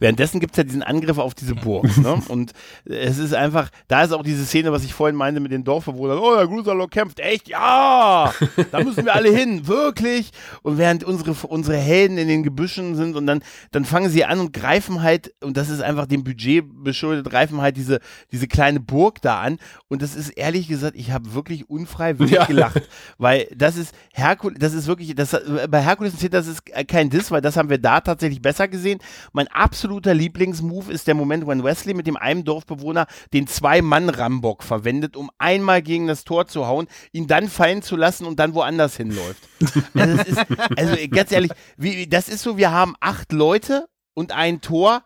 Währenddessen 0.00 0.40
gibt 0.40 0.54
es 0.54 0.56
ja 0.58 0.64
diesen 0.64 0.82
Angriff 0.82 1.18
auf 1.18 1.34
diese 1.34 1.54
Burg. 1.54 1.84
ne? 1.98 2.20
Und 2.28 2.52
es 2.84 3.18
ist 3.18 3.34
einfach, 3.34 3.70
da 3.86 4.02
ist 4.02 4.12
auch 4.12 4.22
diese 4.24 4.44
Szene, 4.44 4.72
was 4.72 4.82
ich 4.82 4.92
vorhin 4.92 5.14
meinte 5.14 5.40
mit 5.40 5.52
den 5.52 5.62
Dorfbewohnern. 5.62 6.18
Oh, 6.18 6.34
der 6.34 6.48
Gruserlock 6.48 6.90
kämpft. 6.90 7.20
Echt? 7.20 7.48
Ja! 7.48 8.32
Da 8.72 8.82
müssen 8.82 9.04
wir 9.04 9.14
alle 9.14 9.30
hin. 9.30 9.66
Wirklich? 9.68 10.30
Und 10.62 10.78
während 10.78 11.04
unsere, 11.04 11.32
unsere 11.46 11.76
Helden 11.76 12.18
in 12.18 12.26
den 12.26 12.42
Gebüschen 12.42 12.96
sind 12.96 13.14
und 13.14 13.26
dann, 13.26 13.42
dann 13.70 13.84
fangen 13.84 14.10
sie 14.10 14.24
an 14.24 14.40
und 14.40 14.52
greifen 14.52 15.02
halt, 15.02 15.32
und 15.42 15.56
das 15.56 15.68
ist 15.68 15.80
einfach 15.82 16.06
dem 16.06 16.24
Budget 16.24 16.64
beschuldet, 16.82 17.28
greifen 17.30 17.60
halt 17.60 17.76
diese, 17.76 18.00
diese 18.32 18.48
kleine 18.48 18.80
Burg 18.80 19.20
da 19.22 19.40
an. 19.40 19.58
Und 19.88 20.02
das 20.02 20.16
ist 20.16 20.30
ehrlich 20.30 20.66
gesagt, 20.66 20.96
ich 20.96 21.10
habe 21.12 21.34
wirklich 21.34 21.68
unfreiwillig 21.70 22.32
Ja. 22.32 22.46
gelacht. 22.46 22.80
Weil 23.18 23.46
das 23.54 23.76
ist 23.76 23.94
Herkules, 24.14 24.58
das 24.58 24.72
ist 24.72 24.86
wirklich, 24.86 25.14
das, 25.14 25.36
bei 25.68 25.82
Herkules 25.82 26.14
und 26.14 26.32
das 26.34 26.46
ist 26.46 26.62
kein 26.88 27.10
Diss, 27.10 27.30
weil 27.30 27.40
das 27.42 27.56
haben 27.56 27.68
wir 27.68 27.78
da 27.78 28.00
tatsächlich 28.00 28.40
besser 28.40 28.66
gesehen. 28.68 28.98
Mein 29.32 29.48
absoluter 29.90 30.14
Lieblingsmove 30.14 30.88
ist 30.92 31.08
der 31.08 31.16
Moment, 31.16 31.48
wenn 31.48 31.64
Wesley 31.64 31.94
mit 31.94 32.06
dem 32.06 32.16
einen 32.16 32.44
Dorfbewohner 32.44 33.08
den 33.32 33.48
Zwei-Mann-Rambock 33.48 34.62
verwendet, 34.62 35.16
um 35.16 35.32
einmal 35.38 35.82
gegen 35.82 36.06
das 36.06 36.22
Tor 36.22 36.46
zu 36.46 36.68
hauen, 36.68 36.86
ihn 37.10 37.26
dann 37.26 37.48
fallen 37.48 37.82
zu 37.82 37.96
lassen 37.96 38.24
und 38.24 38.38
dann 38.38 38.54
woanders 38.54 38.96
hinläuft. 38.96 39.48
Also, 39.94 40.22
ist, 40.22 40.46
also 40.76 40.96
ganz 41.10 41.32
ehrlich, 41.32 41.50
wie, 41.76 42.06
das 42.06 42.28
ist 42.28 42.42
so, 42.42 42.56
wir 42.56 42.70
haben 42.70 42.94
acht 43.00 43.32
Leute 43.32 43.88
und 44.14 44.30
ein 44.32 44.60
Tor. 44.60 45.02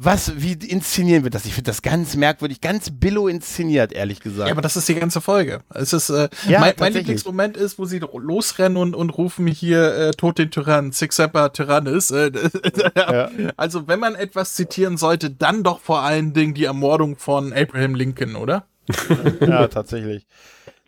Was, 0.00 0.40
wie 0.40 0.52
inszenieren 0.52 1.24
wir 1.24 1.30
das? 1.32 1.44
Ich 1.44 1.54
finde 1.54 1.70
das 1.70 1.82
ganz 1.82 2.14
merkwürdig, 2.14 2.60
ganz 2.60 2.88
billo 2.92 3.26
inszeniert, 3.26 3.92
ehrlich 3.92 4.20
gesagt. 4.20 4.46
Ja, 4.46 4.52
aber 4.54 4.62
das 4.62 4.76
ist 4.76 4.88
die 4.88 4.94
ganze 4.94 5.20
Folge. 5.20 5.62
Es 5.74 5.92
ist, 5.92 6.08
äh, 6.10 6.28
Ja, 6.46 6.60
mein, 6.60 6.74
mein. 6.78 6.92
Lieblingsmoment 6.92 7.56
ist, 7.56 7.80
wo 7.80 7.84
sie 7.84 7.98
losrennen 7.98 8.76
und, 8.78 8.94
und 8.94 9.10
rufen 9.10 9.48
hier 9.48 9.92
äh, 9.96 10.10
Tod 10.12 10.38
den 10.38 10.52
Tyrann, 10.52 10.92
Six 10.92 11.16
Sepper 11.16 11.52
Tyrannis. 11.52 12.12
Äh, 12.12 12.30
Ja. 12.96 13.28
Also, 13.56 13.88
wenn 13.88 13.98
man 13.98 14.14
etwas 14.14 14.54
zitieren 14.54 14.96
sollte, 14.98 15.30
dann 15.30 15.64
doch 15.64 15.80
vor 15.80 16.02
allen 16.02 16.32
Dingen 16.32 16.54
die 16.54 16.64
Ermordung 16.64 17.16
von 17.16 17.52
Abraham 17.52 17.96
Lincoln, 17.96 18.36
oder? 18.36 18.66
Ja, 19.40 19.66
tatsächlich. 19.66 20.26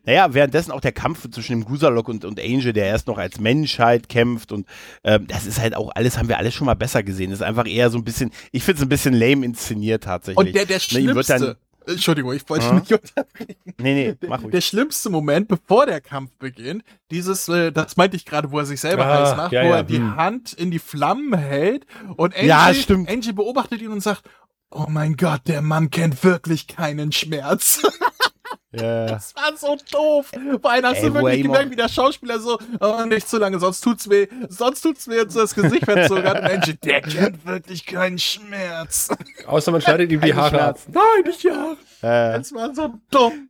Naja, 0.04 0.32
währenddessen 0.34 0.70
auch 0.72 0.80
der 0.80 0.92
Kampf 0.92 1.28
zwischen 1.30 1.52
dem 1.60 1.64
Gusalok 1.64 2.08
und, 2.08 2.24
und 2.24 2.40
Angel, 2.40 2.72
der 2.72 2.86
erst 2.86 3.06
noch 3.06 3.18
als 3.18 3.38
Menschheit 3.40 4.08
kämpft 4.08 4.50
und 4.52 4.66
ähm, 5.04 5.26
das 5.26 5.46
ist 5.46 5.60
halt 5.60 5.76
auch 5.76 5.90
alles, 5.94 6.18
haben 6.18 6.28
wir 6.28 6.38
alles 6.38 6.54
schon 6.54 6.66
mal 6.66 6.74
besser 6.74 7.02
gesehen. 7.02 7.30
Das 7.30 7.40
ist 7.40 7.46
einfach 7.46 7.66
eher 7.66 7.90
so 7.90 7.98
ein 7.98 8.04
bisschen, 8.04 8.30
ich 8.52 8.62
finde 8.64 8.78
es 8.78 8.82
ein 8.86 8.88
bisschen 8.88 9.14
lame 9.14 9.44
inszeniert 9.44 10.04
tatsächlich. 10.04 10.38
Und 10.38 10.54
der, 10.54 10.64
der 10.66 10.76
Ne, 10.76 10.80
schlimmste. 10.80 11.38
dann, 11.38 11.56
Entschuldigung, 11.86 12.32
ich 12.34 12.48
wollte 12.48 12.66
Ja. 12.66 12.72
nicht 12.74 12.92
unterbrechen. 12.92 13.56
nee, 13.78 14.14
nee, 14.20 14.28
mach 14.28 14.42
ruhig. 14.42 14.52
Der 14.52 14.60
schlimmste 14.60 15.10
Moment, 15.10 15.48
bevor 15.48 15.86
der 15.86 16.00
Kampf 16.00 16.30
beginnt, 16.38 16.82
dieses, 17.10 17.48
äh, 17.48 17.72
das 17.72 17.96
meinte 17.96 18.16
ich 18.16 18.24
gerade, 18.24 18.50
wo 18.52 18.58
er 18.58 18.66
sich 18.66 18.80
selber 18.80 19.06
Ah, 19.06 19.18
heiß 19.28 19.36
macht, 19.36 19.52
ja, 19.52 19.62
wo 19.64 19.68
ja, 19.68 19.76
er 19.76 19.82
die 19.84 19.96
hm. 19.96 20.16
Hand 20.16 20.52
in 20.52 20.70
die 20.70 20.78
Flammen 20.78 21.36
hält 21.36 21.86
und 22.16 22.34
Angie, 22.36 22.46
Ja. 22.46 22.66
Angie 23.06 23.32
beobachtet 23.32 23.80
ihn 23.82 23.90
und 23.90 24.02
sagt, 24.02 24.22
oh 24.70 24.86
mein 24.88 25.16
Gott, 25.16 25.42
der 25.46 25.62
Mann 25.62 25.90
kennt 25.90 26.22
wirklich 26.22 26.66
keinen 26.68 27.12
Schmerz. 27.12 27.82
Ja. 28.72 29.06
Das 29.06 29.34
war 29.34 29.56
so 29.56 29.76
doof. 29.90 30.30
Vor 30.62 30.70
allem 30.70 30.84
hast 30.86 30.98
Ey, 30.98 31.08
du 31.08 31.14
wirklich 31.14 31.42
gemerkt, 31.42 31.70
wie 31.72 31.76
der 31.76 31.88
Schauspieler 31.88 32.38
so, 32.38 32.58
oh, 32.80 33.04
nicht 33.04 33.28
zu 33.28 33.38
lange, 33.38 33.58
sonst 33.58 33.80
tut's 33.80 34.08
weh, 34.08 34.28
sonst 34.48 34.82
tut's 34.82 35.08
weh 35.08 35.20
und 35.20 35.32
so 35.32 35.40
das 35.40 35.54
Gesicht 35.54 35.84
verzogen 35.84 36.24
hat. 36.24 36.38
Und 36.40 36.50
Angie, 36.50 36.74
der 36.74 37.00
kennt 37.02 37.44
wirklich 37.44 37.84
keinen 37.84 38.18
Schmerz. 38.18 39.08
Außer 39.46 39.72
man 39.72 39.80
schneidet 39.80 40.12
ihm 40.12 40.20
die 40.20 40.34
Haare 40.34 40.62
ab. 40.62 40.78
Nein, 40.86 41.02
nicht 41.26 41.42
ja. 41.42 41.72
Äh, 42.02 42.38
Das 42.38 42.52
war 42.54 42.74
so 42.74 42.94
dumm. 43.10 43.49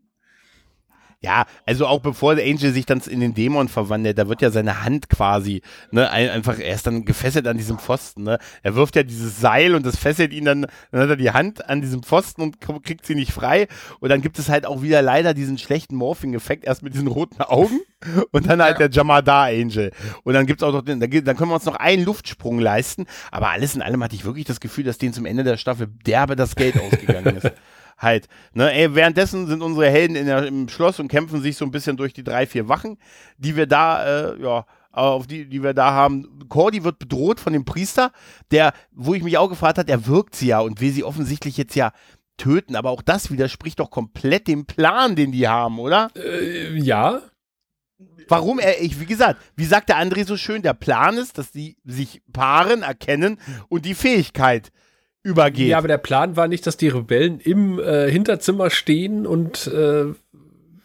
Ja, 1.23 1.45
also 1.67 1.87
auch 1.87 2.01
bevor 2.01 2.35
der 2.35 2.47
Angel 2.47 2.73
sich 2.73 2.87
dann 2.87 2.99
in 3.01 3.21
den 3.21 3.35
Dämon 3.35 3.69
verwandelt, 3.69 4.17
da 4.17 4.27
wird 4.29 4.41
ja 4.41 4.51
seine 4.51 4.85
Hand 4.85 5.11
quasi, 5.11 5.61
ne, 5.91 6.11
ein- 6.11 6.31
einfach, 6.31 6.59
er 6.59 6.75
ist 6.75 6.87
dann 6.87 7.05
gefesselt 7.05 7.47
an 7.47 7.59
diesem 7.59 7.79
Pfosten, 7.79 8.23
ne. 8.23 8.39
Er 8.63 8.75
wirft 8.75 8.97
ja 8.97 9.03
dieses 9.03 9.39
Seil 9.39 9.75
und 9.75 9.85
das 9.85 9.97
fesselt 9.97 10.33
ihn 10.33 10.47
dann, 10.47 10.67
dann 10.93 11.01
hat 11.03 11.11
er 11.11 11.17
die 11.17 11.31
Hand 11.31 11.69
an 11.69 11.83
diesem 11.83 12.03
Pfosten 12.03 12.41
und 12.41 12.61
kriegt 12.85 13.05
sie 13.05 13.15
nicht 13.15 13.33
frei. 13.33 13.69
Und 14.01 14.09
dann 14.09 14.23
gibt 14.23 14.39
es 14.39 14.49
halt 14.49 14.65
auch 14.65 14.81
wieder 14.81 15.03
leider 15.03 15.35
diesen 15.35 15.59
schlechten 15.59 15.95
Morphing-Effekt, 15.97 16.65
erst 16.65 16.83
mit 16.83 16.95
diesen 16.95 17.09
roten 17.09 17.43
Augen 17.43 17.81
und 18.33 18.49
dann 18.49 18.63
halt 18.63 18.79
der 18.79 18.89
Jamada 18.91 19.45
Angel. 19.45 19.93
Und 20.25 20.33
dann 20.33 20.47
gibt's 20.47 20.63
auch 20.63 20.73
noch 20.73 20.83
den, 20.83 21.01
dann, 21.01 21.11
dann 21.11 21.37
können 21.37 21.51
wir 21.51 21.55
uns 21.57 21.67
noch 21.67 21.77
einen 21.77 22.03
Luftsprung 22.03 22.59
leisten. 22.61 23.05
Aber 23.31 23.51
alles 23.51 23.75
in 23.75 23.83
allem 23.83 24.03
hatte 24.03 24.15
ich 24.17 24.25
wirklich 24.25 24.47
das 24.47 24.59
Gefühl, 24.59 24.85
dass 24.85 24.97
denen 24.97 25.13
zum 25.13 25.27
Ende 25.27 25.45
der 25.45 25.59
Staffel 25.59 25.89
derbe 26.07 26.35
das 26.35 26.55
Geld 26.57 26.81
ausgegangen 26.81 27.37
ist 27.37 27.53
halt. 28.01 28.27
Ne, 28.53 28.73
ey, 28.73 28.95
währenddessen 28.95 29.47
sind 29.47 29.63
unsere 29.63 29.89
Helden 29.89 30.17
in 30.17 30.27
der, 30.27 30.47
im 30.47 30.69
Schloss 30.69 30.99
und 30.99 31.09
kämpfen 31.09 31.41
sich 31.41 31.57
so 31.57 31.65
ein 31.65 31.71
bisschen 31.71 31.97
durch 31.97 32.13
die 32.13 32.25
drei, 32.25 32.47
vier 32.47 32.69
Wachen, 32.69 32.99
die 33.39 33.57
wir 33.57 33.67
da, 33.67 34.33
äh, 34.33 34.43
ja, 34.43 34.67
auf 34.91 35.29
die, 35.29 35.45
die 35.47 35.63
wir 35.63 35.75
da 35.75 35.93
haben. 35.93 36.41
Cordy 36.49 36.83
wird 36.83 36.99
bedroht 36.99 37.39
von 37.39 37.53
dem 37.53 37.65
Priester, 37.65 38.11
der, 38.51 38.73
wo 38.91 39.15
ich 39.15 39.23
mich 39.23 39.39
auch 39.39 39.49
gefragt 39.49 39.79
habe, 39.79 39.87
der 39.87 40.07
wirkt 40.07 40.35
sie 40.35 40.49
ja 40.49 40.61
und 40.61 40.81
will 40.81 40.91
sie 40.91 41.05
offensichtlich 41.05 41.57
jetzt 41.57 41.77
ja 41.77 41.93
töten, 42.37 42.75
aber 42.75 42.91
auch 42.91 43.03
das 43.03 43.31
widerspricht 43.31 43.79
doch 43.79 43.91
komplett 43.91 44.49
dem 44.49 44.65
Plan, 44.65 45.15
den 45.15 45.31
die 45.31 45.47
haben, 45.47 45.79
oder? 45.79 46.11
Äh, 46.17 46.77
ja, 46.79 47.21
Warum 48.29 48.61
er, 48.61 48.81
ich, 48.81 49.01
wie 49.01 49.07
gesagt, 49.07 49.43
wie 49.57 49.65
sagt 49.65 49.89
der 49.89 49.99
André 49.99 50.25
so 50.25 50.37
schön, 50.37 50.63
der 50.63 50.73
Plan 50.73 51.19
ist, 51.19 51.37
dass 51.37 51.51
die 51.51 51.77
sich 51.85 52.23
paaren, 52.33 52.83
erkennen 52.83 53.39
und 53.69 53.85
die 53.85 53.95
Fähigkeit 53.95 54.71
übergeht. 55.23 55.69
Ja, 55.69 55.79
aber 55.79 55.89
der 55.89 55.99
Plan 55.99 56.37
war 56.37 56.49
nicht, 56.49 56.67
dass 56.67 56.77
die 56.77 56.89
Rebellen 56.89 57.41
im 57.41 57.79
äh, 57.79 58.11
Hinterzimmer 58.11 58.71
stehen 58.71 59.27
und 59.27 59.67
äh, 59.69 60.07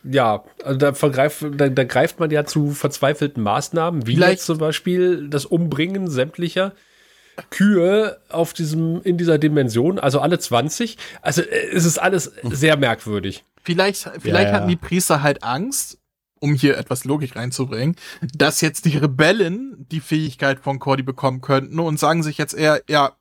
ja, 0.04 0.44
also 0.64 0.78
da, 0.78 0.94
vergreif, 0.94 1.44
da, 1.58 1.68
da 1.70 1.84
greift 1.84 2.20
man 2.20 2.30
ja 2.30 2.46
zu 2.46 2.72
verzweifelten 2.72 3.42
Maßnahmen, 3.42 4.06
wie 4.06 4.16
Vielleicht- 4.16 4.34
jetzt 4.34 4.46
zum 4.46 4.58
Beispiel 4.60 5.28
das 5.30 5.46
Umbringen 5.46 6.10
sämtlicher 6.10 6.74
Kühe 7.50 8.18
auf 8.30 8.54
diesem, 8.54 9.02
in 9.04 9.18
dieser 9.18 9.38
Dimension, 9.38 10.00
also 10.00 10.20
alle 10.20 10.40
20. 10.40 10.98
Also 11.22 11.42
äh, 11.42 11.70
es 11.74 11.86
ist 11.86 11.98
alles 11.98 12.32
sehr 12.44 12.78
merkwürdig. 12.78 13.44
Vielleicht, 13.64 14.10
vielleicht 14.20 14.26
Ja, 14.26 14.42
ja. 14.42 14.52
hatten 14.54 14.68
die 14.70 14.76
Priester 14.76 15.22
halt 15.24 15.44
Angst, 15.44 15.98
um 16.40 16.54
hier 16.54 16.78
etwas 16.78 17.04
Logik 17.06 17.36
reinzubringen, 17.36 17.96
dass 18.36 18.62
jetzt 18.62 18.86
die 18.86 18.98
Rebellen 18.98 19.86
die 19.92 20.00
Fähigkeit 20.02 20.60
von 20.60 20.80
Cordy 20.80 21.02
bekommen 21.04 21.42
könnten 21.42 21.80
und 21.80 22.00
sagen 22.00 22.22
sich 22.24 22.38
jetzt 22.38 22.54
eher, 22.54 22.82
ja, 22.88 23.14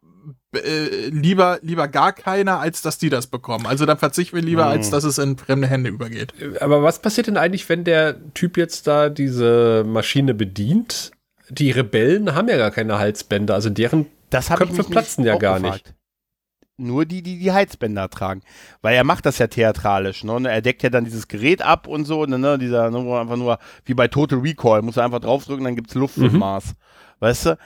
äh, 0.56 1.08
lieber, 1.08 1.58
lieber 1.62 1.88
gar 1.88 2.12
keiner, 2.12 2.60
als 2.60 2.82
dass 2.82 2.98
die 2.98 3.10
das 3.10 3.26
bekommen. 3.26 3.66
Also 3.66 3.86
dann 3.86 3.98
verzichten 3.98 4.36
wir 4.36 4.42
lieber, 4.42 4.64
Mhm. 4.64 4.70
als 4.70 4.90
dass 4.90 5.04
es 5.04 5.18
in 5.18 5.36
fremde 5.38 5.66
Hände 5.68 5.90
übergeht. 5.90 6.32
Aber 6.60 6.82
was 6.82 7.00
passiert 7.00 7.26
denn 7.26 7.36
eigentlich, 7.36 7.68
wenn 7.68 7.84
der 7.84 8.16
Typ 8.34 8.56
jetzt 8.56 8.86
da 8.86 9.08
diese 9.08 9.84
Maschine 9.86 10.34
bedient? 10.34 11.10
Die 11.50 11.70
Rebellen 11.70 12.34
haben 12.34 12.48
ja 12.48 12.56
gar 12.56 12.70
keine 12.70 12.98
Halsbänder, 12.98 13.54
also 13.54 13.68
deren 13.70 14.06
Das 14.30 14.48
Köpfe 14.48 14.72
mich 14.74 14.88
platzen 14.88 15.24
ja 15.24 15.36
gar 15.36 15.60
gefragt. 15.60 15.94
Nur 16.76 17.04
die, 17.04 17.22
die 17.22 17.38
die 17.38 17.52
Heizbänder 17.52 18.08
tragen. 18.10 18.42
Weil 18.82 18.96
er 18.96 19.04
macht 19.04 19.26
das 19.26 19.38
ja 19.38 19.46
theatralisch. 19.46 20.24
Ne? 20.24 20.32
Und 20.32 20.44
er 20.46 20.60
deckt 20.60 20.82
ja 20.82 20.90
dann 20.90 21.04
dieses 21.04 21.28
Gerät 21.28 21.62
ab 21.62 21.86
und 21.86 22.04
so. 22.04 22.24
Ne? 22.26 22.36
ne, 22.36 22.58
Dieser, 22.58 22.90
ne, 22.90 23.04
wo 23.04 23.14
einfach 23.16 23.36
nur, 23.36 23.58
wie 23.84 23.94
bei 23.94 24.08
Total 24.08 24.40
Recall, 24.40 24.82
muss 24.82 24.96
er 24.96 25.04
einfach 25.04 25.20
draufdrücken, 25.20 25.64
dann 25.64 25.76
gibt's 25.76 25.94
Luft 25.94 26.16
Mhm. 26.16 26.36
Mars. 26.38 26.74
Weißt 27.24 27.46
du? 27.46 27.58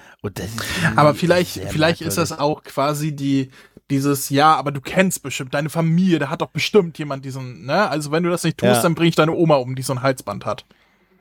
Aber 0.95 1.15
vielleicht, 1.15 1.59
vielleicht 1.71 2.01
ist 2.01 2.17
das 2.17 2.31
auch 2.39 2.63
quasi 2.63 3.11
die, 3.17 3.51
dieses, 3.91 4.31
ja, 4.31 4.55
aber 4.55 4.71
du 4.71 4.81
kennst 4.81 5.23
bestimmt 5.25 5.53
deine 5.53 5.69
Familie, 5.69 6.21
da 6.21 6.31
hat 6.31 6.43
doch 6.43 6.51
bestimmt 6.51 6.97
jemand 6.99 7.25
diesen, 7.25 7.67
ne? 7.67 7.89
Also 7.91 8.13
wenn 8.13 8.23
du 8.23 8.31
das 8.31 8.45
nicht 8.45 8.59
tust, 8.59 8.73
Ja. 8.77 8.83
dann 8.83 8.95
bring 8.95 9.09
ich 9.09 9.17
deine 9.17 9.33
Oma 9.33 9.57
um, 9.57 9.75
die 9.75 9.83
so 9.83 9.93
ein 9.95 10.03
Halsband 10.03 10.47
hat. 10.47 10.65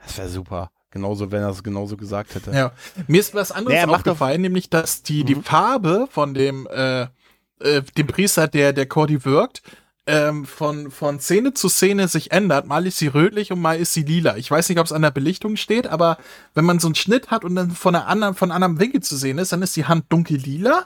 Das 0.03 0.17
wäre 0.19 0.29
super. 0.29 0.69
Genauso, 0.91 1.31
wenn 1.31 1.41
er 1.41 1.49
es 1.49 1.63
genauso 1.63 1.97
gesagt 1.97 2.35
hätte. 2.35 2.51
Ja. 2.51 2.71
Mir 3.07 3.19
ist 3.21 3.33
was 3.33 3.51
anderes 3.51 3.75
er 3.79 3.87
doch- 3.87 3.95
aufgefallen, 3.95 4.41
nämlich, 4.41 4.69
dass 4.69 5.01
die, 5.01 5.23
die 5.23 5.35
Mhm. 5.35 5.43
Farbe 5.43 6.07
von 6.11 6.33
dem, 6.35 6.67
äh, 6.67 7.07
äh, 7.59 7.81
dem 7.97 8.05
Priester, 8.05 8.47
der, 8.47 8.71
der 8.71 8.85
Cordy 8.85 9.25
wirkt, 9.25 9.63
ähm, 10.07 10.45
von, 10.45 10.89
von 10.89 11.19
Szene 11.19 11.53
zu 11.53 11.67
Szene 11.67 12.07
sich 12.07 12.31
ändert. 12.31 12.65
Mal 12.65 12.87
ist 12.87 12.97
sie 12.97 13.07
rötlich 13.07 13.51
und 13.51 13.61
mal 13.61 13.77
ist 13.77 13.93
sie 13.93 14.03
lila. 14.03 14.37
Ich 14.37 14.49
weiß 14.49 14.69
nicht, 14.69 14.79
ob 14.79 14.85
es 14.85 14.93
an 14.93 15.01
der 15.01 15.11
Belichtung 15.11 15.57
steht, 15.57 15.85
aber 15.85 16.17
wenn 16.55 16.65
man 16.65 16.79
so 16.79 16.87
einen 16.87 16.95
Schnitt 16.95 17.29
hat 17.29 17.43
und 17.43 17.55
dann 17.55 17.71
von 17.71 17.93
einer 17.93 18.07
anderen, 18.07 18.33
von 18.33 18.49
einem 18.49 18.63
anderen 18.63 18.79
Winkel 18.79 19.01
zu 19.01 19.17
sehen 19.17 19.37
ist, 19.37 19.51
dann 19.51 19.61
ist 19.61 19.75
die 19.75 19.85
Hand 19.85 20.05
dunkel 20.09 20.37
lila 20.37 20.85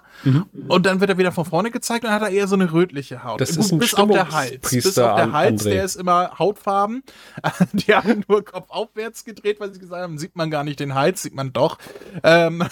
und 0.67 0.86
dann 0.88 0.99
wird 0.99 1.11
er 1.11 1.17
wieder 1.19 1.32
von 1.32 1.45
vorne 1.45 1.69
gezeigt 1.69 2.03
und 2.03 2.09
dann 2.09 2.19
hat 2.19 2.28
er 2.28 2.36
eher 2.36 2.47
so 2.47 2.55
eine 2.55 2.74
rötliche 2.74 3.24
Haut. 3.24 3.39
Das 3.39 3.51
ist 3.51 3.72
ein 3.72 3.80
bis 3.80 3.93
auf 3.93 4.09
der 4.09 4.32
Hals. 4.32 4.69
Bis 4.69 4.97
auf 4.97 5.15
der 5.15 5.32
Hals, 5.32 5.61
André. 5.61 5.69
der 5.69 5.86
ist 5.86 5.95
immer 5.95 6.39
hautfarben. 6.39 7.03
Die 7.74 7.93
haben 7.93 8.26
nur 8.28 8.43
Kopf 8.43 8.69
aufwärts 8.69 9.24
gedreht, 9.24 9.59
weil 9.59 9.72
sie 9.72 9.80
gesagt 9.80 10.01
haben, 10.01 10.17
sieht 10.17 10.36
man 10.36 10.49
gar 10.49 10.63
nicht 10.63 10.80
den 10.80 10.95
Hals, 10.95 11.22
sieht 11.22 11.36
man 11.36 11.53
doch. 11.53 11.78
Ähm, 12.24 12.63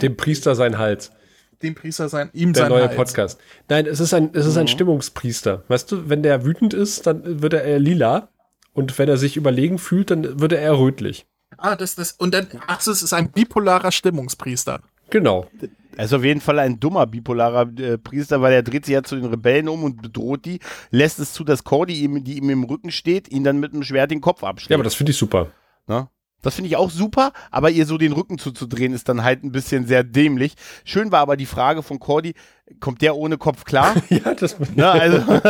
dem 0.00 0.16
Priester 0.16 0.56
sein 0.56 0.78
Hals. 0.78 1.12
Dem 1.62 1.74
Priester 1.74 2.08
sein, 2.08 2.30
ihm 2.32 2.52
Der 2.52 2.64
sein 2.64 2.70
neue 2.70 2.88
Hals. 2.88 2.96
Podcast. 2.96 3.40
Nein, 3.68 3.86
es 3.86 4.00
ist 4.00 4.14
ein, 4.14 4.30
es 4.32 4.46
ist 4.46 4.56
ein 4.56 4.68
Stimmungspriester. 4.68 5.64
Weißt 5.68 5.90
du, 5.90 6.08
wenn 6.08 6.22
der 6.22 6.44
wütend 6.44 6.74
ist, 6.74 7.06
dann 7.06 7.42
wird 7.42 7.54
er 7.54 7.64
eher 7.64 7.78
lila. 7.78 8.28
Und 8.74 8.98
wenn 8.98 9.08
er 9.08 9.16
sich 9.16 9.36
überlegen 9.36 9.78
fühlt, 9.78 10.10
dann 10.10 10.40
wird 10.40 10.52
er 10.52 10.60
eher 10.60 10.78
rötlich. 10.78 11.26
Ah, 11.58 11.76
das, 11.76 11.94
das, 11.94 12.12
und 12.12 12.34
dann, 12.34 12.46
ach, 12.66 12.80
so, 12.80 12.90
es 12.90 13.02
ist 13.02 13.12
ein 13.12 13.30
bipolarer 13.30 13.92
Stimmungspriester. 13.92 14.80
Genau. 15.10 15.46
Er 15.96 16.06
ist 16.06 16.14
auf 16.14 16.24
jeden 16.24 16.40
Fall 16.40 16.58
ein 16.58 16.80
dummer 16.80 17.06
bipolarer 17.06 17.70
äh, 17.78 17.98
Priester, 17.98 18.40
weil 18.40 18.54
er 18.54 18.62
dreht 18.62 18.86
sich 18.86 18.94
ja 18.94 19.02
zu 19.02 19.14
den 19.14 19.26
Rebellen 19.26 19.68
um 19.68 19.84
und 19.84 20.00
bedroht 20.00 20.46
die, 20.46 20.58
lässt 20.90 21.18
es 21.18 21.34
zu, 21.34 21.44
dass 21.44 21.64
Cordy 21.64 22.00
ihm, 22.00 22.24
die 22.24 22.38
ihm 22.38 22.48
im 22.48 22.64
Rücken 22.64 22.90
steht, 22.90 23.30
ihn 23.30 23.44
dann 23.44 23.60
mit 23.60 23.74
dem 23.74 23.82
Schwert 23.82 24.10
den 24.10 24.22
Kopf 24.22 24.42
abschlägt. 24.42 24.70
Ja, 24.70 24.76
aber 24.76 24.84
das 24.84 24.94
finde 24.94 25.12
ich 25.12 25.18
super. 25.18 25.48
Ne? 25.86 26.08
Das 26.42 26.56
finde 26.56 26.68
ich 26.68 26.76
auch 26.76 26.90
super, 26.90 27.32
aber 27.50 27.70
ihr 27.70 27.86
so 27.86 27.98
den 27.98 28.12
Rücken 28.12 28.38
zuzudrehen 28.38 28.92
ist 28.92 29.08
dann 29.08 29.22
halt 29.22 29.44
ein 29.44 29.52
bisschen 29.52 29.86
sehr 29.86 30.04
dämlich. 30.04 30.54
Schön 30.84 31.12
war 31.12 31.20
aber 31.20 31.36
die 31.36 31.46
Frage 31.46 31.82
von 31.82 32.00
Cordy, 32.00 32.34
kommt 32.80 33.00
der 33.02 33.16
ohne 33.16 33.38
Kopf 33.38 33.64
klar? 33.64 33.94
Ja, 34.10 34.34
das 34.34 34.58
ne, 34.74 34.90
also 34.90 35.18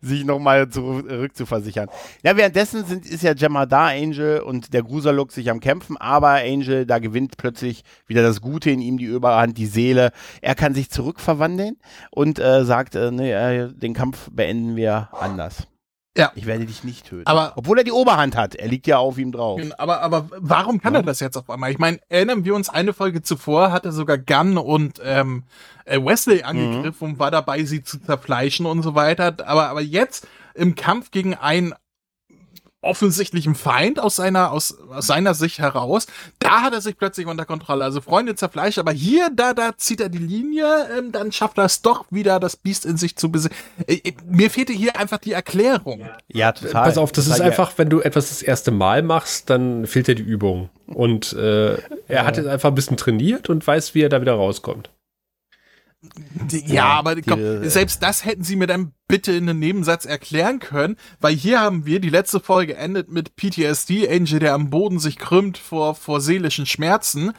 sich 0.00 0.24
nochmal 0.24 0.68
zurückzuversichern. 0.68 1.88
Ja, 2.22 2.36
währenddessen 2.36 2.84
sind, 2.84 3.06
ist 3.06 3.22
ja 3.22 3.34
Gemma 3.34 3.66
da, 3.66 3.88
Angel 3.88 4.40
und 4.40 4.72
der 4.72 4.82
Grusaluk 4.82 5.30
sich 5.30 5.50
am 5.50 5.60
Kämpfen, 5.60 5.96
aber 5.96 6.40
Angel, 6.42 6.86
da 6.86 6.98
gewinnt 6.98 7.36
plötzlich 7.36 7.84
wieder 8.06 8.22
das 8.22 8.40
Gute 8.40 8.70
in 8.70 8.80
ihm, 8.80 8.98
die 8.98 9.04
Überhand, 9.04 9.58
die 9.58 9.66
Seele. 9.66 10.10
Er 10.40 10.54
kann 10.54 10.74
sich 10.74 10.90
zurückverwandeln 10.90 11.76
und 12.10 12.38
äh, 12.38 12.64
sagt, 12.64 12.94
äh, 12.94 13.10
nee, 13.10 13.32
äh, 13.32 13.72
den 13.72 13.94
Kampf 13.94 14.28
beenden 14.32 14.76
wir 14.76 15.08
anders. 15.12 15.68
Ja. 16.16 16.32
Ich 16.34 16.46
werde 16.46 16.64
dich 16.66 16.82
nicht 16.84 17.06
töten. 17.06 17.26
Aber- 17.26 17.52
Obwohl 17.56 17.78
er 17.78 17.84
die 17.84 17.92
Oberhand 17.92 18.36
hat. 18.36 18.54
Er 18.54 18.68
liegt 18.68 18.86
ja 18.86 18.98
auf 18.98 19.18
ihm 19.18 19.32
drauf. 19.32 19.60
Aber, 19.78 20.00
aber 20.00 20.28
warum 20.38 20.80
kann 20.80 20.94
er 20.94 21.02
das 21.02 21.20
jetzt 21.20 21.36
auf 21.36 21.48
einmal? 21.50 21.70
Ich 21.70 21.78
meine, 21.78 21.98
erinnern 22.08 22.44
wir 22.44 22.54
uns, 22.54 22.68
eine 22.68 22.92
Folge 22.92 23.22
zuvor 23.22 23.70
hat 23.72 23.84
er 23.84 23.92
sogar 23.92 24.16
Gunn 24.18 24.56
und 24.58 25.00
ähm, 25.04 25.44
äh, 25.84 26.00
Wesley 26.02 26.42
angegriffen 26.42 27.08
und 27.10 27.18
war 27.18 27.30
dabei, 27.30 27.64
sie 27.64 27.82
zu 27.82 27.98
zerfleischen 28.02 28.66
und 28.66 28.82
so 28.82 28.94
weiter. 28.94 29.34
Aber, 29.46 29.68
aber 29.68 29.80
jetzt 29.82 30.26
im 30.54 30.74
Kampf 30.74 31.10
gegen 31.10 31.34
einen 31.34 31.74
offensichtlichen 32.86 33.54
Feind 33.54 34.00
aus 34.00 34.16
seiner, 34.16 34.52
aus, 34.52 34.78
aus 34.90 35.06
seiner 35.06 35.34
Sicht 35.34 35.58
heraus, 35.58 36.06
da 36.38 36.62
hat 36.62 36.72
er 36.72 36.80
sich 36.80 36.96
plötzlich 36.96 37.26
unter 37.26 37.44
Kontrolle. 37.44 37.84
Also 37.84 38.00
Freunde 38.00 38.34
zerfleischt, 38.34 38.78
aber 38.78 38.92
hier, 38.92 39.28
da, 39.34 39.52
da 39.54 39.76
zieht 39.76 40.00
er 40.00 40.08
die 40.08 40.18
Linie, 40.18 40.64
ähm, 40.98 41.12
dann 41.12 41.32
schafft 41.32 41.58
er 41.58 41.64
es 41.64 41.82
doch 41.82 42.06
wieder, 42.10 42.40
das 42.40 42.56
Biest 42.56 42.86
in 42.86 42.96
sich 42.96 43.16
zu 43.16 43.30
besiegen. 43.30 43.56
Äh, 43.86 43.94
äh, 44.04 44.12
mir 44.26 44.50
fehlte 44.50 44.72
hier 44.72 44.96
einfach 44.98 45.18
die 45.18 45.32
Erklärung. 45.32 46.08
Ja, 46.28 46.52
total. 46.52 46.84
Pass 46.84 46.98
auf, 46.98 47.12
das 47.12 47.26
ist 47.26 47.32
Total, 47.34 47.48
einfach, 47.48 47.72
wenn 47.76 47.90
du 47.90 48.00
etwas 48.00 48.30
das 48.30 48.42
erste 48.42 48.70
Mal 48.70 49.02
machst, 49.02 49.50
dann 49.50 49.86
fehlt 49.86 50.06
dir 50.08 50.14
die 50.14 50.22
Übung. 50.22 50.70
Und 50.86 51.32
äh, 51.32 51.76
er 52.08 52.24
hat 52.24 52.36
jetzt 52.36 52.46
einfach 52.46 52.68
ein 52.70 52.74
bisschen 52.74 52.96
trainiert 52.96 53.50
und 53.50 53.66
weiß, 53.66 53.94
wie 53.94 54.02
er 54.02 54.08
da 54.08 54.20
wieder 54.20 54.34
rauskommt. 54.34 54.90
Ja, 56.50 56.58
Ja, 56.74 56.84
aber 56.90 57.16
komm, 57.22 57.38
die- 57.62 57.68
selbst 57.68 58.02
das 58.02 58.24
hätten 58.24 58.44
sie 58.44 58.56
mir 58.56 58.66
dann 58.66 58.92
bitte 59.08 59.32
in 59.32 59.48
einem 59.48 59.58
Nebensatz 59.58 60.04
erklären 60.04 60.58
können, 60.58 60.96
weil 61.20 61.34
hier 61.34 61.60
haben 61.60 61.86
wir, 61.86 62.00
die 62.00 62.10
letzte 62.10 62.40
Folge 62.40 62.76
endet 62.76 63.10
mit 63.10 63.36
PTSD, 63.36 64.08
Angel, 64.08 64.38
der 64.38 64.54
am 64.54 64.70
Boden 64.70 64.98
sich 64.98 65.16
krümmt 65.18 65.58
vor, 65.58 65.94
vor 65.94 66.20
seelischen 66.20 66.66
Schmerzen 66.66 67.32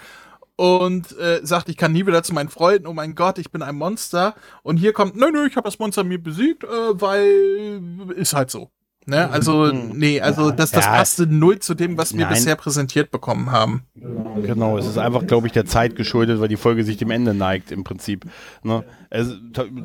und 0.55 1.17
äh, 1.17 1.39
sagt, 1.43 1.69
ich 1.69 1.77
kann 1.77 1.93
nie 1.93 2.05
wieder 2.05 2.23
zu 2.23 2.33
meinen 2.33 2.49
Freunden, 2.49 2.87
oh 2.87 2.93
mein 2.93 3.15
Gott, 3.15 3.37
ich 3.37 3.51
bin 3.51 3.61
ein 3.61 3.75
Monster. 3.75 4.35
Und 4.63 4.77
hier 4.77 4.91
kommt, 4.91 5.15
nö, 5.15 5.29
nö, 5.31 5.45
ich 5.45 5.55
habe 5.55 5.67
das 5.67 5.79
Monster 5.79 6.03
mir 6.03 6.21
besiegt, 6.21 6.63
äh, 6.63 6.67
weil 6.67 7.81
ist 8.15 8.33
halt 8.33 8.49
so. 8.49 8.71
Ne? 9.09 9.29
Also, 9.29 9.67
nee, 9.71 10.19
also 10.19 10.51
das, 10.51 10.71
das 10.71 10.83
Ja. 10.83 10.91
passte 10.91 11.25
null 11.27 11.59
zu 11.59 11.75
dem, 11.75 11.97
was 11.97 12.13
wir 12.13 12.25
Nein. 12.25 12.33
bisher 12.33 12.55
präsentiert 12.57 13.09
bekommen 13.09 13.51
haben. 13.51 13.83
Genau, 13.95 14.77
es 14.77 14.85
ist 14.85 14.97
einfach, 14.97 15.25
glaube 15.25 15.47
ich, 15.47 15.53
der 15.53 15.65
Zeit 15.65 15.95
geschuldet, 15.95 16.41
weil 16.41 16.49
die 16.49 16.57
Folge 16.57 16.83
sich 16.83 16.97
dem 16.97 17.09
Ende 17.09 17.33
neigt 17.33 17.71
im 17.71 17.85
Prinzip. 17.85 18.25
Ne? 18.63 18.83
Also, 19.09 19.35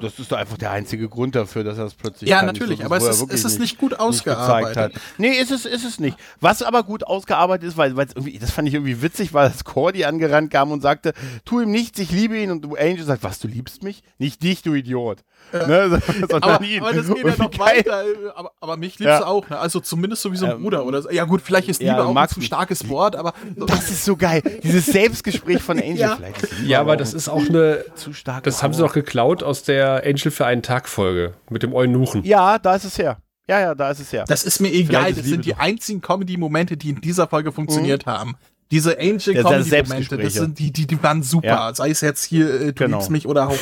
das 0.00 0.18
ist 0.18 0.32
einfach 0.32 0.58
der 0.58 0.72
einzige 0.72 1.08
Grund 1.08 1.36
dafür, 1.36 1.62
dass 1.62 1.78
er 1.78 1.84
es 1.84 1.94
plötzlich 1.94 2.28
Ja, 2.28 2.42
natürlich, 2.42 2.80
So, 2.80 2.84
aber 2.86 2.96
es 2.96 3.04
ist, 3.06 3.32
es 3.32 3.44
ist 3.44 3.60
nicht 3.60 3.78
gut 3.78 3.90
gezeigt 3.92 4.02
ausgearbeitet. 4.08 4.76
hat. 4.76 4.92
Nee, 5.18 5.38
ist 5.38 5.52
es, 5.52 5.64
ist 5.66 5.84
es 5.84 6.00
nicht. 6.00 6.16
Was 6.40 6.62
aber 6.62 6.82
gut 6.82 7.04
ausgearbeitet 7.04 7.68
ist, 7.68 7.76
weil 7.76 7.96
weil 7.96 8.06
es 8.06 8.16
irgendwie, 8.16 8.36
das 8.40 8.50
fand 8.50 8.66
ich 8.66 8.74
irgendwie 8.74 9.02
witzig, 9.02 9.32
weil 9.32 9.48
das 9.48 9.62
Cordy 9.62 10.04
angerannt 10.04 10.50
kam 10.50 10.72
und 10.72 10.80
sagte, 10.82 11.12
tu 11.44 11.60
ihm 11.60 11.70
nichts, 11.70 11.98
ich 12.00 12.10
liebe 12.10 12.36
ihn. 12.36 12.50
Und 12.50 12.66
Angel 12.76 13.04
sagt, 13.04 13.22
was, 13.22 13.38
du 13.38 13.46
liebst 13.46 13.84
mich? 13.84 14.02
Nicht 14.18 14.42
dich, 14.42 14.62
du 14.62 14.74
Idiot. 14.74 15.18
Ne? 15.52 16.00
Aber, 16.30 16.64
ihn. 16.64 16.82
aber 16.82 16.92
das 16.92 17.06
geht 17.08 17.24
ja 17.24 17.34
noch 17.38 17.50
geil. 17.50 17.58
weiter. 17.78 18.04
Aber, 18.34 18.52
aber 18.60 18.76
mich 18.76 18.98
liebst 18.98 19.06
Ja. 19.06 19.18
du 19.20 19.26
auch. 19.26 19.48
Ne? 19.48 19.58
Also 19.58 19.80
zumindest 19.80 20.22
so 20.22 20.32
wie 20.32 20.36
so 20.36 20.46
ein 20.46 20.52
Ähm, 20.52 20.62
Bruder 20.62 20.84
oder 20.86 21.02
so. 21.02 21.10
Ja 21.10 21.24
gut, 21.24 21.42
vielleicht 21.42 21.68
ist 21.68 21.80
ja, 21.82 21.92
Liebe 21.92 22.04
auch 22.04 22.08
ein 22.08 22.14
magst 22.14 22.34
zu 22.34 22.40
starkes 22.40 22.88
Wort, 22.88 23.16
aber 23.16 23.34
so, 23.56 23.66
Das 23.66 23.90
ist 23.90 24.04
so 24.04 24.16
geil. 24.16 24.42
Dieses 24.62 24.86
Selbstgespräch 24.86 25.60
von 25.62 25.78
Angel. 25.80 25.96
Ja. 25.98 26.16
Vielleicht 26.16 26.62
Ja, 26.64 26.80
aber 26.80 26.96
das 26.96 27.14
ist 27.14 27.28
auch 27.28 27.46
eine. 27.48 27.84
zu 27.94 28.12
stark. 28.12 28.44
Das 28.44 28.62
haben 28.62 28.72
sie 28.74 28.80
doch 28.82 28.92
geklaut 28.94 29.42
aus 29.42 29.62
der 29.62 30.02
Angel 30.06 30.30
für 30.30 30.46
einen 30.46 30.62
Tag 30.62 30.88
Folge 30.88 31.34
mit 31.50 31.62
dem 31.62 31.74
Eunuchen. 31.74 32.24
Ja, 32.24 32.58
da 32.58 32.74
ist 32.74 32.84
es 32.84 32.98
her. 32.98 33.18
Ja, 33.48 33.60
ja, 33.60 33.74
da 33.74 33.90
ist 33.90 33.98
es 34.00 34.12
her. 34.12 34.24
das 34.28 34.44
ist 34.44 34.60
mir 34.60 34.68
egal. 34.72 35.02
Vielleicht 35.02 35.10
ist 35.18 35.18
Das 35.24 35.30
sind 35.30 35.44
die 35.44 35.54
einzigen 35.56 36.00
Comedy-Momente, 36.00 36.76
die 36.76 36.90
in 36.90 37.00
dieser 37.00 37.26
Folge 37.26 37.50
funktioniert 37.52 38.06
haben. 38.06 38.36
Diese 38.70 38.92
Ja, 38.92 39.00
Angel-Comedy-Momente, 39.00 40.16
das 40.16 40.32
sind 40.34 40.58
die, 40.58 40.72
die, 40.72 40.86
die 40.86 41.02
waren 41.02 41.22
super. 41.22 41.46
Ja. 41.48 41.74
Sei 41.74 41.90
es 41.90 42.00
jetzt 42.00 42.24
hier, 42.24 42.48
äh, 42.54 42.58
du 42.66 42.72
Genau. 42.74 42.96
liebst 42.98 43.10
mich 43.10 43.26
oder 43.26 43.48
auch 43.48 43.56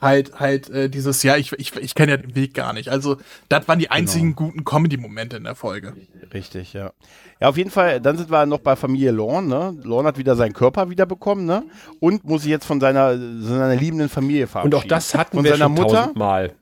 halt, 0.00 0.38
halt 0.38 0.68
äh, 0.70 0.88
dieses, 0.90 1.22
ja, 1.22 1.36
ich, 1.36 1.52
ich, 1.52 1.74
ich 1.76 1.94
kenne 1.94 2.12
ja 2.12 2.16
den 2.18 2.34
Weg 2.34 2.54
gar 2.54 2.72
nicht. 2.72 2.88
Also, 2.90 3.16
das 3.48 3.66
waren 3.68 3.78
die 3.78 3.90
einzigen 3.90 4.34
Genau. 4.36 4.48
guten 4.50 4.64
Comedy-Momente 4.64 5.36
in 5.36 5.44
der 5.44 5.54
Folge. 5.54 5.94
Richtig, 6.32 6.72
ja. 6.72 6.92
Ja, 7.40 7.48
auf 7.48 7.56
jeden 7.56 7.70
Fall, 7.70 8.00
dann 8.00 8.16
sind 8.16 8.30
wir 8.30 8.46
noch 8.46 8.60
bei 8.60 8.76
Familie 8.76 9.10
Lorne, 9.10 9.48
ne? 9.48 9.76
Lorne 9.82 10.08
hat 10.08 10.18
wieder 10.18 10.36
seinen 10.36 10.52
Körper 10.52 10.90
wiederbekommen, 10.90 11.46
ne? 11.46 11.64
Und 12.00 12.24
muss 12.24 12.42
sich 12.42 12.50
jetzt 12.50 12.66
von 12.66 12.80
seiner, 12.80 13.16
seiner 13.40 13.76
liebenden 13.76 14.08
Familie 14.08 14.42
Und 14.44 14.48
verabschieden. 14.50 14.74
auch 14.76 14.84
das 14.84 15.14
hatten 15.14 15.36
Von 15.38 15.44
wir 15.44 15.52
seiner 15.52 15.64
schon 15.66 15.74
Mutter 15.74 15.96
tausendmal. 16.02 16.52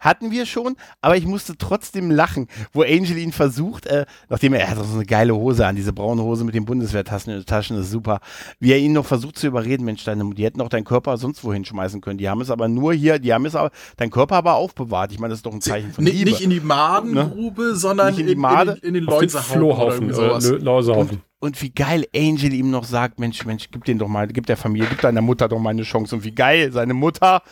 Hatten 0.00 0.30
wir 0.30 0.46
schon, 0.46 0.76
aber 1.00 1.16
ich 1.16 1.26
musste 1.26 1.56
trotzdem 1.56 2.10
lachen, 2.10 2.48
wo 2.72 2.82
Angel 2.82 3.18
ihn 3.18 3.32
versucht, 3.32 3.86
äh, 3.86 4.06
nachdem 4.28 4.54
er, 4.54 4.60
er 4.60 4.70
hat 4.70 4.78
doch 4.78 4.84
so 4.84 4.94
eine 4.96 5.04
geile 5.06 5.34
Hose 5.36 5.66
an, 5.66 5.76
diese 5.76 5.92
braune 5.92 6.22
Hose 6.22 6.44
mit 6.44 6.54
den 6.54 6.64
Bundeswehrtaschen 6.64 7.44
Taschen 7.46 7.78
ist 7.78 7.90
super, 7.90 8.20
wie 8.58 8.72
er 8.72 8.78
ihn 8.78 8.92
noch 8.92 9.06
versucht 9.06 9.38
zu 9.38 9.46
überreden, 9.46 9.84
Mensch, 9.84 10.02
deine, 10.04 10.28
die 10.34 10.44
hätten 10.44 10.60
auch 10.60 10.68
deinen 10.68 10.84
Körper 10.84 11.16
sonst 11.18 11.44
wohin 11.44 11.64
schmeißen 11.64 12.00
können. 12.00 12.18
Die 12.18 12.28
haben 12.28 12.40
es 12.40 12.50
aber 12.50 12.66
nur 12.68 12.92
hier, 12.94 13.18
die 13.18 13.32
haben 13.32 13.44
es 13.46 13.54
aber, 13.54 13.70
deinen 13.96 14.10
Körper 14.10 14.36
aber 14.36 14.54
aufbewahrt. 14.54 15.12
Ich 15.12 15.18
meine, 15.18 15.30
das 15.32 15.38
ist 15.40 15.46
doch 15.46 15.52
ein 15.52 15.60
Zeichen 15.60 15.92
von 15.92 16.04
Nicht, 16.04 16.14
Liebe. 16.16 16.30
nicht 16.30 16.40
in 16.40 16.50
die 16.50 16.60
Madengrube, 16.60 17.74
sondern 17.76 18.08
Nicht 18.08 18.20
in 18.20 18.26
die 18.26 18.32
in, 18.32 18.38
Made, 18.40 18.72
in, 18.82 18.94
den- 18.94 19.02
in 19.02 19.04
den 19.04 19.08
Auf 19.08 19.18
den 19.20 19.28
Läusehaufen. 19.60 20.10
Irgendwie 20.10 21.14
äh. 21.14 21.18
Und 21.42 21.62
wie 21.62 21.70
geil 21.70 22.04
Angel 22.14 22.52
ihm 22.52 22.70
noch 22.70 22.84
sagt, 22.84 23.18
Mensch, 23.18 23.44
Mensch, 23.46 23.68
gib 23.70 23.84
den 23.86 23.98
doch 23.98 24.08
mal, 24.08 24.26
gib 24.28 24.44
der 24.46 24.56
Familie, 24.58 24.88
gib 24.90 25.00
deiner 25.00 25.22
Mutter 25.22 25.48
doch 25.48 25.58
mal 25.58 25.70
eine 25.70 25.82
Chance. 25.84 26.14
Und 26.16 26.24
wie 26.24 26.32
geil 26.32 26.70
seine 26.72 26.92
Mutter 26.94 27.42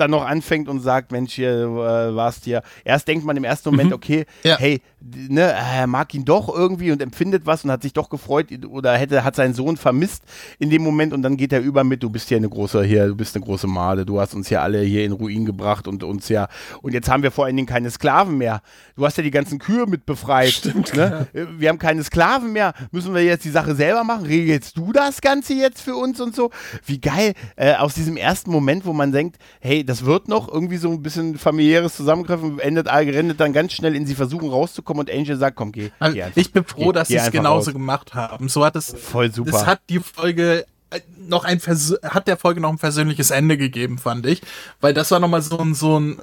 dann 0.00 0.10
noch 0.10 0.24
anfängt 0.24 0.68
und 0.68 0.80
sagt, 0.80 1.12
Mensch, 1.12 1.34
hier 1.34 1.50
äh, 1.50 2.14
warst 2.16 2.44
hier. 2.44 2.62
Erst 2.84 3.08
denkt 3.08 3.24
man 3.24 3.36
im 3.36 3.44
ersten 3.44 3.70
Moment, 3.70 3.92
okay, 3.92 4.24
Ja. 4.44 4.56
hey, 4.58 4.80
ne, 5.00 5.42
er 5.42 5.86
mag 5.86 6.12
ihn 6.14 6.24
doch 6.24 6.48
irgendwie 6.54 6.90
und 6.92 7.02
empfindet 7.02 7.46
was 7.46 7.64
und 7.64 7.70
hat 7.70 7.82
sich 7.82 7.92
doch 7.92 8.08
gefreut 8.10 8.46
oder 8.68 8.94
hätte, 8.96 9.24
hat 9.24 9.36
seinen 9.36 9.54
Sohn 9.54 9.76
vermisst 9.76 10.22
in 10.58 10.70
dem 10.70 10.82
Moment 10.82 11.12
und 11.12 11.22
dann 11.22 11.36
geht 11.36 11.52
er 11.52 11.60
über 11.60 11.84
mit, 11.84 12.02
du 12.02 12.10
bist 12.10 12.28
hier 12.28 12.36
eine 12.36 12.48
große, 12.48 12.82
hier, 12.84 13.06
du 13.06 13.14
bist 13.14 13.36
eine 13.36 13.44
große 13.44 13.66
Made, 13.66 14.04
du 14.06 14.20
hast 14.20 14.34
uns 14.34 14.48
hier 14.48 14.62
alle 14.62 14.80
hier 14.82 15.04
in 15.04 15.12
Ruin 15.12 15.44
gebracht 15.44 15.86
und 15.88 16.02
uns 16.04 16.28
ja, 16.28 16.48
und 16.82 16.92
jetzt 16.94 17.08
haben 17.08 17.22
wir 17.22 17.30
vor 17.30 17.44
allen 17.44 17.56
Dingen 17.56 17.68
keine 17.68 17.90
Sklaven 17.90 18.38
mehr. 18.38 18.60
Du 18.96 19.04
hast 19.06 19.16
ja 19.16 19.22
die 19.22 19.30
ganzen 19.30 19.58
Kühe 19.58 19.86
mit 19.86 20.06
befreit. 20.06 20.50
Stimmt, 20.50 20.94
ne? 20.94 21.28
Äh, 21.32 21.46
Wir 21.58 21.68
haben 21.68 21.78
keine 21.78 22.02
Sklaven 22.02 22.52
mehr. 22.52 22.72
Müssen 22.90 23.14
wir 23.14 23.22
jetzt 23.24 23.44
die 23.44 23.50
Sache 23.50 23.74
selber 23.74 24.02
machen? 24.04 24.26
Regelst 24.26 24.76
du 24.76 24.92
das 24.92 25.20
Ganze 25.20 25.54
jetzt 25.54 25.80
für 25.80 25.94
uns 25.94 26.20
und 26.20 26.34
so? 26.34 26.50
Wie 26.84 27.00
geil, 27.00 27.34
äh, 27.56 27.74
aus 27.74 27.94
diesem 27.94 28.16
ersten 28.16 28.50
Moment, 28.50 28.84
wo 28.86 28.92
man 28.92 29.12
denkt, 29.12 29.36
hey, 29.60 29.84
das 29.88 30.04
wird 30.04 30.28
noch 30.28 30.48
irgendwie 30.52 30.76
so 30.76 30.90
ein 30.90 31.02
bisschen 31.02 31.38
familiäres 31.38 31.96
Zusammentreffen, 31.96 32.58
endet, 32.58 32.88
rennt 32.88 33.40
dann 33.40 33.52
ganz 33.52 33.72
schnell 33.72 33.94
in 33.96 34.06
sie 34.06 34.14
versuchen 34.14 34.50
rauszukommen 34.50 35.00
und 35.06 35.10
Angel 35.10 35.36
sagt, 35.36 35.56
komm, 35.56 35.72
geh. 35.72 35.90
Also 35.98 36.14
geh 36.14 36.22
einfach. 36.24 36.36
ich 36.36 36.52
bin 36.52 36.64
froh, 36.64 36.86
Geh- 36.86 36.92
dass 36.92 37.08
sie 37.08 37.16
es 37.16 37.30
genauso 37.30 37.70
raus. 37.70 37.72
gemacht 37.74 38.14
haben. 38.14 38.48
So 38.48 38.64
hat 38.64 38.76
es, 38.76 38.94
Voll 38.98 39.32
super. 39.32 39.50
das 39.50 39.66
hat 39.66 39.80
die 39.88 40.00
Folge 40.00 40.66
äh, 40.90 41.00
noch 41.26 41.44
ein 41.44 41.58
Vers 41.60 41.94
hat 42.02 42.28
der 42.28 42.36
Folge 42.36 42.60
noch 42.60 42.70
ein 42.70 42.78
persönliches 42.78 43.30
Ende 43.30 43.56
gegeben, 43.56 43.98
fand 43.98 44.24
ich, 44.26 44.42
weil 44.80 44.94
das 44.94 45.10
war 45.10 45.20
noch 45.20 45.28
mal 45.28 45.42
so 45.42 45.58
ein 45.58 45.74
so 45.74 45.98
ein 45.98 46.18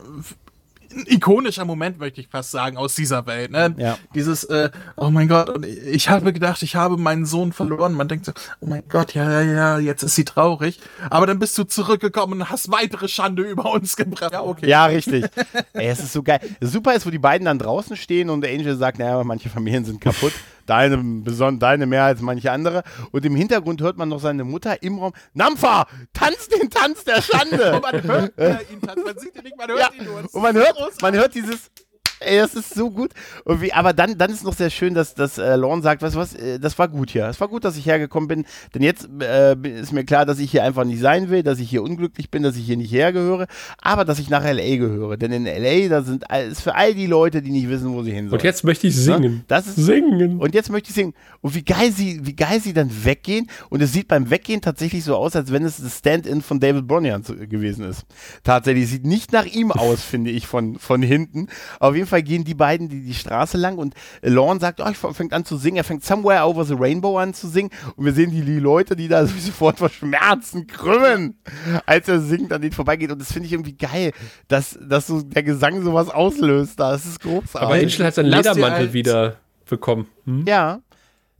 ein 0.95 1.05
ikonischer 1.07 1.65
Moment, 1.65 1.99
möchte 1.99 2.21
ich 2.21 2.27
fast 2.27 2.51
sagen, 2.51 2.77
aus 2.77 2.95
dieser 2.95 3.25
Welt. 3.25 3.51
Ne? 3.51 3.75
Ja. 3.77 3.97
Dieses, 4.13 4.43
äh, 4.45 4.69
oh 4.95 5.09
mein 5.09 5.27
Gott, 5.27 5.49
und 5.49 5.65
ich 5.65 6.09
habe 6.09 6.33
gedacht, 6.33 6.61
ich 6.63 6.75
habe 6.75 6.97
meinen 6.97 7.25
Sohn 7.25 7.53
verloren. 7.53 7.93
Man 7.93 8.07
denkt 8.07 8.25
so, 8.25 8.31
oh 8.61 8.67
mein 8.67 8.83
Gott, 8.89 9.13
ja, 9.13 9.41
ja, 9.41 9.41
ja, 9.41 9.79
jetzt 9.79 10.03
ist 10.03 10.15
sie 10.15 10.25
traurig. 10.25 10.79
Aber 11.09 11.27
dann 11.27 11.39
bist 11.39 11.57
du 11.57 11.63
zurückgekommen 11.63 12.41
und 12.41 12.49
hast 12.49 12.71
weitere 12.71 13.07
Schande 13.07 13.43
über 13.43 13.71
uns 13.71 13.95
gebracht. 13.95 14.33
Ja, 14.33 14.43
okay. 14.43 14.67
Ja, 14.67 14.85
richtig. 14.85 15.25
Ey, 15.73 15.87
es 15.87 15.99
ist 15.99 16.13
so 16.13 16.23
geil. 16.23 16.39
Super 16.61 16.93
ist, 16.93 17.05
wo 17.05 17.09
die 17.09 17.19
beiden 17.19 17.45
dann 17.45 17.59
draußen 17.59 17.95
stehen 17.97 18.29
und 18.29 18.41
der 18.41 18.51
Angel 18.51 18.75
sagt, 18.75 18.99
naja, 18.99 19.23
manche 19.23 19.49
Familien 19.49 19.85
sind 19.85 20.01
kaputt. 20.01 20.33
Deine, 20.65 21.23
deine 21.59 21.85
mehr 21.85 22.03
als 22.03 22.21
manche 22.21 22.51
andere. 22.51 22.83
Und 23.11 23.25
im 23.25 23.35
Hintergrund 23.35 23.81
hört 23.81 23.97
man 23.97 24.09
noch 24.09 24.19
seine 24.19 24.43
Mutter 24.43 24.81
im 24.81 24.99
Raum. 24.99 25.13
Nampfer, 25.33 25.87
tanz 26.13 26.47
den 26.49 26.69
Tanz 26.69 27.03
der 27.03 27.21
Schande. 27.21 27.75
Und 27.75 27.81
man 27.81 28.03
hört 28.03 28.71
ihn 28.71 28.81
tanzen. 28.81 29.03
Man 29.05 29.17
sieht 29.17 29.35
ihn 29.35 29.43
nicht, 29.43 29.57
man 29.57 29.67
hört 29.69 29.79
Ja, 29.79 29.89
ihn 29.93 30.05
nur. 30.05 30.23
Und 30.31 30.41
man 30.41 30.55
hört, 30.55 31.01
man 31.01 31.13
hört 31.13 31.35
dieses. 31.35 31.71
Ey, 32.19 32.37
das 32.37 32.55
ist 32.55 32.73
so 32.73 32.89
gut. 32.89 33.11
Wie, 33.45 33.73
aber 33.73 33.93
dann, 33.93 34.17
dann 34.17 34.31
ist 34.31 34.43
noch 34.43 34.53
sehr 34.53 34.69
schön, 34.69 34.93
dass, 34.93 35.13
dass 35.13 35.37
äh, 35.37 35.55
Lorne 35.55 35.81
sagt, 35.81 36.01
weißt 36.01 36.15
du 36.15 36.19
was, 36.19 36.33
äh, 36.35 36.59
das 36.59 36.77
war 36.79 36.87
gut 36.87 37.11
hier. 37.11 37.27
Es 37.27 37.39
war 37.41 37.47
gut, 37.47 37.65
dass 37.65 37.77
ich 37.77 37.85
hergekommen 37.85 38.27
bin, 38.27 38.45
denn 38.73 38.81
jetzt 38.81 39.09
äh, 39.21 39.55
ist 39.55 39.91
mir 39.91 40.05
klar, 40.05 40.25
dass 40.25 40.39
ich 40.39 40.51
hier 40.51 40.63
einfach 40.63 40.85
nicht 40.85 40.99
sein 41.01 41.29
will, 41.29 41.43
dass 41.43 41.59
ich 41.59 41.69
hier 41.69 41.83
unglücklich 41.83 42.31
bin, 42.31 42.43
dass 42.43 42.55
ich 42.55 42.65
hier 42.65 42.77
nicht 42.77 42.91
hergehöre, 42.91 43.47
aber 43.81 44.05
dass 44.05 44.19
ich 44.19 44.29
nach 44.29 44.43
L.A. 44.43 44.77
gehöre. 44.77 45.17
Denn 45.17 45.31
in 45.31 45.45
L.A., 45.45 45.89
da 45.89 46.01
sind 46.03 46.23
ist 46.49 46.61
für 46.61 46.75
all 46.75 46.93
die 46.93 47.07
Leute, 47.07 47.41
die 47.41 47.51
nicht 47.51 47.69
wissen, 47.69 47.93
wo 47.93 48.03
sie 48.03 48.11
hin 48.11 48.29
sollen. 48.29 48.39
Und 48.39 48.43
jetzt 48.43 48.63
möchte 48.63 48.87
ich 48.87 48.95
singen. 48.95 49.43
Das 49.47 49.67
ist, 49.67 49.75
Singen. 49.75 50.39
und 50.39 50.53
jetzt 50.53 50.69
möchte 50.69 50.89
ich 50.89 50.95
singen. 50.95 51.13
Und 51.41 51.55
wie 51.55 51.63
geil 51.63 51.91
sie, 51.91 52.25
wie 52.25 52.35
geil 52.35 52.59
sie 52.61 52.73
dann 52.73 52.89
weggehen. 53.03 53.47
Und 53.69 53.81
es 53.81 53.93
sieht 53.93 54.07
beim 54.07 54.29
Weggehen 54.29 54.61
tatsächlich 54.61 55.03
so 55.03 55.15
aus, 55.15 55.35
als 55.35 55.51
wenn 55.51 55.63
es 55.63 55.77
das 55.77 55.99
Stand-in 55.99 56.41
von 56.41 56.59
David 56.59 56.87
Bronian 56.87 57.23
gewesen 57.23 57.85
ist. 57.85 58.05
Tatsächlich 58.43 58.89
sieht 58.89 59.05
nicht 59.05 59.31
nach 59.31 59.45
ihm 59.45 59.71
aus, 59.71 60.01
finde 60.03 60.31
ich, 60.31 60.47
von, 60.47 60.79
von 60.79 61.01
hinten. 61.01 61.47
Auf 61.79 61.95
jeden 61.95 62.04
Fall 62.07 62.23
gehen 62.23 62.43
die 62.43 62.53
beiden 62.53 62.89
die, 62.89 63.01
die 63.01 63.13
Straße 63.13 63.57
lang 63.57 63.77
und 63.77 63.93
Lorne 64.21 64.59
sagt, 64.59 64.81
oh, 64.81 64.87
ich 64.89 64.97
fängt 64.97 65.33
an 65.33 65.45
zu 65.45 65.57
singen. 65.57 65.77
Er 65.77 65.83
fängt 65.83 66.03
Somewhere 66.03 66.43
Over 66.45 66.65
the 66.65 66.75
Rainbow 66.77 67.17
an 67.17 67.33
zu 67.33 67.47
singen. 67.47 67.69
Und 67.95 68.05
wir 68.05 68.13
sehen 68.13 68.31
die, 68.31 68.41
die 68.41 68.59
Leute, 68.59 68.95
die 68.95 69.07
da 69.07 69.25
sofort 69.25 69.79
vor 69.79 69.89
Schmerzen 69.89 70.67
krümmen, 70.67 71.37
als 71.85 72.07
er 72.07 72.19
singt, 72.21 72.51
an 72.53 72.61
denen 72.61 72.73
vorbeigeht. 72.73 73.11
Und 73.11 73.19
das 73.19 73.31
finde 73.31 73.47
ich 73.47 73.53
irgendwie 73.53 73.75
geil, 73.77 74.11
dass, 74.47 74.77
dass 74.81 75.07
so 75.07 75.21
der 75.21 75.43
Gesang 75.43 75.83
sowas 75.83 76.09
auslöst. 76.09 76.79
Das 76.79 77.05
ist 77.05 77.19
großartig. 77.21 77.61
Aber 77.61 77.73
Angel 77.75 78.05
hat 78.05 78.15
seinen 78.15 78.27
Ledermantel 78.29 78.85
als- 78.85 78.93
wieder 78.93 79.35
bekommen. 79.69 80.07
Hm? 80.25 80.45
Ja. 80.47 80.79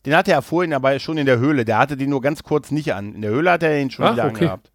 Den 0.05 0.15
hatte 0.15 0.31
er 0.31 0.41
vorhin 0.43 0.73
aber 0.73 0.99
schon 0.99 1.17
in 1.17 1.25
der 1.25 1.39
Höhle. 1.39 1.65
Der 1.65 1.79
hatte 1.79 1.97
den 1.97 2.11
nur 2.11 2.21
ganz 2.21 2.43
kurz 2.43 2.69
nicht 2.69 2.93
an. 2.93 3.15
In 3.15 3.21
der 3.21 3.31
Höhle 3.31 3.51
hat 3.51 3.63
er 3.63 3.81
ihn 3.81 3.89
schon 3.89 4.05
Ach, 4.05 4.13
wieder 4.13 4.25
okay. 4.25 4.33
angehabt. 4.35 4.71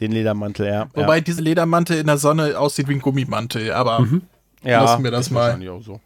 Den 0.00 0.12
Ledermantel, 0.12 0.66
ja. 0.66 0.88
Wobei 0.94 1.20
dieser 1.20 1.42
Ledermantel 1.42 1.98
in 1.98 2.06
der 2.06 2.18
Sonne 2.18 2.58
aussieht 2.58 2.86
wie 2.88 2.94
ein 2.94 3.00
Gummimantel, 3.00 3.72
aber 3.72 4.06
ja. 4.62 4.82
lassen 4.82 5.04
wir 5.04 5.10
das 5.10 5.26
ist 5.26 5.30
mal. 5.32 5.40
wahrscheinlich 5.40 5.70
auch 5.70 5.82
so. 5.82 6.00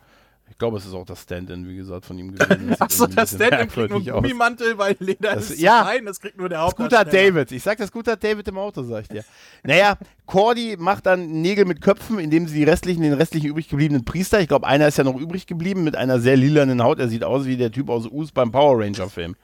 Ich 0.50 0.58
glaube, 0.58 0.76
es 0.76 0.84
ist 0.84 0.92
auch 0.92 1.06
das 1.06 1.22
Stand-in, 1.22 1.66
wie 1.66 1.76
gesagt, 1.76 2.04
von 2.04 2.16
ihm 2.18 2.32
gewesen. 2.32 2.68
Das 2.68 2.80
Achso, 2.82 3.06
das 3.06 3.30
Stand-in 3.34 3.68
kriegt 3.68 3.88
nur 3.90 4.00
einen. 4.00 4.10
Gummimantel, 4.22 4.76
weil 4.76 4.94
Leder 5.00 5.34
Das- 5.34 5.50
ist 5.50 5.60
ja. 5.60 5.80
klein, 5.82 6.04
das 6.04 6.20
kriegt 6.20 6.36
nur 6.38 6.48
der 6.50 6.58
Scooter 6.68 6.98
Hauptdarsteller. 6.98 7.30
David. 7.32 7.52
Ich 7.52 7.62
sag 7.62 7.78
das 7.78 7.88
Scooter 7.88 8.16
David 8.16 8.46
im 8.48 8.58
Auto, 8.58 8.82
sag 8.82 9.02
ich 9.02 9.08
dir. 9.08 9.24
Naja, 9.64 9.96
Cordy 10.26 10.76
macht 10.78 11.06
dann 11.06 11.40
Nägel 11.40 11.64
mit 11.64 11.80
Köpfen, 11.80 12.18
indem 12.18 12.46
sie 12.46 12.58
die 12.58 12.64
restlichen, 12.64 13.02
den 13.02 13.14
restlichen 13.14 13.48
übrig 13.48 13.68
gebliebenen 13.68 14.04
Priester, 14.04 14.40
ich 14.40 14.48
glaube, 14.48 14.66
einer 14.66 14.86
ist 14.86 14.98
ja 14.98 15.04
noch 15.04 15.16
übrig 15.18 15.46
geblieben 15.46 15.84
mit 15.84 15.96
einer 15.96 16.20
sehr 16.20 16.36
lilanen 16.36 16.82
Haut. 16.82 16.98
Er 17.00 17.08
sieht 17.08 17.24
aus 17.24 17.46
wie 17.46 17.56
der 17.56 17.72
Typ 17.72 17.88
aus 17.88 18.06
Us 18.06 18.30
beim 18.30 18.52
Power 18.52 18.78
Ranger 18.78 19.08
Film. 19.08 19.34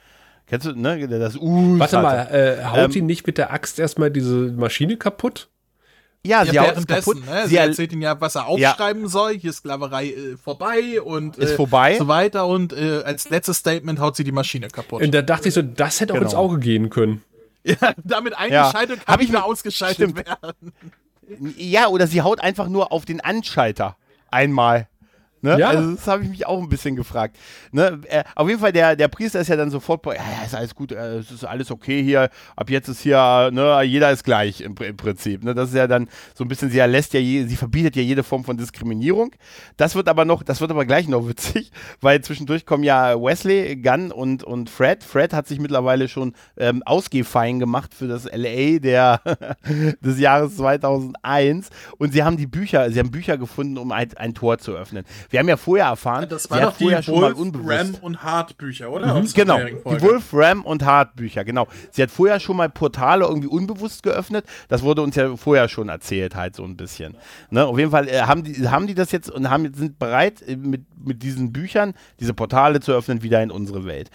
Kennst 0.47 0.67
du, 0.67 0.73
ne? 0.73 1.09
Der 1.09 1.19
Das 1.19 1.37
Us. 1.37 1.79
Warte 1.81 1.97
hatte. 1.99 2.03
mal, 2.03 2.59
äh, 2.61 2.65
haut 2.65 2.95
Ähm, 2.95 3.01
ihn 3.03 3.07
nicht 3.07 3.27
mit 3.27 3.39
der 3.39 3.53
Axt 3.53 3.79
erstmal 3.79 4.11
diese 4.11 4.53
Maschine 4.53 4.97
kaputt? 4.99 5.49
Ja, 6.27 6.43
Ja, 6.43 6.51
sie 6.53 6.59
haut 6.61 6.77
es 6.77 6.87
kaputt. 6.87 7.17
währenddessen, 7.17 7.25
ne? 7.35 7.43
Sie 7.45 7.49
Sie 7.51 7.57
er- 7.57 7.67
erzählt 7.67 7.93
ihm 7.93 8.03
ja, 8.03 8.21
was 8.21 8.35
er 8.35 8.47
aufschreiben 8.47 9.09
soll. 9.09 9.35
Hier 9.39 9.51
ist 9.51 9.59
Sklaverei 9.59 10.09
äh, 10.09 10.37
vorbei 10.37 11.01
und 11.01 11.37
Ist 11.39 11.53
äh, 11.53 11.57
vorbei. 11.57 11.97
so 11.99 12.09
weiter. 12.09 12.47
Und 12.47 12.73
äh, 12.73 13.03
als 13.05 13.31
letztes 13.31 13.59
Statement 13.59 14.01
haut 14.01 14.17
sie 14.17 14.25
die 14.25 14.33
Maschine 14.33 14.69
kaputt. 14.69 15.03
Und 15.03 15.13
da 15.15 15.23
dachte 15.23 15.49
ich 15.49 15.55
so, 15.55 15.63
das 15.63 16.01
hätte 16.01 16.13
auch 16.13 16.17
Genau. 16.17 16.27
ins 16.29 16.35
Auge 16.35 16.59
gehen 16.59 16.91
können. 16.91 17.23
ja, 17.65 17.77
damit 18.05 18.37
eingeschaltet 18.37 19.01
Hab 19.01 19.07
kann 19.07 19.21
ich 19.21 19.27
ich 19.29 19.33
mir- 19.33 19.45
ausgeschaltet 19.45 20.11
stimmt. 20.11 20.27
werden. 20.27 20.73
Ja, 21.57 21.89
oder 21.89 22.07
sie 22.07 22.23
haut 22.23 22.41
einfach 22.41 22.69
nur 22.69 22.91
auf 22.93 23.05
den 23.05 23.21
Anschalter. 23.21 23.97
Einmal. 24.31 24.89
Ne? 25.41 25.59
Ja. 25.59 25.69
Also 25.69 25.93
das 25.93 26.07
habe 26.07 26.25
ich 26.25 26.31
mich 26.31 26.47
auch 26.47 26.61
ein 26.61 26.69
bisschen 26.69 26.97
gefragt. 26.97 27.37
Ne? 27.71 28.01
Äh, 28.09 28.25
auf 28.35 28.49
jeden 28.49 28.61
Fall, 28.61 28.73
der, 28.73 28.97
der 28.97 29.09
Priester 29.09 29.41
ist 29.41 29.49
ja 29.49 29.57
dann 29.57 29.71
sofort, 29.71 30.05
ja, 30.07 30.15
ja, 30.15 30.45
ist 30.45 30.55
alles 30.55 30.75
gut, 30.75 30.93
äh, 30.93 31.19
es 31.19 31.31
ist 31.31 31.45
alles 31.45 31.71
okay 31.71 32.03
hier, 32.03 32.31
ab 32.57 32.71
jetzt 32.71 32.89
ist 32.89 33.01
hier, 33.01 33.51
ne, 33.53 33.83
jeder 33.83 34.11
ist 34.11 34.25
gleich 34.25 34.61
im, 34.61 34.75
im 34.77 34.97
Prinzip. 34.97 35.45
Ne? 35.45 35.55
Das 35.55 35.71
ist 35.71 35.77
ja 35.77 35.87
dann 35.87 36.09
so 36.35 36.45
ein 36.45 36.49
bisschen, 36.49 36.71
sie 36.71 36.79
erlässt 36.79 37.15
ja, 37.15 37.21
je, 37.21 37.45
sie 37.47 37.57
verbietet 37.57 37.97
ja 37.97 38.03
jede 38.03 38.23
Form 38.23 38.45
von 38.45 38.57
Diskriminierung. 38.57 39.31
Das 39.77 39.95
wird 39.95 40.09
aber 40.09 40.25
noch, 40.25 40.43
das 40.43 40.61
wird 40.61 40.71
aber 40.71 40.85
gleich 40.85 41.09
noch 41.09 41.29
witzig, 41.29 41.71
weil 42.01 42.21
zwischendurch 42.21 42.67
kommen 42.67 42.85
ja 42.85 43.21
Wesley, 43.21 43.77
Gunn 43.77 44.11
und, 44.11 44.43
und 44.43 44.71
Fred. 44.71 45.05
Fred 45.05 45.33
hat 45.33 45.47
sich 45.47 45.61
mittlerweile 45.61 46.09
schon 46.09 46.35
ähm, 46.57 46.83
ausgefein 46.85 47.59
gemacht 47.59 47.95
für 47.95 48.09
das 48.09 48.25
LA 48.25 48.79
der, 48.81 49.21
des 50.01 50.19
Jahres 50.19 50.57
2001 50.57 51.71
und 51.99 52.13
sie 52.13 52.23
haben 52.23 52.37
die 52.37 52.47
Bücher, 52.47 52.91
sie 52.91 52.99
haben 52.99 53.11
Bücher 53.11 53.39
gefunden, 53.39 53.79
um 53.79 53.93
ein, 53.93 54.09
ein 54.17 54.35
Tor 54.35 54.59
zu 54.59 54.73
öffnen. 54.73 55.05
Wir 55.31 55.41
haben 55.41 55.49
ja 55.49 55.57
vorher 55.57 55.87
erfahren, 55.87 56.27
Das 56.29 56.45
sie 56.45 56.51
war 56.51 56.61
hat 56.61 56.67
doch 56.69 56.77
die 56.79 56.85
vorher 56.85 57.03
schon 57.03 57.15
mal 57.21 57.23
Wolf, 57.29 57.39
unbewusst. 57.39 57.79
Ram 57.79 57.95
und 58.01 58.23
Hart 58.23 58.57
Bücher, 58.57 58.91
oder? 58.91 59.21
Der 59.23 59.33
Genau, 59.35 59.59
die. 59.59 60.01
Wolf, 60.03 60.33
Ram 60.33 60.65
und 60.65 60.85
Hart 60.85 61.17
Bücher, 61.17 61.45
genau. 61.45 61.67
Sie 61.91 62.03
hat 62.03 62.11
vorher 62.11 62.41
schon 62.41 62.57
mal 62.57 62.69
Portale 62.71 63.27
irgendwie 63.27 63.49
unbewusst 63.49 64.03
geöffnet. 64.03 64.47
Das 64.69 64.83
wurde 64.83 65.03
uns 65.03 65.17
ja 65.17 65.37
vorher 65.37 65.69
schon 65.69 65.89
erzählt, 65.91 66.35
halt 66.35 66.57
so 66.57 66.65
ein 66.65 66.77
bisschen. 66.77 67.17
Ne? 67.51 67.67
Auf 67.67 67.79
jeden 67.79 67.91
Fall 67.91 68.09
äh, 68.09 68.23
haben, 68.23 68.43
die, 68.45 68.69
haben 68.69 68.87
die 68.87 68.95
das 68.95 69.13
jetzt 69.13 69.31
und 69.31 69.51
haben, 69.51 69.73
sind 69.75 69.99
bereit, 69.99 70.43
äh, 70.47 70.57
mit, 70.57 70.83
mit 71.05 71.23
diesen 71.23 71.53
Büchern 71.53 71.95
diese 72.21 72.33
Portale 72.33 72.81
zu 72.81 72.93
öffnen, 72.93 73.23
wieder 73.23 73.43
in 73.43 73.51
unsere 73.51 73.85
Welt. 73.85 74.11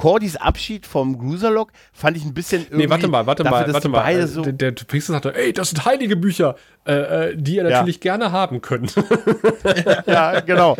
Cordys 0.00 0.36
Abschied 0.36 0.86
vom 0.86 1.18
Gruserlock 1.18 1.72
fand 1.92 2.16
ich 2.16 2.24
ein 2.24 2.32
bisschen 2.32 2.62
irgendwie. 2.62 2.84
Nee, 2.84 2.90
warte 2.90 3.06
mal, 3.06 3.26
warte 3.26 3.42
dafür, 3.42 3.66
mal, 3.66 3.72
warte 3.74 3.88
mal. 3.90 4.10
Äh, 4.10 4.26
so, 4.26 4.40
der, 4.42 4.72
der 4.72 4.84
Priester 4.86 5.12
sagte, 5.12 5.34
ey, 5.34 5.52
das 5.52 5.70
sind 5.70 5.84
heilige 5.84 6.16
Bücher, 6.16 6.56
äh, 6.86 6.92
äh, 7.32 7.36
die 7.36 7.56
ihr 7.56 7.64
Ja. 7.64 7.70
natürlich 7.70 8.00
gerne 8.00 8.32
haben 8.32 8.62
könnt. 8.62 8.94
ja, 10.06 10.40
genau. 10.40 10.74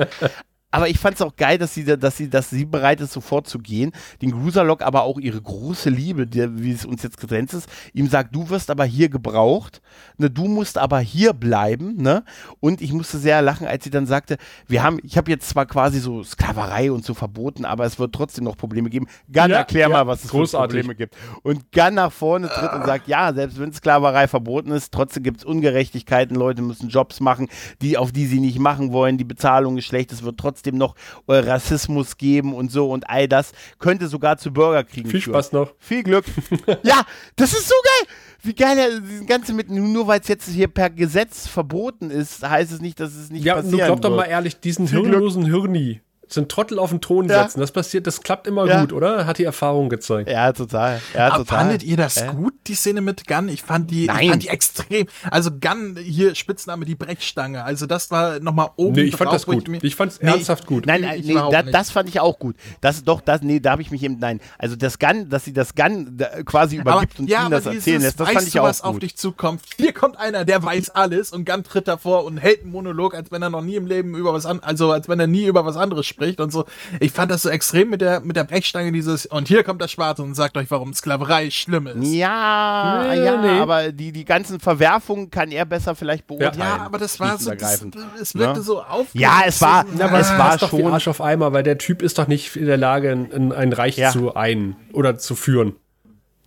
Aber 0.73 0.89
ich 0.89 0.99
fand 0.99 1.16
es 1.16 1.23
auch 1.23 1.35
geil, 1.37 1.59
dass 1.59 1.75
sie, 1.75 1.85
da- 1.85 1.97
dass, 1.97 2.16
sie, 2.16 2.31
dass 2.31 2.51
sie 2.51 2.64
bereit 2.64 3.01
ist, 3.01 3.12
sofort 3.12 3.49
zu 3.49 3.59
gehen. 3.59 3.93
Den 4.23 4.31
Gruserlock 4.31 4.83
aber 4.83 5.03
auch 5.03 5.18
ihre 5.18 5.41
große 5.41 5.91
Liebe, 5.91 6.27
die, 6.27 6.62
wie 6.62 6.71
es 6.73 6.85
uns 6.85 7.03
jetzt 7.03 7.18
getrennt 7.18 7.53
ist, 7.53 7.68
ihm 7.93 8.09
sagt, 8.09 8.35
du 8.35 8.49
wirst 8.51 8.71
aber 8.71 8.85
hier 8.85 9.09
gebraucht, 9.09 9.83
ne, 10.16 10.31
du 10.31 10.47
musst 10.47 10.79
aber 10.79 11.01
hier 11.01 11.33
bleiben. 11.33 11.97
Ne? 11.97 12.23
Und 12.61 12.81
ich 12.83 12.93
musste 12.93 13.18
sehr 13.18 13.43
lachen, 13.43 13.66
als 13.66 13.83
sie 13.83 13.91
dann 13.91 14.07
sagte, 14.07 14.37
wir 14.68 14.83
haben, 14.85 14.99
ich 15.03 15.16
habe 15.16 15.31
jetzt 15.31 15.49
zwar 15.49 15.66
quasi 15.66 15.99
so 15.99 16.23
Sklaverei 16.23 16.93
und 16.93 17.05
so 17.05 17.14
verboten, 17.14 17.64
aber 17.64 17.85
es 17.85 17.99
wird 17.99 18.14
trotzdem 18.14 18.45
noch 18.45 18.57
Probleme 18.57 18.91
geben. 18.91 19.07
Gunn, 19.33 19.51
Ja, 19.51 19.57
erklär 19.57 19.83
ja, 19.83 19.89
mal, 19.89 20.07
was 20.07 20.23
es 20.25 20.31
großartig. 20.31 20.77
für 20.83 20.83
Probleme 20.87 20.95
gibt. 20.95 21.16
Und 21.43 21.73
Gunn 21.73 21.95
nach 21.95 22.12
vorne 22.12 22.49
tritt 22.49 22.73
und 22.75 22.87
sagt, 22.87 23.09
ja, 23.09 23.33
selbst 23.33 23.59
wenn 23.59 23.73
Sklaverei 23.73 24.29
verboten 24.29 24.71
ist, 24.71 24.93
trotzdem 24.93 25.25
gibt 25.25 25.39
es 25.41 25.45
Ungerechtigkeiten, 25.45 26.37
Leute 26.37 26.62
müssen 26.62 26.89
Jobs 26.91 27.18
machen, 27.18 27.49
die, 27.83 27.99
auf 27.99 28.12
die 28.12 28.27
sie 28.27 28.39
nicht 28.39 28.61
machen 28.61 28.93
wollen, 28.93 29.18
die 29.18 29.25
Bezahlung 29.25 29.77
ist 29.77 29.87
schlecht, 29.87 30.12
es 30.12 30.23
wird 30.23 30.39
trotzdem 30.39 30.60
noch 30.67 30.95
äh, 31.27 31.35
Rassismus 31.35 32.17
geben 32.17 32.55
und 32.55 32.71
so 32.71 32.91
und 32.91 33.09
all 33.09 33.29
das 33.29 33.53
könnte 33.79 34.07
sogar 34.09 34.39
zu 34.39 34.53
Bürgerkriegen 34.53 35.11
Viel 35.11 35.21
führen. 35.21 35.35
Spaß 35.35 35.53
noch. 35.53 35.73
Viel 35.79 36.03
Glück. 36.03 36.25
ja, 36.83 37.03
das 37.37 37.53
ist 37.53 37.69
so 37.69 37.75
geil. 37.83 38.15
Wie 38.43 38.55
geil, 38.55 38.79
er- 38.79 39.01
dieses 39.01 39.27
Ganze 39.27 39.53
mit, 39.53 39.71
nur 39.71 40.07
weil 40.07 40.21
es 40.21 40.29
jetzt 40.29 40.49
hier 40.49 40.69
per 40.69 40.89
Gesetz 40.91 41.47
verboten 41.47 42.11
ist, 42.11 42.43
heißt 42.49 42.73
es 42.73 42.81
nicht, 42.81 42.99
dass 43.01 43.15
es 43.15 43.31
nicht 43.31 43.45
Ja, 43.45 43.57
passieren 43.57 43.77
nun 43.79 43.87
glaub 43.87 44.01
doch 44.03 44.17
mal 44.17 44.25
ehrlich, 44.25 44.59
diesen 44.61 44.89
Viel 44.89 45.01
Glück. 45.01 45.11
hirnlosen 45.13 45.45
Hirni, 45.45 46.01
so 46.33 46.41
einen 46.41 46.49
Trottel 46.49 46.78
auf 46.78 46.91
den 46.91 47.01
Thron 47.01 47.28
Ja. 47.28 47.43
setzen, 47.43 47.61
das 47.61 47.72
passiert, 47.72 48.07
das 48.07 48.20
klappt 48.22 48.47
immer 48.47 48.66
Ja. 48.66 48.81
gut, 48.81 48.93
oder? 48.93 49.26
Hat 49.26 49.39
die 49.39 49.45
Erfahrung 49.45 49.89
gezeigt. 49.89 50.31
Ja, 50.31 50.53
total. 50.53 51.01
Ja, 51.14 51.26
Aber 51.28 51.39
total. 51.39 51.59
fandet 51.59 51.83
ihr 51.83 51.97
das 51.97 52.18
Äh? 52.18 52.28
gut, 52.28 52.55
die 52.66 52.74
Szene 52.74 53.01
mit 53.01 53.26
Gunn? 53.26 53.49
Ich 53.49 53.62
fand 53.62 53.91
die, 53.91 54.07
Nein. 54.07 54.20
ich 54.22 54.31
fand 54.31 54.43
die 54.45 54.49
extrem. 54.49 55.07
Also 55.31 55.51
Gunn, 55.51 55.97
hier 56.03 56.35
Spitzname 56.35 56.85
die 56.85 56.95
Brechstange. 56.95 57.64
Also 57.64 57.87
das 57.87 58.11
war 58.11 58.41
nochmal 58.41 58.70
oben 58.76 58.95
Nee, 58.95 59.03
ich 59.03 59.16
fand 59.16 59.33
das 59.33 59.47
gut. 59.47 59.68
mir- 59.68 59.83
Ich 59.83 59.97
fand's 59.97 60.20
Nee, 60.22 60.31
ernsthaft 60.31 60.66
gut. 60.66 60.87
Nein, 60.87 61.03
Ich 61.03 61.26
nein, 61.26 61.45
nee, 61.47 61.51
da, 61.53 61.62
das 61.62 61.91
fand 61.91 62.09
ich 62.09 62.20
auch 62.20 62.39
gut. 62.39 62.57
Das 62.81 63.03
doch, 63.05 63.20
das, 63.20 63.43
nee, 63.43 63.61
da 63.61 63.72
habe 63.72 63.83
ich 63.83 63.91
mich 63.91 64.03
eben, 64.03 64.18
nein. 64.18 64.41
Also 64.59 64.76
das 64.76 64.99
Gun, 64.99 65.28
dass 65.28 65.45
sie 65.45 65.53
das 65.53 65.74
Gun 65.74 66.16
da 66.16 66.26
quasi 66.45 66.76
übergibt 66.76 67.18
und 67.18 67.28
ja, 67.28 67.43
ihnen 67.43 67.51
das 67.51 67.66
aber 67.66 67.76
erzählen 67.76 68.03
lässt, 68.03 68.20
das 68.20 68.28
weißt 68.28 68.37
fand 68.37 68.47
ich 68.47 68.53
du, 68.55 68.61
auch 68.61 68.64
was 68.64 68.83
auf 68.83 68.93
gut. 68.95 69.03
dich 69.03 69.16
zukommt? 69.16 69.62
Hier 69.76 69.93
kommt 69.93 70.18
einer, 70.18 70.45
der 70.45 70.62
weiß 70.62 70.91
alles 70.91 71.33
und 71.33 71.45
Gunn 71.45 71.64
tritt 71.64 71.89
davor 71.89 72.24
und 72.24 72.37
hält 72.39 72.62
einen 72.62 72.70
Monolog, 72.72 73.14
als 73.14 73.31
wenn 73.33 73.43
er 73.43 73.51
noch 73.51 73.62
nie 73.62 73.76
im 73.76 73.87
Leben 73.87 74.14
über 74.14 74.33
was 74.33 74.47
an, 74.47 74.61
also 74.61 74.93
als 74.93 75.09
wenn 75.09 75.18
er 75.18 75.26
nie 75.26 75.45
über 75.47 75.64
was 75.64 75.76
anderes 75.76 76.07
spricht 76.07 76.20
und 76.41 76.53
so. 76.53 76.64
Ich 77.01 77.12
fand 77.12 77.31
das 77.31 77.43
so 77.43 77.49
extrem 77.49 77.91
mit 77.91 78.01
der, 78.01 78.21
mit 78.21 78.37
der 78.37 78.45
Brechstange 78.45 78.93
dieses, 78.93 79.27
und 79.27 79.49
hier 79.49 79.62
kommt 79.64 79.81
das 79.81 79.91
Schwarze 79.93 80.23
und 80.23 80.35
sagt 80.35 80.57
euch, 80.57 80.71
warum 80.71 80.93
Sklaverei 80.95 81.51
schlimm 81.51 81.87
ist. 81.87 82.05
Ja, 82.12 83.05
Nee, 83.11 83.25
ja, 83.25 83.41
nee. 83.41 83.61
aber 83.61 83.93
die, 83.93 84.12
die 84.12 84.25
ganzen 84.25 84.61
Verwerfungen 84.61 85.31
kann 85.31 85.51
er 85.51 85.64
besser 85.64 85.95
vielleicht 85.95 86.27
beurteilen. 86.27 86.59
Ja, 86.59 86.77
aber 86.85 86.99
das 86.99 87.18
war 87.21 87.39
so, 87.39 87.51
das, 87.53 87.85
es 88.21 88.35
wirkte 88.35 88.59
Ne? 88.59 88.62
so 88.64 88.83
auf. 88.83 89.07
Ja, 89.12 89.43
es 89.47 89.61
war- 89.61 89.85
Ja, 89.99 90.07
aber 90.07 90.21
es 90.21 90.31
war 90.31 90.59
schon- 90.59 90.87
Arsch 90.87 91.09
auf 91.09 91.21
Eimer, 91.21 91.53
weil 91.53 91.62
der 91.62 91.79
Typ 91.79 92.03
ist 92.03 92.18
doch 92.18 92.27
nicht 92.29 92.57
in 92.57 92.66
der 92.66 92.77
Lage, 92.77 93.11
ein, 93.12 93.53
ein 93.53 93.73
Reich 93.73 93.97
Ja. 93.97 94.11
zu 94.11 94.35
ein 94.35 94.77
oder 94.93 95.18
zu 95.18 95.35
führen. 95.35 95.75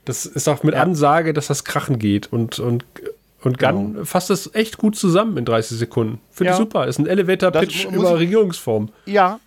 Das 0.06 0.26
ist 0.26 0.48
doch 0.48 0.64
mit 0.64 0.76
Ansage, 0.76 1.34
dass 1.34 1.48
das 1.48 1.64
krachen 1.64 1.98
geht 1.98 2.32
und, 2.32 2.60
und, 2.60 2.84
und 3.42 3.58
Gunn 3.58 4.06
fasst 4.06 4.30
das 4.30 4.54
echt 4.54 4.78
gut 4.78 4.98
zusammen 4.98 5.38
in 5.38 5.46
30 5.46 5.78
Sekunden. 5.78 6.20
Finde 6.30 6.50
Ja. 6.50 6.54
ich 6.54 6.58
super. 6.58 6.88
Ist 6.88 7.00
ein 7.00 7.08
Elevator-Pitch 7.08 7.86
über 7.86 8.18
Regierungsform. 8.20 8.90
Ja. 9.06 9.40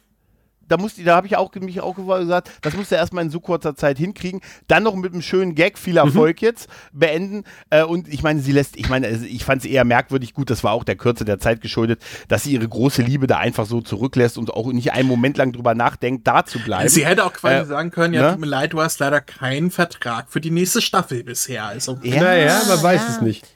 Da, 0.68 0.76
musste, 0.76 1.02
da 1.04 1.16
habe 1.16 1.26
ich 1.26 1.36
auch, 1.36 1.54
mich 1.54 1.80
auch 1.80 1.94
gesagt, 1.96 2.50
das 2.62 2.74
musste 2.74 2.96
er 2.96 3.00
erstmal 3.00 3.24
in 3.24 3.30
so 3.30 3.40
kurzer 3.40 3.74
Zeit 3.76 3.98
hinkriegen. 3.98 4.40
Dann 4.68 4.82
noch 4.82 4.94
mit 4.94 5.12
einem 5.12 5.22
schönen 5.22 5.54
Gag, 5.54 5.78
viel 5.78 5.96
Erfolg 5.96 6.42
jetzt, 6.42 6.68
beenden. 6.92 7.44
Äh, 7.70 7.84
und 7.84 8.08
ich 8.08 8.22
meine, 8.22 8.40
sie 8.40 8.52
lässt, 8.52 8.76
ich 8.76 8.88
meine, 8.88 9.08
ich 9.08 9.44
fand 9.44 9.62
es 9.64 9.70
eher 9.70 9.84
merkwürdig 9.84 10.34
gut, 10.34 10.50
das 10.50 10.64
war 10.64 10.72
auch 10.72 10.84
der 10.84 10.96
Kürze 10.96 11.24
der 11.24 11.38
Zeit 11.38 11.60
geschuldet, 11.60 12.02
dass 12.28 12.42
sie 12.44 12.52
ihre 12.52 12.68
große 12.68 13.02
Liebe 13.02 13.26
da 13.26 13.38
einfach 13.38 13.66
so 13.66 13.80
zurücklässt 13.80 14.38
und 14.38 14.52
auch 14.52 14.72
nicht 14.72 14.92
einen 14.92 15.08
Moment 15.08 15.36
lang 15.36 15.52
drüber 15.52 15.74
nachdenkt, 15.74 16.26
da 16.26 16.44
zu 16.44 16.58
bleiben. 16.58 16.88
Sie 16.88 17.06
hätte 17.06 17.24
auch 17.24 17.32
quasi 17.32 17.56
Äh, 17.56 17.64
sagen 17.66 17.90
können, 17.90 18.14
ja, 18.14 18.22
ne? 18.22 18.30
tut 18.32 18.40
mir 18.40 18.46
leid, 18.46 18.72
du 18.72 18.80
hast 18.80 18.98
leider 19.00 19.20
keinen 19.20 19.70
Vertrag 19.70 20.26
für 20.30 20.40
die 20.40 20.50
nächste 20.50 20.82
Staffel 20.82 21.24
bisher. 21.24 21.64
Also, 21.66 21.98
Ja, 22.02 22.22
naja, 22.22 22.60
man 22.68 22.82
weiß 22.82 23.00
ja. 23.02 23.08
es 23.14 23.20
nicht. 23.20 23.46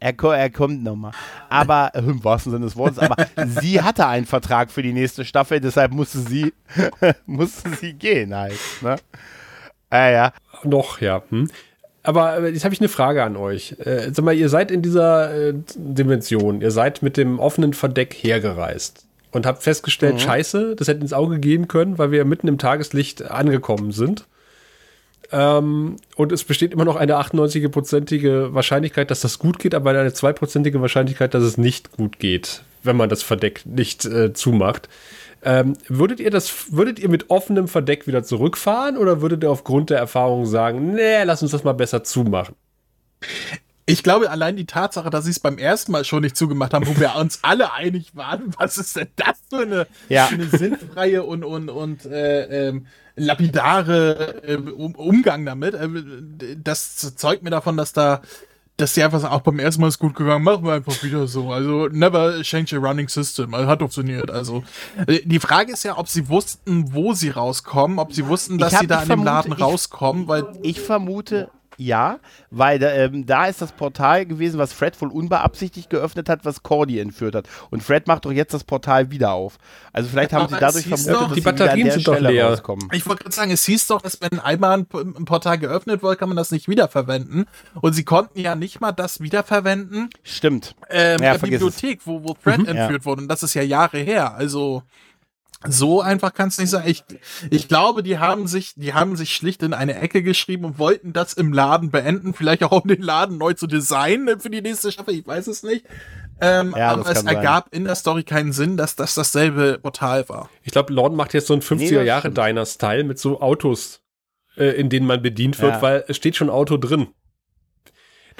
Er, 0.00 0.14
er 0.18 0.50
kommt 0.50 0.82
nochmal. 0.82 1.12
Aber, 1.50 1.90
äh, 1.94 1.98
im 1.98 2.24
wahrsten 2.24 2.52
Sinne 2.52 2.64
des 2.64 2.76
Wortes, 2.76 2.98
aber 2.98 3.16
sie 3.60 3.82
hatte 3.82 4.06
einen 4.06 4.26
Vertrag 4.26 4.70
für 4.70 4.82
die 4.82 4.94
nächste 4.94 5.24
Staffel, 5.26 5.60
deshalb 5.60 5.92
musste 5.92 6.18
sie, 6.18 6.52
musste 7.26 7.70
sie 7.74 7.92
gehen 7.92 8.34
halt. 8.34 8.58
Ne? 8.80 8.96
Äh, 9.92 10.14
ja. 10.14 10.32
Noch, 10.64 11.00
ja. 11.00 11.22
Hm. 11.28 11.48
Aber 12.02 12.38
äh, 12.38 12.48
jetzt 12.48 12.64
habe 12.64 12.72
ich 12.72 12.80
eine 12.80 12.88
Frage 12.88 13.22
an 13.22 13.36
euch. 13.36 13.76
Äh, 13.78 14.10
sag 14.12 14.24
mal, 14.24 14.34
ihr 14.34 14.48
seid 14.48 14.70
in 14.70 14.80
dieser 14.80 15.34
äh, 15.34 15.54
Dimension, 15.76 16.62
ihr 16.62 16.70
seid 16.70 17.02
mit 17.02 17.18
dem 17.18 17.38
offenen 17.38 17.74
Verdeck 17.74 18.14
hergereist 18.14 19.06
und 19.32 19.44
habt 19.44 19.62
festgestellt, 19.62 20.20
scheiße, 20.20 20.76
das 20.76 20.88
hätte 20.88 21.00
ins 21.00 21.12
Auge 21.12 21.38
gehen 21.38 21.68
können, 21.68 21.98
weil 21.98 22.10
wir 22.10 22.24
mitten 22.24 22.48
im 22.48 22.58
Tageslicht 22.58 23.30
angekommen 23.30 23.92
sind. 23.92 24.26
Ähm, 25.32 25.96
und 26.16 26.32
es 26.32 26.44
besteht 26.44 26.72
immer 26.72 26.84
noch 26.84 26.96
eine 26.96 27.14
98-prozentige 27.16 28.52
Wahrscheinlichkeit, 28.52 29.10
dass 29.10 29.20
das 29.20 29.38
gut 29.38 29.58
geht, 29.58 29.74
aber 29.74 29.90
eine 29.90 30.10
2-prozentige 30.10 30.80
Wahrscheinlichkeit, 30.80 31.34
dass 31.34 31.42
es 31.42 31.56
nicht 31.56 31.92
gut 31.92 32.18
geht, 32.18 32.62
wenn 32.82 32.96
man 32.96 33.08
das 33.08 33.22
Verdeck 33.22 33.64
nicht 33.64 34.04
äh, 34.04 34.32
zumacht. 34.32 34.88
Ähm, 35.42 35.74
würdet 35.88 36.20
ihr 36.20 36.30
das, 36.30 36.72
würdet 36.72 36.98
ihr 36.98 37.08
mit 37.08 37.30
offenem 37.30 37.68
Verdeck 37.68 38.06
wieder 38.06 38.22
zurückfahren 38.22 38.96
oder 38.96 39.22
würdet 39.22 39.42
ihr 39.42 39.50
aufgrund 39.50 39.90
der 39.90 39.98
Erfahrung 39.98 40.46
sagen, 40.46 40.94
nee, 40.94 41.22
lass 41.24 41.42
uns 41.42 41.52
das 41.52 41.64
mal 41.64 41.72
besser 41.72 42.04
zumachen? 42.04 42.54
Ich 43.90 44.02
glaube, 44.02 44.30
allein 44.30 44.56
die 44.56 44.66
Tatsache, 44.66 45.10
dass 45.10 45.24
sie 45.24 45.30
es 45.30 45.40
beim 45.40 45.58
ersten 45.58 45.92
Mal 45.92 46.04
schon 46.04 46.22
nicht 46.22 46.36
zugemacht 46.36 46.74
haben, 46.74 46.86
wo 46.86 46.98
wir 46.98 47.16
uns 47.16 47.38
alle 47.42 47.72
einig 47.72 48.14
waren, 48.14 48.54
was 48.58 48.78
ist 48.78 48.96
denn 48.96 49.08
das 49.16 49.36
für 49.48 49.62
eine, 49.62 49.86
Ja. 50.08 50.26
für 50.26 50.34
eine 50.34 50.46
sinnfreie 50.46 51.22
und, 51.22 51.44
und, 51.44 51.68
und 51.68 52.04
äh, 52.06 52.68
ähm, 52.68 52.86
lapidare 53.16 54.42
äh, 54.44 54.56
um, 54.56 54.94
Umgang 54.94 55.44
damit. 55.46 55.74
Äh, 55.74 55.88
das 56.62 57.16
zeugt 57.16 57.42
mir 57.42 57.50
davon, 57.50 57.76
dass 57.76 57.92
da 57.92 58.22
dass 58.76 58.94
die 58.94 59.02
einfach 59.02 59.20
sagen, 59.20 59.34
auch 59.34 59.42
beim 59.42 59.58
ersten 59.58 59.82
Mal 59.82 59.88
ist 59.88 59.98
gut 59.98 60.14
gegangen, 60.14 60.42
machen 60.42 60.64
wir 60.64 60.72
einfach 60.72 61.02
wieder 61.02 61.26
so. 61.26 61.52
Also 61.52 61.88
never 61.88 62.40
change 62.40 62.74
a 62.74 62.78
running 62.78 63.08
system. 63.08 63.52
Also, 63.52 63.68
hat 63.68 63.80
funktioniert. 63.80 64.30
Also 64.30 64.64
äh, 65.06 65.20
die 65.22 65.38
Frage 65.38 65.72
ist 65.72 65.84
ja, 65.84 65.98
ob 65.98 66.08
sie 66.08 66.30
wussten, 66.30 66.94
wo 66.94 67.12
sie 67.12 67.28
rauskommen, 67.28 67.98
ob 67.98 68.14
sie 68.14 68.26
wussten, 68.26 68.56
dass 68.56 68.78
sie 68.78 68.86
da 68.86 69.02
in 69.02 69.08
dem 69.10 69.22
Laden 69.22 69.52
rauskommen, 69.52 70.28
weil 70.28 70.46
Ich 70.62 70.80
vermute 70.80 71.50
ja, 71.80 72.18
weil 72.50 72.78
da, 72.78 72.92
ähm, 72.92 73.24
da 73.24 73.46
ist 73.46 73.62
das 73.62 73.72
Portal 73.72 74.26
gewesen, 74.26 74.58
was 74.58 74.72
Fred 74.74 75.00
wohl 75.00 75.08
unbeabsichtigt 75.10 75.88
geöffnet 75.88 76.28
hat, 76.28 76.44
was 76.44 76.62
Cordy 76.62 76.98
entführt 76.98 77.34
hat. 77.34 77.48
Und 77.70 77.82
Fred 77.82 78.06
macht 78.06 78.26
doch 78.26 78.32
jetzt 78.32 78.52
das 78.52 78.64
Portal 78.64 79.10
wieder 79.10 79.32
auf. 79.32 79.56
Also 79.92 80.10
vielleicht 80.10 80.32
haben 80.34 80.42
Aber 80.44 80.54
sie 80.56 80.60
dadurch 80.60 80.86
vermutet, 80.86 81.14
doch, 81.14 81.28
dass 81.28 81.34
die 81.34 81.40
sie 81.40 81.46
wieder 81.46 81.50
an 81.50 81.56
Batterien 81.56 81.84
der 81.86 81.94
sind 81.94 82.06
doch 82.08 82.14
Stelle 82.14 82.30
leer. 82.30 82.48
rauskommen. 82.50 82.88
Ich 82.92 83.06
wollte 83.06 83.22
gerade 83.24 83.34
sagen, 83.34 83.50
es 83.50 83.64
hieß 83.64 83.86
doch, 83.86 84.02
dass 84.02 84.20
wenn 84.20 84.38
einmal 84.38 84.78
ein, 84.78 84.86
Portal 85.24 85.58
geöffnet 85.58 86.02
wird, 86.02 86.18
kann 86.18 86.28
man 86.28 86.36
das 86.36 86.50
nicht 86.50 86.68
wiederverwenden. 86.68 87.46
Und 87.80 87.94
sie 87.94 88.04
konnten 88.04 88.38
ja 88.38 88.54
nicht 88.54 88.80
mal 88.80 88.92
das 88.92 89.20
wiederverwenden 89.20 90.10
Stimmt. 90.22 90.74
ähm, 90.90 91.12
Ja, 91.22 91.32
der 91.32 91.34
es. 91.36 91.40
Bibliothek, 91.40 92.00
wo, 92.04 92.22
wo 92.22 92.34
Fred 92.34 92.66
entführt 92.68 93.04
wurde. 93.06 93.22
Und 93.22 93.28
das 93.28 93.42
ist 93.42 93.54
ja 93.54 93.62
Jahre 93.62 93.98
her. 93.98 94.34
Also 94.34 94.82
so 95.68 96.00
einfach 96.00 96.32
kann 96.32 96.48
es 96.48 96.58
nicht 96.58 96.70
sein. 96.70 96.84
Ich, 96.86 97.04
ich 97.50 97.68
glaube, 97.68 98.02
die 98.02 98.18
haben 98.18 98.46
sich, 98.46 98.72
die 98.76 98.94
haben 98.94 99.14
sich 99.16 99.34
schlicht 99.34 99.62
in 99.62 99.74
eine 99.74 99.94
Ecke 100.00 100.22
geschrieben 100.22 100.64
und 100.64 100.78
wollten 100.78 101.12
das 101.12 101.34
im 101.34 101.52
Laden 101.52 101.90
beenden. 101.90 102.32
Vielleicht 102.32 102.62
auch 102.64 102.72
um 102.82 102.88
den 102.88 103.02
Laden 103.02 103.36
neu 103.36 103.52
zu 103.52 103.66
designen 103.66 104.40
für 104.40 104.48
die 104.48 104.62
nächste 104.62 104.90
Staffel. 104.90 105.14
Ich 105.14 105.26
weiß 105.26 105.48
es 105.48 105.62
nicht. 105.62 105.84
Ähm, 106.40 106.72
Ja, 106.74 106.92
aber 106.92 107.02
es 107.02 107.08
kann 107.16 107.26
sein. 107.26 107.36
ergab 107.36 107.68
in 107.74 107.84
der 107.84 107.94
Story 107.94 108.22
keinen 108.24 108.52
Sinn, 108.52 108.78
dass 108.78 108.96
das 108.96 109.14
dasselbe 109.14 109.78
Portal 109.82 110.26
war. 110.30 110.48
Ich 110.62 110.72
glaube, 110.72 110.94
Lord 110.94 111.12
macht 111.14 111.34
jetzt 111.34 111.48
so 111.48 111.52
einen 111.52 111.60
Nee, 111.62 111.88
50er 111.88 111.94
das 111.98 112.06
Jahre 112.06 112.20
stimmt. 112.22 112.38
Diner-Style 112.38 113.04
mit 113.04 113.18
so 113.18 113.42
Autos, 113.42 114.00
äh, 114.56 114.70
in 114.80 114.88
denen 114.88 115.06
man 115.06 115.20
bedient 115.20 115.60
wird, 115.60 115.74
Ja. 115.74 115.82
weil 115.82 116.04
es 116.08 116.16
steht 116.16 116.36
schon 116.36 116.48
Auto 116.48 116.78
drin. 116.78 117.08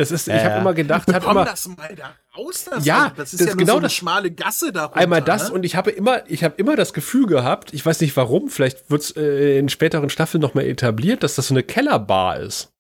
Das 0.00 0.10
ist, 0.10 0.28
ich 0.28 0.34
Ja, 0.34 0.44
habe 0.44 0.60
immer 0.60 0.72
gedacht, 0.74 1.06
hat 1.12 1.24
immer 1.24 1.44
das 1.44 1.68
mal 1.68 1.94
da 1.94 2.14
raus. 2.36 2.64
Das, 2.70 2.84
Ja, 2.86 3.12
das 3.16 3.32
ist 3.34 3.40
das 3.40 3.48
ja 3.48 3.54
genau 3.54 3.72
so 3.72 3.78
eine 3.78 3.82
das- 3.82 3.92
schmale 3.94 4.30
Gasse 4.30 4.72
da 4.72 4.84
runter, 4.86 4.96
einmal 4.98 5.20
das 5.22 5.48
ne? 5.48 5.54
und 5.54 5.64
ich 5.64 5.76
habe 5.76 5.90
immer, 5.90 6.22
ich 6.28 6.42
habe 6.42 6.54
immer 6.56 6.74
das 6.76 6.92
Gefühl 6.94 7.26
gehabt, 7.26 7.74
ich 7.74 7.84
weiß 7.84 8.00
nicht 8.00 8.16
warum, 8.16 8.48
vielleicht 8.48 8.90
wird 8.90 9.02
es 9.02 9.16
äh, 9.16 9.58
in 9.58 9.68
späteren 9.68 10.08
Staffeln 10.10 10.40
noch 10.40 10.54
mal 10.54 10.64
etabliert, 10.64 11.22
dass 11.22 11.34
das 11.34 11.48
so 11.48 11.54
eine 11.54 11.62
Kellerbar 11.62 12.40
ist. 12.40 12.72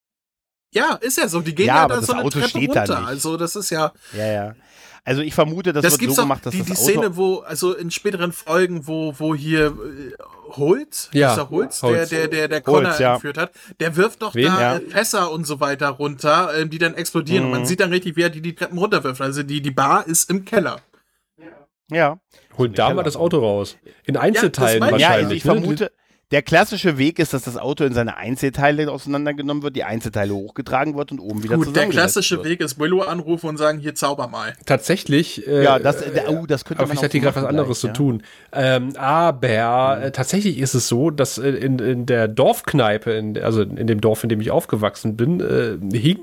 Ja, 0.72 0.94
ist 1.00 1.18
ja 1.18 1.26
so. 1.28 1.40
Die 1.40 1.54
gehen 1.54 1.66
Ja, 1.66 1.74
ja, 1.76 1.82
aber 1.82 1.94
da 1.94 2.00
das 2.00 2.06
so 2.06 2.12
eine 2.12 2.22
Auto 2.22 2.38
Treppe 2.38 2.48
steht 2.48 2.74
da 2.74 2.80
runter. 2.80 3.00
nicht. 3.00 3.08
Also 3.08 3.36
das 3.36 3.56
ist 3.56 3.70
ja. 3.70 3.92
Ja, 4.16 4.26
ja. 4.26 4.54
Also 5.04 5.22
ich 5.22 5.34
vermute, 5.34 5.72
das, 5.72 5.82
Das, 5.82 6.00
wird 6.00 6.12
so 6.12 6.22
gemacht, 6.22 6.44
dass 6.46 6.52
die, 6.52 6.58
das 6.58 6.66
die 6.66 6.72
Auto 6.74 6.82
Szene, 6.82 7.16
wo 7.16 7.36
also 7.38 7.74
in 7.74 7.90
späteren 7.90 8.32
Folgen, 8.32 8.86
wo 8.86 9.14
wo 9.18 9.34
hier 9.34 9.66
äh, 9.66 10.12
Holz, 10.56 11.08
Ja, 11.12 11.32
ist 11.32 11.38
er 11.38 11.50
Holz, 11.50 11.82
Holz. 11.82 12.08
der 12.10 12.28
der 12.28 12.48
der 12.48 12.48
der 12.48 12.72
Holz, 12.72 12.84
Connor 12.86 13.00
ja. 13.00 13.12
entführt 13.14 13.38
hat, 13.38 13.52
der 13.80 13.96
wirft 13.96 14.20
doch 14.22 14.34
Wen? 14.34 14.46
da 14.46 14.60
Ja. 14.60 14.76
äh, 14.76 14.80
Fässer 14.80 15.30
und 15.32 15.46
so 15.46 15.60
weiter 15.60 15.88
runter, 15.88 16.50
ähm, 16.56 16.70
die 16.70 16.78
dann 16.78 16.94
explodieren. 16.94 17.46
Und 17.46 17.50
man 17.50 17.60
Mhm. 17.62 17.66
sieht 17.66 17.80
dann 17.80 17.90
richtig, 17.90 18.16
wie 18.16 18.22
er 18.22 18.30
die 18.30 18.40
die 18.42 18.54
Treppen 18.54 18.78
runterwirft. 18.78 19.20
Also 19.20 19.42
die 19.42 19.60
die 19.62 19.70
Bar 19.70 20.06
ist 20.06 20.28
im 20.30 20.44
Keller. 20.44 20.80
Ja. 21.90 22.20
Holt 22.56 22.78
da 22.78 22.92
mal 22.94 23.02
das 23.02 23.16
Auto 23.16 23.38
raus. 23.38 23.76
In 24.04 24.16
Einzelteilen. 24.16 24.82
Ja, 24.82 24.90
wahrscheinlich. 24.92 25.22
also 25.24 25.34
ich 25.34 25.42
vermute, 25.42 25.92
der 26.30 26.42
klassische 26.42 26.96
Weg 26.96 27.18
ist, 27.18 27.34
dass 27.34 27.42
das 27.42 27.56
Auto 27.56 27.82
in 27.84 27.92
seine 27.92 28.16
Einzelteile 28.16 28.90
auseinandergenommen 28.90 29.62
wird, 29.64 29.74
die 29.74 29.82
Einzelteile 29.82 30.32
hochgetragen 30.32 30.96
wird 30.96 31.10
und 31.10 31.18
oben 31.18 31.42
wieder 31.42 31.56
Gut, 31.56 31.74
der 31.74 31.88
klassische 31.88 32.36
wird. 32.36 32.46
Weg 32.46 32.60
ist 32.60 32.78
Willow 32.78 33.00
anrufen 33.02 33.48
und 33.48 33.56
sagen, 33.56 33.78
hier 33.78 33.96
zauber 33.96 34.28
mal. 34.28 34.54
Tatsächlich. 34.64 35.46
Äh, 35.48 35.64
Ja, 35.64 35.78
das, 35.80 36.02
äh, 36.02 36.22
oh, 36.28 36.46
das 36.46 36.64
könnte 36.64 36.82
Aber 36.82 36.88
man 36.88 36.98
auch 36.98 37.02
hat 37.02 37.12
die 37.12 37.18
so 37.18 37.24
gerade 37.24 37.36
was 37.36 37.44
anderes 37.44 37.80
gleich, 37.80 37.92
zu 37.92 37.96
tun. 37.96 38.22
Ähm, 38.52 38.94
aber 38.96 39.96
Mhm. 39.96 40.02
äh, 40.04 40.10
tatsächlich 40.12 40.58
ist 40.58 40.74
es 40.74 40.86
so, 40.86 41.10
dass 41.10 41.38
äh, 41.38 41.48
in, 41.50 41.78
in 41.80 42.06
der 42.06 42.28
Dorfkneipe, 42.28 43.10
in, 43.12 43.36
also 43.38 43.62
in 43.62 43.86
dem 43.88 44.00
Dorf, 44.00 44.22
in 44.22 44.28
dem 44.28 44.40
ich 44.40 44.50
aufgewachsen 44.52 45.16
bin, 45.16 45.40
äh, 45.40 45.78
hing 45.98 46.20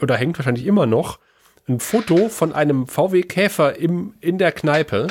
oder 0.00 0.16
hängt 0.16 0.38
wahrscheinlich 0.38 0.66
immer 0.66 0.86
noch 0.86 1.20
ein 1.68 1.78
Foto 1.78 2.28
von 2.28 2.52
einem 2.52 2.88
VW 2.88 3.22
Käfer 3.22 3.76
im, 3.76 4.14
in 4.20 4.38
der 4.38 4.50
Kneipe. 4.50 5.06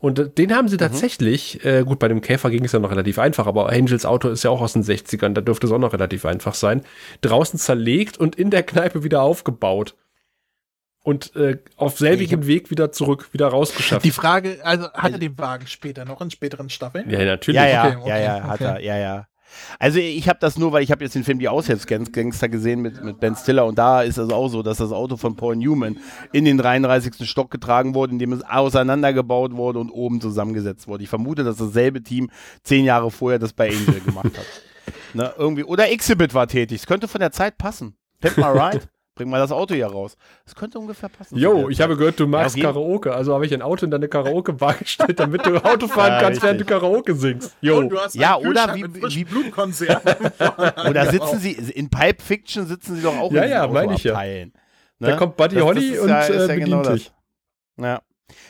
Und 0.00 0.18
äh, 0.18 0.28
den 0.28 0.54
haben 0.54 0.68
sie 0.68 0.76
Mhm. 0.76 0.80
tatsächlich, 0.80 1.64
äh, 1.64 1.82
gut, 1.84 1.98
bei 1.98 2.08
dem 2.08 2.20
Käfer 2.20 2.50
ging 2.50 2.64
es 2.64 2.72
ja 2.72 2.78
noch 2.78 2.90
relativ 2.90 3.18
einfach, 3.18 3.46
aber 3.46 3.68
Angels 3.70 4.06
Auto 4.06 4.28
ist 4.28 4.44
ja 4.44 4.50
auch 4.50 4.60
aus 4.60 4.72
den 4.74 4.82
60ern, 4.84 5.32
da 5.34 5.40
dürfte 5.40 5.66
es 5.66 5.72
auch 5.72 5.78
noch 5.78 5.92
relativ 5.92 6.24
einfach 6.24 6.54
sein, 6.54 6.82
draußen 7.20 7.58
zerlegt 7.58 8.16
und 8.18 8.36
in 8.36 8.50
der 8.50 8.62
Kneipe 8.62 9.02
wieder 9.02 9.22
aufgebaut. 9.22 9.94
Und 11.02 11.34
äh, 11.36 11.58
auf 11.76 11.98
selbigem 11.98 12.46
Weg 12.46 12.70
wieder 12.70 12.92
zurück, 12.92 13.30
wieder 13.32 13.46
rausgeschafft. 13.48 14.04
Die 14.04 14.10
Frage, 14.10 14.58
also 14.62 14.92
hat 14.92 15.12
er 15.12 15.18
den 15.18 15.38
Wagen 15.38 15.66
später 15.66 16.04
noch 16.04 16.20
in 16.20 16.30
späteren 16.30 16.68
Staffeln? 16.68 17.08
Ja, 17.08 17.24
natürlich. 17.24 17.56
Ja, 17.58 17.66
ja, 17.66 17.86
Okay, 17.86 17.96
okay, 17.96 18.08
ja, 18.10 18.18
ja, 18.18 18.42
hat 18.42 18.60
okay. 18.60 18.64
er, 18.64 18.80
ja, 18.80 18.96
ja. 18.98 19.26
Also 19.78 19.98
ich 19.98 20.28
habe 20.28 20.38
das 20.40 20.58
nur, 20.58 20.72
weil 20.72 20.82
ich 20.82 20.90
habe 20.90 21.04
jetzt 21.04 21.14
den 21.14 21.24
Film 21.24 21.38
Die 21.38 21.48
Aushilfsgangster 21.48 22.48
gesehen 22.48 22.80
mit, 22.80 23.02
mit 23.02 23.20
Ben 23.20 23.36
Stiller 23.36 23.66
und 23.66 23.78
da 23.78 24.02
ist 24.02 24.18
es 24.18 24.30
auch 24.30 24.48
so, 24.48 24.62
dass 24.62 24.78
das 24.78 24.92
Auto 24.92 25.16
von 25.16 25.36
Paul 25.36 25.56
Newman 25.56 25.98
in 26.32 26.44
den 26.44 26.58
33. 26.58 27.28
Stock 27.28 27.50
getragen 27.50 27.94
wurde, 27.94 28.12
in 28.12 28.18
dem 28.18 28.32
es 28.32 28.42
auseinandergebaut 28.42 29.54
wurde 29.54 29.78
und 29.78 29.90
oben 29.90 30.20
zusammengesetzt 30.20 30.88
wurde. 30.88 31.04
Ich 31.04 31.10
vermute, 31.10 31.44
dass 31.44 31.56
dasselbe 31.56 32.02
Team 32.02 32.30
zehn 32.62 32.84
Jahre 32.84 33.10
vorher 33.10 33.38
das 33.38 33.52
bei 33.52 33.68
Angel 33.68 34.00
gemacht 34.00 34.36
hat. 34.36 34.46
Ne, 35.14 35.32
irgendwie. 35.38 35.64
Oder 35.64 35.90
Exhibit 35.90 36.34
war 36.34 36.46
tätig. 36.46 36.80
Es 36.80 36.86
könnte 36.86 37.08
von 37.08 37.20
der 37.20 37.32
Zeit 37.32 37.56
passen. 37.56 37.94
Pimp 38.20 38.36
mal 38.38 38.56
right. 38.56 38.88
Bring 39.18 39.30
mal 39.30 39.38
das 39.40 39.50
Auto 39.52 39.74
hier 39.74 39.88
raus. 39.88 40.16
Das 40.44 40.54
könnte 40.54 40.78
ungefähr 40.78 41.08
passen. 41.08 41.36
Jo, 41.36 41.68
ich 41.68 41.76
Zeit. 41.78 41.84
habe 41.84 41.96
gehört, 41.96 42.18
du 42.20 42.26
magst 42.28 42.54
jeden- 42.56 42.66
Karaoke. 42.68 43.12
Also 43.12 43.34
habe 43.34 43.44
ich 43.44 43.52
ein 43.52 43.62
Auto 43.62 43.84
in 43.84 43.90
deine 43.90 44.06
Karaoke-Bar 44.08 44.74
gestellt, 44.74 45.18
damit 45.18 45.44
du 45.44 45.56
Auto 45.64 45.88
fahren 45.88 46.12
Ja, 46.12 46.20
kannst, 46.20 46.42
während 46.42 46.60
du. 46.60 46.64
Karaoke 46.64 47.14
singst. 47.16 47.56
Jo. 47.60 47.78
Und 47.78 47.88
du 47.90 47.98
hast 47.98 48.14
Ja, 48.14 48.36
oder 48.36 48.74
wie- 48.76 48.84
wie- 48.94 49.24
Blutkonserven. 49.24 50.14
Oder 50.88 51.10
sitzen 51.10 51.40
sie, 51.40 51.52
in 51.52 51.90
Pipe 51.90 52.22
Fiction 52.22 52.66
sitzen 52.66 52.94
sie 52.96 53.02
doch 53.02 53.18
auch 53.18 53.32
Ja, 53.32 53.42
in 53.42 53.50
ja, 53.50 53.66
meine 53.66 53.94
ich 53.94 54.04
ja. 54.04 54.12
Autoabteilen. 54.12 54.52
Da 55.00 55.16
kommt 55.16 55.36
Buddy 55.36 55.56
Das- 55.56 55.64
das 55.64 55.74
Holly 55.74 55.88
ist 55.90 56.00
und 56.00 56.08
ja- 56.08 56.20
ist 56.22 56.30
äh, 56.30 56.32
ja 56.40 56.46
bedient 56.46 56.64
genau 56.64 56.82
das. 56.82 56.94
dich. 56.94 57.12
Ja. 57.76 58.00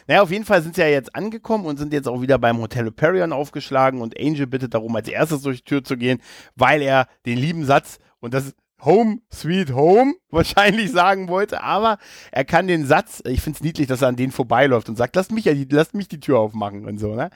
Naja, 0.06 0.22
auf 0.22 0.30
jeden 0.30 0.44
Fall 0.44 0.60
sind 0.62 0.74
sie 0.74 0.80
ja 0.80 0.88
jetzt 0.88 1.14
angekommen 1.14 1.64
und 1.64 1.78
sind 1.78 1.92
jetzt 1.92 2.08
auch 2.08 2.20
wieder 2.20 2.38
beim 2.38 2.58
Hotel 2.60 2.86
Hyperion 2.86 3.32
aufgeschlagen 3.32 4.00
und 4.00 4.18
Angel 4.18 4.46
bittet 4.46 4.74
darum, 4.74 4.94
als 4.96 5.08
erstes 5.08 5.42
durch 5.42 5.58
die 5.58 5.64
Tür 5.64 5.84
zu 5.84 5.96
gehen, 5.96 6.20
weil 6.56 6.82
er 6.82 7.06
den 7.26 7.38
lieben 7.38 7.64
Satz, 7.64 7.98
und 8.20 8.34
das 8.34 8.46
ist 8.46 8.56
Home, 8.84 9.18
Sweet 9.32 9.72
Home, 9.74 10.14
wahrscheinlich 10.30 10.92
sagen 10.92 11.28
wollte, 11.28 11.62
aber 11.62 11.98
er 12.32 12.44
kann 12.44 12.66
den 12.68 12.86
Satz, 12.86 13.22
ich 13.26 13.40
finde 13.40 13.56
es 13.58 13.62
niedlich, 13.64 13.86
dass 13.88 14.02
er 14.02 14.08
an 14.08 14.16
denen 14.16 14.32
vorbeiläuft 14.32 14.88
und 14.88 14.96
sagt, 14.96 15.16
lasst 15.16 15.32
mich 15.32 15.44
ja 15.46 15.54
die, 15.54 15.66
lasst 15.70 15.94
mich 15.94 16.08
die 16.08 16.20
Tür 16.20 16.38
aufmachen 16.38 16.84
und 16.86 16.98
so, 16.98 17.14
ne? 17.14 17.30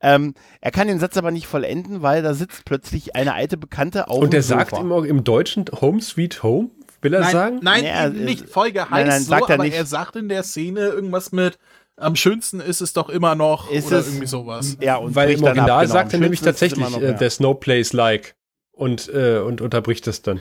Ähm, 0.00 0.34
er 0.60 0.70
kann 0.70 0.88
den 0.88 0.98
Satz 0.98 1.16
aber 1.16 1.30
nicht 1.30 1.46
vollenden, 1.46 2.02
weil 2.02 2.22
da 2.22 2.34
sitzt 2.34 2.64
plötzlich 2.64 3.14
eine 3.16 3.34
alte 3.34 3.56
Bekannte 3.56 4.08
auf 4.08 4.22
Und 4.22 4.32
der 4.32 4.42
sagt 4.42 4.72
immer 4.78 5.04
im 5.04 5.24
Deutschen 5.24 5.66
Home 5.80 6.00
Sweet 6.00 6.42
Home, 6.42 6.70
will 7.02 7.14
er 7.14 7.20
Nein, 7.20 7.32
sagen? 7.32 7.58
nein, 7.62 7.82
Nee, 7.82 7.88
er- 7.90 8.06
eben 8.08 8.24
nicht. 8.24 8.48
Folge 8.48 8.80
heißt 8.82 8.90
nein, 8.90 9.06
nein, 9.06 9.22
so, 9.22 9.28
sagt 9.30 9.48
er 9.50 9.54
aber 9.54 9.64
nicht. 9.64 9.76
er 9.76 9.86
sagt 9.86 10.16
in 10.16 10.28
der 10.28 10.42
Szene 10.42 10.80
irgendwas 10.80 11.32
mit 11.32 11.58
am 11.96 12.14
schönsten 12.14 12.60
ist 12.60 12.80
es 12.80 12.92
doch 12.92 13.08
immer 13.08 13.34
noch 13.34 13.70
Ist 13.72 13.88
oder 13.88 13.98
es- 13.98 14.06
irgendwie 14.06 14.26
sowas. 14.28 14.76
ja, 14.80 14.96
und 14.96 15.16
Weil 15.16 15.30
im 15.30 15.40
ab, 15.40 15.46
Original 15.46 15.80
genau. 15.84 15.92
sagt 15.92 16.12
er 16.12 16.16
Am 16.18 16.20
nämlich 16.22 16.40
tatsächlich, 16.40 16.78
immer 16.78 16.90
noch, 16.90 17.00
äh, 17.02 17.06
ja. 17.10 17.12
there's 17.14 17.40
no 17.40 17.54
place 17.54 17.92
like. 17.92 18.36
Und, 18.70 19.12
äh, 19.12 19.38
und 19.38 19.60
unterbricht 19.60 20.06
es 20.06 20.22
dann. 20.22 20.40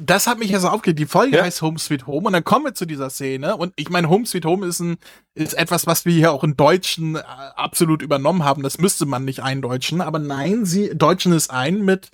Das 0.00 0.26
hat 0.26 0.38
mich 0.38 0.54
also 0.54 0.68
aufgeregt. 0.68 0.98
Die 0.98 1.06
Folge 1.06 1.36
Ja. 1.36 1.44
heißt 1.44 1.60
Home 1.62 1.78
Sweet 1.78 2.06
Home 2.06 2.26
und 2.26 2.32
dann 2.32 2.44
kommen 2.44 2.64
wir 2.64 2.74
zu 2.74 2.86
dieser 2.86 3.10
Szene 3.10 3.56
und 3.56 3.72
ich 3.76 3.90
meine, 3.90 4.08
Home 4.08 4.24
Sweet 4.26 4.44
Home 4.46 4.66
ist 4.66 4.80
ein 4.80 4.96
ist 5.34 5.54
etwas, 5.54 5.86
was 5.86 6.04
wir 6.04 6.12
hier 6.14 6.32
auch 6.32 6.44
in 6.44 6.56
Deutschen 6.56 7.16
äh, 7.16 7.22
absolut 7.56 8.00
übernommen 8.02 8.44
haben. 8.44 8.62
Das 8.62 8.78
müsste 8.78 9.04
man 9.06 9.24
nicht 9.24 9.42
eindeutschen, 9.42 10.00
aber 10.00 10.18
nein, 10.18 10.64
sie 10.64 10.90
deutschen 10.94 11.32
es 11.32 11.50
ein 11.50 11.82
mit 11.84 12.10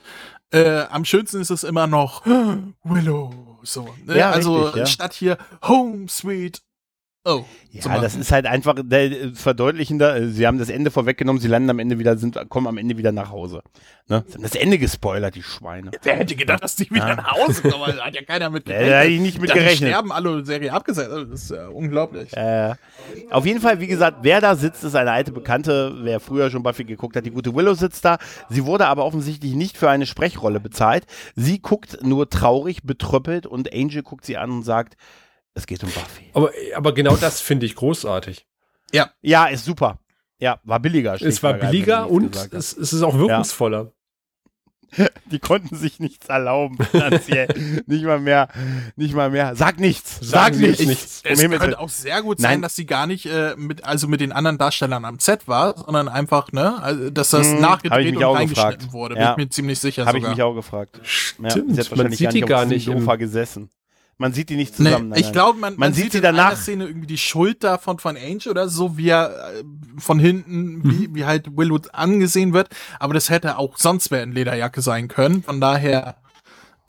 äh, 0.50 0.84
am 0.90 1.04
schönsten 1.04 1.40
ist 1.40 1.50
es 1.50 1.62
immer 1.62 1.86
noch 1.86 2.24
Willow. 2.84 3.58
So, 3.62 3.94
ne? 4.06 4.16
Ja, 4.16 4.30
also 4.30 4.62
richtig, 4.62 4.78
ja. 4.80 4.86
statt 4.86 5.12
hier 5.12 5.36
Home 5.66 6.08
Sweet 6.08 6.62
Oh. 7.30 7.44
Ja, 7.70 8.00
das 8.00 8.14
ist 8.16 8.32
halt 8.32 8.46
einfach 8.46 8.74
der, 8.82 9.34
verdeutlichender. 9.34 10.16
äh, 10.16 10.28
Sie 10.28 10.46
haben 10.46 10.58
das 10.58 10.70
Ende 10.70 10.90
vorweggenommen, 10.90 11.42
sie 11.42 11.48
landen 11.48 11.68
am 11.68 11.78
Ende 11.78 11.98
wieder, 11.98 12.16
sind, 12.16 12.38
kommen 12.48 12.66
am 12.66 12.78
Ende 12.78 12.96
wieder 12.96 13.12
nach 13.12 13.30
Hause. 13.30 13.60
Ne? 14.08 14.24
Sie 14.26 14.34
haben 14.36 14.42
das 14.42 14.54
Ende 14.54 14.78
gespoilert, 14.78 15.34
die 15.34 15.42
Schweine. 15.42 15.90
Wer 16.02 16.16
hätte 16.16 16.34
gedacht, 16.34 16.62
dass 16.64 16.76
die 16.76 16.90
wieder 16.90 17.08
Ja. 17.08 17.16
nach 17.16 17.32
Hause 17.32 17.60
kommen? 17.62 17.94
Da 17.98 18.06
hat 18.06 18.14
ja 18.14 18.22
keiner 18.22 18.48
mit 18.48 18.66
Da 18.68 18.72
hätte 18.72 19.10
ich 19.10 19.20
nicht 19.20 19.38
mit 19.40 19.50
Da 19.50 19.54
die 19.54 19.60
gerechnet. 19.60 19.90
sterben 19.90 20.10
alle 20.12 20.42
Serie 20.46 20.72
abgesetzt. 20.72 21.10
Also, 21.10 21.24
Das 21.26 21.42
ist 21.42 21.50
ja 21.50 21.68
unglaublich. 21.68 22.34
Äh, 22.34 22.74
auf 23.30 23.44
jeden 23.44 23.60
Fall, 23.60 23.78
wie 23.80 23.86
gesagt, 23.86 24.18
wer 24.22 24.40
da 24.40 24.56
sitzt, 24.56 24.82
ist 24.82 24.94
eine 24.94 25.12
alte 25.12 25.32
Bekannte. 25.32 25.92
Wer 26.00 26.20
früher 26.20 26.50
schon 26.50 26.62
Buffy 26.62 26.84
geguckt 26.84 27.16
hat, 27.16 27.26
die 27.26 27.30
gute 27.30 27.54
Willow 27.54 27.74
sitzt 27.74 28.02
da. 28.06 28.16
Sie 28.48 28.64
wurde 28.64 28.86
aber 28.86 29.04
offensichtlich 29.04 29.52
nicht 29.54 29.76
für 29.76 29.90
eine 29.90 30.06
Sprechrolle 30.06 30.60
bezahlt. 30.60 31.04
Sie 31.36 31.58
guckt 31.60 31.98
nur 32.02 32.30
traurig, 32.30 32.82
betröppelt 32.84 33.46
und 33.46 33.74
Angel 33.74 34.02
guckt 34.02 34.24
sie 34.24 34.38
an 34.38 34.50
und 34.50 34.62
sagt, 34.62 34.96
es 35.58 35.66
geht 35.66 35.82
um 35.84 35.90
Buffy. 35.90 36.30
Aber, 36.32 36.50
aber 36.74 36.92
genau 36.94 37.16
das 37.16 37.40
finde 37.40 37.66
ich 37.66 37.74
großartig. 37.74 38.46
Ja, 39.20 39.46
ist 39.46 39.64
super. 39.64 39.98
Ja, 40.38 40.60
war 40.64 40.80
billiger. 40.80 41.20
Es 41.20 41.42
war 41.42 41.54
billiger 41.54 42.04
wie 42.04 42.08
ich 42.08 42.12
und 42.12 42.36
es, 42.52 42.76
es 42.76 42.92
ist 42.92 43.02
auch 43.02 43.18
wirkungsvoller. 43.18 43.92
Die 45.30 45.38
konnten 45.38 45.76
sich 45.76 46.00
nichts 46.00 46.28
erlauben 46.28 46.78
finanziell. 46.82 47.48
nicht 47.86 48.04
mal 48.04 48.18
mehr, 48.18 48.48
nicht 48.96 49.14
mal 49.14 49.30
mehr. 49.30 49.54
Sag 49.54 49.78
nichts, 49.78 50.18
sag 50.22 50.54
Sie 50.54 50.66
nichts. 50.66 50.86
nichts. 50.86 51.22
Um 51.26 51.32
Es 51.32 51.40
Himmels 51.42 51.60
könnte 51.60 51.78
auch 51.78 51.90
sehr 51.90 52.22
gut 52.22 52.38
Nein. 52.40 52.52
sein, 52.52 52.62
dass 52.62 52.74
sie 52.76 52.86
gar 52.86 53.06
nicht 53.06 53.26
äh, 53.26 53.54
mit, 53.56 53.84
also 53.84 54.08
mit 54.08 54.20
den 54.22 54.32
anderen 54.32 54.56
Darstellern 54.56 55.04
am 55.04 55.18
Set 55.18 55.46
war, 55.46 55.76
sondern 55.76 56.08
einfach, 56.08 56.52
ne, 56.52 56.80
also, 56.82 57.10
dass 57.10 57.30
das 57.30 57.48
Hm, 57.50 57.60
nachgedreht 57.60 58.16
und 58.16 58.22
reingeschnitten 58.22 58.72
gefragt. 58.78 58.92
wurde. 58.92 59.16
Ja. 59.18 59.34
Bin 59.34 59.42
ich 59.42 59.46
mir 59.48 59.50
ziemlich 59.50 59.78
sicher 59.78 60.06
Habe 60.06 60.18
ich 60.18 60.26
mich 60.26 60.40
auch 60.42 60.54
gefragt. 60.54 61.00
Ja, 61.42 61.50
Stimmt, 61.50 61.74
sie 61.74 61.80
hat 61.80 61.90
man 61.90 61.98
wahrscheinlich 61.98 62.18
sieht 62.18 62.32
die 62.32 62.44
auf 62.44 62.48
gar 62.48 62.64
diesem 62.64 62.74
nicht. 62.76 62.88
Im, 62.88 63.00
Sofa 63.00 63.16
gesessen. 63.16 63.70
Man 64.20 64.32
sieht 64.32 64.48
die 64.50 64.56
nicht 64.56 64.78
Nee, 64.80 64.86
zusammen. 64.90 65.10
nein, 65.10 65.20
ich 65.20 65.32
glaube, 65.32 65.58
man, 65.60 65.76
Man 65.76 65.92
sieht 65.92 66.04
sieht 66.04 66.12
sie 66.12 66.18
in 66.18 66.24
einer 66.26 66.36
danach- 66.36 66.56
Szene 66.56 66.86
irgendwie 66.86 67.06
die 67.06 67.18
Schulter 67.18 67.78
von, 67.78 67.98
von 68.00 68.16
Angel 68.16 68.48
oder 68.50 68.68
so, 68.68 68.96
wie 68.98 69.08
er 69.10 69.30
äh, 69.30 69.62
von 69.98 70.18
hinten, 70.18 70.78
Mhm. 70.78 70.82
wie, 70.90 71.14
wie 71.14 71.24
halt 71.24 71.56
Willow 71.56 71.78
angesehen 71.92 72.52
wird. 72.52 72.68
Aber 72.98 73.14
das 73.14 73.30
hätte 73.30 73.58
auch 73.58 73.78
sonst 73.78 74.10
wer 74.10 74.22
in 74.24 74.32
Lederjacke 74.32 74.82
sein 74.82 75.06
können. 75.06 75.44
Von 75.44 75.60
daher, 75.60 76.16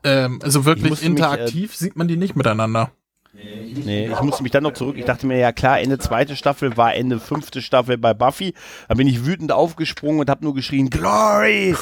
ähm, 0.04 0.40
also 0.42 0.66
wirklich 0.66 0.90
musste 0.90 1.08
mich, 1.10 1.20
äh, 1.20 1.24
interaktiv 1.24 1.76
sieht 1.76 1.96
man 1.96 2.08
die 2.08 2.18
nicht 2.18 2.36
miteinander. 2.36 2.92
Nee, 3.32 4.08
ich 4.12 4.22
musste 4.22 4.42
mich 4.42 4.52
dann 4.52 4.64
noch 4.64 4.74
zurück. 4.74 4.98
Ich 4.98 5.06
dachte 5.06 5.28
mir, 5.28 5.38
ja 5.38 5.52
klar, 5.52 5.80
Ende 5.80 6.00
zweite 6.00 6.36
Staffel 6.36 6.76
war 6.78 6.96
Ende 6.96 7.20
fünfte 7.20 7.62
Staffel 7.62 8.00
bei 8.00 8.16
Buffy. 8.16 8.56
Da 8.88 8.96
bin 8.96 9.08
ich 9.08 9.24
wütend 9.26 9.52
aufgesprungen 9.52 10.20
und 10.20 10.30
habe 10.32 10.44
nur 10.44 10.56
geschrien, 10.56 10.90
Glory, 10.90 11.76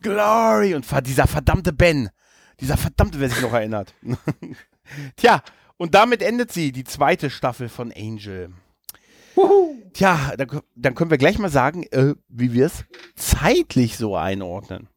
Glory. 0.00 0.74
Und 0.74 0.86
dieser 1.06 1.26
verdammte 1.26 1.74
Ben. 1.74 2.08
Dieser 2.60 2.78
verdammte, 2.78 3.20
wer 3.20 3.28
sich 3.28 3.42
noch 3.42 3.52
erinnert. 3.52 3.92
Tja, 5.16 5.42
und 5.76 5.94
damit 5.94 6.22
endet 6.22 6.52
sie, 6.52 6.72
die 6.72 6.84
zweite 6.84 7.30
Staffel 7.30 7.68
von 7.68 7.92
Angel. 7.92 8.52
Tja, 9.92 10.32
dann, 10.36 10.60
dann 10.76 10.94
können 10.94 11.10
wir 11.10 11.18
gleich 11.18 11.38
mal 11.38 11.50
sagen, 11.50 11.84
äh, 11.90 12.14
wie 12.28 12.52
wir 12.52 12.66
es 12.66 12.84
zeitlich 13.16 13.96
so 13.96 14.16
einordnen. 14.16 14.88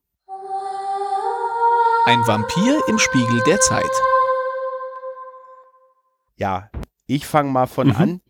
Ein 2.06 2.20
Vampir 2.26 2.82
im 2.88 3.00
Spiegel 3.00 3.42
der 3.46 3.60
Zeit. 3.60 3.84
Ja, 6.38 6.70
ich 7.08 7.26
fange 7.26 7.52
mal 7.52 7.68
von 7.68 7.88
Mhm. 7.88 7.96
an. 7.96 8.22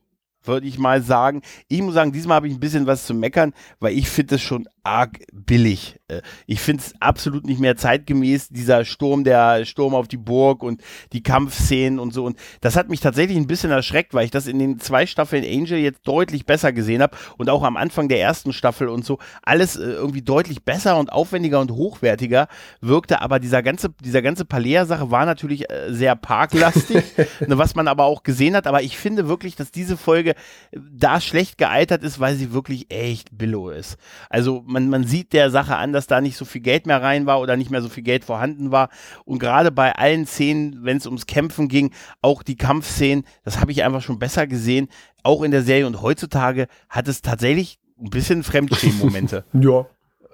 Würde 0.47 0.67
ich 0.67 0.77
mal 0.77 1.01
sagen. 1.01 1.41
Ich 1.67 1.81
muss 1.81 1.93
sagen, 1.93 2.11
diesmal 2.11 2.35
habe 2.35 2.47
ich 2.47 2.53
ein 2.53 2.59
bisschen 2.59 2.87
was 2.87 3.05
zu 3.05 3.13
meckern, 3.13 3.53
weil 3.79 3.97
ich 3.97 4.09
finde 4.09 4.35
es 4.35 4.41
schon 4.41 4.67
arg 4.87 5.19
billig. 5.33 5.99
Äh, 6.07 6.21
ich 6.45 6.61
finde 6.61 6.83
es 6.83 6.93
absolut 7.01 7.45
nicht 7.45 7.59
mehr 7.59 7.75
zeitgemäß, 7.75 8.49
dieser 8.49 8.85
Sturm, 8.85 9.23
der 9.23 9.65
Sturm 9.65 9.93
auf 9.93 10.07
die 10.07 10.17
Burg 10.17 10.63
und 10.63 10.81
die 11.11 11.21
Kampfszenen 11.21 11.99
und 11.99 12.13
so. 12.13 12.25
Und 12.25 12.37
das 12.61 12.77
hat 12.77 12.89
mich 12.89 13.01
tatsächlich 13.01 13.37
ein 13.37 13.47
bisschen 13.47 13.69
erschreckt, 13.69 14.13
weil 14.13 14.25
ich 14.25 14.31
das 14.31 14.47
in 14.47 14.59
den 14.59 14.79
zwei 14.79 15.05
Staffeln 15.05 15.43
Angel 15.43 15.77
jetzt 15.77 16.07
deutlich 16.07 16.45
besser 16.45 16.71
gesehen 16.71 17.01
habe 17.01 17.17
und 17.37 17.49
auch 17.49 17.63
am 17.63 17.75
Anfang 17.75 18.07
der 18.07 18.21
ersten 18.21 18.53
Staffel 18.53 18.87
und 18.87 19.03
so 19.03 19.19
alles 19.43 19.75
äh, 19.75 19.83
irgendwie 19.83 20.21
deutlich 20.21 20.63
besser 20.63 20.97
und 20.97 21.11
aufwendiger 21.11 21.59
und 21.59 21.71
hochwertiger 21.71 22.47
wirkte. 22.79 23.21
Aber 23.21 23.39
dieser 23.39 23.61
ganze, 23.61 23.89
dieser 24.03 24.21
ganze 24.21 24.45
Palea-Sache 24.45 25.11
war 25.11 25.25
natürlich 25.25 25.69
äh, 25.69 25.91
sehr 25.93 26.15
parklastig, 26.15 27.03
ne, 27.45 27.57
was 27.57 27.75
man 27.75 27.89
aber 27.89 28.05
auch 28.05 28.23
gesehen 28.23 28.55
hat. 28.55 28.67
Aber 28.67 28.81
ich 28.81 28.97
finde 28.97 29.27
wirklich, 29.27 29.57
dass 29.57 29.71
diese 29.71 29.97
Folge 29.97 30.35
da 30.71 31.21
schlecht 31.21 31.57
gealtert 31.57 32.03
ist, 32.03 32.19
weil 32.19 32.35
sie 32.35 32.53
wirklich 32.53 32.91
echt 32.91 33.37
billow 33.37 33.69
ist. 33.69 33.97
Also 34.29 34.63
man, 34.65 34.89
man 34.89 35.03
sieht 35.03 35.33
der 35.33 35.49
Sache 35.51 35.75
an, 35.75 35.93
dass 35.93 36.07
da 36.07 36.21
nicht 36.21 36.37
so 36.37 36.45
viel 36.45 36.61
Geld 36.61 36.85
mehr 36.85 37.01
rein 37.01 37.25
war 37.25 37.39
oder 37.39 37.57
nicht 37.57 37.71
mehr 37.71 37.81
so 37.81 37.89
viel 37.89 38.03
Geld 38.03 38.25
vorhanden 38.25 38.71
war. 38.71 38.89
Und 39.25 39.39
gerade 39.39 39.71
bei 39.71 39.93
allen 39.95 40.25
Szenen, 40.25 40.79
wenn 40.83 40.97
es 40.97 41.05
ums 41.05 41.25
Kämpfen 41.25 41.67
ging, 41.67 41.91
auch 42.21 42.43
die 42.43 42.55
Kampfszenen, 42.57 43.25
das 43.43 43.59
habe 43.59 43.71
ich 43.71 43.83
einfach 43.83 44.01
schon 44.01 44.19
besser 44.19 44.47
gesehen, 44.47 44.87
auch 45.23 45.43
in 45.43 45.51
der 45.51 45.63
Serie. 45.63 45.87
Und 45.87 46.01
heutzutage 46.01 46.67
hat 46.89 47.07
es 47.07 47.21
tatsächlich 47.21 47.79
ein 47.99 48.09
bisschen 48.09 48.43
Fremdschämen-Momente. 48.43 49.45
Ja. 49.53 49.85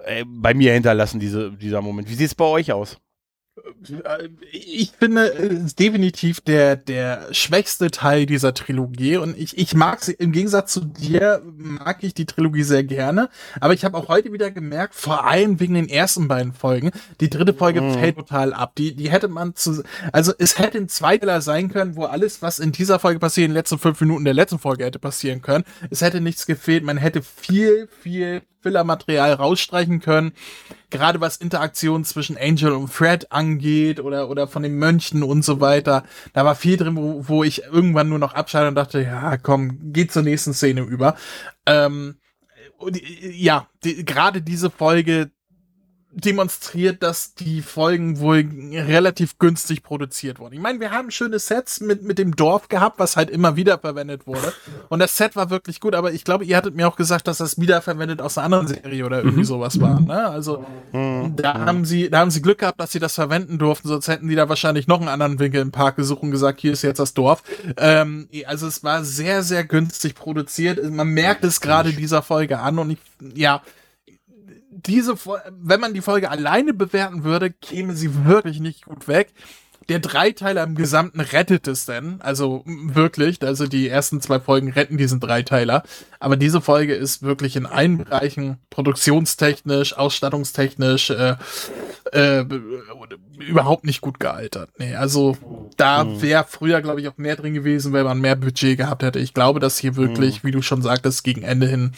äh, 0.04 0.24
bei 0.26 0.54
mir 0.54 0.72
hinterlassen, 0.74 1.18
diese, 1.20 1.52
dieser 1.52 1.80
Moment. 1.80 2.08
Wie 2.08 2.14
sieht 2.14 2.26
es 2.26 2.34
bei 2.34 2.44
euch 2.44 2.72
aus? 2.72 2.98
Ich 4.50 4.92
finde, 4.98 5.32
es 5.32 5.64
ist 5.64 5.78
definitiv 5.78 6.40
der, 6.40 6.76
der 6.76 7.32
schwächste 7.32 7.90
Teil 7.90 8.26
dieser 8.26 8.54
Trilogie 8.54 9.16
und 9.16 9.38
ich, 9.38 9.56
ich 9.58 9.74
mag 9.74 10.02
sie, 10.02 10.12
im 10.12 10.32
Gegensatz 10.32 10.72
zu 10.72 10.80
dir, 10.80 11.42
mag 11.44 12.02
ich 12.02 12.14
die 12.14 12.26
Trilogie 12.26 12.62
sehr 12.62 12.82
gerne, 12.84 13.28
aber 13.60 13.74
ich 13.74 13.84
habe 13.84 13.96
auch 13.96 14.08
heute 14.08 14.32
wieder 14.32 14.50
gemerkt, 14.50 14.94
vor 14.94 15.26
allem 15.26 15.60
wegen 15.60 15.74
den 15.74 15.88
ersten 15.88 16.28
beiden 16.28 16.52
Folgen, 16.52 16.90
die 17.20 17.30
dritte 17.30 17.54
Folge 17.54 17.80
Mhm. 17.80 17.94
fällt 17.94 18.16
total 18.16 18.52
ab. 18.54 18.74
Die, 18.76 18.94
die 18.94 19.10
hätte 19.10 19.28
man 19.28 19.54
zu, 19.54 19.82
also 20.12 20.32
es 20.38 20.58
hätte 20.58 20.78
ein 20.78 20.88
Zweiteiler 20.88 21.40
sein 21.40 21.68
können, 21.68 21.96
wo 21.96 22.04
alles, 22.04 22.42
was 22.42 22.58
in 22.58 22.72
dieser 22.72 22.98
Folge 22.98 23.20
passiert, 23.20 23.46
in 23.46 23.50
den 23.50 23.56
letzten 23.56 23.78
fünf 23.78 24.00
Minuten 24.00 24.24
der 24.24 24.34
letzten 24.34 24.58
Folge 24.58 24.84
hätte 24.84 24.98
passieren 24.98 25.42
können. 25.42 25.64
Es 25.90 26.00
hätte 26.02 26.20
nichts 26.20 26.46
gefehlt, 26.46 26.84
man 26.84 26.96
hätte 26.96 27.22
viel, 27.22 27.88
viel 28.02 28.42
Fillermaterial 28.64 29.34
rausstreichen 29.34 30.00
können 30.00 30.32
gerade 30.94 31.20
was 31.20 31.38
Interaktion 31.38 32.04
zwischen 32.04 32.38
Angel 32.38 32.70
und 32.70 32.86
Fred 32.86 33.32
angeht 33.32 33.98
oder, 33.98 34.30
oder 34.30 34.46
von 34.46 34.62
den 34.62 34.76
Mönchen 34.78 35.24
und 35.24 35.44
so 35.44 35.60
weiter. 35.60 36.04
Da 36.34 36.44
war 36.44 36.54
viel 36.54 36.76
drin, 36.76 36.94
wo, 36.96 37.28
wo 37.28 37.42
ich 37.42 37.64
irgendwann 37.64 38.08
nur 38.08 38.20
noch 38.20 38.34
abschalte 38.34 38.68
und 38.68 38.76
dachte, 38.76 39.02
ja, 39.02 39.36
komm, 39.36 39.92
geht 39.92 40.12
zur 40.12 40.22
nächsten 40.22 40.54
Szene 40.54 40.82
über. 40.82 41.16
Ähm, 41.66 42.18
und, 42.78 42.96
äh, 42.96 43.30
ja, 43.32 43.66
die, 43.82 44.04
gerade 44.04 44.40
diese 44.40 44.70
Folge 44.70 45.32
demonstriert, 46.14 47.02
dass 47.02 47.34
die 47.34 47.60
Folgen 47.60 48.20
wohl 48.20 48.44
relativ 48.72 49.38
günstig 49.38 49.82
produziert 49.82 50.38
wurden. 50.38 50.54
Ich 50.54 50.60
meine, 50.60 50.80
wir 50.80 50.90
haben 50.92 51.10
schöne 51.10 51.38
Sets 51.38 51.80
mit, 51.80 52.02
mit 52.02 52.18
dem 52.18 52.36
Dorf 52.36 52.68
gehabt, 52.68 52.98
was 52.98 53.16
halt 53.16 53.30
immer 53.30 53.56
wieder 53.56 53.78
verwendet 53.78 54.26
wurde. 54.26 54.52
Und 54.88 55.00
das 55.00 55.16
Set 55.16 55.34
war 55.34 55.50
wirklich 55.50 55.80
gut, 55.80 55.94
aber 55.94 56.12
ich 56.12 56.24
glaube, 56.24 56.44
ihr 56.44 56.56
hattet 56.56 56.76
mir 56.76 56.86
auch 56.86 56.96
gesagt, 56.96 57.26
dass 57.26 57.38
das 57.38 57.58
wiederverwendet 57.58 58.22
aus 58.22 58.38
einer 58.38 58.44
anderen 58.44 58.68
Serie 58.68 59.04
oder 59.04 59.22
irgendwie 59.22 59.44
sowas 59.44 59.80
war. 59.80 60.00
Ne? 60.00 60.26
Also 60.28 60.64
da 60.92 61.54
haben 61.54 61.84
sie, 61.84 62.10
da 62.10 62.20
haben 62.20 62.30
sie 62.30 62.42
Glück 62.42 62.58
gehabt, 62.58 62.80
dass 62.80 62.92
sie 62.92 63.00
das 63.00 63.14
verwenden 63.14 63.58
durften, 63.58 63.88
sonst 63.88 64.08
hätten 64.08 64.28
die 64.28 64.36
da 64.36 64.48
wahrscheinlich 64.48 64.86
noch 64.86 65.00
einen 65.00 65.08
anderen 65.08 65.38
Winkel 65.38 65.60
im 65.60 65.72
Park 65.72 65.96
gesucht 65.96 66.22
und 66.22 66.30
gesagt, 66.30 66.60
hier 66.60 66.72
ist 66.72 66.82
jetzt 66.82 66.98
das 66.98 67.14
Dorf. 67.14 67.42
Ähm, 67.76 68.28
also 68.46 68.66
es 68.66 68.84
war 68.84 69.04
sehr, 69.04 69.42
sehr 69.42 69.64
günstig 69.64 70.14
produziert. 70.14 70.82
Man 70.90 71.08
merkt 71.08 71.44
es 71.44 71.60
gerade 71.60 71.92
dieser 71.92 72.22
Folge 72.22 72.60
an 72.60 72.78
und 72.78 72.90
ich, 72.90 72.98
ja, 73.34 73.62
diese, 74.74 75.14
wenn 75.50 75.80
man 75.80 75.94
die 75.94 76.00
Folge 76.00 76.30
alleine 76.30 76.74
bewerten 76.74 77.24
würde, 77.24 77.50
käme 77.50 77.94
sie 77.94 78.24
wirklich 78.24 78.60
nicht 78.60 78.86
gut 78.86 79.08
weg. 79.08 79.32
Der 79.88 79.98
Dreiteiler 79.98 80.62
im 80.62 80.76
Gesamten 80.76 81.20
rettet 81.20 81.68
es 81.68 81.84
denn, 81.84 82.22
also 82.22 82.62
wirklich, 82.64 83.42
also 83.42 83.66
die 83.66 83.86
ersten 83.86 84.22
zwei 84.22 84.40
Folgen 84.40 84.72
retten 84.72 84.96
diesen 84.96 85.20
Dreiteiler, 85.20 85.82
aber 86.20 86.36
diese 86.36 86.62
Folge 86.62 86.94
ist 86.94 87.22
wirklich 87.22 87.54
in 87.54 87.66
allen 87.66 87.98
Bereichen, 87.98 88.56
produktionstechnisch, 88.70 89.94
ausstattungstechnisch, 89.94 91.10
äh, 91.10 91.36
äh, 92.12 92.46
überhaupt 93.38 93.84
nicht 93.84 94.00
gut 94.00 94.18
gealtert. 94.20 94.70
Nee, 94.78 94.94
also 94.94 95.36
da 95.76 96.06
wäre 96.22 96.46
früher, 96.48 96.80
glaube 96.80 97.02
ich, 97.02 97.08
auch 97.08 97.18
mehr 97.18 97.36
drin 97.36 97.52
gewesen, 97.52 97.92
wenn 97.92 98.04
man 98.04 98.20
mehr 98.20 98.36
Budget 98.36 98.78
gehabt 98.78 99.02
hätte. 99.02 99.18
Ich 99.18 99.34
glaube, 99.34 99.60
dass 99.60 99.76
hier 99.76 99.96
wirklich, 99.96 100.44
wie 100.44 100.50
du 100.50 100.62
schon 100.62 100.80
sagtest, 100.80 101.24
gegen 101.24 101.42
Ende 101.42 101.66
hin 101.66 101.92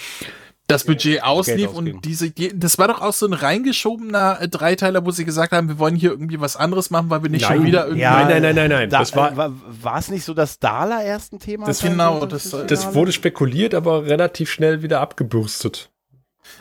das 0.68 0.84
Budget 0.84 1.22
auslief 1.22 1.70
und 1.72 2.04
diese, 2.04 2.30
die- 2.30 2.58
das 2.58 2.76
war 2.78 2.88
doch 2.88 3.00
auch 3.00 3.12
so 3.12 3.26
ein 3.26 3.32
reingeschobener 3.32 4.38
äh, 4.40 4.48
Dreiteiler, 4.48 5.04
wo 5.06 5.10
sie 5.12 5.24
gesagt 5.24 5.52
haben, 5.52 5.68
wir 5.68 5.78
wollen 5.78 5.94
hier 5.94 6.10
irgendwie 6.10 6.40
was 6.40 6.56
anderes 6.56 6.90
machen, 6.90 7.08
weil 7.10 7.22
wir 7.22 7.30
nicht 7.30 7.42
Nein. 7.48 7.58
schon 7.58 7.66
wieder 7.66 7.84
irgendwie. 7.86 8.02
Nein, 8.04 8.28
nein, 8.28 8.42
nein, 8.42 8.54
nein, 8.56 8.70
nein. 8.70 8.90
Da, 8.90 8.98
das 8.98 9.14
war, 9.14 9.32
äh, 9.32 9.36
war, 9.36 9.52
war 9.82 9.98
es 9.98 10.10
nicht 10.10 10.24
so, 10.24 10.34
dass 10.34 10.58
Dala 10.58 11.02
erst 11.02 11.32
ein 11.32 11.38
Thema 11.38 11.66
Das 11.66 11.80
genau, 11.80 12.26
das- 12.26 12.50
fürs 12.50 12.66
das 12.66 12.80
Finale? 12.80 12.94
wurde 12.96 13.12
spekuliert, 13.12 13.74
aber 13.74 14.06
relativ 14.06 14.50
schnell 14.50 14.82
wieder 14.82 15.00
abgebürstet. 15.00 15.90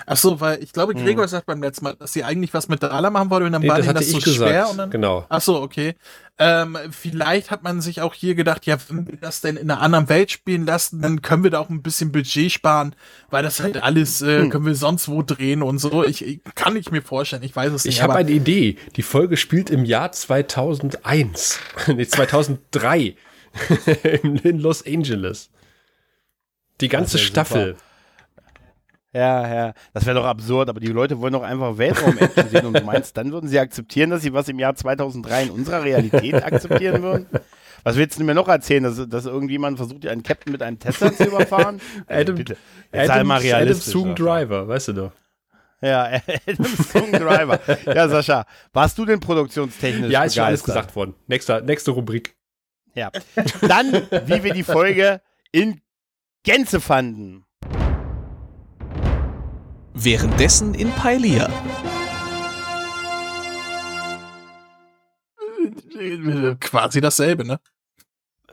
Ach 0.07 0.17
so, 0.17 0.41
weil 0.41 0.61
ich 0.63 0.73
glaube, 0.73 0.93
Gregor 0.95 1.27
sagt 1.27 1.45
beim 1.45 1.61
letzten 1.61 1.85
Mal, 1.85 1.95
dass 1.95 2.11
sie 2.11 2.23
eigentlich 2.23 2.53
was 2.55 2.67
mit 2.67 2.81
Dala 2.81 3.09
machen 3.11 3.29
wollte 3.29 3.45
und 3.45 3.51
dann 3.51 3.61
Nee, 3.61 3.69
war 3.69 3.77
das 3.81 3.93
das 3.93 4.09
so 4.09 4.19
schwer 4.19 4.67
und 4.69 4.77
dann. 4.77 4.89
genau. 4.89 5.25
Ach 5.29 5.41
so, 5.41 5.61
okay. 5.61 5.93
Ähm, 6.37 6.77
vielleicht 6.91 7.49
hat 7.49 7.63
man 7.63 7.79
sich 7.79 8.01
auch 8.01 8.13
hier 8.13 8.35
gedacht, 8.35 8.65
ja, 8.65 8.77
wenn 8.89 9.07
wir 9.07 9.15
das 9.15 9.39
denn 9.39 9.55
in 9.55 9.71
einer 9.71 9.81
anderen 9.81 10.09
Welt 10.09 10.31
spielen 10.31 10.65
lassen, 10.65 11.01
dann 11.01 11.21
können 11.21 11.43
wir 11.43 11.51
da 11.51 11.59
auch 11.59 11.69
ein 11.69 11.81
bisschen 11.81 12.11
Budget 12.11 12.51
sparen, 12.51 12.93
weil 13.29 13.41
das 13.41 13.61
halt 13.61 13.81
alles 13.81 14.21
äh, 14.21 14.39
Hm. 14.41 14.49
können 14.49 14.65
wir 14.65 14.75
sonst 14.75 15.07
wo 15.07 15.21
drehen 15.23 15.63
und 15.63 15.77
so. 15.77 16.03
Ich, 16.03 16.25
ich 16.25 16.41
kann 16.53 16.75
ich 16.75 16.91
mir 16.91 17.01
vorstellen, 17.01 17.43
ich 17.43 17.55
weiß 17.55 17.71
es 17.71 17.85
nicht. 17.85 17.95
Ich 17.95 18.01
habe 18.01 18.15
eine 18.15 18.31
Idee. 18.31 18.75
Die 18.97 19.01
Folge 19.01 19.37
spielt 19.37 19.69
im 19.69 19.85
Jahr 19.85 20.11
2001. 20.11 21.59
nee, 21.87 22.05
2003. 22.05 23.15
in 24.43 24.59
Los 24.59 24.85
Angeles. 24.85 25.49
Die 26.81 26.89
ganze 26.89 27.17
Staffel. 27.17 27.77
Ja, 29.15 29.47
ja, 29.67 29.73
das 29.93 30.05
wäre 30.05 30.17
doch 30.19 30.25
absurd, 30.25 30.67
aber 30.67 30.81
die 30.81 30.87
Leute 30.87 31.17
wollen 31.21 31.31
doch 31.31 31.41
einfach 31.43 31.77
Weltraum-Action 31.77 32.49
sehen 32.49 32.65
und 32.65 32.77
du 32.77 32.83
meinst, 32.83 33.15
dann 33.15 33.31
würden 33.31 33.47
sie 33.47 33.57
akzeptieren, 33.59 34.09
dass 34.09 34.21
sie 34.23 34.33
was 34.33 34.49
im 34.49 34.59
Jahr 34.59 34.75
2003 34.75 35.43
in 35.43 35.49
unserer 35.51 35.83
Realität 35.85 36.33
akzeptieren 36.43 37.01
würden? 37.01 37.25
Was 37.85 37.95
willst 37.95 38.19
du 38.19 38.25
mir 38.25 38.33
noch 38.33 38.49
erzählen, 38.49 38.83
dass, 38.83 39.07
dass 39.07 39.25
irgendjemand 39.25 39.77
versucht, 39.77 40.05
einen 40.05 40.21
Captain 40.21 40.51
mit 40.51 40.61
einem 40.61 40.79
Tesla 40.79 41.13
zu 41.13 41.23
überfahren? 41.27 41.79
Also 42.07 42.21
Adam- 42.33 42.35
bitte, 42.35 42.57
jetzt 42.91 43.07
sei 43.07 43.23
mal 43.23 43.35
Adam 43.35 43.47
realistisch. 43.47 43.93
Zoom 43.93 44.09
Sascha. 44.09 44.23
Driver, 44.23 44.67
weißt 44.67 44.87
du 44.89 44.93
doch. 44.93 45.11
Ja, 45.81 46.03
Adam 46.47 46.65
Zoom 46.65 47.11
Driver. 47.13 47.59
Ja, 47.85 48.09
Sascha, 48.09 48.45
warst 48.73 48.97
du 48.97 49.05
denn 49.05 49.21
produktionstechnisch 49.21 50.11
Ja, 50.11 50.23
ist 50.25 50.35
schon 50.35 50.43
alles 50.43 50.61
begeistert? 50.61 50.75
gesagt 50.87 50.95
worden. 50.97 51.13
Nächster, 51.27 51.61
nächste 51.61 51.91
Rubrik. 51.91 52.35
Ja. 52.95 53.11
Dann, 53.61 53.93
wie 54.25 54.43
wir 54.43 54.53
die 54.53 54.63
Folge 54.63 55.21
in 55.53 55.79
Gänze 56.43 56.81
fanden. 56.81 57.45
Währenddessen 59.97 60.75
in 60.75 60.91
Pailia. 60.91 61.49
quasi 66.59 66.99
dasselbe, 66.99 67.45
ne? 67.45 67.59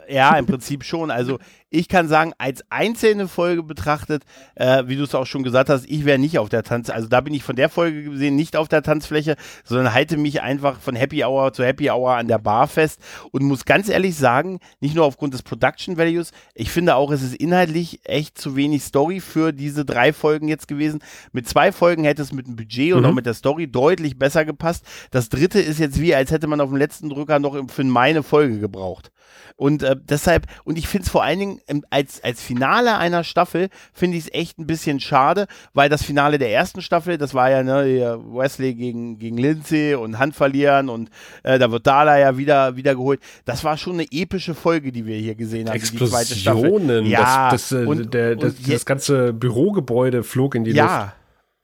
Ja, 0.08 0.36
im 0.36 0.46
Prinzip 0.46 0.84
schon. 0.84 1.10
Also 1.10 1.40
ich 1.74 1.88
kann 1.88 2.06
sagen, 2.06 2.32
als 2.36 2.62
einzelne 2.68 3.28
Folge 3.28 3.62
betrachtet, 3.62 4.24
äh, 4.56 4.84
wie 4.86 4.96
du 4.96 5.04
es 5.04 5.14
auch 5.14 5.24
schon 5.26 5.42
gesagt 5.42 5.70
hast, 5.70 5.86
ich 5.88 6.04
wäre 6.04 6.18
nicht 6.18 6.38
auf 6.38 6.50
der 6.50 6.62
Tanz, 6.62 6.90
also 6.90 7.08
da 7.08 7.20
bin 7.22 7.32
ich 7.32 7.42
von 7.42 7.56
der 7.56 7.68
Folge 7.70 8.04
gesehen 8.04 8.36
nicht 8.36 8.56
auf 8.56 8.68
der 8.68 8.82
Tanzfläche, 8.82 9.36
sondern 9.64 9.94
halte 9.94 10.18
mich 10.18 10.42
einfach 10.42 10.78
von 10.80 10.94
Happy 10.94 11.24
Hour 11.24 11.52
zu 11.54 11.64
Happy 11.64 11.90
Hour 11.90 12.14
an 12.16 12.28
der 12.28 12.38
Bar 12.38 12.68
fest 12.68 13.00
und 13.30 13.42
muss 13.42 13.64
ganz 13.64 13.88
ehrlich 13.88 14.16
sagen, 14.16 14.60
nicht 14.80 14.94
nur 14.94 15.06
aufgrund 15.06 15.32
des 15.32 15.42
Production 15.42 15.96
Values, 15.96 16.32
ich 16.54 16.70
finde 16.70 16.94
auch, 16.94 17.10
es 17.10 17.22
ist 17.22 17.34
inhaltlich 17.36 18.00
echt 18.04 18.36
zu 18.38 18.54
wenig 18.54 18.82
Story 18.84 19.20
für 19.20 19.52
diese 19.52 19.84
drei 19.86 20.12
Folgen 20.12 20.48
jetzt 20.48 20.68
gewesen. 20.68 21.00
Mit 21.32 21.48
zwei 21.48 21.72
Folgen 21.72 22.04
hätte 22.04 22.20
es 22.20 22.32
mit 22.32 22.46
dem 22.46 22.56
Budget 22.56 22.92
und 22.92 23.00
Mhm. 23.00 23.06
auch 23.06 23.14
mit 23.14 23.24
der 23.26 23.34
Story 23.34 23.66
deutlich 23.66 24.18
besser 24.18 24.44
gepasst. 24.44 24.84
Das 25.10 25.30
dritte 25.30 25.58
ist 25.58 25.78
jetzt 25.78 25.98
wie, 26.00 26.14
als 26.14 26.30
hätte 26.30 26.46
man 26.46 26.60
auf 26.60 26.68
dem 26.68 26.76
letzten 26.76 27.08
Drücker 27.08 27.38
noch 27.38 27.56
für 27.70 27.84
meine 27.84 28.22
Folge 28.22 28.58
gebraucht. 28.58 29.10
Und 29.56 29.82
äh, 29.82 29.96
deshalb, 29.98 30.46
und 30.64 30.76
ich 30.78 30.88
finde 30.88 31.04
es 31.04 31.10
vor 31.10 31.22
allen 31.22 31.38
Dingen 31.38 31.60
als, 31.90 32.22
als 32.22 32.42
Finale 32.42 32.96
einer 32.98 33.24
Staffel, 33.24 33.68
finde 33.92 34.16
ich 34.18 34.24
es 34.24 34.32
echt 34.34 34.58
ein 34.58 34.66
bisschen 34.66 35.00
schade, 35.00 35.46
weil 35.74 35.88
das 35.88 36.02
Finale 36.02 36.38
der 36.38 36.52
ersten 36.52 36.82
Staffel, 36.82 37.18
das 37.18 37.34
war 37.34 37.50
ja 37.50 37.62
ne, 37.62 38.18
Wesley 38.32 38.74
gegen, 38.74 39.18
gegen 39.18 39.36
Lindsay 39.38 39.94
und 39.94 40.18
Hand 40.18 40.34
verlieren 40.34 40.88
und 40.88 41.10
äh, 41.42 41.58
da 41.58 41.70
wird 41.70 41.86
Dala 41.86 42.18
ja 42.18 42.36
wieder, 42.36 42.76
wieder 42.76 42.94
geholt. 42.94 43.20
Das 43.44 43.64
war 43.64 43.76
schon 43.76 43.94
eine 43.94 44.06
epische 44.10 44.54
Folge, 44.54 44.92
die 44.92 45.06
wir 45.06 45.16
hier 45.16 45.34
gesehen 45.34 45.68
haben. 45.68 45.78
die 45.80 45.84
zweite 45.96 46.34
Staffel. 46.34 46.64
Explosionen. 46.64 47.06
Ja, 47.06 47.50
das, 47.50 47.68
das, 47.68 47.82
äh, 47.82 47.84
und- 47.86 48.14
der, 48.14 48.36
das, 48.36 48.54
und 48.54 48.72
das 48.72 48.84
ganze 48.86 49.32
Bürogebäude 49.32 50.22
flog 50.22 50.54
in 50.54 50.64
die 50.64 50.72
Luft. 50.72 51.12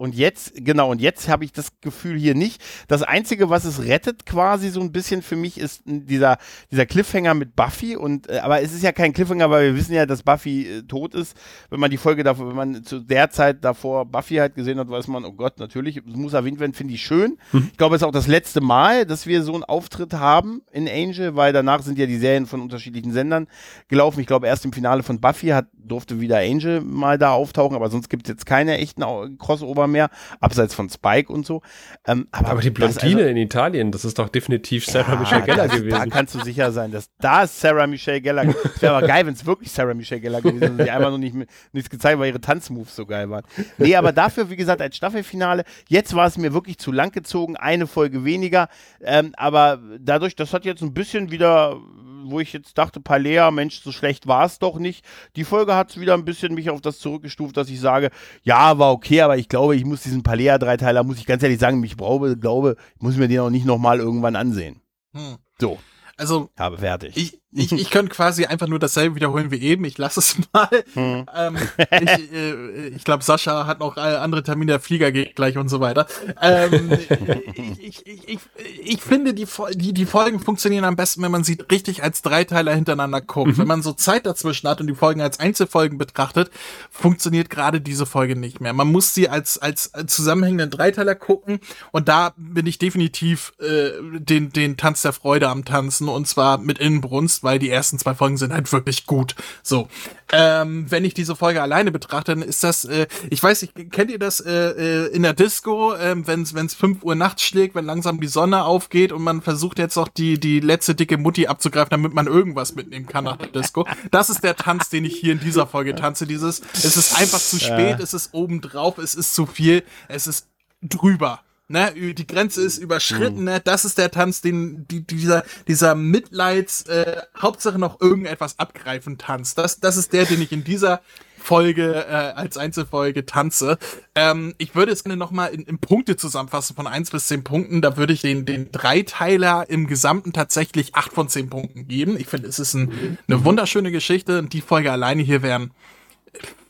Und 0.01 0.15
jetzt, 0.15 0.53
genau, 0.55 0.93
und 0.93 1.01
jetzt 1.01 1.29
habe 1.29 1.45
ich 1.45 1.53
das 1.53 1.73
Gefühl 1.81 2.17
hier 2.17 2.37
nicht. 2.37 2.63
Das 2.87 3.03
Einzige, 3.03 3.51
was 3.51 3.65
es 3.65 3.83
rettet 3.83 4.27
quasi 4.27 4.71
so 4.71 4.81
ein 4.81 4.93
bisschen 4.93 5.23
für 5.23 5.35
mich, 5.35 5.59
ist 5.59 5.83
dieser, 5.85 6.39
dieser 6.71 6.87
Cliffhanger 6.87 7.35
mit 7.35 7.57
Buffy. 7.57 7.97
Und, 7.97 8.31
äh, 8.31 8.39
aber 8.39 8.63
es 8.63 8.73
ist 8.73 8.85
ja 8.85 8.93
kein 8.93 9.13
Cliffhanger, 9.13 9.51
weil 9.51 9.73
wir 9.73 9.77
wissen 9.77 9.95
ja, 9.95 10.07
dass 10.07 10.23
Buffy 10.23 10.69
äh, 10.69 10.83
tot 10.83 11.17
ist. 11.17 11.37
Wenn 11.69 11.81
man 11.81 11.91
die 11.91 11.97
Folge 11.97 12.23
davor, 12.23 12.49
wenn 12.49 12.55
man 12.55 12.85
zu 12.85 13.01
der 13.01 13.31
Zeit 13.31 13.65
davor 13.65 14.07
Buffy 14.07 14.37
halt 14.37 14.55
gesehen 14.55 14.79
hat, 14.79 14.89
weiß 14.89 15.09
man, 15.09 15.25
oh 15.25 15.33
Gott, 15.33 15.59
natürlich, 15.59 15.97
es 15.97 16.15
muss 16.15 16.33
erwähnt 16.33 16.61
werden, 16.61 16.75
finde 16.75 16.95
ich 16.95 17.03
schön. 17.03 17.37
Mhm. 17.51 17.71
Ich 17.73 17.77
glaube, 17.77 17.97
es 17.97 18.03
ist 18.03 18.07
auch 18.07 18.13
das 18.13 18.29
letzte 18.29 18.61
Mal, 18.61 19.05
dass 19.05 19.27
wir 19.27 19.43
so 19.43 19.55
einen 19.55 19.65
Auftritt 19.65 20.15
haben 20.15 20.63
in 20.71 20.89
Angel, 20.89 21.35
weil 21.35 21.53
danach 21.53 21.83
sind 21.83 21.99
ja 21.99 22.07
die 22.07 22.19
Serien 22.19 22.47
von 22.47 22.61
unterschiedlichen 22.61 23.11
Sendern 23.11 23.49
gelaufen. 23.89 24.21
Ich 24.21 24.29
glaube, 24.29 24.47
erst 24.47 24.65
im 24.65 24.73
Finale 24.73 25.03
von 25.03 25.21
Buffy 25.21 25.49
hat, 25.49 25.67
durfte 25.75 26.21
wieder 26.21 26.39
Angel 26.39 26.83
mal 26.83 27.19
da 27.19 27.33
auftauchen, 27.33 27.75
aber 27.75 27.91
sonst 27.91 28.09
gibt 28.09 28.29
es 28.29 28.31
jetzt 28.31 28.47
keine 28.47 28.79
echten 28.79 29.03
Crossover 29.39 29.88
mehr, 29.89 30.11
abseits 30.41 30.75
von 30.75 30.89
Spike 30.89 31.33
und 31.33 31.47
so. 31.47 31.63
Ähm, 32.07 32.29
aber, 32.31 32.51
aber, 32.51 32.61
die 32.61 32.71
Blondine 32.71 33.23
also, 33.23 33.31
in 33.31 33.37
Italien, 33.37 33.93
das 33.93 34.05
ist 34.05 34.19
doch 34.19 34.29
definitiv 34.29 34.87
Sarah 34.87 35.15
ja, 35.15 35.21
Michelle 35.21 35.43
Geller 35.43 35.69
gewesen. 35.69 35.91
Da 35.91 36.07
kannst 36.07 36.35
du 36.35 36.41
sicher 36.41 36.73
sein, 36.73 36.93
dass 36.93 37.11
da 37.19 37.47
Sarah 37.47 37.87
Michelle 37.87 38.21
Geller. 38.21 38.45
Es 38.75 38.83
wäre 38.83 38.97
aber 38.97 39.07
geil, 39.07 39.27
wenn 39.27 39.35
es 39.35 39.45
wirklich 39.47 39.71
Sarah 39.71 39.95
Michelle 39.95 40.21
Geller 40.21 40.41
gewesen 40.41 40.79
wäre. 40.79 40.85
Die 40.85 40.91
einfach 40.91 41.11
noch 41.11 41.19
nicht, 41.19 41.35
nichts 41.73 41.91
gezeigt, 41.91 42.19
weil 42.19 42.29
ihre 42.29 42.41
Tanzmoves 42.41 42.95
so 42.95 43.07
geil 43.07 43.31
waren. 43.31 43.45
Nee, 43.79 43.97
aber 43.97 44.13
dafür, 44.13 44.51
wie 44.51 44.57
gesagt, 44.57 44.81
als 44.81 44.97
Staffelfinale, 44.97 45.65
jetzt 45.89 46.15
war 46.15 46.27
es 46.27 46.39
mir 46.39 46.53
wirklich 46.53 46.79
zu 46.79 46.93
lang 46.93 47.13
gezogen, 47.13 47.57
eine 47.57 47.87
Folge 47.87 48.25
weniger. 48.25 48.69
Ähm, 49.01 49.33
aber 49.37 49.81
dadurch, 49.99 50.37
das 50.37 50.53
hat 50.53 50.65
jetzt 50.65 50.83
ein 50.83 50.95
bisschen 50.95 51.31
wieder 51.31 51.77
wo 52.25 52.41
ich 52.41 52.53
jetzt 52.53 52.77
dachte, 52.79 53.01
Palea, 53.01 53.51
Mensch, 53.51 53.81
so 53.81 53.93
schlecht 53.93 54.27
war 54.27 54.45
es 54.45 54.59
doch 54.59 54.79
nicht. 54.79 55.05
Die 55.37 55.45
Folge 55.45 55.75
hat 55.75 55.91
es 55.91 56.01
wieder 56.01 56.15
ein 56.15 56.25
bisschen 56.25 56.55
mich 56.55 56.71
auf 56.71 56.81
das 56.81 56.99
zurückgestuft, 56.99 57.57
dass 57.57 57.69
ich 57.69 57.81
sage, 57.81 58.11
ja, 58.43 58.79
war 58.79 58.93
okay, 58.93 59.21
aber 59.23 59.37
ich 59.37 59.49
glaube, 59.49 59.77
ich 59.77 59.85
muss 59.85 60.03
diesen 60.03 60.23
Palea-Dreiteiler, 60.23 61.05
muss 61.05 61.19
ich 61.19 61.27
ganz 61.27 61.43
ehrlich 61.43 61.59
sagen, 61.59 61.83
ich 61.83 61.97
brauche, 61.97 62.37
glaube, 62.37 62.77
ich 62.97 63.03
muss 63.03 63.17
mir 63.17 63.29
den 63.29 63.41
auch 63.41 63.51
nicht 63.51 63.67
nochmal 63.67 63.99
irgendwann 63.99 64.37
ansehen. 64.37 64.81
Hm. 65.13 65.37
So. 65.61 65.79
Also, 66.17 66.51
habe 66.59 66.79
fertig. 66.79 67.17
Ich, 67.17 67.41
ich, 67.51 67.73
ich 67.73 67.89
könnte 67.91 68.15
quasi 68.15 68.45
einfach 68.45 68.67
nur 68.67 68.79
dasselbe 68.79 69.17
wiederholen 69.17 69.51
wie 69.51 69.61
eben. 69.61 69.85
Ich 69.85 69.97
lasse 69.97 70.21
es 70.21 70.37
mal. 70.53 70.69
Hm. 70.93 71.27
Ähm, 71.35 71.57
ich 71.91 72.33
äh, 72.33 72.89
ich 72.89 73.05
glaube, 73.05 73.25
Sascha 73.25 73.67
hat 73.67 73.81
noch 73.81 73.97
andere 73.97 74.43
Termine, 74.43 74.73
der 74.73 74.81
Flieger 74.81 75.13
geht 75.13 75.35
gleich 75.35 75.57
und 75.57 75.69
so 75.69 75.81
weiter. 75.81 76.07
Ähm, 76.43 76.93
ich, 77.81 78.07
ich, 78.07 78.29
ich, 78.29 78.39
ich 78.83 79.01
finde, 79.01 79.33
die, 79.33 79.47
die, 79.75 79.95
die 79.95 80.07
Folgen 80.07 80.41
funktionieren 80.41 80.85
am 80.85 80.97
besten, 80.97 81.23
wenn 81.23 81.31
man 81.31 81.43
sie 81.43 81.57
richtig 81.71 82.03
als 82.03 82.21
Dreiteiler 82.21 82.75
hintereinander 82.75 83.23
guckt. 83.23 83.53
Mhm. 83.53 83.59
Wenn 83.59 83.69
man 83.69 83.83
so 83.83 83.95
Zeit 83.95 84.27
dazwischen 84.27 84.69
hat 84.69 84.83
und 84.83 84.87
die 84.87 84.95
Folgen 84.95 85.23
als 85.23 85.41
Einzelfolgen 85.41 85.97
betrachtet, 85.97 86.51
funktioniert 86.91 87.49
gerade 87.49 87.81
diese 87.81 88.05
Folge 88.05 88.37
nicht 88.37 88.61
mehr. 88.61 88.75
Man 88.75 88.93
muss 88.93 89.15
sie 89.15 89.31
als, 89.31 89.57
als 89.57 89.91
zusammenhängenden 90.07 90.71
Dreiteiler 90.71 91.15
gucken 91.15 91.61
und 91.93 92.09
da 92.09 92.35
bin 92.37 92.67
ich 92.67 92.79
definitiv 92.79 93.55
äh, 93.59 93.93
den, 94.19 94.53
den 94.53 94.77
Tanz 94.77 95.01
der 95.01 95.15
Freude 95.15 95.49
am 95.49 95.65
Tanzen 95.65 96.09
und 96.09 96.29
zwar 96.29 96.59
mit 96.59 96.79
Innenbrunst 96.79 97.38
weil 97.43 97.59
die 97.59 97.71
ersten 97.71 97.99
zwei 97.99 98.15
Folgen 98.15 98.37
sind 98.37 98.53
halt 98.53 98.71
wirklich 98.73 99.07
gut. 99.07 99.35
So. 99.63 99.89
Ähm, 100.31 100.91
wenn 100.91 101.05
ich 101.05 101.15
diese 101.15 101.37
Folge 101.37 101.63
alleine 101.63 101.91
betrachte, 101.91 102.33
dann 102.33 102.43
ist 102.43 102.63
das, 102.63 102.85
äh, 102.85 103.07
ich 103.31 103.43
weiß 103.43 103.63
nicht, 103.63 103.93
kennt 103.93 104.11
ihr 104.11 104.19
das 104.19 104.41
äh, 104.41 104.53
äh, 104.53 105.07
in 105.09 105.23
der 105.23 105.33
Disco, 105.33 105.95
äh, 105.95 106.15
wenn 106.27 106.43
es 106.43 106.75
5 106.75 107.03
Uhr 107.03 107.15
nachts 107.15 107.43
schlägt, 107.43 107.75
wenn 107.75 107.87
langsam 107.87 108.21
die 108.21 108.27
Sonne 108.27 108.65
aufgeht 108.65 109.13
und 109.13 109.23
man 109.23 109.41
versucht 109.41 109.79
jetzt 109.79 109.97
noch 109.97 110.09
die, 110.09 110.39
die 110.39 110.61
letzte 110.61 110.95
dicke 110.95 111.17
Mutti 111.17 111.47
abzugreifen, 111.47 111.91
damit 111.91 112.13
man 112.13 112.27
irgendwas 112.27 112.75
mitnehmen 112.75 113.07
kann 113.07 113.25
nach 113.25 113.37
der 113.37 113.49
Disco. 113.49 113.87
Das 114.11 114.29
ist 114.29 114.45
der 114.45 114.57
Tanz, 114.57 114.91
den 114.91 115.05
ich 115.05 115.17
hier 115.17 115.33
in 115.33 115.41
dieser 115.41 115.67
Folge 115.67 115.95
tanze. 115.95 116.27
Dieses, 116.27 116.61
es 116.75 116.97
ist 116.97 117.19
einfach 117.19 117.41
zu 117.41 117.59
spät, 117.59 118.01
es 118.01 118.13
ist 118.13 118.35
obendrauf, 118.35 118.99
es 118.99 119.15
ist 119.15 119.35
zu 119.35 119.47
viel, 119.47 119.83
es 120.09 120.27
ist 120.27 120.47
drüber 120.83 121.41
ne, 121.69 121.93
die 121.95 122.27
Grenze 122.27 122.63
ist 122.63 122.79
überschritten, 122.79 123.45
ne, 123.45 123.61
das 123.61 123.85
ist 123.85 123.99
der 123.99 124.11
Tanz, 124.11 124.41
den 124.41 124.87
die, 124.89 125.07
dieser 125.07 125.45
dieser 125.67 125.95
Mitleids 125.95 126.83
äh, 126.83 127.23
Hauptsache 127.41 127.79
noch 127.79 128.01
irgendetwas 128.01 128.59
abgreifen 128.59 129.19
Tanz. 129.19 129.55
Das 129.55 129.81
das 129.81 129.97
ist 129.97 130.13
der, 130.13 130.25
den 130.25 130.43
ich 130.43 130.53
in 130.53 130.65
dieser 130.65 131.01
Folge 131.39 132.07
äh, 132.07 132.13
als 132.13 132.59
Einzelfolge 132.59 133.25
tanze. 133.25 133.79
Ähm, 134.15 134.55
ich 134.59 134.75
würde 134.75 134.93
es 134.93 135.05
gerne 135.05 135.17
nochmal 135.17 135.51
in, 135.55 135.63
in 135.63 135.79
Punkte 135.79 136.17
zusammenfassen 136.17 136.77
von 136.77 136.87
eins 136.87 137.11
bis 137.11 137.27
zehn 137.29 137.45
Punkten. 137.45 137.81
Da 137.81 137.97
würde 137.97 138.13
ich 138.13 138.21
den, 138.21 138.45
den 138.45 138.71
Dreiteiler 138.71 139.69
im 139.71 139.87
Gesamten 139.87 140.33
tatsächlich 140.33 140.95
acht 140.95 141.13
von 141.13 141.29
zehn 141.29 141.49
Punkten 141.49 141.89
geben. 141.89 142.19
Ich 142.19 142.27
finde, 142.27 142.49
es 142.49 142.59
ist 142.59 142.75
ein, 142.75 143.19
eine 143.29 143.45
wunderschöne 143.45 143.91
Geschichte 143.93 144.39
und 144.41 144.53
die 144.53 144.61
Folge 144.61 144.93
alleine 144.93 145.23
hier 145.23 145.43
wären 145.43 145.71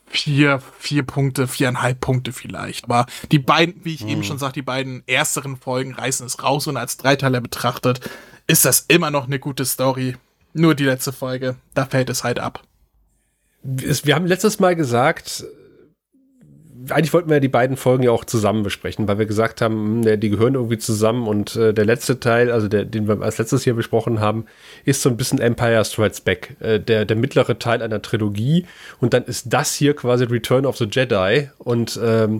vier, 0.09 0.61
vier 0.79 1.03
Punkte, 1.03 1.47
viereinhalb 1.47 2.01
Punkte 2.01 2.33
vielleicht. 2.33 2.85
Aber 2.85 3.05
die 3.31 3.39
beiden, 3.39 3.83
wie 3.83 3.93
ich 3.93 4.01
hm. 4.01 4.09
eben 4.09 4.23
schon 4.23 4.39
sagte, 4.39 4.59
die 4.59 4.63
beiden 4.63 5.03
ersteren 5.07 5.57
Folgen 5.57 5.93
reißen 5.93 6.25
es 6.25 6.43
raus 6.43 6.67
und 6.67 6.77
als 6.77 6.97
Dreiteiler 6.97 7.41
betrachtet, 7.41 8.01
ist 8.47 8.65
das 8.65 8.85
immer 8.87 9.11
noch 9.11 9.27
eine 9.27 9.39
gute 9.39 9.65
Story. 9.65 10.17
Nur 10.53 10.75
die 10.75 10.85
letzte 10.85 11.13
Folge, 11.13 11.55
da 11.75 11.85
fällt 11.85 12.09
es 12.09 12.23
halt 12.23 12.39
ab. 12.39 12.63
Wir 13.61 14.15
haben 14.15 14.25
letztes 14.25 14.59
Mal 14.59 14.75
gesagt, 14.75 15.45
eigentlich 16.89 17.13
wollten 17.13 17.29
wir 17.29 17.39
die 17.39 17.47
beiden 17.47 17.77
Folgen 17.77 18.03
ja 18.03 18.11
auch 18.11 18.25
zusammen 18.25 18.63
besprechen, 18.63 19.07
weil 19.07 19.19
wir 19.19 19.25
gesagt 19.25 19.61
haben, 19.61 20.03
hm, 20.03 20.19
die 20.19 20.29
gehören 20.29 20.55
irgendwie 20.55 20.77
zusammen 20.77 21.27
und 21.27 21.55
äh, 21.55 21.73
der 21.73 21.85
letzte 21.85 22.19
Teil, 22.19 22.51
also 22.51 22.67
der, 22.67 22.85
den 22.85 23.07
wir 23.07 23.21
als 23.21 23.37
letztes 23.37 23.63
hier 23.63 23.73
besprochen 23.73 24.19
haben, 24.19 24.45
ist 24.85 25.01
so 25.01 25.09
ein 25.09 25.17
bisschen 25.17 25.39
Empire 25.39 25.83
Strikes 25.83 26.21
Back, 26.21 26.55
äh, 26.59 26.79
der, 26.79 27.05
der 27.05 27.17
mittlere 27.17 27.57
Teil 27.59 27.81
einer 27.81 28.01
Trilogie 28.01 28.65
und 28.99 29.13
dann 29.13 29.25
ist 29.25 29.51
das 29.51 29.73
hier 29.73 29.95
quasi 29.95 30.25
Return 30.25 30.65
of 30.65 30.77
the 30.77 30.87
Jedi 30.89 31.49
und 31.57 31.99
ähm, 32.03 32.39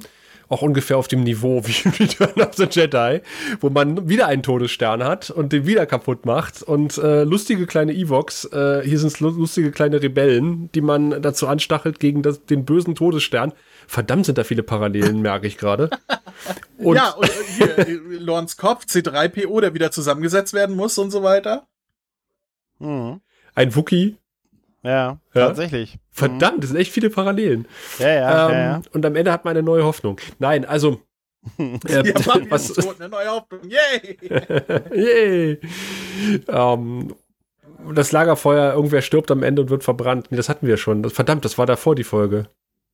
auch 0.49 0.64
ungefähr 0.64 0.98
auf 0.98 1.07
dem 1.07 1.24
Niveau 1.24 1.64
wie 1.66 1.88
Return 2.03 2.41
of 2.41 2.56
the 2.56 2.68
Jedi, 2.70 3.22
wo 3.61 3.70
man 3.70 4.10
wieder 4.10 4.28
einen 4.28 4.44
Todesstern 4.44 5.03
hat 5.03 5.30
und 5.30 5.53
den 5.53 5.66
wieder 5.66 5.86
kaputt 5.86 6.26
macht 6.26 6.61
und 6.64 6.98
äh, 6.98 7.24
lustige 7.24 7.68
kleine 7.68 7.94
Evox, 7.94 8.45
äh, 8.45 8.82
hier 8.84 8.99
sind 8.99 9.20
lustige 9.20 9.72
kleine 9.72 10.02
Rebellen, 10.02 10.70
die 10.74 10.82
man 10.82 11.22
dazu 11.22 11.48
anstachelt 11.48 11.99
gegen 11.99 12.22
das, 12.22 12.45
den 12.45 12.66
bösen 12.66 12.95
Todesstern 12.95 13.53
Verdammt 13.90 14.28
sind 14.28 14.38
da 14.38 14.44
viele 14.44 14.61
Parallelen, 14.61 15.20
merke 15.24 15.48
ich 15.48 15.57
gerade. 15.57 15.90
ja, 16.78 17.10
und 17.10 17.32
hier, 17.57 17.80
äh, 17.80 17.94
Lorns 17.94 18.56
Kopf, 18.56 18.86
C3PO, 18.86 19.61
der 19.61 19.74
wieder 19.74 19.90
zusammengesetzt 19.90 20.53
werden 20.53 20.76
muss 20.76 20.99
und 20.99 21.10
so 21.10 21.24
weiter. 21.24 21.68
Mhm. 22.78 23.20
Ein 23.56 23.76
Wookie. 23.76 24.18
Ja, 24.84 25.20
ja, 25.34 25.48
tatsächlich. 25.48 25.98
Verdammt, 26.11 26.57
mhm. 26.57 26.61
das 26.61 26.70
sind 26.70 26.80
echt 26.80 26.91
viele 26.91 27.10
Parallelen. 27.10 27.68
Ja, 27.98 28.10
ja, 28.10 28.45
ähm, 28.45 28.53
ja, 28.53 28.60
ja. 28.60 28.82
Und 28.94 29.06
am 29.07 29.16
Ende 29.16 29.32
hat 29.32 29.44
man 29.44 29.52
eine 29.57 29.64
neue 29.64 29.84
Hoffnung. 29.84 30.22
Nein, 30.38 30.66
also. 30.66 31.02
äh, 31.57 31.80
ja, 31.88 32.14
was, 32.49 32.72
tot, 32.74 33.02
eine 33.02 33.10
neue 33.10 33.28
Hoffnung. 33.28 33.61
Yay! 33.64 34.20
Yay! 34.94 35.60
Ähm, 36.48 37.16
das 37.95 38.11
Lagerfeuer, 38.11 38.74
irgendwer 38.74 39.02
stirbt 39.02 39.32
am 39.32 39.41
Ende 39.41 39.64
und 39.64 39.72
wird 39.72 39.84
verbrannt. 39.84 40.28
Nee, 40.30 40.38
das 40.38 40.48
hatten 40.48 40.68
wir 40.68 40.78
schon. 40.78 41.10
Verdammt, 41.10 41.44
das 41.44 41.57
war 41.57 41.66
davor 41.66 41.95
die 41.95 42.03
Folge. 42.03 42.49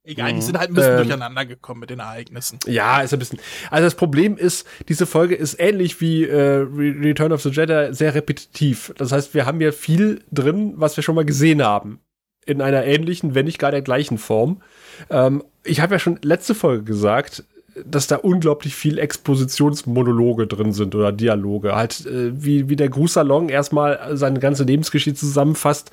Egal, 0.05 0.29
die 0.29 0.35
mhm. 0.35 0.41
sind 0.41 0.59
halt 0.59 0.69
ein 0.69 0.75
bisschen 0.75 0.91
ähm, 0.91 0.97
durcheinander 0.97 1.45
gekommen 1.45 1.79
mit 1.79 1.89
den 1.89 1.99
Ereignissen. 1.99 2.59
Ja, 2.67 3.01
ist 3.01 3.13
ein 3.13 3.19
bisschen. 3.19 3.39
Also 3.71 3.85
das 3.85 3.95
Problem 3.95 4.37
ist, 4.37 4.67
diese 4.87 5.07
Folge 5.07 5.33
ist 5.33 5.59
ähnlich 5.59 5.99
wie 5.99 6.25
äh, 6.25 6.65
Return 6.67 7.31
of 7.31 7.41
the 7.41 7.49
Jedi 7.49 7.87
sehr 7.91 8.13
repetitiv. 8.13 8.93
Das 8.97 9.11
heißt, 9.11 9.33
wir 9.33 9.47
haben 9.47 9.61
ja 9.61 9.71
viel 9.71 10.21
drin, 10.31 10.73
was 10.75 10.95
wir 10.95 11.03
schon 11.03 11.15
mal 11.15 11.25
gesehen 11.25 11.63
haben. 11.63 11.99
In 12.45 12.61
einer 12.61 12.85
ähnlichen, 12.85 13.33
wenn 13.33 13.45
nicht 13.45 13.57
gar 13.57 13.71
der 13.71 13.81
gleichen 13.81 14.19
Form. 14.19 14.61
Ähm, 15.09 15.43
ich 15.63 15.81
habe 15.81 15.95
ja 15.95 15.99
schon 15.99 16.19
letzte 16.21 16.53
Folge 16.53 16.83
gesagt, 16.83 17.43
dass 17.83 18.07
da 18.07 18.17
unglaublich 18.17 18.75
viel 18.75 18.99
Expositionsmonologe 18.99 20.47
drin 20.47 20.71
sind 20.71 20.95
oder 20.95 21.11
Dialoge. 21.11 21.75
Halt, 21.75 22.05
äh, 22.05 22.31
wie, 22.31 22.69
wie 22.69 22.75
der 22.75 22.89
Grußsalon 22.89 23.49
erstmal 23.49 24.15
seine 24.15 24.39
ganze 24.39 24.63
Lebensgeschichte 24.63 25.19
zusammenfasst. 25.19 25.91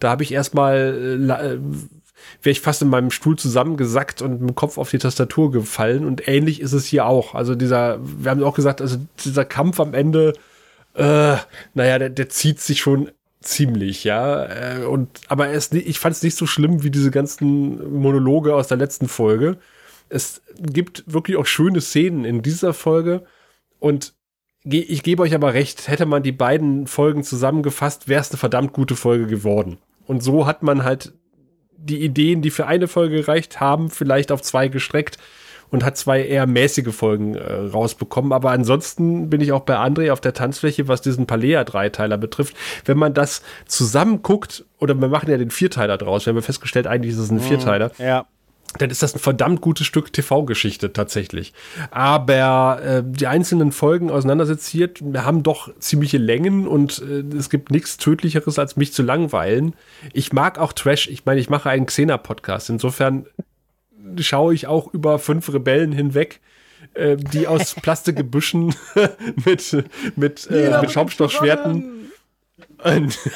Da 0.00 0.10
habe 0.10 0.22
ich 0.22 0.32
erstmal 0.32 1.18
äh, 1.30 1.58
wäre 2.42 2.52
ich 2.52 2.60
fast 2.60 2.82
in 2.82 2.88
meinem 2.88 3.10
Stuhl 3.10 3.36
zusammengesackt 3.36 4.22
und 4.22 4.40
mit 4.40 4.50
dem 4.50 4.54
Kopf 4.54 4.78
auf 4.78 4.90
die 4.90 4.98
Tastatur 4.98 5.50
gefallen. 5.50 6.04
Und 6.04 6.28
ähnlich 6.28 6.60
ist 6.60 6.72
es 6.72 6.86
hier 6.86 7.06
auch. 7.06 7.34
Also 7.34 7.54
dieser, 7.54 7.98
wir 8.02 8.30
haben 8.30 8.42
auch 8.42 8.54
gesagt, 8.54 8.80
also 8.80 8.98
dieser 9.24 9.44
Kampf 9.44 9.80
am 9.80 9.94
Ende, 9.94 10.34
äh, 10.94 11.36
naja, 11.74 11.98
der, 11.98 12.10
der 12.10 12.28
zieht 12.28 12.60
sich 12.60 12.80
schon 12.80 13.10
ziemlich, 13.40 14.04
ja. 14.04 14.44
Äh, 14.44 14.84
und 14.84 15.20
aber 15.28 15.48
es, 15.48 15.72
ich 15.72 15.98
fand 15.98 16.16
es 16.16 16.22
nicht 16.22 16.36
so 16.36 16.46
schlimm 16.46 16.82
wie 16.82 16.90
diese 16.90 17.10
ganzen 17.10 17.98
Monologe 18.00 18.54
aus 18.54 18.68
der 18.68 18.78
letzten 18.78 19.08
Folge. 19.08 19.58
Es 20.08 20.42
gibt 20.58 21.04
wirklich 21.06 21.36
auch 21.36 21.46
schöne 21.46 21.80
Szenen 21.80 22.24
in 22.24 22.42
dieser 22.42 22.74
Folge. 22.74 23.24
Und 23.78 24.14
ich 24.64 25.02
gebe 25.02 25.22
euch 25.22 25.34
aber 25.34 25.52
recht, 25.52 25.88
hätte 25.88 26.06
man 26.06 26.22
die 26.22 26.32
beiden 26.32 26.86
Folgen 26.86 27.22
zusammengefasst, 27.22 28.08
wäre 28.08 28.20
es 28.20 28.30
eine 28.30 28.38
verdammt 28.38 28.72
gute 28.72 28.96
Folge 28.96 29.26
geworden. 29.26 29.76
Und 30.06 30.22
so 30.22 30.46
hat 30.46 30.62
man 30.62 30.84
halt 30.84 31.12
die 31.76 32.02
Ideen, 32.02 32.42
die 32.42 32.50
für 32.50 32.66
eine 32.66 32.88
Folge 32.88 33.16
gereicht 33.16 33.60
haben, 33.60 33.90
vielleicht 33.90 34.32
auf 34.32 34.42
zwei 34.42 34.68
gestreckt 34.68 35.18
und 35.70 35.84
hat 35.84 35.96
zwei 35.96 36.24
eher 36.24 36.46
mäßige 36.46 36.94
Folgen 36.94 37.34
äh, 37.34 37.52
rausbekommen. 37.52 38.32
Aber 38.32 38.50
ansonsten 38.50 39.28
bin 39.28 39.40
ich 39.40 39.52
auch 39.52 39.62
bei 39.62 39.76
André 39.76 40.12
auf 40.12 40.20
der 40.20 40.32
Tanzfläche, 40.32 40.88
was 40.88 41.02
diesen 41.02 41.26
Palea-Dreiteiler 41.26 42.16
betrifft. 42.16 42.56
Wenn 42.84 42.98
man 42.98 43.12
das 43.12 43.42
zusammen 43.66 44.22
guckt, 44.22 44.64
oder 44.78 44.94
wir 44.94 45.08
machen 45.08 45.30
ja 45.30 45.36
den 45.36 45.50
Vierteiler 45.50 45.98
draus, 45.98 46.26
wir 46.26 46.32
haben 46.32 46.42
festgestellt, 46.42 46.86
eigentlich 46.86 47.14
ist 47.14 47.18
es 47.18 47.30
ein 47.30 47.38
mhm, 47.38 47.42
Vierteiler. 47.42 47.90
Ja. 47.98 48.26
Dann 48.78 48.90
ist 48.90 49.02
das 49.02 49.14
ein 49.14 49.20
verdammt 49.20 49.60
gutes 49.60 49.86
Stück 49.86 50.12
TV-Geschichte 50.12 50.92
tatsächlich. 50.92 51.52
Aber 51.90 52.82
äh, 52.82 53.02
die 53.04 53.26
einzelnen 53.26 53.72
Folgen 53.72 54.10
auseinandersetziert 54.10 55.02
haben 55.16 55.42
doch 55.42 55.70
ziemliche 55.78 56.18
Längen 56.18 56.66
und 56.66 57.02
äh, 57.02 57.24
es 57.36 57.50
gibt 57.50 57.70
nichts 57.70 57.96
Tödlicheres, 57.96 58.58
als 58.58 58.76
mich 58.76 58.92
zu 58.92 59.02
langweilen. 59.02 59.74
Ich 60.12 60.32
mag 60.32 60.58
auch 60.58 60.72
Trash. 60.72 61.08
Ich 61.08 61.24
meine, 61.24 61.40
ich 61.40 61.50
mache 61.50 61.70
einen 61.70 61.86
Xena-Podcast. 61.86 62.70
Insofern 62.70 63.26
schaue 64.18 64.54
ich 64.54 64.66
auch 64.66 64.92
über 64.92 65.18
fünf 65.18 65.52
Rebellen 65.52 65.92
hinweg, 65.92 66.40
äh, 66.94 67.16
die 67.16 67.46
aus 67.46 67.74
Plastikgebüschen 67.82 68.74
mit, 69.44 69.84
mit, 70.16 70.50
äh, 70.50 70.80
mit 70.80 70.90
Schaumstoffschwerten 70.90 72.10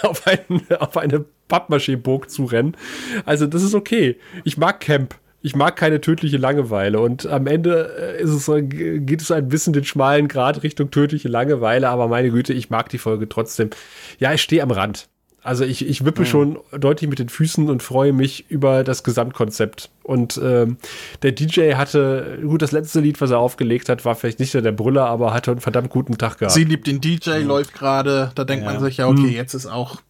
auf, 0.02 0.26
ein, 0.26 0.62
auf 0.78 0.96
eine 0.96 1.24
Pappmaché-Burg 1.48 2.30
zu 2.30 2.44
rennen. 2.44 2.76
Also 3.24 3.46
das 3.46 3.62
ist 3.62 3.74
okay. 3.74 4.18
Ich 4.44 4.56
mag 4.58 4.80
Camp. 4.80 5.14
Ich 5.40 5.54
mag 5.54 5.76
keine 5.76 6.00
tödliche 6.00 6.36
Langeweile 6.36 7.00
und 7.00 7.26
am 7.26 7.46
Ende 7.46 8.16
äh, 8.18 8.22
ist 8.22 8.30
es, 8.30 8.50
geht 8.68 9.22
es 9.22 9.30
ein 9.30 9.48
bisschen 9.48 9.72
den 9.72 9.84
schmalen 9.84 10.28
Grad 10.28 10.62
Richtung 10.62 10.90
tödliche 10.90 11.28
Langeweile, 11.28 11.88
aber 11.88 12.08
meine 12.08 12.30
Güte, 12.30 12.52
ich 12.52 12.70
mag 12.70 12.88
die 12.88 12.98
Folge 12.98 13.28
trotzdem. 13.28 13.70
Ja, 14.18 14.32
ich 14.32 14.42
stehe 14.42 14.62
am 14.62 14.70
Rand. 14.70 15.08
Also 15.48 15.64
ich, 15.64 15.86
ich 15.86 16.04
wippe 16.04 16.22
mhm. 16.22 16.26
schon 16.26 16.58
deutlich 16.72 17.08
mit 17.08 17.20
den 17.20 17.28
Füßen 17.28 17.70
und 17.70 17.82
freue 17.82 18.12
mich 18.12 18.50
über 18.50 18.82
das 18.82 19.04
Gesamtkonzept. 19.04 19.88
Und 20.02 20.38
ähm, 20.42 20.78
der 21.22 21.32
DJ 21.32 21.74
hatte, 21.74 22.40
gut, 22.42 22.60
das 22.60 22.72
letzte 22.72 23.00
Lied, 23.00 23.20
was 23.20 23.30
er 23.30 23.38
aufgelegt 23.38 23.88
hat, 23.88 24.04
war 24.04 24.16
vielleicht 24.16 24.40
nicht 24.40 24.52
der 24.52 24.72
Brüller, 24.72 25.06
aber 25.06 25.32
hatte 25.32 25.52
einen 25.52 25.60
verdammt 25.60 25.90
guten 25.90 26.18
Tag 26.18 26.38
gehabt. 26.38 26.52
Sie 26.52 26.64
liebt 26.64 26.86
den 26.86 27.00
DJ, 27.00 27.38
mhm. 27.38 27.46
läuft 27.46 27.72
gerade, 27.72 28.32
da 28.34 28.44
denkt 28.44 28.66
ja. 28.66 28.72
man 28.72 28.82
sich 28.82 28.96
ja, 28.96 29.06
okay, 29.06 29.20
mhm. 29.20 29.28
jetzt 29.28 29.54
ist 29.54 29.66
auch 29.66 30.02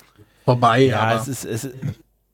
vorbei. 0.44 0.80
Ja, 0.86 1.14
es 1.14 1.28
ist, 1.28 1.44
es, 1.44 1.68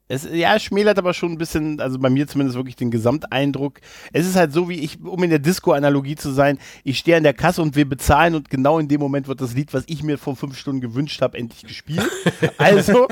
es, 0.07 0.29
ja, 0.31 0.55
es 0.55 0.63
schmälert 0.63 0.99
aber 0.99 1.15
schon 1.15 1.33
ein 1.33 1.39
bisschen, 1.39 1.81
also 1.81 1.99
bei 1.99 2.11
mir 2.11 2.27
zumindest 2.29 2.57
wirklich 2.57 2.77
den 2.77 2.91
Gesamteindruck. 2.91 3.81
Es 4.13 4.27
ist 4.27 4.37
halt 4.37 4.53
so, 4.53 4.69
wie 4.69 4.81
ich, 4.81 5.03
um 5.03 5.23
in 5.23 5.31
der 5.31 5.39
Disco-Analogie 5.39 6.15
zu 6.15 6.31
sein, 6.31 6.59
ich 6.85 6.99
stehe 6.99 7.17
an 7.17 7.23
der 7.23 7.33
Kasse 7.33 7.63
und 7.63 7.75
wir 7.75 7.89
bezahlen 7.89 8.35
und 8.35 8.51
genau 8.51 8.79
in 8.79 8.89
dem 8.89 9.01
Moment 9.01 9.29
wird 9.29 9.41
das 9.41 9.55
Lied, 9.55 9.73
was 9.73 9.85
ich 9.87 10.03
mir 10.03 10.19
vor 10.19 10.37
fünf 10.37 10.59
Stunden 10.59 10.83
gewünscht 10.83 11.23
habe, 11.23 11.39
endlich 11.39 11.63
gespielt. 11.63 12.07
also, 12.59 13.09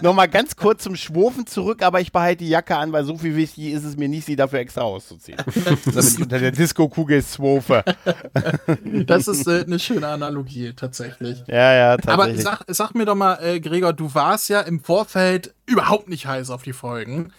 nochmal 0.00 0.28
ganz 0.28 0.56
kurz 0.56 0.82
zum 0.82 0.96
Schwurfen 0.96 1.46
zurück, 1.46 1.82
aber 1.82 2.00
ich 2.00 2.10
behalte 2.10 2.44
die 2.44 2.48
Jacke 2.48 2.74
an, 2.74 2.90
weil 2.92 3.04
so 3.04 3.18
viel 3.18 3.36
wichtig 3.36 3.72
ist 3.72 3.84
es 3.84 3.98
mir 3.98 4.08
nicht, 4.08 4.24
sie 4.24 4.36
dafür 4.36 4.60
extra 4.60 4.80
auszuziehen. 4.80 5.36
damit 5.64 6.12
ich 6.12 6.22
unter 6.22 6.38
der 6.38 6.52
Disco-Kugel 6.52 7.20
swurfe. 7.20 7.84
das 9.06 9.28
ist 9.28 9.46
äh, 9.46 9.64
eine 9.66 9.78
schöne 9.78 10.08
Analogie, 10.08 10.72
tatsächlich. 10.74 11.44
Ja, 11.48 11.74
ja, 11.74 11.96
tatsächlich. 11.98 12.46
Aber 12.46 12.56
sag, 12.58 12.64
sag 12.68 12.94
mir 12.94 13.04
doch 13.04 13.14
mal, 13.14 13.38
äh, 13.42 13.60
Gregor, 13.60 13.92
du 13.92 14.14
warst 14.14 14.48
ja 14.48 14.62
im 14.62 14.80
Vorfeld 14.80 15.54
überhaupt 15.70 16.08
nicht 16.08 16.26
heiß 16.26 16.50
auf 16.50 16.62
die 16.62 16.72
Folgen. 16.72 17.32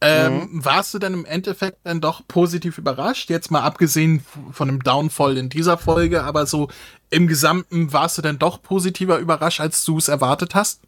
Ähm, 0.00 0.48
mhm. 0.50 0.64
Warst 0.64 0.92
du 0.92 0.98
denn 0.98 1.14
im 1.14 1.24
Endeffekt 1.24 1.78
dann 1.84 2.00
doch 2.00 2.26
positiv 2.28 2.78
überrascht? 2.78 3.30
Jetzt 3.30 3.50
mal 3.50 3.62
abgesehen 3.62 4.24
von 4.50 4.68
dem 4.68 4.82
Downfall 4.82 5.38
in 5.38 5.48
dieser 5.48 5.78
Folge, 5.78 6.24
aber 6.24 6.46
so 6.46 6.68
im 7.10 7.26
Gesamten 7.26 7.92
warst 7.92 8.18
du 8.18 8.22
denn 8.22 8.38
doch 8.38 8.60
positiver 8.60 9.18
überrascht, 9.18 9.60
als 9.60 9.84
du 9.84 9.96
es 9.96 10.08
erwartet 10.08 10.54
hast? 10.54 10.82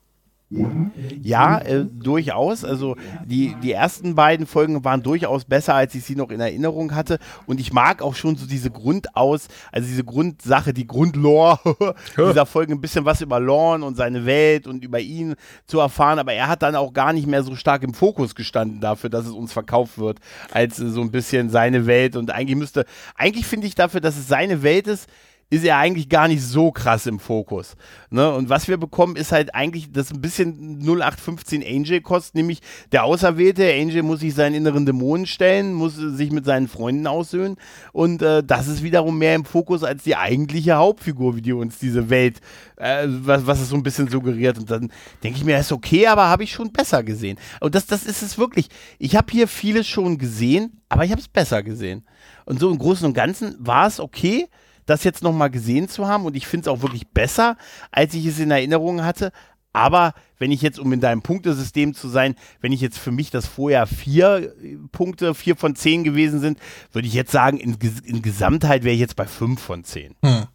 Ja, 0.48 1.58
äh, 1.58 1.84
durchaus. 1.84 2.64
Also 2.64 2.96
die, 3.24 3.56
die 3.62 3.72
ersten 3.72 4.14
beiden 4.14 4.46
Folgen 4.46 4.84
waren 4.84 5.02
durchaus 5.02 5.44
besser, 5.44 5.74
als 5.74 5.94
ich 5.96 6.04
sie 6.04 6.14
noch 6.14 6.30
in 6.30 6.38
Erinnerung 6.38 6.94
hatte. 6.94 7.18
Und 7.46 7.58
ich 7.58 7.72
mag 7.72 8.00
auch 8.00 8.14
schon 8.14 8.36
so 8.36 8.46
diese 8.46 8.70
Grundaus, 8.70 9.48
also 9.72 9.88
diese 9.88 10.04
Grundsache, 10.04 10.72
die 10.72 10.86
Grundlore 10.86 11.58
dieser 12.16 12.46
Folge, 12.46 12.74
ein 12.74 12.80
bisschen 12.80 13.04
was 13.04 13.22
über 13.22 13.40
Lorne 13.40 13.84
und 13.84 13.96
seine 13.96 14.24
Welt 14.24 14.68
und 14.68 14.84
über 14.84 15.00
ihn 15.00 15.34
zu 15.66 15.80
erfahren. 15.80 16.20
Aber 16.20 16.32
er 16.32 16.46
hat 16.46 16.62
dann 16.62 16.76
auch 16.76 16.92
gar 16.92 17.12
nicht 17.12 17.26
mehr 17.26 17.42
so 17.42 17.56
stark 17.56 17.82
im 17.82 17.92
Fokus 17.92 18.36
gestanden 18.36 18.80
dafür, 18.80 19.10
dass 19.10 19.26
es 19.26 19.32
uns 19.32 19.52
verkauft 19.52 19.98
wird, 19.98 20.20
als 20.52 20.76
so 20.76 21.00
ein 21.00 21.10
bisschen 21.10 21.50
seine 21.50 21.86
Welt. 21.86 22.14
Und 22.14 22.30
eigentlich 22.30 22.56
müsste, 22.56 22.84
eigentlich 23.16 23.46
finde 23.46 23.66
ich 23.66 23.74
dafür, 23.74 24.00
dass 24.00 24.16
es 24.16 24.28
seine 24.28 24.62
Welt 24.62 24.86
ist, 24.86 25.08
ist 25.48 25.64
er 25.64 25.78
eigentlich 25.78 26.08
gar 26.08 26.26
nicht 26.26 26.42
so 26.42 26.72
krass 26.72 27.06
im 27.06 27.20
Fokus. 27.20 27.76
Ne? 28.10 28.32
Und 28.32 28.48
was 28.48 28.66
wir 28.66 28.78
bekommen, 28.78 29.14
ist 29.14 29.30
halt 29.30 29.54
eigentlich 29.54 29.92
das 29.92 30.10
ein 30.10 30.20
bisschen 30.20 30.80
0815 30.80 31.62
Angel 31.64 32.00
kostet, 32.00 32.34
nämlich 32.34 32.60
der 32.90 33.04
Auserwählte. 33.04 33.72
Angel 33.72 34.02
muss 34.02 34.20
sich 34.20 34.34
seinen 34.34 34.54
inneren 34.54 34.86
Dämonen 34.86 35.24
stellen, 35.26 35.72
muss 35.72 35.94
sich 35.94 36.32
mit 36.32 36.44
seinen 36.44 36.66
Freunden 36.66 37.06
aussöhnen. 37.06 37.56
Und 37.92 38.22
äh, 38.22 38.42
das 38.42 38.66
ist 38.66 38.82
wiederum 38.82 39.18
mehr 39.18 39.36
im 39.36 39.44
Fokus 39.44 39.84
als 39.84 40.02
die 40.02 40.16
eigentliche 40.16 40.74
Hauptfigur, 40.74 41.36
wie 41.36 41.42
die 41.42 41.52
uns 41.52 41.78
diese 41.78 42.10
Welt, 42.10 42.40
äh, 42.76 43.06
was, 43.06 43.46
was 43.46 43.60
es 43.60 43.68
so 43.68 43.76
ein 43.76 43.84
bisschen 43.84 44.08
suggeriert. 44.08 44.58
Und 44.58 44.68
dann 44.68 44.90
denke 45.22 45.38
ich 45.38 45.44
mir, 45.44 45.58
ist 45.58 45.70
okay, 45.70 46.08
aber 46.08 46.24
habe 46.24 46.42
ich 46.42 46.50
schon 46.50 46.72
besser 46.72 47.04
gesehen. 47.04 47.38
Und 47.60 47.76
das, 47.76 47.86
das 47.86 48.04
ist 48.04 48.22
es 48.22 48.36
wirklich. 48.36 48.68
Ich 48.98 49.14
habe 49.14 49.30
hier 49.30 49.46
vieles 49.46 49.86
schon 49.86 50.18
gesehen, 50.18 50.80
aber 50.88 51.04
ich 51.04 51.12
habe 51.12 51.20
es 51.20 51.28
besser 51.28 51.62
gesehen. 51.62 52.04
Und 52.46 52.58
so 52.58 52.68
im 52.68 52.78
Großen 52.78 53.06
und 53.06 53.14
Ganzen 53.14 53.54
war 53.60 53.86
es 53.86 54.00
okay 54.00 54.48
das 54.86 55.04
jetzt 55.04 55.22
nochmal 55.22 55.50
gesehen 55.50 55.88
zu 55.88 56.06
haben. 56.06 56.24
Und 56.24 56.36
ich 56.36 56.46
finde 56.46 56.70
es 56.70 56.74
auch 56.74 56.82
wirklich 56.82 57.08
besser, 57.08 57.56
als 57.90 58.14
ich 58.14 58.26
es 58.26 58.38
in 58.38 58.50
Erinnerung 58.50 59.04
hatte. 59.04 59.32
Aber 59.72 60.14
wenn 60.38 60.52
ich 60.52 60.62
jetzt, 60.62 60.78
um 60.78 60.90
in 60.92 61.00
deinem 61.00 61.20
Punktesystem 61.20 61.92
zu 61.92 62.08
sein, 62.08 62.34
wenn 62.62 62.72
ich 62.72 62.80
jetzt 62.80 62.98
für 62.98 63.12
mich 63.12 63.30
das 63.30 63.46
vorher 63.46 63.86
vier 63.86 64.54
äh, 64.62 64.78
Punkte, 64.90 65.34
vier 65.34 65.54
von 65.54 65.76
zehn 65.76 66.02
gewesen 66.02 66.40
sind, 66.40 66.58
würde 66.92 67.08
ich 67.08 67.14
jetzt 67.14 67.30
sagen, 67.30 67.58
in, 67.58 67.76
in 68.04 68.22
Gesamtheit 68.22 68.84
wäre 68.84 68.94
ich 68.94 69.00
jetzt 69.00 69.16
bei 69.16 69.26
fünf 69.26 69.60
von 69.60 69.84
zehn. 69.84 70.14
Hm. 70.24 70.46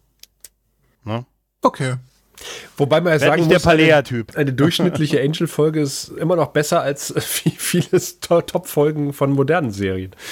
Ne? 1.04 1.24
Okay. 1.60 1.96
Wobei 2.76 3.00
man 3.00 3.12
ja 3.12 3.18
sagen 3.18 3.46
muss, 3.46 3.66
eine, 3.66 4.04
eine, 4.34 4.52
durchschnittliche 4.52 5.20
Angel-Folge 5.22 5.80
ist 5.80 6.08
immer 6.08 6.36
noch 6.36 6.48
besser 6.48 6.80
als 6.80 7.14
viele 7.18 8.00
Top-Folgen 8.20 9.12
von 9.12 9.32
modernen 9.32 9.70
Serien. 9.70 10.12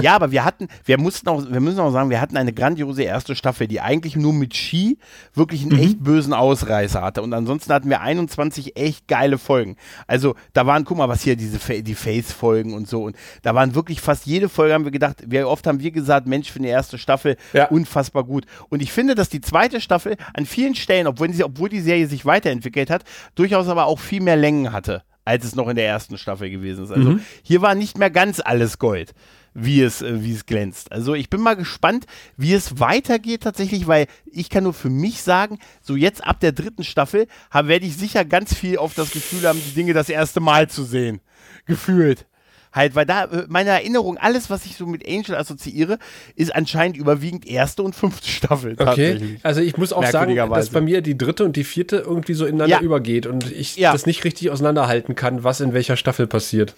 Ja, 0.00 0.16
aber 0.16 0.32
wir 0.32 0.44
hatten, 0.44 0.68
wir 0.84 0.98
mussten 0.98 1.28
auch, 1.28 1.42
wir 1.48 1.60
müssen 1.60 1.78
auch 1.78 1.92
sagen, 1.92 2.10
wir 2.10 2.20
hatten 2.20 2.36
eine 2.36 2.52
grandiose 2.52 3.04
erste 3.04 3.34
Staffel, 3.34 3.68
die 3.68 3.80
eigentlich 3.80 4.16
nur 4.16 4.32
mit 4.32 4.54
Ski 4.54 4.98
wirklich 5.34 5.62
einen 5.62 5.76
mhm. 5.76 5.82
echt 5.82 6.02
bösen 6.02 6.32
Ausreißer 6.32 7.00
hatte. 7.00 7.22
Und 7.22 7.32
ansonsten 7.32 7.72
hatten 7.72 7.88
wir 7.88 8.00
21 8.00 8.76
echt 8.76 9.08
geile 9.08 9.38
Folgen. 9.38 9.76
Also 10.06 10.34
da 10.52 10.66
waren, 10.66 10.84
guck 10.84 10.98
mal, 10.98 11.08
was 11.08 11.22
hier 11.22 11.36
diese 11.36 11.58
die 11.82 11.94
Face-Folgen 11.94 12.74
und 12.74 12.88
so. 12.88 13.04
Und 13.04 13.16
da 13.42 13.54
waren 13.54 13.74
wirklich 13.74 14.00
fast 14.00 14.26
jede 14.26 14.48
Folge, 14.48 14.74
haben 14.74 14.84
wir 14.84 14.92
gedacht, 14.92 15.22
wie 15.26 15.42
oft 15.42 15.66
haben 15.66 15.80
wir 15.80 15.90
gesagt, 15.90 16.26
Mensch, 16.26 16.50
für 16.50 16.58
eine 16.58 16.68
erste 16.68 16.98
Staffel 16.98 17.36
ja. 17.52 17.66
unfassbar 17.66 18.24
gut. 18.24 18.46
Und 18.68 18.82
ich 18.82 18.92
finde, 18.92 19.14
dass 19.14 19.28
die 19.28 19.40
zweite 19.40 19.80
Staffel 19.80 20.16
an 20.34 20.46
vielen 20.46 20.74
Stellen, 20.74 21.06
obwohl 21.06 21.32
sie, 21.32 21.44
obwohl 21.44 21.53
die 21.68 21.80
Serie 21.80 22.06
sich 22.06 22.24
weiterentwickelt 22.24 22.90
hat, 22.90 23.04
durchaus 23.34 23.68
aber 23.68 23.86
auch 23.86 23.98
viel 23.98 24.20
mehr 24.20 24.36
Längen 24.36 24.72
hatte, 24.72 25.02
als 25.24 25.44
es 25.44 25.54
noch 25.54 25.68
in 25.68 25.76
der 25.76 25.86
ersten 25.86 26.18
Staffel 26.18 26.50
gewesen 26.50 26.84
ist. 26.84 26.90
Also 26.90 27.10
mhm. 27.10 27.20
hier 27.42 27.62
war 27.62 27.74
nicht 27.74 27.98
mehr 27.98 28.10
ganz 28.10 28.40
alles 28.40 28.78
Gold 28.78 29.14
wie 29.54 29.80
es, 29.80 30.02
äh, 30.02 30.22
wie 30.22 30.32
es 30.32 30.46
glänzt. 30.46 30.92
Also 30.92 31.14
ich 31.14 31.30
bin 31.30 31.40
mal 31.40 31.54
gespannt, 31.54 32.06
wie 32.36 32.52
es 32.52 32.80
weitergeht 32.80 33.44
tatsächlich, 33.44 33.86
weil 33.86 34.08
ich 34.26 34.50
kann 34.50 34.64
nur 34.64 34.74
für 34.74 34.90
mich 34.90 35.22
sagen, 35.22 35.58
so 35.80 35.96
jetzt 35.96 36.24
ab 36.24 36.40
der 36.40 36.52
dritten 36.52 36.84
Staffel 36.84 37.26
werde 37.52 37.86
ich 37.86 37.96
sicher 37.96 38.24
ganz 38.24 38.52
viel 38.52 38.76
auf 38.76 38.94
das 38.94 39.12
Gefühl 39.12 39.48
haben, 39.48 39.60
die 39.64 39.74
Dinge 39.74 39.94
das 39.94 40.08
erste 40.08 40.40
Mal 40.40 40.68
zu 40.68 40.82
sehen. 40.82 41.20
Gefühlt 41.66 42.26
halt, 42.74 42.94
weil 42.94 43.06
da 43.06 43.24
äh, 43.24 43.44
meine 43.48 43.70
Erinnerung, 43.70 44.18
alles, 44.18 44.50
was 44.50 44.66
ich 44.66 44.76
so 44.76 44.86
mit 44.86 45.08
Angel 45.08 45.36
assoziiere, 45.36 45.98
ist 46.34 46.54
anscheinend 46.54 46.96
überwiegend 46.96 47.46
erste 47.46 47.82
und 47.82 47.94
fünfte 47.94 48.28
Staffel. 48.28 48.74
Okay, 48.78 49.38
also 49.42 49.60
ich 49.60 49.76
muss 49.76 49.92
auch 49.92 50.04
sagen, 50.06 50.34
dass 50.36 50.70
bei 50.70 50.80
mir 50.80 51.00
die 51.00 51.16
dritte 51.16 51.44
und 51.44 51.56
die 51.56 51.64
vierte 51.64 51.96
irgendwie 51.96 52.34
so 52.34 52.44
ineinander 52.44 52.76
ja. 52.76 52.82
übergeht 52.82 53.26
und 53.26 53.50
ich 53.50 53.76
ja. 53.76 53.92
das 53.92 54.06
nicht 54.06 54.24
richtig 54.24 54.50
auseinanderhalten 54.50 55.14
kann, 55.14 55.44
was 55.44 55.60
in 55.60 55.72
welcher 55.72 55.96
Staffel 55.96 56.26
passiert. 56.26 56.74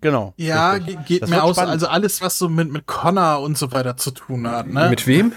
Genau. 0.00 0.34
Ja, 0.36 0.78
geht 0.78 1.22
das 1.22 1.30
mir 1.30 1.42
aus. 1.42 1.56
Spannend. 1.56 1.72
Also 1.72 1.86
alles, 1.86 2.20
was 2.20 2.38
so 2.38 2.48
mit, 2.48 2.70
mit 2.70 2.86
Connor 2.86 3.40
und 3.40 3.56
so 3.56 3.70
weiter 3.72 3.96
zu 3.96 4.10
tun 4.10 4.48
hat. 4.48 4.66
Ne? 4.66 4.90
Mit 4.90 5.06
wem? 5.06 5.32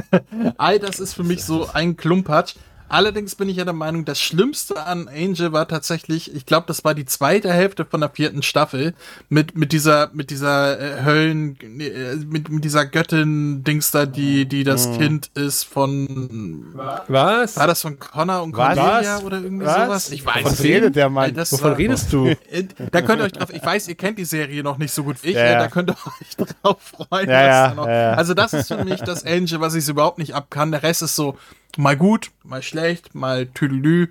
All 0.56 0.78
das 0.78 1.00
ist 1.00 1.14
für 1.14 1.22
mich 1.22 1.44
so 1.44 1.68
ein 1.72 1.96
Klumpatsch. 1.96 2.54
Allerdings 2.88 3.34
bin 3.34 3.48
ich 3.48 3.56
ja 3.56 3.64
der 3.64 3.72
Meinung, 3.72 4.04
das 4.04 4.20
Schlimmste 4.20 4.84
an 4.84 5.08
Angel 5.08 5.52
war 5.52 5.66
tatsächlich, 5.66 6.34
ich 6.34 6.46
glaube, 6.46 6.66
das 6.68 6.84
war 6.84 6.94
die 6.94 7.04
zweite 7.04 7.52
Hälfte 7.52 7.84
von 7.84 8.00
der 8.00 8.10
vierten 8.10 8.42
Staffel 8.42 8.94
mit 9.28 9.56
mit 9.56 9.72
dieser 9.72 10.10
mit 10.12 10.30
dieser 10.30 10.78
äh, 10.80 11.04
Höllen 11.04 11.58
äh, 11.80 12.16
mit, 12.16 12.48
mit 12.48 12.64
dieser 12.64 12.86
Göttin 12.86 13.64
Dings 13.64 13.90
da, 13.90 14.06
die 14.06 14.46
die 14.46 14.62
das 14.62 14.88
mhm. 14.88 14.98
Kind 14.98 15.30
ist 15.34 15.64
von 15.64 16.74
Was? 17.08 17.56
War 17.56 17.66
das 17.66 17.82
von 17.82 17.98
Connor 17.98 18.42
und 18.42 18.52
Cordelia 18.52 19.18
oder 19.18 19.40
irgendwie 19.40 19.66
Was? 19.66 19.86
sowas? 19.86 20.10
Ich 20.10 20.24
weiß. 20.24 20.44
Wovon 20.44 20.66
redet 20.66 20.96
der 20.96 21.10
Mann? 21.10 21.34
Das 21.34 21.52
Wovon 21.52 21.70
war, 21.70 21.78
redest 21.78 22.12
du? 22.12 22.26
Äh, 22.26 22.64
da 22.92 23.02
könnt 23.02 23.20
ihr 23.20 23.24
euch 23.24 23.32
drauf, 23.32 23.52
ich 23.52 23.64
weiß, 23.64 23.88
ihr 23.88 23.96
kennt 23.96 24.18
die 24.18 24.24
Serie 24.24 24.62
noch 24.62 24.78
nicht 24.78 24.92
so 24.92 25.02
gut 25.02 25.22
wie 25.22 25.28
ich, 25.28 25.34
ja, 25.36 25.44
ja. 25.44 25.58
da 25.58 25.68
könnt 25.68 25.90
ihr 25.90 25.96
euch 26.20 26.36
drauf 26.36 26.78
freuen. 26.80 27.28
Ja, 27.28 27.74
da 27.74 28.12
also 28.12 28.34
das 28.34 28.52
ist 28.52 28.68
für 28.68 28.84
mich 28.84 29.00
das 29.00 29.24
Angel, 29.24 29.60
was 29.60 29.74
ich 29.74 29.88
überhaupt 29.88 30.18
nicht 30.18 30.34
abkann. 30.34 30.70
Der 30.70 30.82
Rest 30.82 31.02
ist 31.02 31.16
so 31.16 31.36
mal 31.78 31.96
gut, 31.96 32.30
mal 32.44 32.62
schlecht, 32.62 33.14
mal 33.14 33.46
tüdelü. 33.46 34.08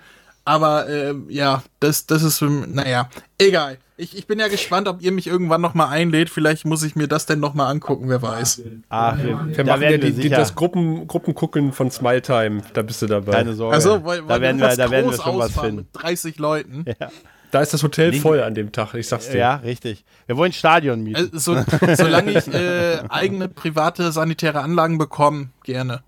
Aber 0.47 0.87
äh, 0.87 1.15
ja, 1.27 1.63
das, 1.79 2.05
das 2.05 2.21
ist, 2.21 2.41
naja, 2.41 3.09
egal. 3.39 3.77
Ich, 3.97 4.15
ich 4.15 4.27
bin 4.27 4.39
ja 4.39 4.47
gespannt, 4.49 4.87
ob 4.87 5.01
ihr 5.01 5.11
mich 5.11 5.25
irgendwann 5.25 5.61
noch 5.61 5.73
mal 5.73 5.87
einlädt. 5.87 6.29
Vielleicht 6.29 6.65
muss 6.65 6.83
ich 6.83 6.95
mir 6.95 7.07
das 7.07 7.25
denn 7.25 7.39
noch 7.39 7.53
mal 7.53 7.67
angucken, 7.67 8.09
wer 8.09 8.21
weiß. 8.21 8.61
Ach, 8.89 9.17
wir, 9.17 9.39
wir 9.57 9.65
machen 9.65 9.81
ja 9.81 9.97
die, 9.97 10.11
die, 10.11 10.29
das 10.29 10.53
Gruppen, 10.53 11.07
Gruppengucken 11.07 11.71
von 11.71 11.89
Smile 11.89 12.21
Time. 12.21 12.61
Da 12.73 12.81
bist 12.81 13.01
du 13.01 13.07
dabei. 13.07 13.31
Keine 13.31 13.53
Sorge. 13.53 13.73
Also, 13.73 14.03
weil, 14.03 14.27
weil 14.27 14.27
da 14.27 14.41
werden 14.41 14.59
wir, 14.61 14.75
da 14.75 14.91
werden 14.91 15.11
wir 15.11 15.17
schon 15.17 15.39
was 15.39 15.57
finden. 15.57 15.75
Mit 15.77 15.87
30 15.93 16.37
Leuten. 16.37 16.85
Ja. 16.99 17.09
Da 17.51 17.61
ist 17.61 17.73
das 17.73 17.83
Hotel 17.83 18.11
Nee. 18.11 18.19
voll 18.19 18.41
an 18.43 18.53
dem 18.53 18.73
Tag, 18.73 18.93
ich 18.95 19.07
sag's 19.07 19.29
dir. 19.29 19.37
Ja, 19.37 19.55
richtig. 19.57 20.03
Wir 20.25 20.35
wollen 20.35 20.51
Stadion 20.51 21.01
mieten. 21.01 21.31
Äh, 21.33 21.39
so, 21.39 21.57
solange 21.95 22.31
ich 22.37 22.47
äh, 22.53 22.99
eigene 23.07 23.47
private 23.47 24.11
sanitäre 24.11 24.59
Anlagen 24.59 24.97
bekomme, 24.97 25.49
gerne. 25.63 26.03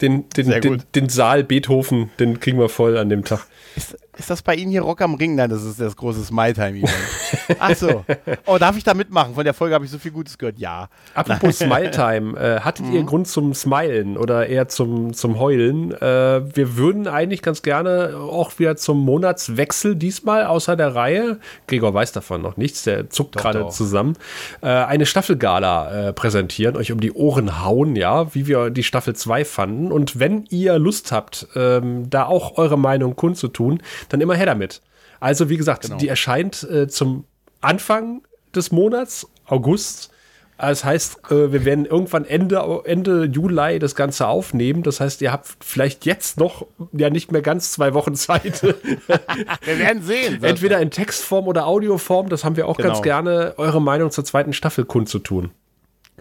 Den, 0.00 0.28
den, 0.30 0.60
den, 0.60 0.82
den 0.94 1.08
Saal 1.08 1.44
Beethoven, 1.44 2.10
den 2.18 2.40
kriegen 2.40 2.58
wir 2.58 2.68
voll 2.68 2.96
an 2.96 3.08
dem 3.08 3.24
Tag. 3.24 3.46
Ist, 3.76 3.96
ist 4.20 4.30
das 4.30 4.42
bei 4.42 4.54
Ihnen 4.54 4.70
hier 4.70 4.82
Rock 4.82 5.00
am 5.00 5.14
Ring? 5.14 5.34
Nein, 5.34 5.48
das 5.48 5.64
ist 5.64 5.80
das 5.80 5.96
große 5.96 6.22
Smile-Time-Event. 6.24 6.92
Ach 7.58 7.74
so. 7.74 8.04
Oh, 8.46 8.58
darf 8.58 8.76
ich 8.76 8.84
da 8.84 8.92
mitmachen? 8.92 9.34
Von 9.34 9.44
der 9.44 9.54
Folge 9.54 9.74
habe 9.74 9.84
ich 9.84 9.90
so 9.90 9.98
viel 9.98 10.10
Gutes 10.10 10.36
gehört. 10.36 10.58
Ja. 10.58 10.88
Apropos 11.14 11.58
Smile 11.58 11.90
Time, 11.90 12.38
äh, 12.38 12.60
hattet 12.60 12.86
ihr 12.92 13.02
Grund 13.04 13.28
zum 13.28 13.54
Smilen 13.54 14.18
oder 14.18 14.46
eher 14.46 14.68
zum, 14.68 15.14
zum 15.14 15.38
Heulen? 15.38 15.92
Äh, 15.92 16.54
wir 16.54 16.76
würden 16.76 17.08
eigentlich 17.08 17.40
ganz 17.40 17.62
gerne 17.62 18.14
auch 18.18 18.58
wieder 18.58 18.76
zum 18.76 18.98
Monatswechsel 18.98 19.96
diesmal 19.96 20.44
außer 20.44 20.76
der 20.76 20.94
Reihe, 20.94 21.38
Gregor 21.66 21.94
weiß 21.94 22.12
davon 22.12 22.42
noch 22.42 22.56
nichts, 22.58 22.84
der 22.84 23.08
zuckt 23.08 23.36
gerade 23.36 23.68
zusammen, 23.68 24.16
äh, 24.60 24.66
eine 24.66 25.06
Staffelgala 25.06 26.08
äh, 26.08 26.12
präsentieren, 26.12 26.76
euch 26.76 26.92
um 26.92 27.00
die 27.00 27.12
Ohren 27.12 27.64
hauen, 27.64 27.96
ja, 27.96 28.34
wie 28.34 28.46
wir 28.46 28.70
die 28.70 28.82
Staffel 28.82 29.16
2 29.16 29.46
fanden. 29.46 29.92
Und 29.92 30.18
wenn 30.20 30.44
ihr 30.50 30.78
Lust 30.78 31.10
habt, 31.10 31.48
ähm, 31.56 32.10
da 32.10 32.26
auch 32.26 32.58
eure 32.58 32.78
Meinung 32.78 33.16
kundzutun, 33.16 33.82
dann 34.10 34.20
immer 34.20 34.34
her 34.34 34.46
damit. 34.46 34.82
Also 35.20 35.48
wie 35.48 35.56
gesagt, 35.56 35.82
Genau. 35.84 35.96
die 35.96 36.08
erscheint 36.08 36.62
äh, 36.64 36.88
zum 36.88 37.24
Anfang 37.60 38.22
des 38.54 38.70
Monats, 38.72 39.26
August. 39.46 40.10
Das 40.58 40.84
heißt, 40.84 41.30
äh, 41.30 41.52
wir 41.52 41.64
werden 41.64 41.86
irgendwann 41.86 42.26
Ende, 42.26 42.62
Ende 42.84 43.24
Juli 43.24 43.78
das 43.78 43.94
Ganze 43.94 44.26
aufnehmen. 44.26 44.82
Das 44.82 45.00
heißt, 45.00 45.22
ihr 45.22 45.32
habt 45.32 45.48
vielleicht 45.64 46.04
jetzt 46.04 46.38
noch 46.38 46.66
ja 46.92 47.08
nicht 47.08 47.32
mehr 47.32 47.40
ganz 47.40 47.72
zwei 47.72 47.94
Wochen 47.94 48.14
Zeit. 48.14 48.62
Wir 49.62 49.78
werden 49.78 50.02
sehen. 50.02 50.38
Entweder 50.44 50.78
in 50.80 50.90
Textform 50.90 51.46
oder 51.48 51.66
Audioform. 51.66 52.28
Das 52.28 52.44
haben 52.44 52.56
wir 52.56 52.68
auch 52.68 52.76
ganz 52.76 53.00
Genau. 53.00 53.02
gerne, 53.02 53.54
eure 53.56 53.80
Meinung 53.80 54.10
zur 54.10 54.24
zweiten 54.26 54.52
Staffel 54.52 54.84
kundzutun. 54.84 55.50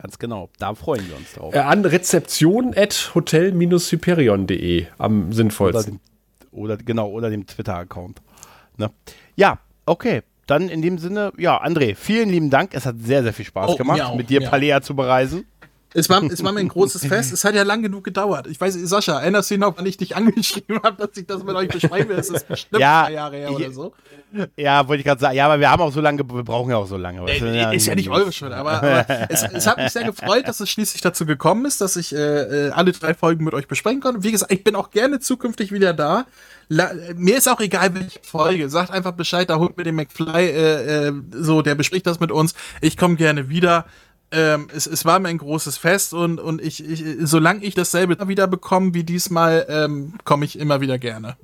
Ganz 0.02 0.20
genau. 0.20 0.50
Da 0.60 0.74
freuen 0.74 1.06
wir 1.10 1.18
uns 1.18 1.34
drauf. 1.34 1.54
Äh, 1.54 1.60
an 1.60 1.84
rezeption 1.84 2.74
at 2.78 3.12
hotel-hyperion.de 3.16 4.86
am 4.98 5.34
sinnvollsten. 5.34 6.00
Oder 6.52 6.78
genau, 6.78 7.10
oder 7.10 7.30
dem 7.30 7.46
Twitter-Account. 7.46 8.22
Ne? 8.78 8.92
Ja, 9.36 9.60
okay. 9.86 10.22
Dann 10.48 10.68
in 10.70 10.82
dem 10.82 10.98
Sinne, 10.98 11.32
ja, 11.38 11.62
André, 11.64 11.94
vielen 11.96 12.30
lieben 12.30 12.50
Dank. 12.50 12.74
Es 12.74 12.86
hat 12.88 12.96
sehr, 13.00 13.22
sehr 13.22 13.34
viel 13.34 13.46
Spaß 13.46 13.72
Oh, 13.72 13.76
gemacht, 13.76 14.02
auch, 14.02 14.16
mit 14.16 14.30
dir 14.32 14.42
auch. 14.42 14.50
Palea 14.50 14.82
zu 14.82 14.96
bereisen. 14.96 15.46
Es 15.94 16.08
war, 16.08 16.22
es 16.24 16.44
war 16.44 16.52
mir 16.52 16.60
ein 16.60 16.68
großes 16.68 17.06
Fest. 17.06 17.34
Es 17.34 17.44
hat 17.44 17.56
ja 17.56 17.64
lang 17.64 17.82
genug 17.82 18.04
gedauert. 18.04 18.46
Ich 18.48 18.62
weiß, 18.62 18.76
Sascha, 18.76 19.20
erinnerst 19.22 19.50
du 19.50 19.56
dich 19.56 19.62
noch, 19.62 19.76
wann 19.76 19.86
ich 19.88 19.98
dich 19.98 20.16
angeschrieben 20.16 20.80
habe, 20.84 21.08
dass 21.08 21.18
ich 21.18 21.26
das 21.26 21.44
mit 21.44 21.56
euch 21.56 21.68
beschreiben 21.70 22.10
will? 22.10 22.20
Es 22.20 22.30
ist 22.30 22.48
bestimmt 22.48 22.80
Ja, 22.80 23.06
drei 23.06 23.14
Jahre 23.14 23.36
her 23.38 23.52
oder 23.52 23.72
so. 23.72 23.94
Ja, 24.56 24.88
wollte 24.88 25.00
ich 25.02 25.06
gerade 25.08 25.20
sagen. 25.20 25.36
Ja, 25.36 25.46
aber 25.46 25.60
wir 25.60 25.72
haben 25.72 25.82
auch 25.82 25.92
so 25.92 26.00
lange, 26.02 26.24
ge- 26.24 26.36
wir 26.36 26.44
brauchen 26.44 26.70
ja 26.70 26.78
auch 26.78 26.86
so 26.86 26.98
lange. 26.98 27.28
Äh, 27.28 27.76
ist 27.76 27.88
ja 27.88 27.96
nicht 27.96 28.10
eure 28.10 28.32
Schuld, 28.32 28.52
aber, 28.54 28.74
aber 28.74 29.06
es, 29.32 29.42
es 29.42 29.66
hat 29.66 29.78
mich 29.78 29.92
sehr 29.92 30.04
gefreut, 30.04 30.48
dass 30.48 30.60
es 30.60 30.70
schließlich 30.70 31.02
dazu 31.02 31.26
gekommen 31.26 31.66
ist, 31.66 31.82
dass 31.82 31.96
ich 31.96 32.14
äh, 32.14 32.68
äh, 32.68 32.70
alle 32.70 32.92
drei 32.92 33.16
Folgen 33.16 33.44
mit 33.44 33.56
euch 33.56 33.68
besprechen 33.68 34.00
konnte. 34.02 34.22
Wie 34.22 34.32
gesagt, 34.32 34.52
ich 34.52 34.64
bin 34.64 34.76
auch 34.76 34.92
gerne 34.92 35.20
zukünftig 35.20 35.72
wieder 35.72 35.94
da. 35.94 36.26
La 36.72 36.92
mir 37.16 37.36
ist 37.38 37.50
auch 37.50 37.60
egal, 37.62 37.96
welche 37.96 38.20
Folge. 38.22 38.70
Sagt 38.70 38.92
einfach 38.92 39.14
Bescheid, 39.14 39.50
da 39.50 39.58
holt 39.58 39.76
mir 39.76 39.84
den 39.86 39.96
McFly, 39.96 40.46
äh, 40.46 41.08
äh, 41.08 41.14
so, 41.32 41.64
der 41.64 41.74
bespricht 41.74 42.06
das 42.06 42.20
mit 42.20 42.32
uns. 42.32 42.54
Ich 42.82 42.96
komme 42.96 43.16
gerne 43.16 43.50
wieder. 43.50 43.86
Ähm, 44.32 44.68
es, 44.76 44.86
es 44.86 45.06
war 45.06 45.20
mir 45.20 45.30
ein 45.30 45.40
großes 45.40 45.78
Fest 45.78 46.14
und, 46.14 46.40
und 46.40 46.62
ich, 46.62 46.88
ich, 46.88 47.04
solange 47.22 47.64
ich 47.64 47.74
dasselbe 47.74 48.28
wieder 48.28 48.48
bekomme 48.48 48.94
wie 48.94 49.04
diesmal, 49.04 49.66
ähm, 49.70 50.14
komme 50.24 50.46
ich 50.46 50.60
immer 50.60 50.82
wieder 50.82 51.00
gerne. 51.00 51.36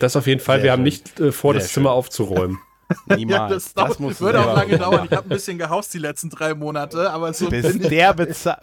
Das 0.00 0.16
auf 0.16 0.26
jeden 0.26 0.40
Fall. 0.40 0.58
Sehr 0.58 0.64
wir 0.64 0.72
haben 0.72 0.78
schön. 0.80 0.84
nicht 0.84 1.20
äh, 1.20 1.32
vor, 1.32 1.52
Sehr 1.52 1.60
das 1.60 1.70
schön. 1.70 1.74
Zimmer 1.74 1.92
aufzuräumen. 1.92 2.58
Niemals. 3.06 3.52
das, 3.64 3.74
dauert, 3.74 4.00
musst 4.00 4.20
du 4.20 4.26
würde 4.26 4.40
auch 4.40 4.56
lange 4.56 4.76
machen. 4.76 4.78
dauern. 4.78 5.08
Ich 5.10 5.16
habe 5.16 5.26
ein 5.26 5.28
bisschen 5.28 5.58
gehaust 5.58 5.92
die 5.92 5.98
letzten 5.98 6.30
drei 6.30 6.54
Monate, 6.54 7.10
aber 7.10 7.32
so 7.32 7.48
Bis 7.48 7.78
der, 7.78 8.14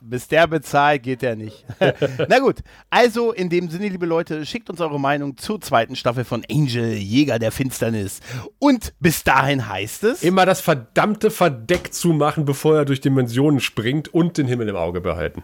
bis 0.02 0.28
der 0.28 0.48
bezahlt, 0.48 1.04
geht 1.04 1.22
der 1.22 1.36
nicht. 1.36 1.66
Na 2.30 2.40
gut, 2.40 2.60
also 2.90 3.32
in 3.34 3.50
dem 3.50 3.70
Sinne, 3.70 3.90
liebe 3.90 4.06
Leute, 4.06 4.45
schickt 4.45 4.70
uns 4.70 4.80
eure 4.82 5.00
Meinung 5.00 5.38
zur 5.38 5.60
zweiten 5.62 5.95
Staffel 5.95 6.24
von 6.24 6.44
Angel, 6.50 6.94
Jäger 6.94 7.40
der 7.40 7.52
Finsternis. 7.52 8.22
Und 8.60 8.94
bis 9.00 9.24
dahin 9.24 9.68
heißt 9.68 10.04
es. 10.06 10.24
Immer 10.24 10.45
das 10.45 10.62
verdammte 10.62 11.32
Verdeck 11.32 11.94
zumachen, 11.94 12.45
bevor 12.45 12.78
er 12.78 12.86
durch 12.86 13.02
Dimensionen 13.02 13.60
springt 13.60 14.14
und 14.14 14.38
den 14.38 14.48
Himmel 14.48 14.70
im 14.70 14.76
Auge 14.76 15.02
behalten. 15.02 15.44